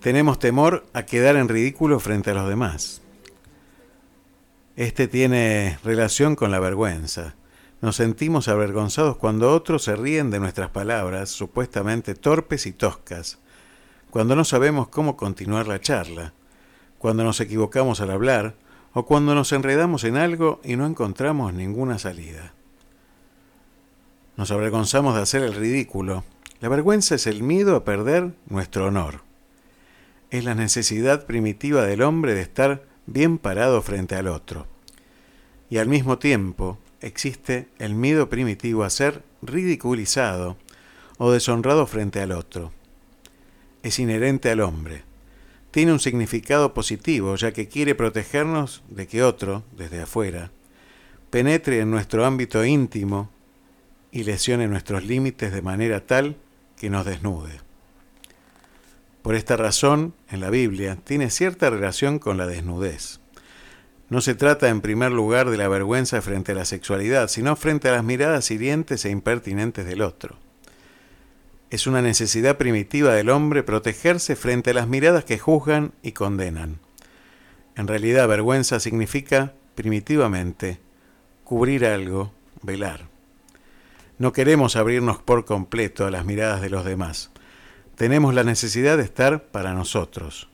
Tenemos 0.00 0.38
temor 0.38 0.84
a 0.92 1.06
quedar 1.06 1.36
en 1.36 1.48
ridículo 1.48 1.98
frente 1.98 2.32
a 2.32 2.34
los 2.34 2.46
demás. 2.46 3.00
Este 4.76 5.08
tiene 5.08 5.78
relación 5.82 6.36
con 6.36 6.50
la 6.50 6.60
vergüenza. 6.60 7.36
Nos 7.80 7.96
sentimos 7.96 8.48
avergonzados 8.48 9.16
cuando 9.16 9.50
otros 9.54 9.84
se 9.84 9.96
ríen 9.96 10.30
de 10.30 10.38
nuestras 10.38 10.68
palabras, 10.68 11.30
supuestamente 11.30 12.14
torpes 12.14 12.66
y 12.66 12.72
toscas, 12.72 13.38
cuando 14.10 14.36
no 14.36 14.44
sabemos 14.44 14.88
cómo 14.88 15.16
continuar 15.16 15.68
la 15.68 15.80
charla, 15.80 16.34
cuando 16.98 17.24
nos 17.24 17.40
equivocamos 17.40 18.02
al 18.02 18.10
hablar 18.10 18.56
o 18.92 19.06
cuando 19.06 19.34
nos 19.34 19.52
enredamos 19.52 20.04
en 20.04 20.18
algo 20.18 20.60
y 20.62 20.76
no 20.76 20.84
encontramos 20.84 21.54
ninguna 21.54 21.98
salida. 21.98 22.52
Nos 24.40 24.50
avergonzamos 24.52 25.14
de 25.14 25.20
hacer 25.20 25.42
el 25.42 25.52
ridículo. 25.52 26.24
La 26.62 26.70
vergüenza 26.70 27.14
es 27.14 27.26
el 27.26 27.42
miedo 27.42 27.76
a 27.76 27.84
perder 27.84 28.32
nuestro 28.48 28.86
honor. 28.86 29.20
Es 30.30 30.44
la 30.44 30.54
necesidad 30.54 31.26
primitiva 31.26 31.84
del 31.84 32.00
hombre 32.00 32.32
de 32.32 32.40
estar 32.40 32.82
bien 33.04 33.36
parado 33.36 33.82
frente 33.82 34.14
al 34.14 34.28
otro. 34.28 34.66
Y 35.68 35.76
al 35.76 35.88
mismo 35.88 36.18
tiempo 36.18 36.78
existe 37.02 37.68
el 37.78 37.94
miedo 37.94 38.30
primitivo 38.30 38.82
a 38.82 38.88
ser 38.88 39.22
ridiculizado 39.42 40.56
o 41.18 41.30
deshonrado 41.30 41.86
frente 41.86 42.22
al 42.22 42.32
otro. 42.32 42.72
Es 43.82 43.98
inherente 43.98 44.50
al 44.50 44.60
hombre. 44.60 45.02
Tiene 45.70 45.92
un 45.92 46.00
significado 46.00 46.72
positivo 46.72 47.36
ya 47.36 47.52
que 47.52 47.68
quiere 47.68 47.94
protegernos 47.94 48.82
de 48.88 49.06
que 49.06 49.22
otro, 49.22 49.64
desde 49.76 50.00
afuera, 50.00 50.50
penetre 51.28 51.80
en 51.80 51.90
nuestro 51.90 52.24
ámbito 52.24 52.64
íntimo 52.64 53.28
y 54.12 54.24
lesione 54.24 54.68
nuestros 54.68 55.04
límites 55.04 55.52
de 55.52 55.62
manera 55.62 56.06
tal 56.06 56.36
que 56.76 56.90
nos 56.90 57.04
desnude. 57.04 57.60
Por 59.22 59.34
esta 59.34 59.56
razón, 59.56 60.14
en 60.30 60.40
la 60.40 60.50
Biblia, 60.50 60.96
tiene 60.96 61.30
cierta 61.30 61.68
relación 61.68 62.18
con 62.18 62.38
la 62.38 62.46
desnudez. 62.46 63.20
No 64.08 64.20
se 64.20 64.34
trata 64.34 64.68
en 64.68 64.80
primer 64.80 65.12
lugar 65.12 65.50
de 65.50 65.56
la 65.56 65.68
vergüenza 65.68 66.22
frente 66.22 66.52
a 66.52 66.54
la 66.54 66.64
sexualidad, 66.64 67.28
sino 67.28 67.54
frente 67.54 67.88
a 67.88 67.92
las 67.92 68.02
miradas 68.02 68.50
hirientes 68.50 69.04
e 69.04 69.10
impertinentes 69.10 69.86
del 69.86 70.02
otro. 70.02 70.38
Es 71.70 71.86
una 71.86 72.02
necesidad 72.02 72.56
primitiva 72.56 73.14
del 73.14 73.30
hombre 73.30 73.62
protegerse 73.62 74.34
frente 74.34 74.70
a 74.70 74.74
las 74.74 74.88
miradas 74.88 75.24
que 75.24 75.38
juzgan 75.38 75.92
y 76.02 76.12
condenan. 76.12 76.80
En 77.76 77.86
realidad, 77.86 78.26
vergüenza 78.26 78.80
significa, 78.80 79.52
primitivamente, 79.76 80.80
cubrir 81.44 81.86
algo, 81.86 82.32
velar. 82.62 83.09
No 84.20 84.34
queremos 84.34 84.76
abrirnos 84.76 85.16
por 85.16 85.46
completo 85.46 86.04
a 86.04 86.10
las 86.10 86.26
miradas 86.26 86.60
de 86.60 86.68
los 86.68 86.84
demás. 86.84 87.30
Tenemos 87.94 88.34
la 88.34 88.44
necesidad 88.44 88.98
de 88.98 89.02
estar 89.02 89.44
para 89.44 89.72
nosotros. 89.72 90.50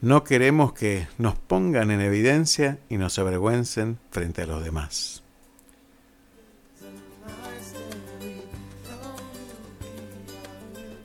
No 0.00 0.24
queremos 0.24 0.72
que 0.72 1.06
nos 1.18 1.36
pongan 1.36 1.90
en 1.90 2.00
evidencia 2.00 2.78
y 2.88 2.96
nos 2.96 3.18
avergüencen 3.18 3.98
frente 4.10 4.40
a 4.40 4.46
los 4.46 4.64
demás. 4.64 5.22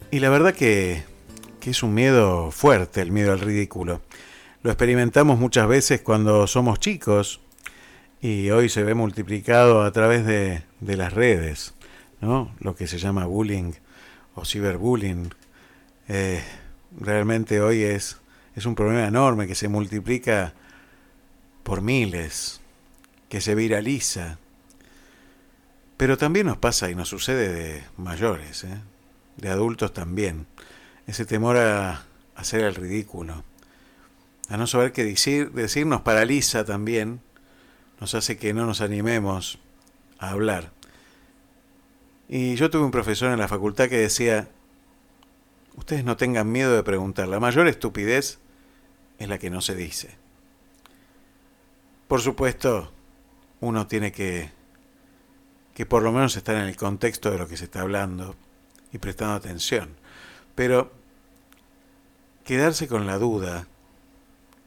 Y 0.09 0.19
la 0.19 0.29
verdad 0.29 0.53
que, 0.53 1.03
que 1.59 1.71
es 1.71 1.83
un 1.83 1.93
miedo 1.93 2.49
fuerte, 2.49 3.01
el 3.01 3.11
miedo 3.11 3.33
al 3.33 3.41
ridículo. 3.41 3.99
Lo 4.63 4.71
experimentamos 4.71 5.37
muchas 5.37 5.67
veces 5.67 5.99
cuando 5.99 6.47
somos 6.47 6.79
chicos 6.79 7.41
y 8.21 8.51
hoy 8.51 8.69
se 8.69 8.83
ve 8.83 8.93
multiplicado 8.93 9.83
a 9.83 9.91
través 9.91 10.25
de, 10.25 10.63
de 10.79 10.95
las 10.95 11.11
redes, 11.11 11.75
¿no? 12.21 12.53
Lo 12.59 12.75
que 12.75 12.87
se 12.87 12.97
llama 12.97 13.25
bullying 13.25 13.73
o 14.35 14.45
ciberbullying. 14.45 15.33
Eh, 16.07 16.43
realmente 16.99 17.61
hoy 17.61 17.83
es, 17.83 18.17
es 18.55 18.65
un 18.65 18.75
problema 18.75 19.07
enorme 19.07 19.47
que 19.47 19.55
se 19.55 19.67
multiplica 19.67 20.53
por 21.63 21.81
miles, 21.81 22.61
que 23.29 23.41
se 23.41 23.55
viraliza. 23.55 24.37
Pero 25.97 26.17
también 26.17 26.47
nos 26.47 26.57
pasa 26.57 26.89
y 26.89 26.95
nos 26.95 27.09
sucede 27.09 27.53
de 27.53 27.83
mayores, 27.97 28.63
¿eh? 28.65 28.81
de 29.37 29.49
adultos 29.49 29.93
también. 29.93 30.45
Ese 31.07 31.25
temor 31.25 31.57
a 31.57 32.05
hacer 32.35 32.61
el 32.61 32.75
ridículo, 32.75 33.43
a 34.49 34.57
no 34.57 34.67
saber 34.67 34.91
qué 34.91 35.03
decir, 35.03 35.51
decir 35.51 35.87
nos 35.87 36.01
paraliza 36.01 36.65
también, 36.65 37.21
nos 37.99 38.13
hace 38.13 38.37
que 38.37 38.53
no 38.53 38.65
nos 38.65 38.81
animemos 38.81 39.59
a 40.19 40.31
hablar. 40.31 40.71
Y 42.27 42.55
yo 42.55 42.69
tuve 42.69 42.83
un 42.83 42.91
profesor 42.91 43.31
en 43.31 43.39
la 43.39 43.47
facultad 43.47 43.87
que 43.87 43.97
decía, 43.97 44.47
ustedes 45.75 46.03
no 46.03 46.17
tengan 46.17 46.51
miedo 46.51 46.75
de 46.75 46.83
preguntar, 46.83 47.27
la 47.27 47.39
mayor 47.39 47.67
estupidez 47.67 48.39
es 49.19 49.29
la 49.29 49.37
que 49.37 49.49
no 49.49 49.61
se 49.61 49.75
dice. 49.75 50.15
Por 52.07 52.21
supuesto, 52.21 52.91
uno 53.59 53.87
tiene 53.87 54.11
que, 54.11 54.51
que 55.73 55.85
por 55.85 56.03
lo 56.03 56.11
menos 56.11 56.35
estar 56.35 56.55
en 56.55 56.63
el 56.63 56.75
contexto 56.75 57.31
de 57.31 57.37
lo 57.37 57.47
que 57.47 57.57
se 57.57 57.65
está 57.65 57.81
hablando 57.81 58.35
y 58.91 58.97
prestando 58.97 59.35
atención. 59.35 59.95
Pero 60.55 60.91
quedarse 62.43 62.87
con 62.87 63.05
la 63.05 63.17
duda, 63.17 63.67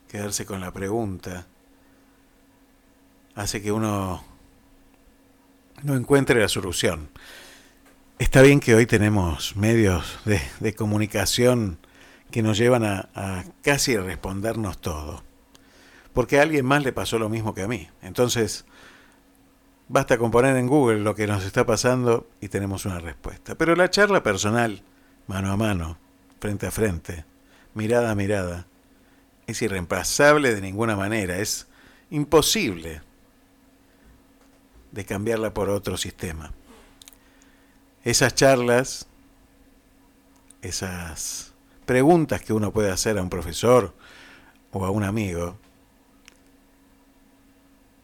quedarse 0.08 0.46
con 0.46 0.60
la 0.60 0.72
pregunta, 0.72 1.46
hace 3.34 3.62
que 3.62 3.72
uno 3.72 4.24
no 5.82 5.94
encuentre 5.94 6.40
la 6.40 6.48
solución. 6.48 7.08
Está 8.18 8.42
bien 8.42 8.58
que 8.58 8.74
hoy 8.74 8.84
tenemos 8.84 9.54
medios 9.54 10.18
de, 10.24 10.74
comunicación 10.74 11.78
que 12.32 12.42
nos 12.42 12.58
llevan 12.58 12.82
a, 12.82 13.08
a 13.14 13.44
casi 13.62 13.96
respondernos 13.96 14.80
todo. 14.80 15.22
Porque 16.12 16.40
a 16.40 16.42
alguien 16.42 16.66
más 16.66 16.82
le 16.82 16.92
pasó 16.92 17.20
lo 17.20 17.28
mismo 17.28 17.54
que 17.54 17.62
a 17.62 17.68
mí. 17.68 17.88
Entonces, 18.02 18.64
basta 19.86 20.18
con 20.18 20.32
poner 20.32 20.56
en 20.56 20.66
Google 20.66 20.98
lo 20.98 21.14
que 21.14 21.28
nos 21.28 21.44
está 21.44 21.64
pasando 21.64 22.28
y 22.40 22.48
tenemos 22.48 22.86
una 22.86 22.98
respuesta. 22.98 23.54
Pero 23.54 23.76
la 23.76 23.88
charla 23.88 24.24
personal, 24.24 24.82
mano 25.28 25.52
a 25.52 25.56
mano, 25.56 25.96
frente 26.40 26.66
a 26.66 26.72
frente, 26.72 27.24
mirada 27.74 28.10
a 28.10 28.16
mirada, 28.16 28.66
es 29.46 29.62
irreemplazable 29.62 30.56
de 30.56 30.60
ninguna 30.60 30.96
manera. 30.96 31.38
Es 31.38 31.68
imposible 32.10 33.00
de 34.90 35.04
cambiarla 35.04 35.54
por 35.54 35.70
otro 35.70 35.96
sistema. 35.96 36.52
Esas 38.04 38.34
charlas, 38.34 39.06
esas 40.62 41.52
preguntas 41.86 42.40
que 42.40 42.52
uno 42.52 42.72
puede 42.72 42.90
hacer 42.90 43.18
a 43.18 43.22
un 43.22 43.30
profesor 43.30 43.94
o 44.72 44.84
a 44.84 44.90
un 44.90 45.04
amigo, 45.04 45.58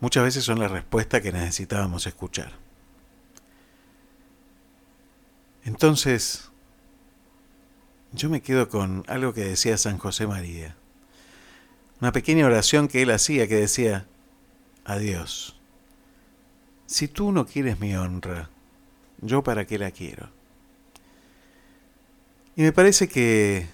muchas 0.00 0.24
veces 0.24 0.44
son 0.44 0.58
la 0.58 0.68
respuesta 0.68 1.20
que 1.20 1.32
necesitábamos 1.32 2.06
escuchar. 2.06 2.52
Entonces, 5.64 6.50
yo 8.12 8.28
me 8.28 8.42
quedo 8.42 8.68
con 8.68 9.04
algo 9.08 9.32
que 9.32 9.44
decía 9.44 9.78
San 9.78 9.98
José 9.98 10.26
María. 10.26 10.76
Una 12.00 12.12
pequeña 12.12 12.46
oración 12.46 12.86
que 12.86 13.02
él 13.02 13.10
hacía 13.10 13.48
que 13.48 13.56
decía, 13.56 14.06
adiós. 14.84 15.56
Si 16.86 17.08
tú 17.08 17.32
no 17.32 17.46
quieres 17.46 17.80
mi 17.80 17.96
honra, 17.96 18.50
yo 19.24 19.42
para 19.42 19.66
qué 19.66 19.78
la 19.78 19.90
quiero. 19.90 20.28
Y 22.56 22.62
me 22.62 22.72
parece 22.72 23.08
que, 23.08 23.66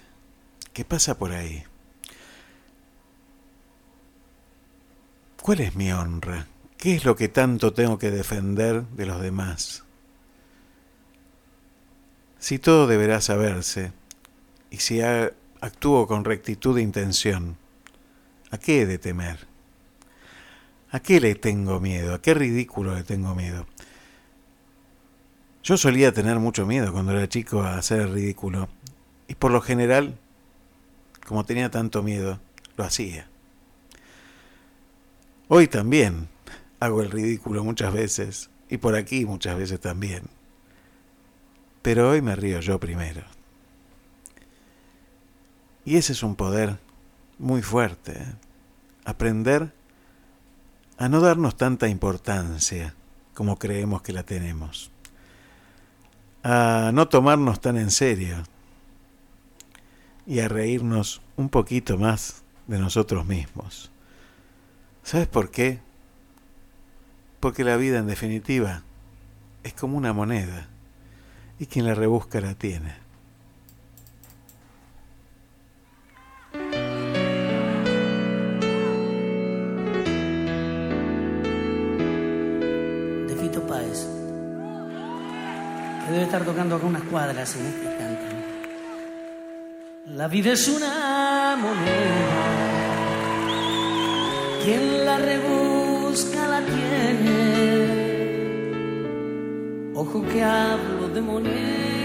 que 0.73 0.85
pasa 0.85 1.17
por 1.17 1.31
ahí. 1.31 1.63
¿Cuál 5.41 5.61
es 5.61 5.75
mi 5.75 5.91
honra? 5.91 6.47
¿Qué 6.77 6.95
es 6.95 7.05
lo 7.05 7.15
que 7.15 7.27
tanto 7.27 7.73
tengo 7.73 7.99
que 7.99 8.09
defender 8.09 8.83
de 8.83 9.05
los 9.05 9.21
demás? 9.21 9.83
Si 12.39 12.57
todo 12.57 12.87
deberá 12.87 13.21
saberse, 13.21 13.91
y 14.71 14.77
si 14.77 15.01
actúo 15.01 16.07
con 16.07 16.25
rectitud 16.25 16.75
de 16.75 16.81
intención, 16.81 17.57
¿a 18.49 18.57
qué 18.57 18.81
he 18.81 18.85
de 18.85 18.97
temer? 18.97 19.47
¿A 20.91 20.99
qué 20.99 21.19
le 21.19 21.35
tengo 21.35 21.79
miedo? 21.79 22.15
¿A 22.15 22.21
qué 22.21 22.33
ridículo 22.33 22.95
le 22.95 23.03
tengo 23.03 23.35
miedo? 23.35 23.67
Yo 25.63 25.77
solía 25.77 26.11
tener 26.11 26.39
mucho 26.39 26.65
miedo 26.65 26.91
cuando 26.91 27.11
era 27.11 27.29
chico 27.29 27.61
a 27.61 27.77
hacer 27.77 28.01
el 28.01 28.13
ridículo, 28.13 28.67
y 29.27 29.35
por 29.35 29.51
lo 29.51 29.61
general, 29.61 30.17
como 31.25 31.45
tenía 31.45 31.69
tanto 31.69 32.01
miedo, 32.01 32.39
lo 32.77 32.83
hacía. 32.83 33.27
Hoy 35.47 35.67
también 35.67 36.29
hago 36.79 37.01
el 37.01 37.11
ridículo 37.11 37.63
muchas 37.63 37.93
veces, 37.93 38.49
y 38.69 38.77
por 38.77 38.95
aquí 38.95 39.25
muchas 39.25 39.57
veces 39.57 39.79
también. 39.79 40.23
Pero 41.81 42.09
hoy 42.09 42.21
me 42.21 42.35
río 42.35 42.59
yo 42.59 42.79
primero. 42.79 43.23
Y 45.85 45.97
ese 45.97 46.13
es 46.13 46.23
un 46.23 46.35
poder 46.35 46.79
muy 47.37 47.61
fuerte. 47.61 48.13
¿eh? 48.13 48.35
Aprender 49.03 49.73
a 50.97 51.09
no 51.09 51.21
darnos 51.21 51.57
tanta 51.57 51.87
importancia 51.87 52.93
como 53.33 53.57
creemos 53.57 54.01
que 54.01 54.13
la 54.13 54.23
tenemos. 54.23 54.90
A 56.43 56.91
no 56.93 57.07
tomarnos 57.07 57.61
tan 57.61 57.77
en 57.77 57.91
serio. 57.91 58.43
Y 60.25 60.39
a 60.39 60.47
reírnos 60.47 61.21
un 61.35 61.49
poquito 61.49 61.97
más 61.97 62.43
de 62.67 62.79
nosotros 62.79 63.25
mismos. 63.25 63.91
¿Sabes 65.03 65.27
por 65.27 65.51
qué? 65.51 65.79
Porque 67.39 67.63
la 67.63 67.75
vida 67.75 67.99
en 67.99 68.07
definitiva 68.07 68.83
es 69.63 69.73
como 69.73 69.97
una 69.97 70.13
moneda 70.13 70.67
y 71.59 71.65
quien 71.65 71.85
la 71.85 71.95
rebusca 71.95 72.39
la 72.41 72.55
tiene. 72.55 73.00
Debe 86.11 86.23
estar 86.23 86.43
tocando 86.43 86.75
acá 86.75 86.85
unas 86.85 87.03
cuadras 87.03 87.55
en 87.55 87.65
este 87.65 87.85
instante. 87.85 88.21
La 90.07 90.27
vida 90.27 90.51
es 90.51 90.67
una 90.67 91.57
moneda. 91.57 92.51
Quien 94.63 95.05
la 95.05 95.17
rebusca 95.17 96.47
la 96.47 96.61
tiene. 96.61 98.01
Ojo 99.95 100.23
que 100.23 100.43
hablo 100.43 101.07
de 101.09 101.21
monedas 101.21 102.00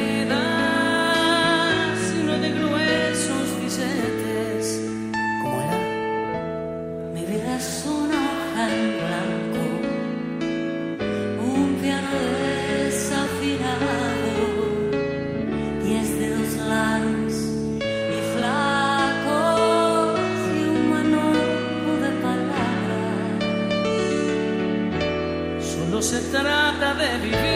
Solo 26.36 26.50
se 26.50 26.78
trata 26.78 27.55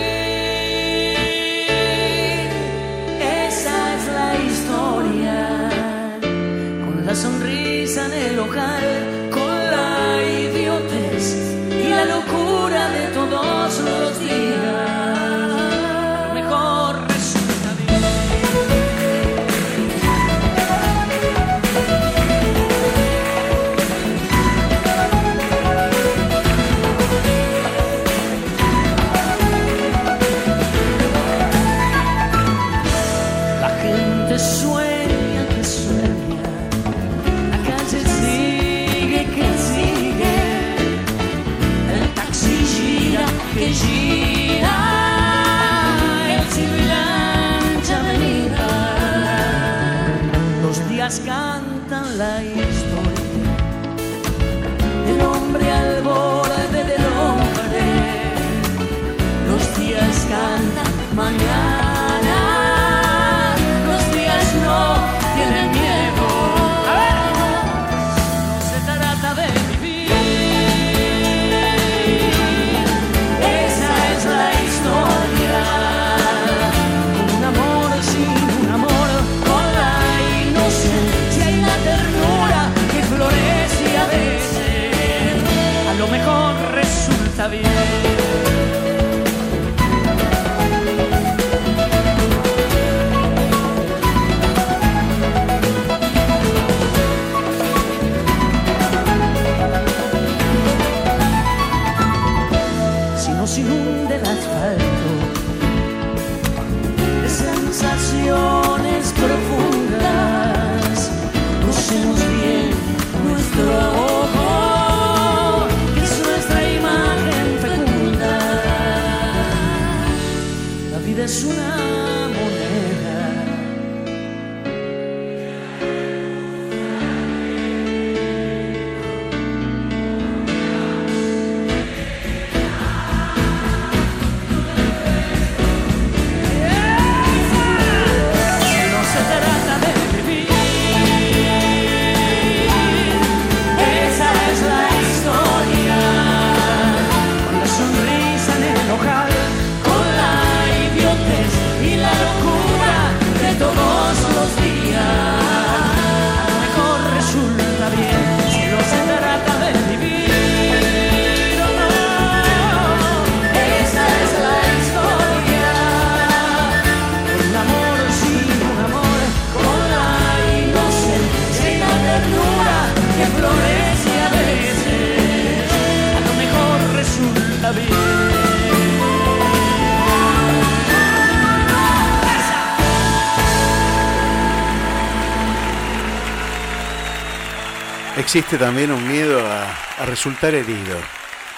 Existe 188.32 188.58
también 188.58 188.92
un 188.92 189.08
miedo 189.08 189.40
a, 189.44 190.06
resultar 190.06 190.54
herido, 190.54 190.96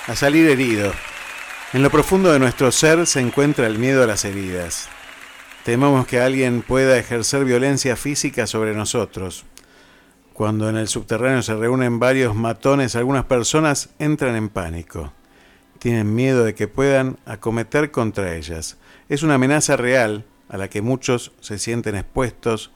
a 0.06 0.16
salir 0.16 0.48
herido. 0.48 0.90
En 1.74 1.82
lo 1.82 1.90
profundo 1.90 2.32
de 2.32 2.38
nuestro 2.38 2.72
ser 2.72 3.06
se 3.06 3.20
encuentra 3.20 3.66
el 3.66 3.78
miedo 3.78 4.02
a 4.02 4.06
las 4.06 4.24
heridas. 4.24 4.88
Tememos 5.66 6.06
que 6.06 6.18
alguien 6.18 6.62
pueda 6.62 6.96
ejercer 6.96 7.44
violencia 7.44 7.94
física 7.94 8.46
sobre 8.46 8.72
nosotros. 8.72 9.44
Cuando 10.32 10.70
en 10.70 10.76
el 10.76 10.88
subterráneo 10.88 11.42
se 11.42 11.54
reúnen 11.54 11.98
varios 11.98 12.34
matones, 12.34 12.96
algunas 12.96 13.26
personas 13.26 13.90
entran 13.98 14.34
en 14.34 14.48
pánico. 14.48 15.12
Tienen 15.78 16.14
miedo 16.14 16.42
de 16.42 16.54
que 16.54 16.68
puedan 16.68 17.18
acometer 17.26 17.90
contra 17.90 18.34
ellas. 18.34 18.78
Es 19.10 19.22
una 19.22 19.34
amenaza 19.34 19.76
real 19.76 20.24
a 20.48 20.56
la 20.56 20.70
que 20.70 20.80
muchos 20.80 21.32
se 21.40 21.58
sienten 21.58 21.96
expuestos 21.96 22.71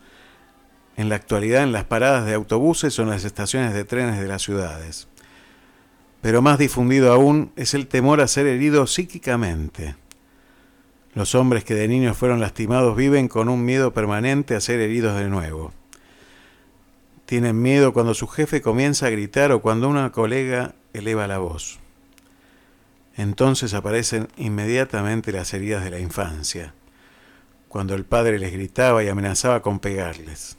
en 0.96 1.08
la 1.08 1.16
actualidad 1.16 1.62
en 1.62 1.72
las 1.72 1.84
paradas 1.84 2.26
de 2.26 2.34
autobuses 2.34 2.98
o 2.98 3.02
en 3.02 3.10
las 3.10 3.24
estaciones 3.24 3.74
de 3.74 3.84
trenes 3.84 4.18
de 4.18 4.26
las 4.26 4.42
ciudades. 4.42 5.08
Pero 6.22 6.42
más 6.42 6.58
difundido 6.58 7.12
aún 7.12 7.52
es 7.56 7.74
el 7.74 7.86
temor 7.86 8.20
a 8.20 8.28
ser 8.28 8.46
herido 8.46 8.86
psíquicamente. 8.86 9.94
Los 11.14 11.34
hombres 11.34 11.64
que 11.64 11.74
de 11.74 11.88
niños 11.88 12.16
fueron 12.16 12.40
lastimados 12.40 12.96
viven 12.96 13.28
con 13.28 13.48
un 13.48 13.64
miedo 13.64 13.92
permanente 13.92 14.54
a 14.54 14.60
ser 14.60 14.80
heridos 14.80 15.18
de 15.18 15.28
nuevo. 15.28 15.72
Tienen 17.26 17.60
miedo 17.60 17.92
cuando 17.92 18.14
su 18.14 18.26
jefe 18.26 18.62
comienza 18.62 19.06
a 19.06 19.10
gritar 19.10 19.52
o 19.52 19.60
cuando 19.60 19.88
una 19.88 20.12
colega 20.12 20.74
eleva 20.92 21.26
la 21.26 21.38
voz. 21.38 21.78
Entonces 23.16 23.72
aparecen 23.74 24.28
inmediatamente 24.36 25.32
las 25.32 25.52
heridas 25.54 25.84
de 25.84 25.90
la 25.90 25.98
infancia, 25.98 26.74
cuando 27.68 27.94
el 27.94 28.04
padre 28.04 28.38
les 28.38 28.52
gritaba 28.52 29.02
y 29.02 29.08
amenazaba 29.08 29.62
con 29.62 29.80
pegarles. 29.80 30.56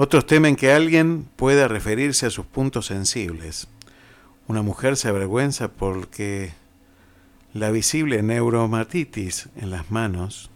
Otros 0.00 0.26
temen 0.26 0.54
que 0.54 0.70
alguien 0.70 1.28
pueda 1.34 1.66
referirse 1.66 2.26
a 2.26 2.30
sus 2.30 2.46
puntos 2.46 2.86
sensibles. 2.86 3.66
Una 4.46 4.62
mujer 4.62 4.96
se 4.96 5.08
avergüenza 5.08 5.72
porque 5.72 6.52
la 7.52 7.72
visible 7.72 8.22
neuromatitis 8.22 9.48
en 9.56 9.70
las 9.70 9.90
manos 9.90 10.50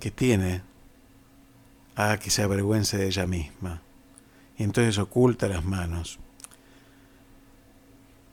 que 0.00 0.10
tiene 0.10 0.62
a 1.96 2.16
que 2.16 2.30
se 2.30 2.42
avergüence 2.42 2.96
de 2.96 3.08
ella 3.08 3.26
misma. 3.26 3.82
Y 4.56 4.62
entonces 4.62 4.96
oculta 4.96 5.48
las 5.48 5.66
manos. 5.66 6.18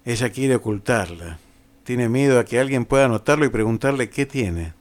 Ella 0.06 0.30
quiere 0.30 0.56
ocultarla. 0.56 1.38
Tiene 1.84 2.08
miedo 2.08 2.40
a 2.40 2.46
que 2.46 2.62
alguien 2.62 2.86
pueda 2.86 3.10
notarlo 3.10 3.44
y 3.44 3.50
preguntarle 3.50 4.10
qué 4.10 4.26
tiene. 4.26 4.74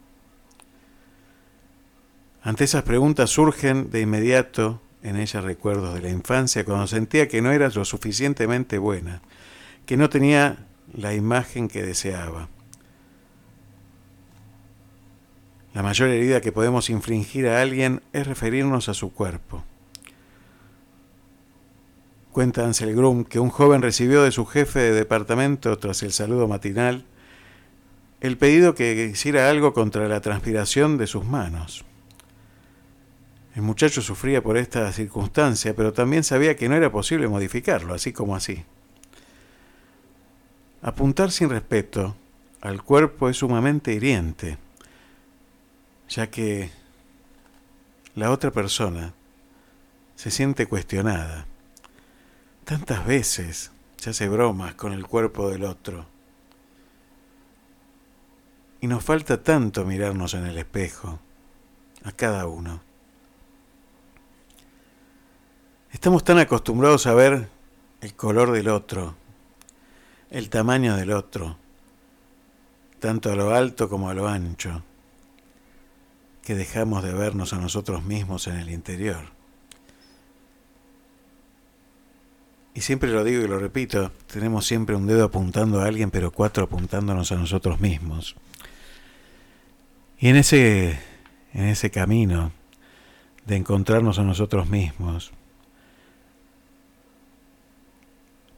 Ante 2.44 2.64
esas 2.64 2.82
preguntas 2.82 3.30
surgen 3.30 3.90
de 3.90 4.00
inmediato 4.00 4.80
en 5.02 5.16
ella 5.16 5.40
recuerdos 5.40 5.94
de 5.94 6.02
la 6.02 6.10
infancia 6.10 6.64
cuando 6.64 6.88
sentía 6.88 7.28
que 7.28 7.40
no 7.40 7.52
era 7.52 7.68
lo 7.68 7.84
suficientemente 7.84 8.78
buena, 8.78 9.22
que 9.86 9.96
no 9.96 10.10
tenía 10.10 10.66
la 10.92 11.14
imagen 11.14 11.68
que 11.68 11.82
deseaba. 11.82 12.48
La 15.72 15.82
mayor 15.82 16.08
herida 16.08 16.40
que 16.40 16.52
podemos 16.52 16.90
infligir 16.90 17.46
a 17.46 17.62
alguien 17.62 18.02
es 18.12 18.26
referirnos 18.26 18.88
a 18.88 18.94
su 18.94 19.12
cuerpo. 19.12 19.64
Cuenta 22.32 22.64
Ansel 22.64 22.94
Grum 22.94 23.24
que 23.24 23.38
un 23.38 23.50
joven 23.50 23.82
recibió 23.82 24.22
de 24.22 24.32
su 24.32 24.46
jefe 24.46 24.80
de 24.80 24.92
departamento, 24.92 25.78
tras 25.78 26.02
el 26.02 26.12
saludo 26.12 26.48
matinal, 26.48 27.04
el 28.20 28.36
pedido 28.36 28.74
que 28.74 29.10
hiciera 29.12 29.48
algo 29.48 29.72
contra 29.72 30.08
la 30.08 30.20
transpiración 30.20 30.98
de 30.98 31.06
sus 31.06 31.24
manos. 31.24 31.84
El 33.54 33.62
muchacho 33.62 34.00
sufría 34.00 34.42
por 34.42 34.56
esta 34.56 34.90
circunstancia, 34.92 35.74
pero 35.74 35.92
también 35.92 36.24
sabía 36.24 36.56
que 36.56 36.68
no 36.68 36.74
era 36.74 36.90
posible 36.90 37.28
modificarlo, 37.28 37.92
así 37.92 38.12
como 38.12 38.34
así. 38.34 38.64
Apuntar 40.80 41.30
sin 41.30 41.50
respeto 41.50 42.16
al 42.62 42.82
cuerpo 42.82 43.28
es 43.28 43.36
sumamente 43.36 43.92
hiriente, 43.92 44.56
ya 46.08 46.28
que 46.30 46.70
la 48.14 48.30
otra 48.30 48.50
persona 48.50 49.12
se 50.16 50.30
siente 50.30 50.66
cuestionada. 50.66 51.46
Tantas 52.64 53.06
veces 53.06 53.70
se 53.96 54.10
hace 54.10 54.28
bromas 54.28 54.74
con 54.74 54.92
el 54.92 55.06
cuerpo 55.06 55.50
del 55.50 55.64
otro. 55.64 56.06
Y 58.80 58.86
nos 58.86 59.04
falta 59.04 59.42
tanto 59.42 59.84
mirarnos 59.84 60.34
en 60.34 60.46
el 60.46 60.58
espejo, 60.58 61.20
a 62.02 62.12
cada 62.12 62.46
uno. 62.46 62.91
Estamos 65.92 66.24
tan 66.24 66.38
acostumbrados 66.38 67.06
a 67.06 67.12
ver 67.12 67.50
el 68.00 68.14
color 68.14 68.50
del 68.52 68.68
otro, 68.68 69.14
el 70.30 70.48
tamaño 70.48 70.96
del 70.96 71.12
otro, 71.12 71.58
tanto 72.98 73.30
a 73.30 73.36
lo 73.36 73.54
alto 73.54 73.90
como 73.90 74.08
a 74.08 74.14
lo 74.14 74.26
ancho, 74.26 74.82
que 76.42 76.54
dejamos 76.54 77.04
de 77.04 77.12
vernos 77.12 77.52
a 77.52 77.58
nosotros 77.58 78.04
mismos 78.04 78.46
en 78.46 78.56
el 78.56 78.70
interior. 78.70 79.26
Y 82.74 82.80
siempre 82.80 83.10
lo 83.10 83.22
digo 83.22 83.42
y 83.42 83.48
lo 83.48 83.58
repito, 83.58 84.12
tenemos 84.32 84.64
siempre 84.64 84.96
un 84.96 85.06
dedo 85.06 85.26
apuntando 85.26 85.82
a 85.82 85.84
alguien, 85.84 86.10
pero 86.10 86.30
cuatro 86.30 86.64
apuntándonos 86.64 87.32
a 87.32 87.36
nosotros 87.36 87.80
mismos. 87.80 88.34
Y 90.18 90.28
en 90.28 90.36
ese, 90.36 90.98
en 91.52 91.64
ese 91.66 91.90
camino 91.90 92.50
de 93.44 93.56
encontrarnos 93.56 94.18
a 94.18 94.22
nosotros 94.22 94.70
mismos, 94.70 95.32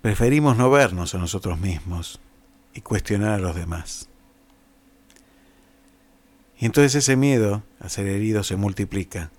preferimos 0.05 0.59
no 0.59 0.68
vernos 0.68 1.14
a 1.14 1.18
nosotros 1.18 1.59
mismos 1.59 2.20
y 2.74 2.82
cuestionar 2.82 3.31
a 3.31 3.39
los 3.39 3.56
demás. 3.56 4.10
Y 6.59 6.66
entonces 6.66 6.94
ese 6.97 7.16
miedo 7.16 7.62
a 7.81 7.89
ser 7.89 8.09
herido 8.09 8.43
se 8.43 8.56
multiplica. 8.56 9.31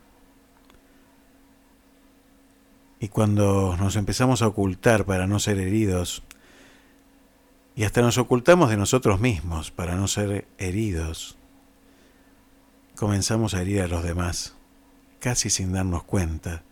Y 2.99 3.09
cuando 3.09 3.77
nos 3.77 3.95
empezamos 3.95 4.41
a 4.41 4.47
ocultar 4.47 5.05
para 5.05 5.27
no 5.27 5.37
ser 5.37 5.59
heridos, 5.59 6.23
y 7.75 7.83
hasta 7.83 8.01
nos 8.01 8.17
ocultamos 8.17 8.71
de 8.71 8.77
nosotros 8.77 9.19
mismos 9.19 9.69
para 9.69 9.93
no 9.95 10.07
ser 10.07 10.47
heridos, 10.57 11.37
comenzamos 12.95 13.53
a 13.53 13.61
herir 13.61 13.83
a 13.83 13.87
los 13.87 14.03
demás, 14.03 14.55
casi 15.19 15.51
sin 15.51 15.73
darnos 15.73 16.01
cuenta, 16.05 16.63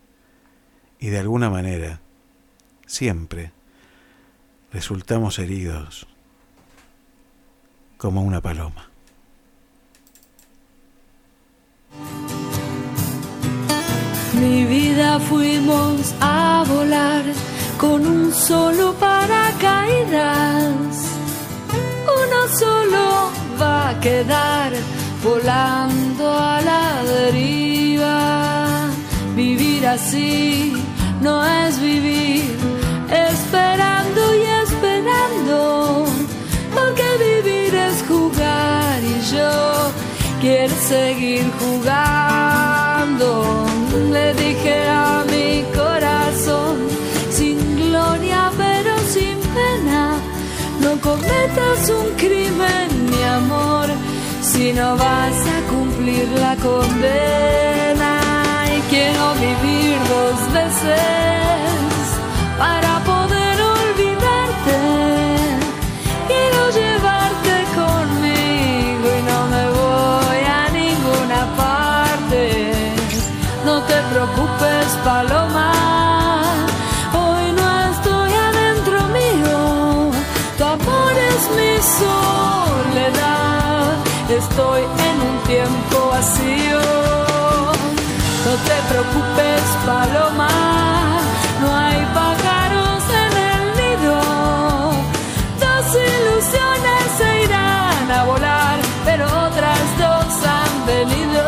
y 0.97 1.09
de 1.09 1.19
alguna 1.19 1.51
manera, 1.51 2.01
siempre, 2.87 3.51
resultamos 4.73 5.39
heridos 5.39 6.07
como 7.97 8.21
una 8.21 8.41
paloma. 8.41 8.89
Mi 14.41 14.65
vida 14.65 15.19
fuimos 15.19 16.13
a 16.19 16.65
con 17.77 18.05
un 18.05 18.33
solo 18.33 18.93
paracaídas. 18.93 20.71
Uno 22.21 22.47
solo 22.57 23.31
va 23.61 23.89
a 23.89 23.99
quedar 23.99 24.71
volando 25.23 26.31
a 26.31 26.61
la 26.61 27.03
deriva. 27.03 28.89
Vivir 29.35 29.85
así 29.85 30.73
no 31.21 31.45
es 31.45 31.79
vivir, 31.81 32.55
esperando 33.09 34.02
porque 36.73 37.03
vivir 37.19 37.75
es 37.75 38.03
jugar 38.07 38.99
y 39.03 39.21
yo 39.35 39.91
quiero 40.41 40.73
seguir 40.75 41.45
jugando. 41.59 43.29
Le 44.11 44.33
dije 44.33 44.87
a 44.87 45.23
mi 45.31 45.63
corazón, 45.75 46.87
sin 47.31 47.57
gloria 47.75 48.51
pero 48.57 48.97
sin 49.13 49.37
pena, 49.57 50.15
no 50.81 50.91
cometas 51.01 51.89
un 51.89 52.15
crimen, 52.17 52.87
mi 53.11 53.23
amor, 53.23 53.87
si 54.41 54.73
no 54.73 54.95
vas 54.97 55.37
a 55.55 55.59
cumplir 55.71 56.27
la 56.39 56.55
condena. 56.55 58.11
Y 58.75 58.79
quiero 58.89 59.33
vivir 59.35 59.97
dos 60.09 60.53
veces 60.53 61.82
Estoy 84.43 84.81
en 84.81 85.17
un 85.29 85.37
tiempo 85.47 85.97
vacío. 86.11 86.81
No 88.45 88.53
te 88.67 88.77
preocupes, 88.89 89.63
Paloma. 89.85 90.49
No 91.61 91.67
hay 91.75 91.99
pájaros 92.13 93.03
en 93.23 93.33
el 93.51 93.63
nido. 93.81 94.17
Dos 95.63 95.85
ilusiones 96.11 97.03
se 97.17 97.29
irán 97.45 98.11
a 98.11 98.23
volar, 98.25 98.79
pero 99.05 99.25
otras 99.47 99.81
dos 100.03 100.45
han 100.57 100.73
venido. 100.85 101.43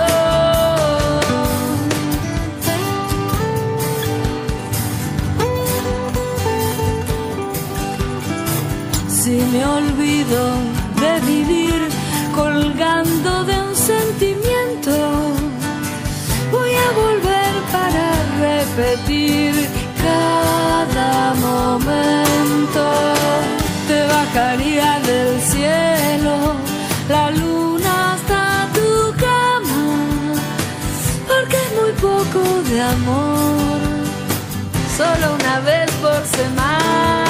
Si 9.09 9.31
me 9.51 9.65
olvido 9.65 10.64
repetir 18.75 19.53
cada 20.01 21.33
momento. 21.35 22.83
Te 23.87 24.03
bajaría 24.05 24.99
del 24.99 25.41
cielo 25.41 26.55
la 27.07 27.31
luna 27.31 28.13
hasta 28.13 28.67
tu 28.73 29.13
cama, 29.17 30.33
porque 31.27 31.55
es 31.55 31.71
muy 31.79 31.91
poco 32.01 32.63
de 32.69 32.81
amor, 32.81 33.79
solo 34.97 35.35
una 35.35 35.59
vez 35.61 35.89
por 36.01 36.25
semana. 36.25 37.24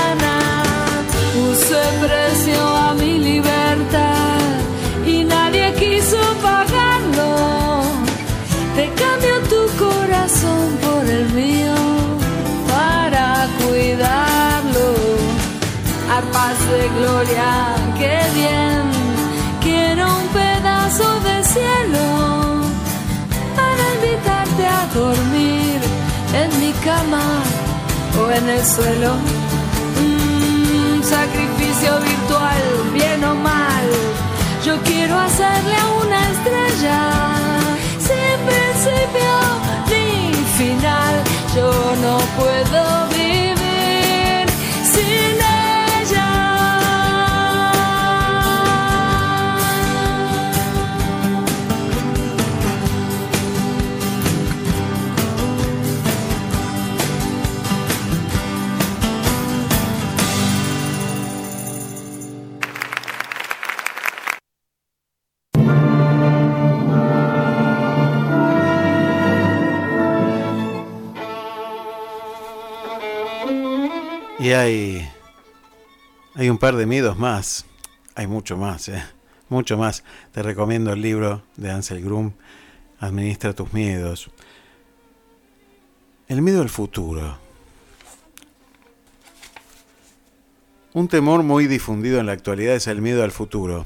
Arpas 16.17 16.57
de 16.71 16.87
gloria, 16.97 17.75
qué 17.99 18.17
bien. 18.33 18.83
Quiero 19.61 20.03
un 20.21 20.27
pedazo 20.29 21.07
de 21.27 21.43
cielo 21.43 22.05
para 23.57 23.83
invitarte 23.95 24.63
a 24.65 24.81
dormir 24.93 25.77
en 26.41 26.49
mi 26.61 26.71
cama 26.87 27.25
o 28.17 28.31
en 28.31 28.47
el 28.47 28.63
suelo. 28.65 29.11
Un 30.05 31.03
sacrificio 31.03 31.91
virtual, 31.99 32.63
bien 32.93 33.21
o 33.25 33.35
mal. 33.35 33.87
Yo 34.65 34.81
quiero 34.83 35.19
hacerle 35.19 35.75
a 35.83 35.87
una 36.03 36.19
estrella 36.33 37.01
sin 38.07 38.37
principio 38.51 39.33
ni 39.91 40.33
final. 40.59 41.15
Yo 41.57 41.69
no 42.05 42.15
puedo 42.39 42.64
hay, 74.55 75.07
un 76.49 76.57
par 76.57 76.75
de 76.75 76.85
miedos 76.85 77.17
más. 77.17 77.65
Hay 78.15 78.27
mucho 78.27 78.57
más, 78.57 78.89
¿eh? 78.89 79.03
Mucho 79.49 79.77
más. 79.77 80.03
Te 80.31 80.41
recomiendo 80.41 80.93
el 80.93 81.01
libro 81.01 81.43
de 81.55 81.71
Ansel 81.71 82.03
Grum, 82.03 82.33
Administra 82.99 83.53
tus 83.53 83.73
miedos. 83.73 84.31
El 86.27 86.41
miedo 86.41 86.61
al 86.61 86.69
futuro. 86.69 87.37
Un 90.93 91.07
temor 91.07 91.43
muy 91.43 91.67
difundido 91.67 92.19
en 92.19 92.25
la 92.25 92.31
actualidad 92.31 92.75
es 92.75 92.87
el 92.87 93.01
miedo 93.01 93.23
al 93.23 93.31
futuro. 93.31 93.85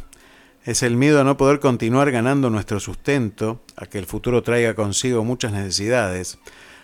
Es 0.64 0.83
el 0.83 0.95
miedo 0.95 1.19
a 1.19 1.23
no 1.23 1.38
poder 1.38 1.59
continuar 1.59 2.11
ganando 2.11 2.49
nuestro 2.49 2.80
sustento, 2.80 3.61
a 3.75 3.88
que 3.88 3.98
el 3.98 4.06
futuro 4.06 4.43
traiga 4.43 4.75
consigo 4.75 5.23
muchas 5.23 5.51
necesidades, 5.51 6.38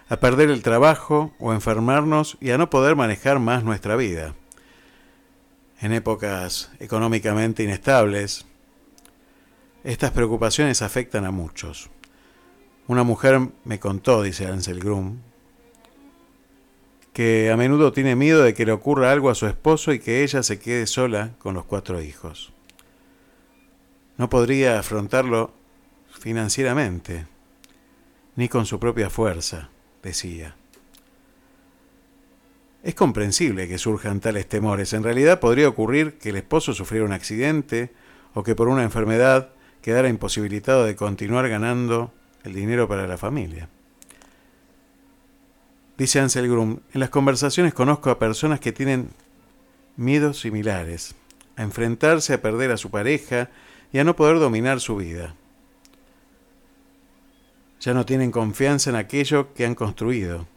a 0.08 0.18
perder 0.18 0.50
el 0.50 0.62
trabajo 0.62 1.34
o 1.40 1.54
enfermarnos 1.54 2.38
y 2.40 2.52
a 2.52 2.58
no 2.58 2.70
poder 2.70 2.96
manejar 2.96 3.40
más 3.40 3.64
nuestra 3.64 3.96
vida. 3.96 4.36
En 5.82 5.92
épocas 5.92 6.72
económicamente 6.80 7.64
inestables, 7.64 8.46
estas 9.84 10.12
preocupaciones 10.12 10.82
afectan 10.82 11.26
a 11.26 11.32
muchos. 11.32 11.90
Una 12.88 13.04
mujer 13.04 13.40
me 13.64 13.80
contó, 13.80 14.22
dice 14.22 14.48
Ansel 14.48 14.80
Grum, 14.80 15.20
que 17.14 17.50
a 17.50 17.58
menudo 17.58 17.94
tiene 17.94 18.16
miedo 18.16 18.44
de 18.44 18.54
que 18.54 18.66
le 18.66 18.72
ocurra 18.72 19.12
algo 19.12 19.30
a 19.30 19.36
su 19.36 19.48
esposo 19.48 19.94
y 19.94 20.00
que 20.00 20.24
ella 20.24 20.44
se 20.44 20.60
quede 20.60 20.86
sola 20.86 21.32
con 21.40 21.56
los 21.56 21.66
cuatro 21.66 22.02
hijos. 22.02 22.52
No 24.18 24.30
podría 24.30 24.80
afrontarlo 24.80 25.52
financieramente, 26.12 27.26
ni 28.36 28.50
con 28.50 28.66
su 28.66 28.80
propia 28.80 29.10
fuerza, 29.10 29.70
decía. 30.06 30.56
Es 32.84 32.94
comprensible 32.94 33.68
que 33.68 33.80
surjan 33.80 34.20
tales 34.20 34.48
temores. 34.48 34.94
En 34.94 35.04
realidad 35.04 35.40
podría 35.40 35.68
ocurrir 35.68 36.20
que 36.20 36.30
el 36.30 36.36
esposo 36.36 36.74
sufriera 36.74 37.06
un 37.06 37.14
accidente 37.14 37.92
o 38.36 38.44
que 38.44 38.54
por 38.54 38.68
una 38.68 38.84
enfermedad 38.84 39.50
quedara 39.82 40.08
imposibilitado 40.08 40.86
de 40.86 40.96
continuar 40.96 41.50
ganando 41.50 42.14
el 42.44 42.54
dinero 42.54 42.88
para 42.88 43.08
la 43.08 43.18
familia. 43.18 43.68
Dice 45.98 46.20
Ansel 46.20 46.48
Grum, 46.48 46.80
en 46.94 47.00
las 47.00 47.10
conversaciones 47.10 47.74
conozco 47.74 48.12
a 48.12 48.20
personas 48.20 48.60
que 48.60 48.72
tienen 48.72 49.10
miedos 49.98 50.40
similares, 50.42 51.16
a 51.56 51.64
enfrentarse 51.64 52.34
a 52.34 52.42
perder 52.42 52.72
a 52.72 52.78
su 52.78 52.92
pareja 52.92 53.50
y 53.92 53.98
a 53.98 54.04
no 54.04 54.16
poder 54.16 54.38
dominar 54.38 54.80
su 54.80 54.98
vida. 54.98 55.34
Ya 57.86 57.94
no 57.94 58.04
tienen 58.04 58.32
confianza 58.32 58.90
en 58.90 58.96
aquello 58.96 59.54
que 59.54 59.64
han 59.64 59.76
construido. 59.76 60.48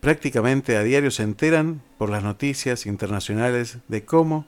Prácticamente 0.00 0.76
a 0.76 0.82
diario 0.82 1.12
se 1.12 1.22
enteran 1.22 1.80
por 1.96 2.10
las 2.10 2.24
noticias 2.24 2.86
internacionales 2.86 3.78
de 3.86 4.04
cómo 4.04 4.46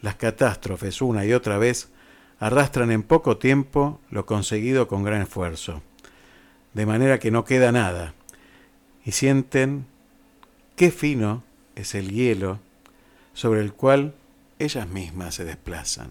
las 0.00 0.14
catástrofes 0.14 1.02
una 1.02 1.24
y 1.24 1.32
otra 1.32 1.58
vez 1.58 1.88
arrastran 2.38 2.92
en 2.92 3.02
poco 3.02 3.36
tiempo 3.36 4.00
lo 4.10 4.26
conseguido 4.26 4.86
con 4.86 5.02
gran 5.02 5.22
esfuerzo, 5.22 5.82
de 6.72 6.86
manera 6.86 7.18
que 7.18 7.32
no 7.32 7.44
queda 7.44 7.72
nada, 7.72 8.14
y 9.04 9.10
sienten 9.10 9.86
qué 10.76 10.92
fino 10.92 11.42
es 11.74 11.96
el 11.96 12.12
hielo 12.12 12.60
sobre 13.34 13.60
el 13.60 13.72
cual 13.72 14.14
ellas 14.60 14.86
mismas 14.86 15.34
se 15.34 15.44
desplazan. 15.44 16.10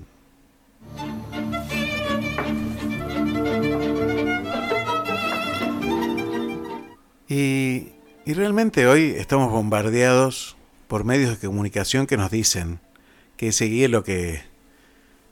Y, 7.38 7.92
y 8.26 8.34
realmente 8.34 8.88
hoy 8.88 9.14
estamos 9.18 9.52
bombardeados 9.52 10.56
por 10.88 11.04
medios 11.04 11.32
de 11.32 11.48
comunicación 11.48 12.08
que 12.08 12.16
nos 12.16 12.32
dicen 12.32 12.80
que 13.36 13.50
ese 13.50 13.70
hielo 13.70 14.06
que, 14.06 14.42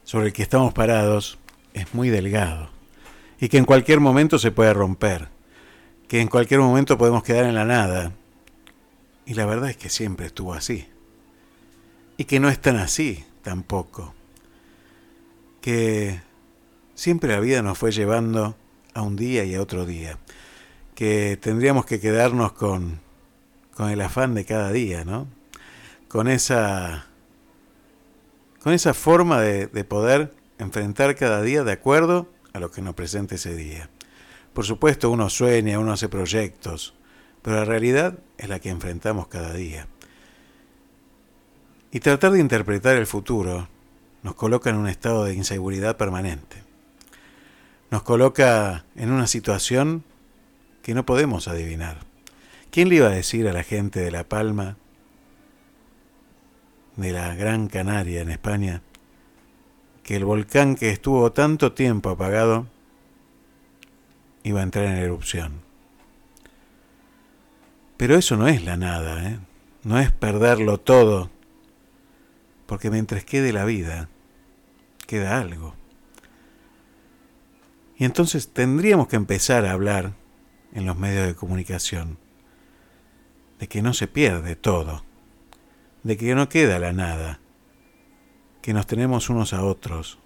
sobre 0.03 0.27
el 0.27 0.33
que 0.33 0.43
estamos 0.43 0.73
parados 0.73 1.40
es 1.73 1.93
muy 1.93 2.09
delgado 2.09 2.69
y 3.40 3.48
que 3.48 3.57
en 3.57 3.64
cualquier 3.64 4.01
momento 4.01 4.38
se 4.38 4.51
puede 4.51 4.73
romper, 4.73 5.30
que 6.09 6.19
en 6.19 6.27
cualquier 6.27 6.59
momento 6.59 6.98
podemos 6.98 7.23
quedar 7.23 7.45
en 7.45 7.56
la 7.56 7.64
nada. 7.64 8.11
Y 9.25 9.35
la 9.35 9.45
verdad 9.45 9.69
es 9.69 9.77
que 9.77 9.88
siempre 9.88 10.25
estuvo 10.25 10.53
así. 10.53 10.85
Y 12.17 12.25
que 12.25 12.41
no 12.41 12.49
es 12.49 12.59
tan 12.59 12.75
así 12.75 13.23
tampoco. 13.43 14.14
Que 15.61 16.19
siempre 16.95 17.32
la 17.32 17.40
vida 17.40 17.61
nos 17.61 17.77
fue 17.77 17.93
llevando 17.93 18.57
a 18.93 19.03
un 19.03 19.15
día 19.15 19.45
y 19.45 19.56
a 19.56 19.61
otro 19.61 19.85
día. 19.85 20.19
Que 20.95 21.38
tendríamos 21.41 21.85
que 21.85 21.99
quedarnos 21.99 22.53
con, 22.53 22.99
con 23.75 23.89
el 23.89 24.01
afán 24.01 24.33
de 24.35 24.45
cada 24.45 24.72
día, 24.72 25.03
¿no? 25.05 25.27
Con 26.07 26.27
esa, 26.27 27.07
con 28.61 28.73
esa 28.73 28.93
forma 28.93 29.41
de, 29.41 29.67
de 29.67 29.83
poder 29.83 30.33
enfrentar 30.59 31.15
cada 31.15 31.41
día 31.41 31.63
de 31.63 31.72
acuerdo 31.72 32.30
a 32.53 32.59
lo 32.59 32.72
que 32.72 32.81
nos 32.81 32.93
presenta 32.93 33.35
ese 33.35 33.55
día. 33.55 33.89
Por 34.53 34.65
supuesto, 34.65 35.09
uno 35.09 35.30
sueña, 35.30 35.80
uno 35.80 35.93
hace 35.93 36.09
proyectos, 36.09 36.93
pero 37.41 37.57
la 37.57 37.65
realidad 37.65 38.19
es 38.38 38.49
la 38.49 38.59
que 38.59 38.69
enfrentamos 38.69 39.27
cada 39.27 39.53
día. 39.53 39.88
Y 41.91 41.99
tratar 41.99 42.31
de 42.31 42.39
interpretar 42.39 42.95
el 42.95 43.07
futuro 43.07 43.67
nos 44.23 44.35
coloca 44.35 44.69
en 44.69 44.77
un 44.77 44.88
estado 44.88 45.25
de 45.25 45.33
inseguridad 45.33 45.97
permanente. 45.97 46.57
Nos 47.91 48.03
coloca 48.03 48.85
en 48.95 49.11
una 49.11 49.27
situación 49.27 50.03
que 50.83 50.93
no 50.93 51.05
podemos 51.05 51.47
adivinar. 51.47 51.97
¿Quién 52.69 52.89
le 52.89 52.95
iba 52.95 53.07
a 53.07 53.11
decir 53.11 53.47
a 53.47 53.53
la 53.53 53.63
gente 53.63 53.99
de 53.99 54.11
La 54.11 54.25
Palma, 54.25 54.77
de 56.95 57.11
la 57.11 57.33
Gran 57.35 57.67
Canaria 57.67 58.21
en 58.21 58.29
España, 58.29 58.81
que 60.03 60.15
el 60.15 60.25
volcán 60.25 60.75
que 60.75 60.91
estuvo 60.91 61.31
tanto 61.31 61.71
tiempo 61.71 62.09
apagado 62.09 62.67
iba 64.43 64.59
a 64.59 64.63
entrar 64.63 64.85
en 64.85 64.97
erupción. 64.97 65.61
Pero 67.97 68.15
eso 68.15 68.35
no 68.35 68.47
es 68.47 68.63
la 68.63 68.75
nada, 68.75 69.29
¿eh? 69.29 69.39
no 69.83 69.99
es 69.99 70.11
perderlo 70.11 70.79
todo, 70.79 71.29
porque 72.65 72.91
mientras 72.91 73.23
quede 73.23 73.53
la 73.53 73.63
vida, 73.63 74.09
queda 75.07 75.39
algo. 75.39 75.75
Y 77.97 78.03
entonces 78.03 78.49
tendríamos 78.49 79.07
que 79.07 79.15
empezar 79.15 79.65
a 79.65 79.71
hablar 79.71 80.13
en 80.74 80.85
los 80.85 80.98
medios 80.98 81.27
de 81.27 81.35
comunicación 81.35 82.18
de 83.60 83.68
que 83.68 83.82
no 83.82 83.93
se 83.93 84.08
pierde 84.08 84.56
todo, 84.56 85.03
de 86.03 86.18
que 86.18 86.35
no 86.35 86.50
queda 86.50 86.80
la 86.80 86.92
nada, 86.92 87.40
que 88.61 88.74
nos 88.74 88.88
tenemos 88.88 89.30
unos 89.30 89.53
a 89.53 89.64
otros 89.64 90.19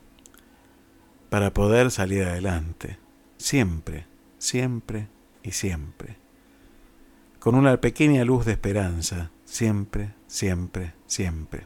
para 1.30 1.53
poder 1.53 1.92
salir 1.92 2.24
adelante, 2.24 2.98
siempre, 3.38 4.08
siempre 4.38 5.08
y 5.43 5.51
siempre, 5.51 6.17
con 7.40 7.56
una 7.56 7.80
pequeña 7.82 8.24
luz 8.24 8.45
de 8.45 8.53
esperanza, 8.53 9.32
siempre, 9.45 10.14
siempre, 10.27 10.93
siempre. 11.06 11.66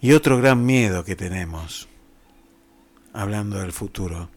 Y 0.00 0.12
otro 0.12 0.38
gran 0.38 0.64
miedo 0.64 1.04
que 1.04 1.16
tenemos, 1.16 1.88
hablando 3.12 3.58
del 3.58 3.72
futuro, 3.72 4.28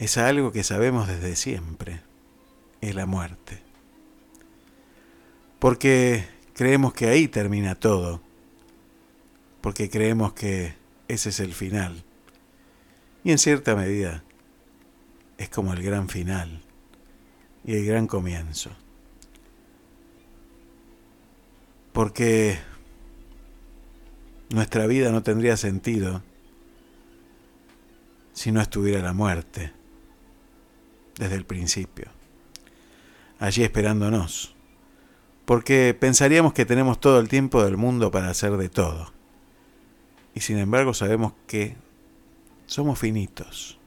es 0.00 0.16
algo 0.16 0.50
que 0.50 0.64
sabemos 0.64 1.06
desde 1.08 1.36
siempre, 1.36 2.00
es 2.80 2.94
la 2.94 3.04
muerte. 3.04 3.60
Porque 5.58 6.24
creemos 6.54 6.94
que 6.94 7.06
ahí 7.06 7.28
termina 7.28 7.74
todo, 7.74 8.22
porque 9.60 9.90
creemos 9.90 10.32
que 10.32 10.74
ese 11.06 11.28
es 11.28 11.38
el 11.40 11.52
final. 11.52 12.02
Y 13.24 13.30
en 13.30 13.36
cierta 13.36 13.76
medida 13.76 14.24
es 15.36 15.50
como 15.50 15.74
el 15.74 15.82
gran 15.82 16.08
final 16.08 16.62
y 17.62 17.74
el 17.74 17.84
gran 17.84 18.06
comienzo. 18.06 18.70
Porque 21.92 22.58
nuestra 24.48 24.86
vida 24.86 25.12
no 25.12 25.22
tendría 25.22 25.58
sentido 25.58 26.22
si 28.32 28.50
no 28.50 28.62
estuviera 28.62 29.02
la 29.02 29.12
muerte 29.12 29.78
desde 31.20 31.36
el 31.36 31.44
principio, 31.44 32.08
allí 33.38 33.62
esperándonos, 33.62 34.54
porque 35.44 35.94
pensaríamos 35.98 36.54
que 36.54 36.64
tenemos 36.64 36.98
todo 36.98 37.20
el 37.20 37.28
tiempo 37.28 37.62
del 37.62 37.76
mundo 37.76 38.10
para 38.10 38.30
hacer 38.30 38.56
de 38.56 38.70
todo, 38.70 39.12
y 40.34 40.40
sin 40.40 40.56
embargo 40.56 40.94
sabemos 40.94 41.34
que 41.46 41.76
somos 42.64 42.98
finitos, 42.98 43.78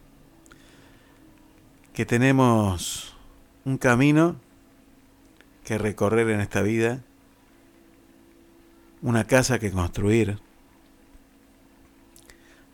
que 1.93 2.05
tenemos 2.05 3.17
un 3.65 3.79
camino 3.79 4.35
que 5.63 5.79
recorrer 5.79 6.29
en 6.29 6.39
esta 6.39 6.61
vida, 6.61 7.01
una 9.01 9.25
casa 9.25 9.57
que 9.57 9.71
construir, 9.71 10.37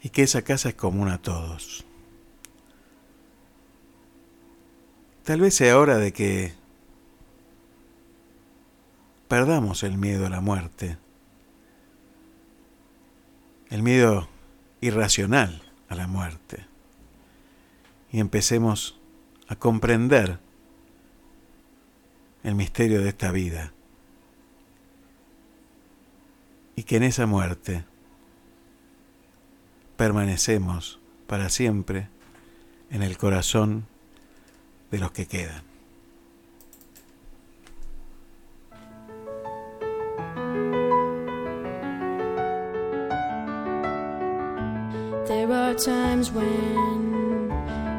y 0.04 0.10
que 0.10 0.24
esa 0.24 0.42
casa 0.42 0.70
es 0.70 0.76
común 0.76 1.08
a 1.08 1.22
todos. 1.22 1.86
Tal 5.30 5.42
vez 5.42 5.54
sea 5.54 5.78
hora 5.78 6.00
de 6.00 6.12
que 6.12 6.54
perdamos 9.28 9.84
el 9.84 9.96
miedo 9.96 10.26
a 10.26 10.30
la 10.32 10.42
muerte, 10.42 10.98
el 13.70 13.84
miedo 13.84 14.28
irracional 14.82 15.62
a 15.88 15.94
la 15.94 16.08
muerte, 16.08 16.66
y 18.12 18.20
empecemos 18.22 19.00
a 19.48 19.56
comprender 19.56 20.40
el 22.42 22.56
misterio 22.56 23.00
de 23.04 23.10
esta 23.10 23.32
vida, 23.32 23.72
y 26.76 26.82
que 26.86 26.96
en 26.96 27.04
esa 27.04 27.28
muerte 27.28 27.86
permanecemos 29.96 31.00
para 31.28 31.50
siempre 31.50 32.10
en 32.90 33.04
el 33.04 33.20
corazón 33.20 33.86
de 34.92 34.98
los 34.98 35.12
que 35.12 35.26
quedan. 35.26 35.62
There 45.28 45.52
are 45.52 45.76
times 45.76 46.32
when 46.32 47.52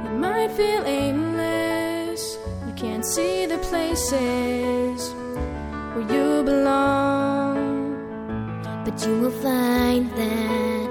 it 0.05 0.17
might 0.19 0.51
feel 0.53 0.85
aimless. 0.85 2.37
You 2.67 2.73
can't 2.75 3.05
see 3.05 3.47
the 3.47 3.59
places 3.59 5.15
where 5.95 6.07
you 6.13 6.43
belong. 6.43 7.61
But 8.85 9.07
you 9.07 9.21
will 9.21 9.39
find 9.43 10.11
that 10.11 10.89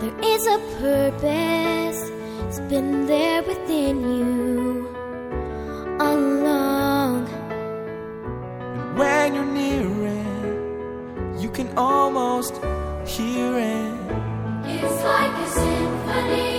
there 0.00 0.18
is 0.22 0.46
a 0.46 0.58
purpose. 0.80 2.10
It's 2.48 2.60
been 2.68 3.06
there 3.06 3.42
within 3.44 4.00
you 4.00 4.73
all 6.00 6.18
along. 6.18 7.26
When 8.96 9.34
you're 9.34 9.44
near 9.44 9.88
it, 10.06 11.40
you 11.42 11.50
can 11.50 11.68
almost 11.76 12.54
hear 13.06 13.58
it. 13.58 13.94
It's 14.66 15.04
like 15.04 15.36
a 15.36 15.48
symphony. 15.48 16.53